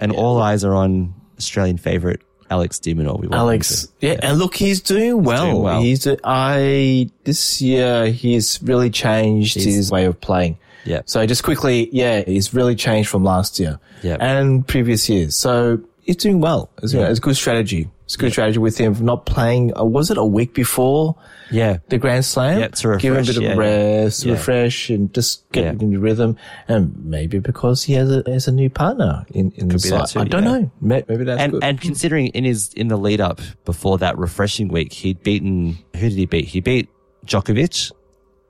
and 0.00 0.12
all 0.12 0.40
eyes 0.40 0.62
are 0.64 0.74
on 0.74 1.12
Australian 1.38 1.78
favorite 1.78 2.20
Alex 2.50 2.78
de 2.78 2.94
Minaur. 2.94 3.18
We 3.18 3.26
Alex, 3.32 3.86
to- 4.00 4.06
yeah, 4.06 4.20
and 4.22 4.38
look, 4.38 4.54
he's 4.54 4.80
doing 4.80 5.24
well. 5.24 5.46
doing 5.50 5.62
well. 5.62 5.80
He's 5.82 6.00
do- 6.04 6.18
I 6.22 7.08
this 7.24 7.60
year 7.62 8.06
he's 8.08 8.60
really 8.62 8.90
changed 8.90 9.54
He's- 9.54 9.74
his 9.74 9.90
way 9.90 10.04
of 10.04 10.20
playing. 10.20 10.58
Yeah. 10.84 11.00
So 11.06 11.24
just 11.26 11.42
quickly, 11.42 11.88
yeah, 11.90 12.20
he's 12.26 12.52
really 12.52 12.76
changed 12.76 13.08
from 13.08 13.24
last 13.24 13.58
year 13.58 13.78
Yeah. 14.02 14.18
and 14.20 14.66
previous 14.68 15.08
years. 15.08 15.34
So 15.34 15.80
he's 16.04 16.16
doing 16.16 16.40
well. 16.40 16.70
It's, 16.82 16.92
Yeah. 16.94 17.08
it's 17.08 17.18
a 17.18 17.22
good 17.22 17.36
strategy. 17.36 17.88
It's 18.04 18.14
a 18.16 18.18
good 18.18 18.32
strategy 18.32 18.58
with 18.58 18.76
him 18.76 18.94
not 19.02 19.24
playing. 19.24 19.76
Uh, 19.76 19.84
was 19.84 20.10
it 20.10 20.18
a 20.18 20.24
week 20.24 20.52
before 20.52 21.16
Yeah, 21.50 21.78
the 21.88 21.96
Grand 21.96 22.24
Slam? 22.24 22.58
Yeah, 22.60 22.68
to 22.68 22.88
refresh, 22.88 23.02
Give 23.02 23.14
him 23.14 23.22
a 23.22 23.26
bit 23.26 23.36
of 23.38 23.42
yeah. 23.42 23.54
rest, 23.56 24.24
Yeah. 24.24 24.32
refresh, 24.32 24.90
and 24.90 25.12
just 25.14 25.50
get 25.52 25.64
Yeah. 25.64 25.70
into 25.70 25.98
rhythm. 25.98 26.36
And 26.68 26.94
maybe 27.04 27.38
because 27.38 27.82
he 27.82 27.94
has 27.94 28.10
a 28.10 28.22
has 28.26 28.46
a 28.46 28.52
new 28.52 28.68
partner 28.68 29.24
in 29.32 29.52
in 29.56 29.68
the 29.68 29.74
be 29.74 29.78
side. 29.80 30.06
too, 30.08 30.20
I 30.20 30.24
don't 30.24 30.44
yeah. 30.44 30.58
know. 30.58 30.70
Maybe 30.82 31.24
that's 31.24 31.40
and 31.40 31.52
good. 31.52 31.64
and 31.64 31.80
considering 31.80 32.26
in 32.28 32.44
his 32.44 32.74
in 32.74 32.88
the 32.88 32.98
lead 32.98 33.20
up 33.22 33.40
before 33.64 33.96
that 33.98 34.18
refreshing 34.18 34.68
week, 34.68 34.92
he'd 34.92 35.22
beaten 35.22 35.78
who 35.96 36.08
did 36.10 36.18
he 36.18 36.26
beat? 36.26 36.44
He 36.48 36.60
beat 36.60 36.88
Djokovic. 37.26 37.90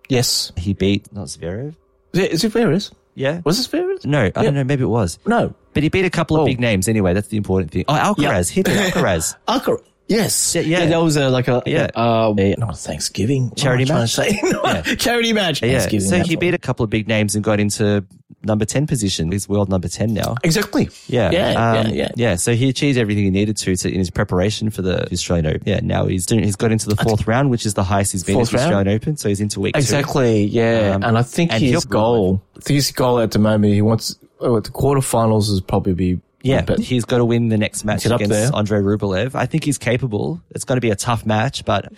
yes, 0.09 0.51
He 0.57 0.73
beat 0.75 1.13
not 1.13 1.27
Zverev. 1.29 1.75
is 2.13 2.21
it, 2.21 2.33
is 2.33 2.45
it 2.45 2.51
Ferris? 2.53 2.91
Yeah. 3.15 3.41
Was 3.45 3.57
this 3.59 3.67
Ferris? 3.67 4.05
No, 4.05 4.21
I 4.21 4.25
Yeah. 4.27 4.31
don't 4.43 4.55
know. 4.55 4.65
Maybe 4.65 4.83
it 4.83 4.87
was. 4.89 5.19
No. 5.27 5.55
But 5.73 5.83
he 5.83 5.89
beat 5.89 6.05
a 6.05 6.11
couple 6.11 6.37
of 6.37 6.43
Oh. 6.43 6.47
big 6.47 6.61
names 6.61 6.89
anyway. 6.89 7.15
That's 7.15 7.29
the 7.29 7.37
important 7.37 7.71
thing. 7.73 7.85
Oh, 7.89 7.95
Alcaraz. 7.95 8.49
He 8.51 8.63
beat 8.63 8.75
Alcaraz. 8.77 9.35
Alcar- 9.49 9.81
yes. 10.09 10.55
Yeah, 10.55 10.63
yeah. 10.63 10.87
that 10.87 11.03
was 11.03 11.17
a, 11.17 11.29
like 11.31 11.49
a, 11.49 11.63
Yeah. 11.67 11.89
uh, 11.97 12.33
a, 12.37 12.55
not 12.59 12.75
a 12.75 12.77
Thanksgiving. 12.77 13.53
Charity 13.57 13.85
am 13.85 13.97
I 14.03 14.07
trying 14.07 14.07
to 14.07 14.09
say? 14.09 14.41
Yeah. 14.65 14.95
Charity 14.97 15.33
match. 15.33 15.63
yeah. 15.63 15.79
So 15.81 16.23
he 16.23 16.37
beat 16.37 16.55
a 16.55 16.59
couple 16.59 16.85
of 16.85 16.91
big 16.91 17.09
names 17.09 17.35
and 17.35 17.43
got 17.45 17.61
into 17.61 18.05
number 18.47 18.65
10 18.65 18.87
position. 18.87 19.31
He's 19.33 19.49
world 19.49 19.69
number 19.69 19.89
10 19.89 20.13
now. 20.15 20.35
Exactly. 20.43 20.89
Yeah. 21.07 21.31
Yeah, 21.31 21.71
um, 21.81 21.89
yeah, 21.89 22.09
yeah. 22.17 22.37
So 22.37 22.55
he 22.55 22.69
achieved 22.69 22.99
everything 22.99 23.25
he 23.25 23.31
needed 23.31 23.57
to, 23.59 23.77
to 23.77 23.89
in 23.89 23.99
his 23.99 24.11
preparation 24.11 24.71
for 24.71 24.83
the 24.83 25.11
Australian 25.13 25.47
Open. 25.47 25.63
Yeah. 25.67 25.81
Now 25.83 26.07
he's 26.07 26.27
doing, 26.27 26.45
he's 26.45 26.57
got 26.57 26.73
into 26.73 26.89
the 26.89 26.97
fourth 26.97 27.27
round, 27.27 27.51
which 27.51 27.67
is 27.67 27.75
the 27.75 27.85
highest 27.85 28.13
he's 28.13 28.25
been 28.25 28.35
at 28.35 28.39
Fourth 28.39 28.51
the 28.51 28.57
round? 28.59 28.67
Australian 28.73 28.97
Open. 28.97 29.17
So 29.17 29.29
he's 29.29 29.41
into 29.41 29.61
week 29.61 29.75
two. 29.75 29.79
Exactly. 29.79 30.45
Yeah. 30.45 30.95
Um, 30.95 31.05
and 31.05 31.19
I 31.19 31.23
think 31.23 31.53
and 31.53 31.63
his 31.63 31.85
goal, 31.85 32.43
his 32.67 32.91
goal 32.93 33.21
at 33.21 33.31
the 33.33 33.39
moment, 33.39 33.75
he 33.75 33.83
wants, 33.83 34.19
oh, 34.41 34.61
the 34.61 34.71
quarterfinals 34.71 35.51
is 35.51 35.61
probably 35.61 35.95
be, 35.95 36.21
Yeah, 36.43 36.63
but 36.63 36.79
he's 36.79 37.05
got 37.05 37.19
to 37.19 37.25
win 37.25 37.49
the 37.49 37.59
next 37.59 37.85
match 37.85 38.05
Get 38.05 38.13
against. 38.21 38.53
Andre 38.53 38.81
Rublev. 38.81 39.35
I 39.35 39.47
think 39.47 39.65
he's 39.65 39.79
capable. 39.79 40.43
It's 40.51 40.65
going 40.65 40.77
to 40.77 40.81
be 40.83 40.91
a 40.91 40.97
tough 40.97 41.25
match, 41.25 41.65
but 41.65 41.93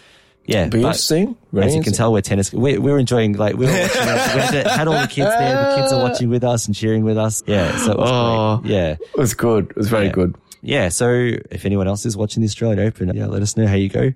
yeah, 0.46 0.64
be 0.64 0.70
but 0.70 0.76
interesting. 0.78 1.36
Very 1.52 1.66
as 1.66 1.74
you 1.76 1.82
can 1.82 1.92
tell, 1.92 2.12
we're 2.12 2.20
tennis. 2.20 2.52
We're, 2.52 2.80
we're 2.80 2.98
enjoying 2.98 3.34
like 3.34 3.56
we 3.56 3.66
were 3.66 3.72
watching. 3.72 4.02
it. 4.02 4.34
we 4.34 4.40
had, 4.58 4.66
had 4.66 4.88
all 4.88 5.00
the 5.00 5.06
kids 5.08 5.30
there. 5.30 5.70
The 5.70 5.76
kids 5.80 5.92
are 5.92 6.02
watching 6.02 6.28
with 6.30 6.44
us 6.44 6.66
and 6.66 6.74
cheering 6.74 7.04
with 7.04 7.18
us. 7.18 7.42
Yeah, 7.46 7.76
so 7.78 7.92
it 7.92 7.98
was 7.98 8.10
Oh. 8.10 8.58
great. 8.62 8.72
Yeah, 8.72 8.90
It 8.92 9.16
was 9.18 9.34
good. 9.34 9.70
It 9.70 9.76
was 9.76 9.88
very 9.88 10.06
Yeah. 10.06 10.12
good. 10.12 10.34
yeah. 10.62 10.88
So 10.88 11.08
if 11.50 11.64
anyone 11.66 11.88
else 11.88 12.06
is 12.06 12.16
watching 12.16 12.42
the 12.42 12.46
Australian 12.46 12.80
Open, 12.80 13.14
yeah, 13.14 13.26
let 13.26 13.42
us 13.42 13.56
know 13.56 13.66
how 13.66 13.74
you 13.76 13.88
go. 13.88 14.12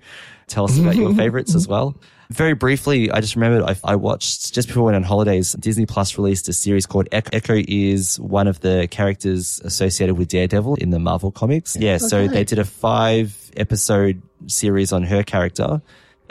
Tell 0.47 0.65
us 0.65 0.77
about 0.77 0.95
your 0.95 1.13
favorites 1.15 1.55
as 1.55 1.67
well. 1.67 1.95
Very 2.29 2.53
briefly, 2.53 3.11
I 3.11 3.19
just 3.19 3.35
remembered 3.35 3.63
I, 3.69 3.75
I 3.91 3.95
watched 3.97 4.53
just 4.53 4.69
before 4.69 4.83
we 4.83 4.85
went 4.85 4.95
on 4.95 5.03
holidays. 5.03 5.51
Disney 5.59 5.85
Plus 5.85 6.17
released 6.17 6.47
a 6.47 6.53
series 6.53 6.85
called 6.85 7.09
Echo. 7.11 7.29
Echo 7.33 7.55
is 7.67 8.17
one 8.21 8.47
of 8.47 8.61
the 8.61 8.87
characters 8.89 9.59
associated 9.65 10.15
with 10.17 10.29
Daredevil 10.29 10.75
in 10.75 10.91
the 10.91 10.99
Marvel 10.99 11.29
comics. 11.31 11.75
Yeah, 11.75 11.97
so 11.97 12.29
they 12.29 12.45
did 12.45 12.57
a 12.57 12.63
five 12.63 13.35
episode 13.57 14.21
series 14.47 14.93
on 14.93 15.03
her 15.03 15.23
character, 15.23 15.81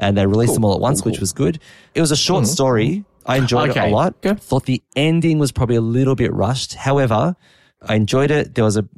and 0.00 0.16
they 0.16 0.26
released 0.26 0.50
Cool. 0.50 0.54
them 0.54 0.64
all 0.64 0.74
at 0.74 0.80
once, 0.80 1.00
Cool, 1.00 1.10
which 1.10 1.18
cool. 1.18 1.22
was 1.22 1.32
good. 1.32 1.60
It 1.94 2.00
was 2.00 2.10
a 2.10 2.16
short 2.16 2.44
mm-hmm. 2.44 2.52
story. 2.52 3.04
I 3.26 3.36
enjoyed 3.36 3.70
it 3.70 3.76
a 3.76 3.88
lot. 3.88 4.16
Thought 4.22 4.64
the 4.64 4.82
ending 4.96 5.38
was 5.38 5.52
probably 5.52 5.76
a 5.76 5.80
little 5.80 6.16
bit 6.16 6.32
rushed. 6.32 6.74
However, 6.74 7.36
I 7.82 7.94
enjoyed 7.94 8.30
it. 8.30 8.54
There 8.54 8.64
was 8.64 8.76
a 8.76 8.88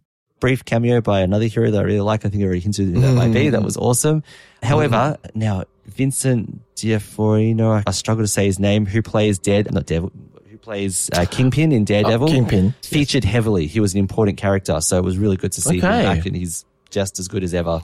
brief 0.41 0.65
cameo 0.65 1.01
by 1.01 1.21
another 1.21 1.47
hero 1.47 1.71
that 1.71 1.79
I 1.79 1.83
really 1.83 2.01
like. 2.01 2.25
I 2.25 2.29
think 2.29 2.43
I 2.43 2.47
already 2.47 2.61
hinted 2.61 2.95
that 2.95 3.15
might 3.15 3.33
be. 3.33 3.51
That 3.51 3.61
mm. 3.61 3.65
was 3.65 3.77
awesome. 3.77 4.23
However, 4.63 5.19
mm-hmm. 5.23 5.39
now 5.39 5.65
Vincent 5.87 6.61
D'Onofrio, 6.77 7.83
I 7.87 7.91
struggle 7.91 8.25
to 8.25 8.29
say 8.29 8.47
his 8.47 8.59
name, 8.59 8.87
who 8.87 9.03
plays 9.03 9.39
Dead, 9.39 9.73
not 9.73 9.87
Devil, 9.87 10.13
who 10.49 10.57
plays 10.59 11.11
uh, 11.13 11.27
Kingpin 11.31 11.73
in 11.73 11.83
oh, 11.83 11.85
Daredevil. 11.85 12.29
Oh, 12.29 12.33
Kingpin. 12.33 12.75
featured 12.83 13.25
heavily. 13.25 13.67
He 13.67 13.81
was 13.81 13.95
an 13.95 14.01
important 14.01 14.39
character, 14.39 14.81
so 14.81 14.99
it 14.99 15.05
was 15.05 15.19
really 15.19 15.37
good 15.37 15.53
to 15.53 15.61
see 15.61 15.77
him 15.77 15.81
back, 15.81 16.27
and 16.27 16.37
he's 16.37 16.65
just 16.91 17.19
as 17.19 17.29
good 17.29 17.43
as 17.43 17.55
ever. 17.55 17.83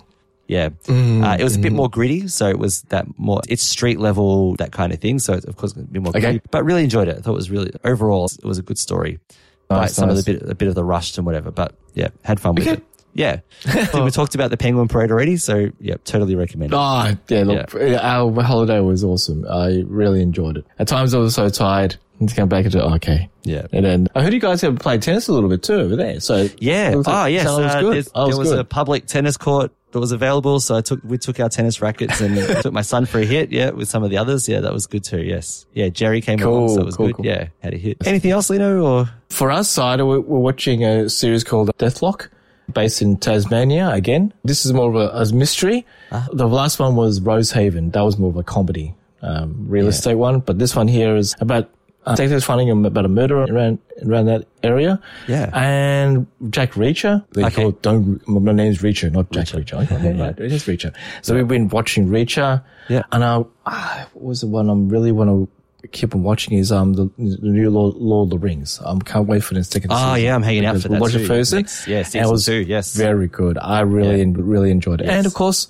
Yeah, 0.48 0.70
Mm, 0.84 1.22
uh, 1.24 1.36
it 1.38 1.44
was 1.44 1.56
a 1.56 1.58
bit 1.58 1.72
mm. 1.72 1.76
more 1.76 1.90
gritty, 1.90 2.26
so 2.26 2.48
it 2.48 2.58
was 2.58 2.80
that 2.88 3.06
more. 3.18 3.42
It's 3.48 3.62
street 3.62 4.00
level, 4.00 4.56
that 4.56 4.72
kind 4.72 4.92
of 4.94 4.98
thing. 4.98 5.18
So 5.18 5.34
it's, 5.34 5.44
of 5.44 5.56
course, 5.56 5.72
a 5.76 5.80
bit 5.80 6.02
more 6.02 6.10
Okay. 6.10 6.20
gritty. 6.20 6.40
But 6.50 6.64
really 6.64 6.82
enjoyed 6.84 7.06
it. 7.06 7.18
I 7.18 7.20
thought 7.20 7.32
it 7.32 7.36
was 7.36 7.50
really 7.50 7.70
overall 7.84 8.24
it 8.26 8.44
was 8.46 8.56
a 8.58 8.62
good 8.62 8.78
story. 8.78 9.20
Like 9.68 9.82
Nice, 9.82 9.94
some 9.94 10.08
nice. 10.08 10.20
of 10.20 10.24
the 10.24 10.32
bit, 10.32 10.50
a 10.50 10.54
bit 10.54 10.68
of 10.68 10.74
the 10.74 10.82
rushed 10.84 11.18
and 11.18 11.26
whatever. 11.26 11.50
But 11.50 11.74
yeah, 11.94 12.08
had 12.24 12.40
fun 12.40 12.54
with 12.54 12.66
it. 12.66 12.82
Yeah, 13.14 13.40
we 13.94 14.10
talked 14.10 14.34
about 14.36 14.50
the 14.50 14.56
Penguin 14.56 14.86
Parade 14.88 15.10
already, 15.10 15.36
so 15.38 15.70
yeah, 15.80 15.96
totally 16.04 16.34
recommend 16.36 16.72
it. 16.72 16.76
Oh, 16.78 17.14
yeah, 17.28 17.42
look, 17.42 17.74
our 17.74 18.42
holiday 18.42 18.80
was 18.80 19.02
awesome. 19.04 19.44
I 19.50 19.82
really 19.86 20.22
enjoyed 20.22 20.56
it. 20.58 20.66
At 20.78 20.88
times 20.88 21.14
I 21.14 21.18
was 21.18 21.34
so 21.34 21.48
tired. 21.50 21.96
And 22.20 22.28
to 22.28 22.34
come 22.34 22.48
back 22.48 22.64
into 22.64 22.82
okay, 22.94 23.28
Yeah. 23.44 23.66
and 23.72 23.84
then 23.84 24.08
I 24.14 24.22
heard 24.24 24.32
you 24.34 24.40
guys 24.40 24.60
have 24.62 24.76
played 24.80 25.02
tennis 25.02 25.28
a 25.28 25.32
little 25.32 25.48
bit 25.48 25.62
too 25.62 25.74
over 25.74 25.94
there. 25.94 26.18
So 26.20 26.48
Yeah. 26.58 26.94
like- 26.96 27.06
oh, 27.06 27.26
yes. 27.26 27.44
it 27.46 27.48
was 27.48 27.58
uh, 27.74 27.80
good. 27.80 28.08
I 28.14 28.22
was 28.24 28.30
there 28.30 28.38
was 28.38 28.48
good. 28.50 28.58
a 28.58 28.64
public 28.64 29.06
tennis 29.06 29.36
court 29.36 29.70
that 29.92 30.00
was 30.00 30.12
available, 30.12 30.60
so 30.60 30.76
I 30.76 30.80
took 30.80 31.00
we 31.02 31.18
took 31.18 31.40
our 31.40 31.48
tennis 31.48 31.80
rackets 31.80 32.20
and 32.20 32.36
took 32.62 32.72
my 32.72 32.82
son 32.82 33.06
for 33.06 33.18
a 33.20 33.24
hit. 33.24 33.50
Yeah, 33.50 33.70
with 33.70 33.88
some 33.88 34.02
of 34.02 34.10
the 34.10 34.18
others. 34.18 34.48
Yeah, 34.48 34.60
that 34.60 34.72
was 34.72 34.86
good 34.86 35.04
too. 35.04 35.22
Yes. 35.22 35.66
Yeah, 35.72 35.88
Jerry 35.88 36.20
came 36.20 36.40
along, 36.42 36.70
so 36.70 36.80
it 36.80 36.84
was 36.84 36.96
cool, 36.96 37.06
good. 37.06 37.16
cool. 37.16 37.26
Yeah, 37.26 37.48
had 37.60 37.74
a 37.74 37.78
hit. 37.78 38.06
Anything 38.06 38.30
else, 38.30 38.50
Lino? 38.50 38.82
Or 38.82 39.10
For 39.30 39.50
us 39.50 39.70
side, 39.70 40.00
we're, 40.00 40.20
we're 40.20 40.38
watching 40.38 40.84
a 40.84 41.08
series 41.08 41.44
called 41.44 41.70
Deadloch, 41.78 42.28
based 42.72 43.00
in 43.02 43.16
Tasmania 43.16 43.90
again. 43.90 44.32
This 44.44 44.66
is 44.66 44.72
more 44.72 44.90
of 44.90 44.96
a, 44.96 45.08
a 45.08 45.32
mystery. 45.34 45.86
Ah. 46.12 46.26
The 46.32 46.48
last 46.48 46.78
one 46.78 46.94
was 46.96 47.20
Rosehaven. 47.20 47.92
That 47.92 48.02
was 48.02 48.18
more 48.18 48.30
of 48.30 48.36
a 48.36 48.44
comedy, 48.44 48.94
um, 49.22 49.66
real 49.68 49.88
estate 49.88 50.16
one. 50.16 50.40
But 50.40 50.58
this 50.58 50.76
one 50.76 50.88
here 50.88 51.16
is 51.16 51.34
about 51.40 51.70
uh, 52.08 52.14
detectives 52.14 52.44
finding 52.44 52.84
about 52.86 53.04
a 53.04 53.08
murder 53.08 53.42
around 53.44 53.78
around 54.04 54.26
that 54.26 54.46
area. 54.62 55.00
Yeah. 55.26 55.50
And 55.54 56.26
Jack 56.50 56.72
Reacher. 56.72 57.24
They 57.32 57.44
Okay. 57.44 57.62
call 57.62 57.70
don't. 57.72 58.26
My 58.28 58.52
name's 58.52 58.78
Reacher, 58.82 59.10
not 59.12 59.30
Jack 59.30 59.46
Reacher. 59.48 59.82
Okay, 59.82 60.12
right. 60.20 60.38
It 60.38 60.52
is 60.52 60.64
Reacher. 60.64 60.94
So 61.22 61.34
we've 61.34 61.48
been 61.48 61.68
watching 61.68 62.08
Reacher. 62.08 62.62
Yeah. 62.88 63.02
And 63.12 63.22
I, 63.24 63.44
ah, 63.66 64.06
what 64.14 64.24
was 64.24 64.40
the 64.40 64.46
one 64.46 64.68
I'm 64.70 64.88
really 64.88 65.12
want 65.12 65.30
to 65.30 65.88
keep 65.88 66.14
on 66.14 66.22
watching 66.24 66.58
is 66.58 66.72
um 66.72 66.94
the, 66.94 67.04
the 67.18 67.38
new 67.48 67.70
Lord, 67.70 67.94
Lord 67.96 68.26
of 68.26 68.30
the 68.30 68.38
Rings. 68.38 68.80
I 68.84 68.90
um, 68.90 69.00
can't 69.00 69.26
wait 69.28 69.44
for 69.44 69.54
the 69.54 69.62
second 69.62 69.92
Oh, 69.92 69.96
season. 70.14 70.24
yeah, 70.24 70.34
I'm 70.34 70.42
hanging 70.42 70.66
out 70.66 70.80
for 70.80 70.88
that 70.88 71.14
it 71.14 71.26
first. 71.26 71.52
Yeah, 71.86 71.98
and 72.04 72.14
it 72.26 72.30
was 72.30 72.46
two, 72.46 72.62
yes. 72.62 72.94
very 72.96 73.28
good. 73.28 73.58
I 73.58 73.80
really 73.80 74.18
Yeah. 74.20 74.32
really 74.34 74.70
enjoyed 74.70 75.00
it, 75.00 75.04
Yes. 75.06 75.14
and 75.18 75.26
of 75.26 75.34
course. 75.34 75.68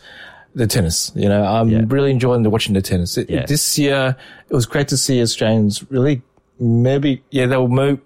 The 0.55 0.67
tennis, 0.67 1.13
you 1.15 1.29
know, 1.29 1.45
I'm 1.45 1.69
Yeah. 1.69 1.83
really 1.87 2.11
enjoying 2.11 2.43
the 2.43 2.51
watching 2.51 2.75
the 2.75 2.81
tennis. 2.83 3.17
It- 3.19 3.29
Yeah. 3.31 3.45
This 3.47 3.79
year, 3.79 4.17
it 4.49 4.55
was 4.55 4.65
great 4.67 4.89
to 4.89 4.97
see 4.97 5.21
Australians 5.21 5.85
really, 5.91 6.23
maybe, 6.61 7.23
yeah, 7.31 7.47
they'll 7.47 7.69
move 7.69 8.01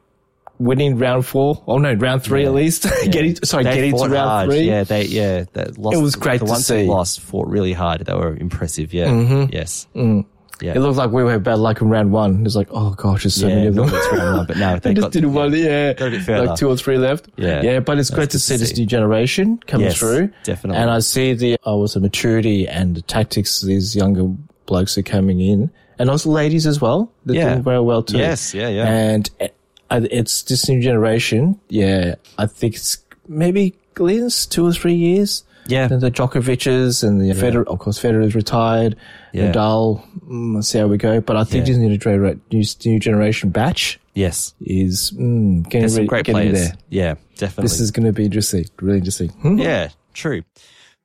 winning 0.58 0.98
round 0.98 1.26
four. 1.26 1.62
Oh 1.66 1.78
no, 1.78 1.92
round 1.94 2.22
three 2.22 2.44
at 2.44 2.52
least. 2.54 2.82
getting, 3.10 3.36
sorry, 3.44 3.64
they 3.64 3.74
getting 3.74 3.96
to 3.96 4.02
round 4.04 4.14
hard. 4.14 4.48
three. 4.48 4.62
Yeah, 4.62 4.84
they 4.84 5.04
yeah 5.06 5.44
that 5.54 5.78
lost. 5.78 5.96
It 5.96 6.00
was 6.00 6.14
great 6.16 6.40
The 6.40 6.46
to 6.46 6.50
ones 6.52 6.68
who 6.68 6.74
see. 6.80 6.86
lost 6.86 7.20
fought 7.20 7.48
really 7.48 7.72
hard. 7.72 8.04
They 8.04 8.14
were 8.14 8.36
impressive. 8.36 8.92
Yeah. 8.94 9.06
Mhm. 9.08 9.52
Yes. 9.52 9.86
Mm. 9.94 10.24
Yeah. 10.60 10.74
It 10.76 10.78
looked 10.80 10.96
like 10.98 11.10
we 11.10 11.24
were 11.24 11.40
bad 11.40 11.58
luck 11.58 11.80
in 11.80 11.88
round 11.88 12.12
one. 12.12 12.46
It's 12.46 12.54
like, 12.54 12.68
oh 12.70 12.90
gosh, 12.90 13.24
there's 13.24 13.34
so 13.34 13.48
Yeah, 13.48 13.54
many 13.56 13.66
of 13.68 13.74
them. 13.74 13.88
round 13.88 14.36
one, 14.36 14.46
but 14.46 14.56
no, 14.58 14.74
they 14.78 14.90
they 14.90 14.94
just 14.94 15.06
got- 15.06 15.12
did 15.12 15.24
one, 15.24 15.52
yeah, 15.56 15.94
like 15.98 16.56
two 16.56 16.68
or 16.68 16.76
three 16.76 16.98
left. 16.98 17.28
Yeah. 17.36 17.62
yeah, 17.62 17.80
but 17.80 17.98
it's 17.98 18.10
That's 18.10 18.16
great 18.16 18.30
to 18.30 18.32
to 18.32 18.38
see 18.38 18.56
this 18.58 18.76
new 18.76 18.86
generation 18.86 19.58
coming 19.66 19.86
Yes, 19.88 19.98
through. 19.98 20.30
definitely. 20.44 20.80
and 20.80 20.88
I 20.88 21.00
see 21.00 21.32
the 21.32 21.56
I 21.66 21.72
was 21.72 21.94
the 21.94 22.00
maturity 22.00 22.68
and 22.68 22.94
the 22.94 23.02
tactics 23.02 23.60
these 23.62 23.96
younger 23.96 24.26
blokes 24.66 24.96
are 24.96 25.02
coming 25.02 25.40
in, 25.40 25.68
and 25.98 26.10
also 26.10 26.30
ladies 26.30 26.66
as 26.66 26.80
well. 26.80 27.10
They're 27.26 27.36
Yeah. 27.36 27.50
doing 27.50 27.62
very 27.62 27.80
well 27.80 28.02
too. 28.02 28.18
Yes, 28.18 28.54
yeah, 28.54 28.68
yeah. 28.68 28.86
And 28.88 29.30
uh, 29.40 30.00
it's 30.10 30.42
this 30.42 30.68
new 30.68 30.80
generation. 30.80 31.58
Yeah, 31.68 32.14
I 32.38 32.46
think 32.46 32.74
it's 32.76 32.98
maybe 33.28 33.74
Glenn's 33.94 34.46
two 34.46 34.66
or 34.66 34.72
three 34.72 34.94
years. 34.94 35.44
Yeah. 35.68 35.86
And 35.90 36.00
the 36.00 36.10
Djokovic's 36.10 37.04
and 37.04 37.20
the 37.20 37.30
Federer, 37.34 37.64
of 37.68 37.78
course, 37.78 37.96
Federer's 38.00 38.34
retired. 38.34 38.96
Yeah. 39.32 39.52
Nadal, 39.52 40.02
mm, 40.28 40.56
let's 40.56 40.68
see 40.68 40.78
how 40.78 40.88
we 40.88 40.96
go. 40.96 41.20
But 41.20 41.36
I 41.36 41.44
think 41.44 41.66
Yeah. 41.68 41.74
this 41.74 41.78
new, 41.78 42.38
new, 42.50 42.64
new 42.92 42.98
generation 42.98 43.50
batch 43.50 44.00
Yes. 44.14 44.54
is 44.60 45.12
mm, 45.16 45.68
getting, 45.68 45.88
some 45.88 46.06
great 46.06 46.24
getting 46.24 46.50
players. 46.50 46.68
there. 46.68 46.76
Yeah, 46.90 47.14
definitely. 47.38 47.62
This 47.62 47.78
is 47.80 47.92
going 47.92 48.06
to 48.06 48.12
be 48.12 48.24
interesting, 48.24 48.64
really 48.80 48.98
interesting. 48.98 49.28
Hmm? 49.28 49.58
Yeah, 49.58 49.90
true. 50.14 50.42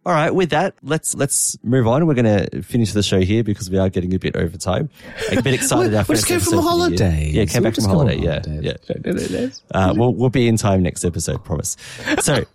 All 0.08 0.14
right, 0.14 0.34
with 0.34 0.52
that, 0.52 0.74
let's 0.84 1.16
let's 1.16 1.58
move 1.64 1.86
on. 1.86 2.08
We're 2.08 2.14
going 2.14 2.50
to 2.50 2.62
finish 2.64 2.94
the 2.94 3.04
show 3.04 3.20
here 3.20 3.44
because 3.44 3.70
we 3.70 3.78
are 3.78 3.90
getting 3.90 4.14
a 4.14 4.20
bit 4.20 4.38
over 4.38 4.58
time. 4.58 4.90
A 5.34 5.42
bit 5.42 5.54
excited. 5.60 5.92
We- 5.92 5.98
our 5.98 6.06
we 6.08 6.16
just 6.16 6.28
came 6.28 6.40
from 6.40 6.54
episode 6.54 6.56
for 6.56 6.56
the 6.56 6.62
year. 6.62 7.10
holidays. 7.12 7.34
Yeah, 7.36 7.46
came 7.46 7.64
We 7.64 7.70
back 7.70 7.76
from 7.76 7.82
just 7.84 7.88
come 7.88 7.96
holiday. 7.98 8.18
on 8.18 8.64
Yeah, 8.64 8.74
holidays. 8.88 9.62
yeah. 9.70 9.80
Uh, 9.80 9.94
we'll 9.98 10.14
we'll 10.16 10.30
be 10.30 10.48
in 10.48 10.56
time 10.56 10.82
next 10.82 11.04
episode, 11.04 11.44
promise. 11.44 11.76
So. 12.22 12.46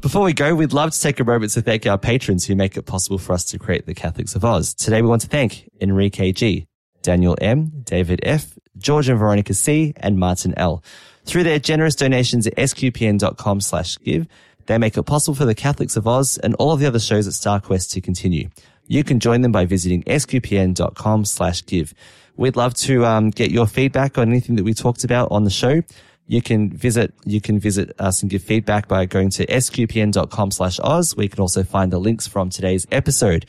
Before 0.00 0.22
we 0.22 0.32
go, 0.32 0.54
we'd 0.54 0.72
love 0.72 0.90
to 0.92 1.00
take 1.00 1.20
a 1.20 1.24
moment 1.24 1.52
to 1.52 1.60
thank 1.62 1.86
our 1.86 1.98
patrons 1.98 2.46
who 2.46 2.56
make 2.56 2.76
it 2.78 2.82
possible 2.86 3.18
for 3.18 3.34
us 3.34 3.44
to 3.44 3.58
create 3.58 3.84
the 3.86 3.94
Catholics 3.94 4.34
of 4.34 4.44
Oz. 4.44 4.72
Today 4.74 5.02
we 5.02 5.06
want 5.06 5.20
to 5.22 5.28
thank 5.28 5.68
Enrique 5.82 6.32
G, 6.32 6.66
Daniel 7.02 7.36
M, 7.42 7.70
David 7.84 8.18
F, 8.22 8.58
George 8.78 9.08
and 9.10 9.18
Veronica 9.18 9.52
C, 9.54 9.92
and 9.98 10.18
Martin 10.18 10.54
L. 10.56 10.82
Through 11.26 11.44
their 11.44 11.58
generous 11.60 11.94
donations 11.94 12.46
at 12.48 12.56
sqpn.com 12.56 13.60
slash 13.60 13.98
give, 13.98 14.26
they 14.72 14.78
make 14.78 14.96
it 14.96 15.02
possible 15.02 15.34
for 15.34 15.44
the 15.44 15.54
Catholics 15.54 15.96
of 15.96 16.06
Oz 16.06 16.38
and 16.38 16.54
all 16.54 16.72
of 16.72 16.80
the 16.80 16.86
other 16.86 16.98
shows 16.98 17.26
at 17.26 17.34
StarQuest 17.34 17.90
to 17.90 18.00
continue. 18.00 18.48
You 18.86 19.04
can 19.04 19.20
join 19.20 19.42
them 19.42 19.52
by 19.52 19.66
visiting 19.66 20.02
sqpn.com 20.04 21.24
slash 21.26 21.64
give. 21.66 21.92
We'd 22.36 22.56
love 22.56 22.72
to 22.74 23.04
um, 23.04 23.28
get 23.28 23.50
your 23.50 23.66
feedback 23.66 24.16
on 24.16 24.30
anything 24.30 24.56
that 24.56 24.64
we 24.64 24.72
talked 24.72 25.04
about 25.04 25.30
on 25.30 25.44
the 25.44 25.50
show. 25.50 25.82
You 26.26 26.40
can 26.40 26.70
visit, 26.70 27.12
you 27.26 27.42
can 27.42 27.58
visit 27.58 27.94
us 27.98 28.22
and 28.22 28.30
give 28.30 28.42
feedback 28.42 28.88
by 28.88 29.04
going 29.04 29.28
to 29.30 29.46
sqpn.com 29.46 30.50
slash 30.50 30.80
Oz, 30.82 31.14
We 31.16 31.28
can 31.28 31.40
also 31.40 31.62
find 31.62 31.92
the 31.92 31.98
links 31.98 32.26
from 32.26 32.48
today's 32.48 32.86
episode. 32.90 33.44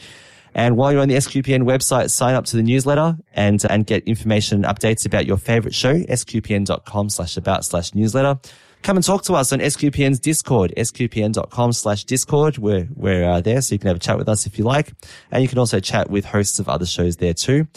And 0.54 0.76
while 0.76 0.92
you're 0.92 1.02
on 1.02 1.08
the 1.08 1.16
SQPN 1.16 1.64
website, 1.64 2.12
sign 2.12 2.36
up 2.36 2.46
to 2.46 2.58
the 2.58 2.64
newsletter 2.64 3.18
and, 3.34 3.64
and 3.70 3.88
get 3.88 4.04
information 4.04 4.64
and 4.64 4.78
updates 4.78 5.06
about 5.06 5.26
your 5.26 5.38
favorite 5.38 5.74
show, 5.74 5.96
sqpn.com 5.96 7.10
slash 7.10 7.38
about 7.38 7.66
slash 7.66 7.96
newsletter. 7.96 8.40
Come 8.84 8.98
and 8.98 9.06
talk 9.06 9.24
to 9.24 9.34
us 9.34 9.54
on 9.54 9.60
SQPN's 9.60 10.20
Discord, 10.20 10.74
sqpn.com 10.76 11.72
slash 11.72 12.04
Discord. 12.04 12.58
We're, 12.58 12.90
we're 12.94 13.24
uh, 13.24 13.40
there, 13.40 13.62
so 13.62 13.74
you 13.74 13.80
can 13.80 13.88
have 13.88 13.96
a 13.96 14.00
chat 14.00 14.18
with 14.18 14.28
us 14.28 14.46
if 14.46 14.60
you 14.60 14.66
like. 14.66 14.92
And 15.32 15.42
you 15.42 15.48
can 15.48 15.58
also 15.58 15.80
chat 15.80 16.10
with 16.10 16.26
hosts 16.26 16.60
of 16.60 16.68
other 16.68 16.86
shows 16.86 17.16
there 17.16 17.34
too. 17.34 17.68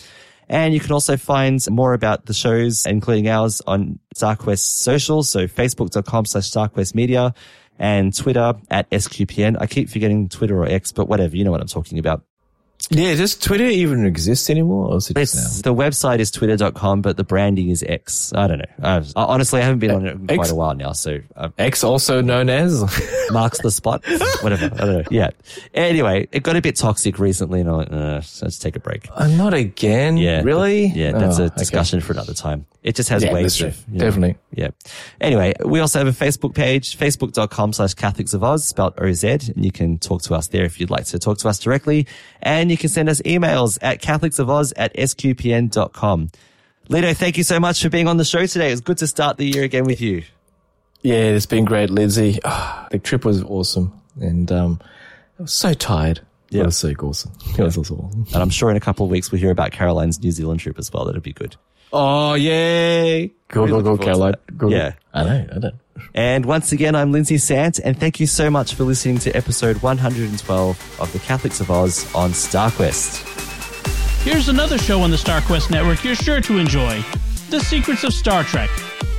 And 0.48 0.74
you 0.74 0.80
can 0.80 0.90
also 0.90 1.16
find 1.16 1.60
more 1.70 1.92
about 1.92 2.26
the 2.26 2.34
shows, 2.34 2.86
including 2.86 3.28
ours, 3.28 3.62
on 3.68 4.00
StarQuest 4.16 4.58
social. 4.58 5.22
So 5.22 5.46
facebook.com 5.46 6.24
slash 6.24 6.50
StarQuest 6.50 6.96
Media 6.96 7.34
and 7.78 8.12
Twitter 8.12 8.54
at 8.68 8.90
SQPN. 8.90 9.58
I 9.60 9.68
keep 9.68 9.88
forgetting 9.88 10.28
Twitter 10.28 10.60
or 10.60 10.66
X, 10.66 10.90
but 10.90 11.08
whatever. 11.08 11.36
You 11.36 11.44
know 11.44 11.52
what 11.52 11.60
I'm 11.60 11.68
talking 11.68 12.00
about. 12.00 12.24
Yeah, 12.90 13.14
does 13.16 13.36
Twitter 13.36 13.64
even 13.64 14.06
exist 14.06 14.48
anymore? 14.48 14.92
Or 14.92 14.96
is 14.98 15.10
it 15.10 15.16
just 15.16 15.34
It's, 15.34 15.62
the 15.62 15.74
website 15.74 16.20
is 16.20 16.30
twitter.com, 16.30 17.02
but 17.02 17.16
the 17.16 17.24
branding 17.24 17.68
is 17.70 17.82
X. 17.82 18.32
I 18.34 18.46
don't 18.46 18.58
know. 18.58 18.64
I, 18.80 19.02
honestly, 19.16 19.60
I 19.60 19.64
haven't 19.64 19.80
been 19.80 19.90
on 19.90 20.06
it 20.06 20.12
in 20.12 20.26
quite 20.28 20.50
a 20.50 20.54
while 20.54 20.74
now. 20.74 20.92
So 20.92 21.18
uh, 21.34 21.48
X 21.58 21.82
also 21.82 22.20
known 22.20 22.48
as? 22.48 22.80
marks 23.32 23.60
the 23.60 23.72
spot. 23.72 24.04
Whatever. 24.42 24.66
I 24.66 24.68
don't 24.68 24.88
know. 24.98 25.02
Yeah. 25.10 25.30
Anyway, 25.74 26.28
it 26.30 26.44
got 26.44 26.54
a 26.54 26.62
bit 26.62 26.76
toxic 26.76 27.18
recently 27.18 27.60
and 27.60 27.68
I'm 27.68 27.76
like, 27.76 27.92
uh, 27.92 28.22
let's 28.42 28.58
take 28.58 28.76
a 28.76 28.80
break. 28.80 29.08
Uh, 29.12 29.26
not 29.28 29.52
again. 29.52 30.16
Yeah. 30.16 30.42
Really? 30.42 30.86
Yeah. 30.86 31.10
That's 31.12 31.40
Oh, 31.40 31.44
a 31.44 31.46
okay. 31.46 31.56
discussion 31.58 32.00
for 32.00 32.12
another 32.12 32.34
time. 32.34 32.66
It 32.84 32.94
just 32.94 33.08
has 33.08 33.24
Yeah, 33.24 33.32
ways 33.32 33.60
of, 33.62 33.76
you 33.90 33.98
know, 33.98 34.04
Definitely. 34.04 34.36
yeah. 34.54 34.68
Anyway, 35.20 35.54
we 35.64 35.80
also 35.80 35.98
have 35.98 36.06
a 36.06 36.12
Facebook 36.12 36.54
page, 36.54 36.96
facebook.com 36.96 37.72
slash 37.72 37.94
Catholics 37.94 38.32
of 38.32 38.44
Oz, 38.44 38.64
spelled 38.64 38.94
OZ, 39.00 39.24
and 39.24 39.64
you 39.64 39.72
can 39.72 39.98
talk 39.98 40.22
to 40.22 40.34
us 40.36 40.46
there 40.48 40.64
if 40.64 40.78
you'd 40.78 40.90
like 40.90 41.04
to 41.06 41.18
talk 41.18 41.38
to 41.38 41.48
us 41.48 41.58
directly. 41.58 42.06
And 42.42 42.70
you 42.70 42.75
can 42.76 42.88
send 42.88 43.08
us 43.08 43.20
emails 43.22 43.78
at 43.82 44.00
catholicsofoz 44.00 44.72
at 44.76 44.94
sqpn.com. 44.96 46.30
Lino, 46.88 47.14
thank 47.14 47.36
you 47.36 47.42
so 47.44 47.58
much 47.58 47.82
for 47.82 47.88
being 47.88 48.06
on 48.08 48.16
the 48.16 48.24
show 48.24 48.46
today. 48.46 48.68
It 48.68 48.72
was 48.72 48.80
good 48.80 48.98
to 48.98 49.06
start 49.06 49.38
the 49.38 49.46
year 49.46 49.64
again 49.64 49.84
with 49.84 50.00
you. 50.00 50.22
Yeah, 51.02 51.16
it's 51.16 51.46
been 51.46 51.64
great, 51.64 51.90
Lindsay. 51.90 52.38
Ah, 52.44 52.88
the 52.90 52.98
trip 52.98 53.24
was 53.24 53.42
awesome. 53.42 53.92
And, 54.20 54.50
um, 54.50 54.80
I 55.38 55.42
was 55.42 55.52
so 55.52 55.74
tired. 55.74 56.20
Yeah. 56.50 56.62
It 56.62 56.66
was 56.66 56.78
so 56.78 56.92
awesome. 57.00 57.32
It 57.58 57.62
was 57.62 57.76
awesome. 57.76 58.26
And 58.32 58.36
I'm 58.36 58.50
sure 58.50 58.70
in 58.70 58.76
a 58.76 58.80
couple 58.80 59.04
of 59.04 59.10
weeks 59.10 59.30
we'll 59.32 59.40
hear 59.40 59.50
about 59.50 59.72
Caroline's 59.72 60.20
New 60.20 60.30
Zealand 60.30 60.60
trip 60.60 60.78
as 60.78 60.92
well. 60.92 61.04
That'll 61.04 61.20
be 61.20 61.32
good. 61.32 61.56
Oh, 61.92 62.34
yay. 62.34 63.28
Go, 63.48 63.64
Really 63.64 63.70
go, 63.70 63.76
looking 63.76 63.84
go, 63.84 63.96
forward 63.96 63.98
to 64.00 64.04
Caroline. 64.04 64.32
that. 64.46 64.58
Go, 64.58 64.68
go. 64.68 64.74
Yeah. 64.76 64.92
I 65.14 65.24
know, 65.24 65.46
I 65.54 65.58
know. 65.58 65.70
And 66.14 66.44
once 66.46 66.72
again, 66.72 66.94
I'm 66.94 67.12
Lindsay 67.12 67.38
Sant, 67.38 67.78
and 67.78 67.98
thank 67.98 68.20
you 68.20 68.26
so 68.26 68.50
much 68.50 68.74
for 68.74 68.84
listening 68.84 69.18
to 69.18 69.30
episode 69.36 69.82
112 69.82 71.00
of 71.00 71.12
the 71.12 71.18
Catholics 71.20 71.60
of 71.60 71.70
Oz 71.70 72.06
on 72.14 72.30
StarQuest. 72.30 74.22
Here's 74.22 74.48
another 74.48 74.78
show 74.78 75.00
on 75.02 75.10
the 75.10 75.16
StarQuest 75.16 75.70
network 75.70 76.02
you're 76.04 76.14
sure 76.16 76.40
to 76.40 76.58
enjoy 76.58 77.02
The 77.50 77.60
Secrets 77.60 78.02
of 78.04 78.12
Star 78.12 78.44
Trek. 78.44 78.68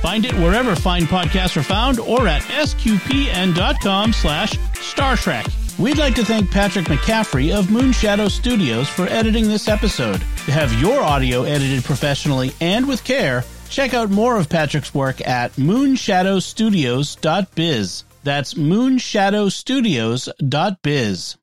Find 0.02 0.24
it 0.24 0.34
wherever 0.34 0.76
fine 0.76 1.02
podcasts 1.02 1.56
are 1.56 1.62
found 1.62 1.98
or 1.98 2.28
at 2.28 2.42
sqpn.com 2.42 4.12
slash 4.12 4.58
Star 4.74 5.16
Trek. 5.16 5.46
We'd 5.78 5.98
like 5.98 6.16
to 6.16 6.24
thank 6.24 6.50
Patrick 6.50 6.86
McCaffrey 6.86 7.56
of 7.56 7.66
Moonshadow 7.66 8.30
Studios 8.30 8.88
for 8.88 9.06
editing 9.06 9.48
this 9.48 9.68
episode. 9.68 10.20
To 10.20 10.52
have 10.52 10.80
your 10.80 11.00
audio 11.00 11.44
edited 11.44 11.84
professionally 11.84 12.52
and 12.60 12.88
with 12.88 13.04
care, 13.04 13.44
Check 13.68 13.94
out 13.94 14.10
more 14.10 14.36
of 14.36 14.48
Patrick's 14.48 14.92
work 14.94 15.20
at 15.26 15.52
moonshadowstudios.biz. 15.52 18.04
That's 18.24 18.54
moonshadowstudios.biz. 18.54 21.38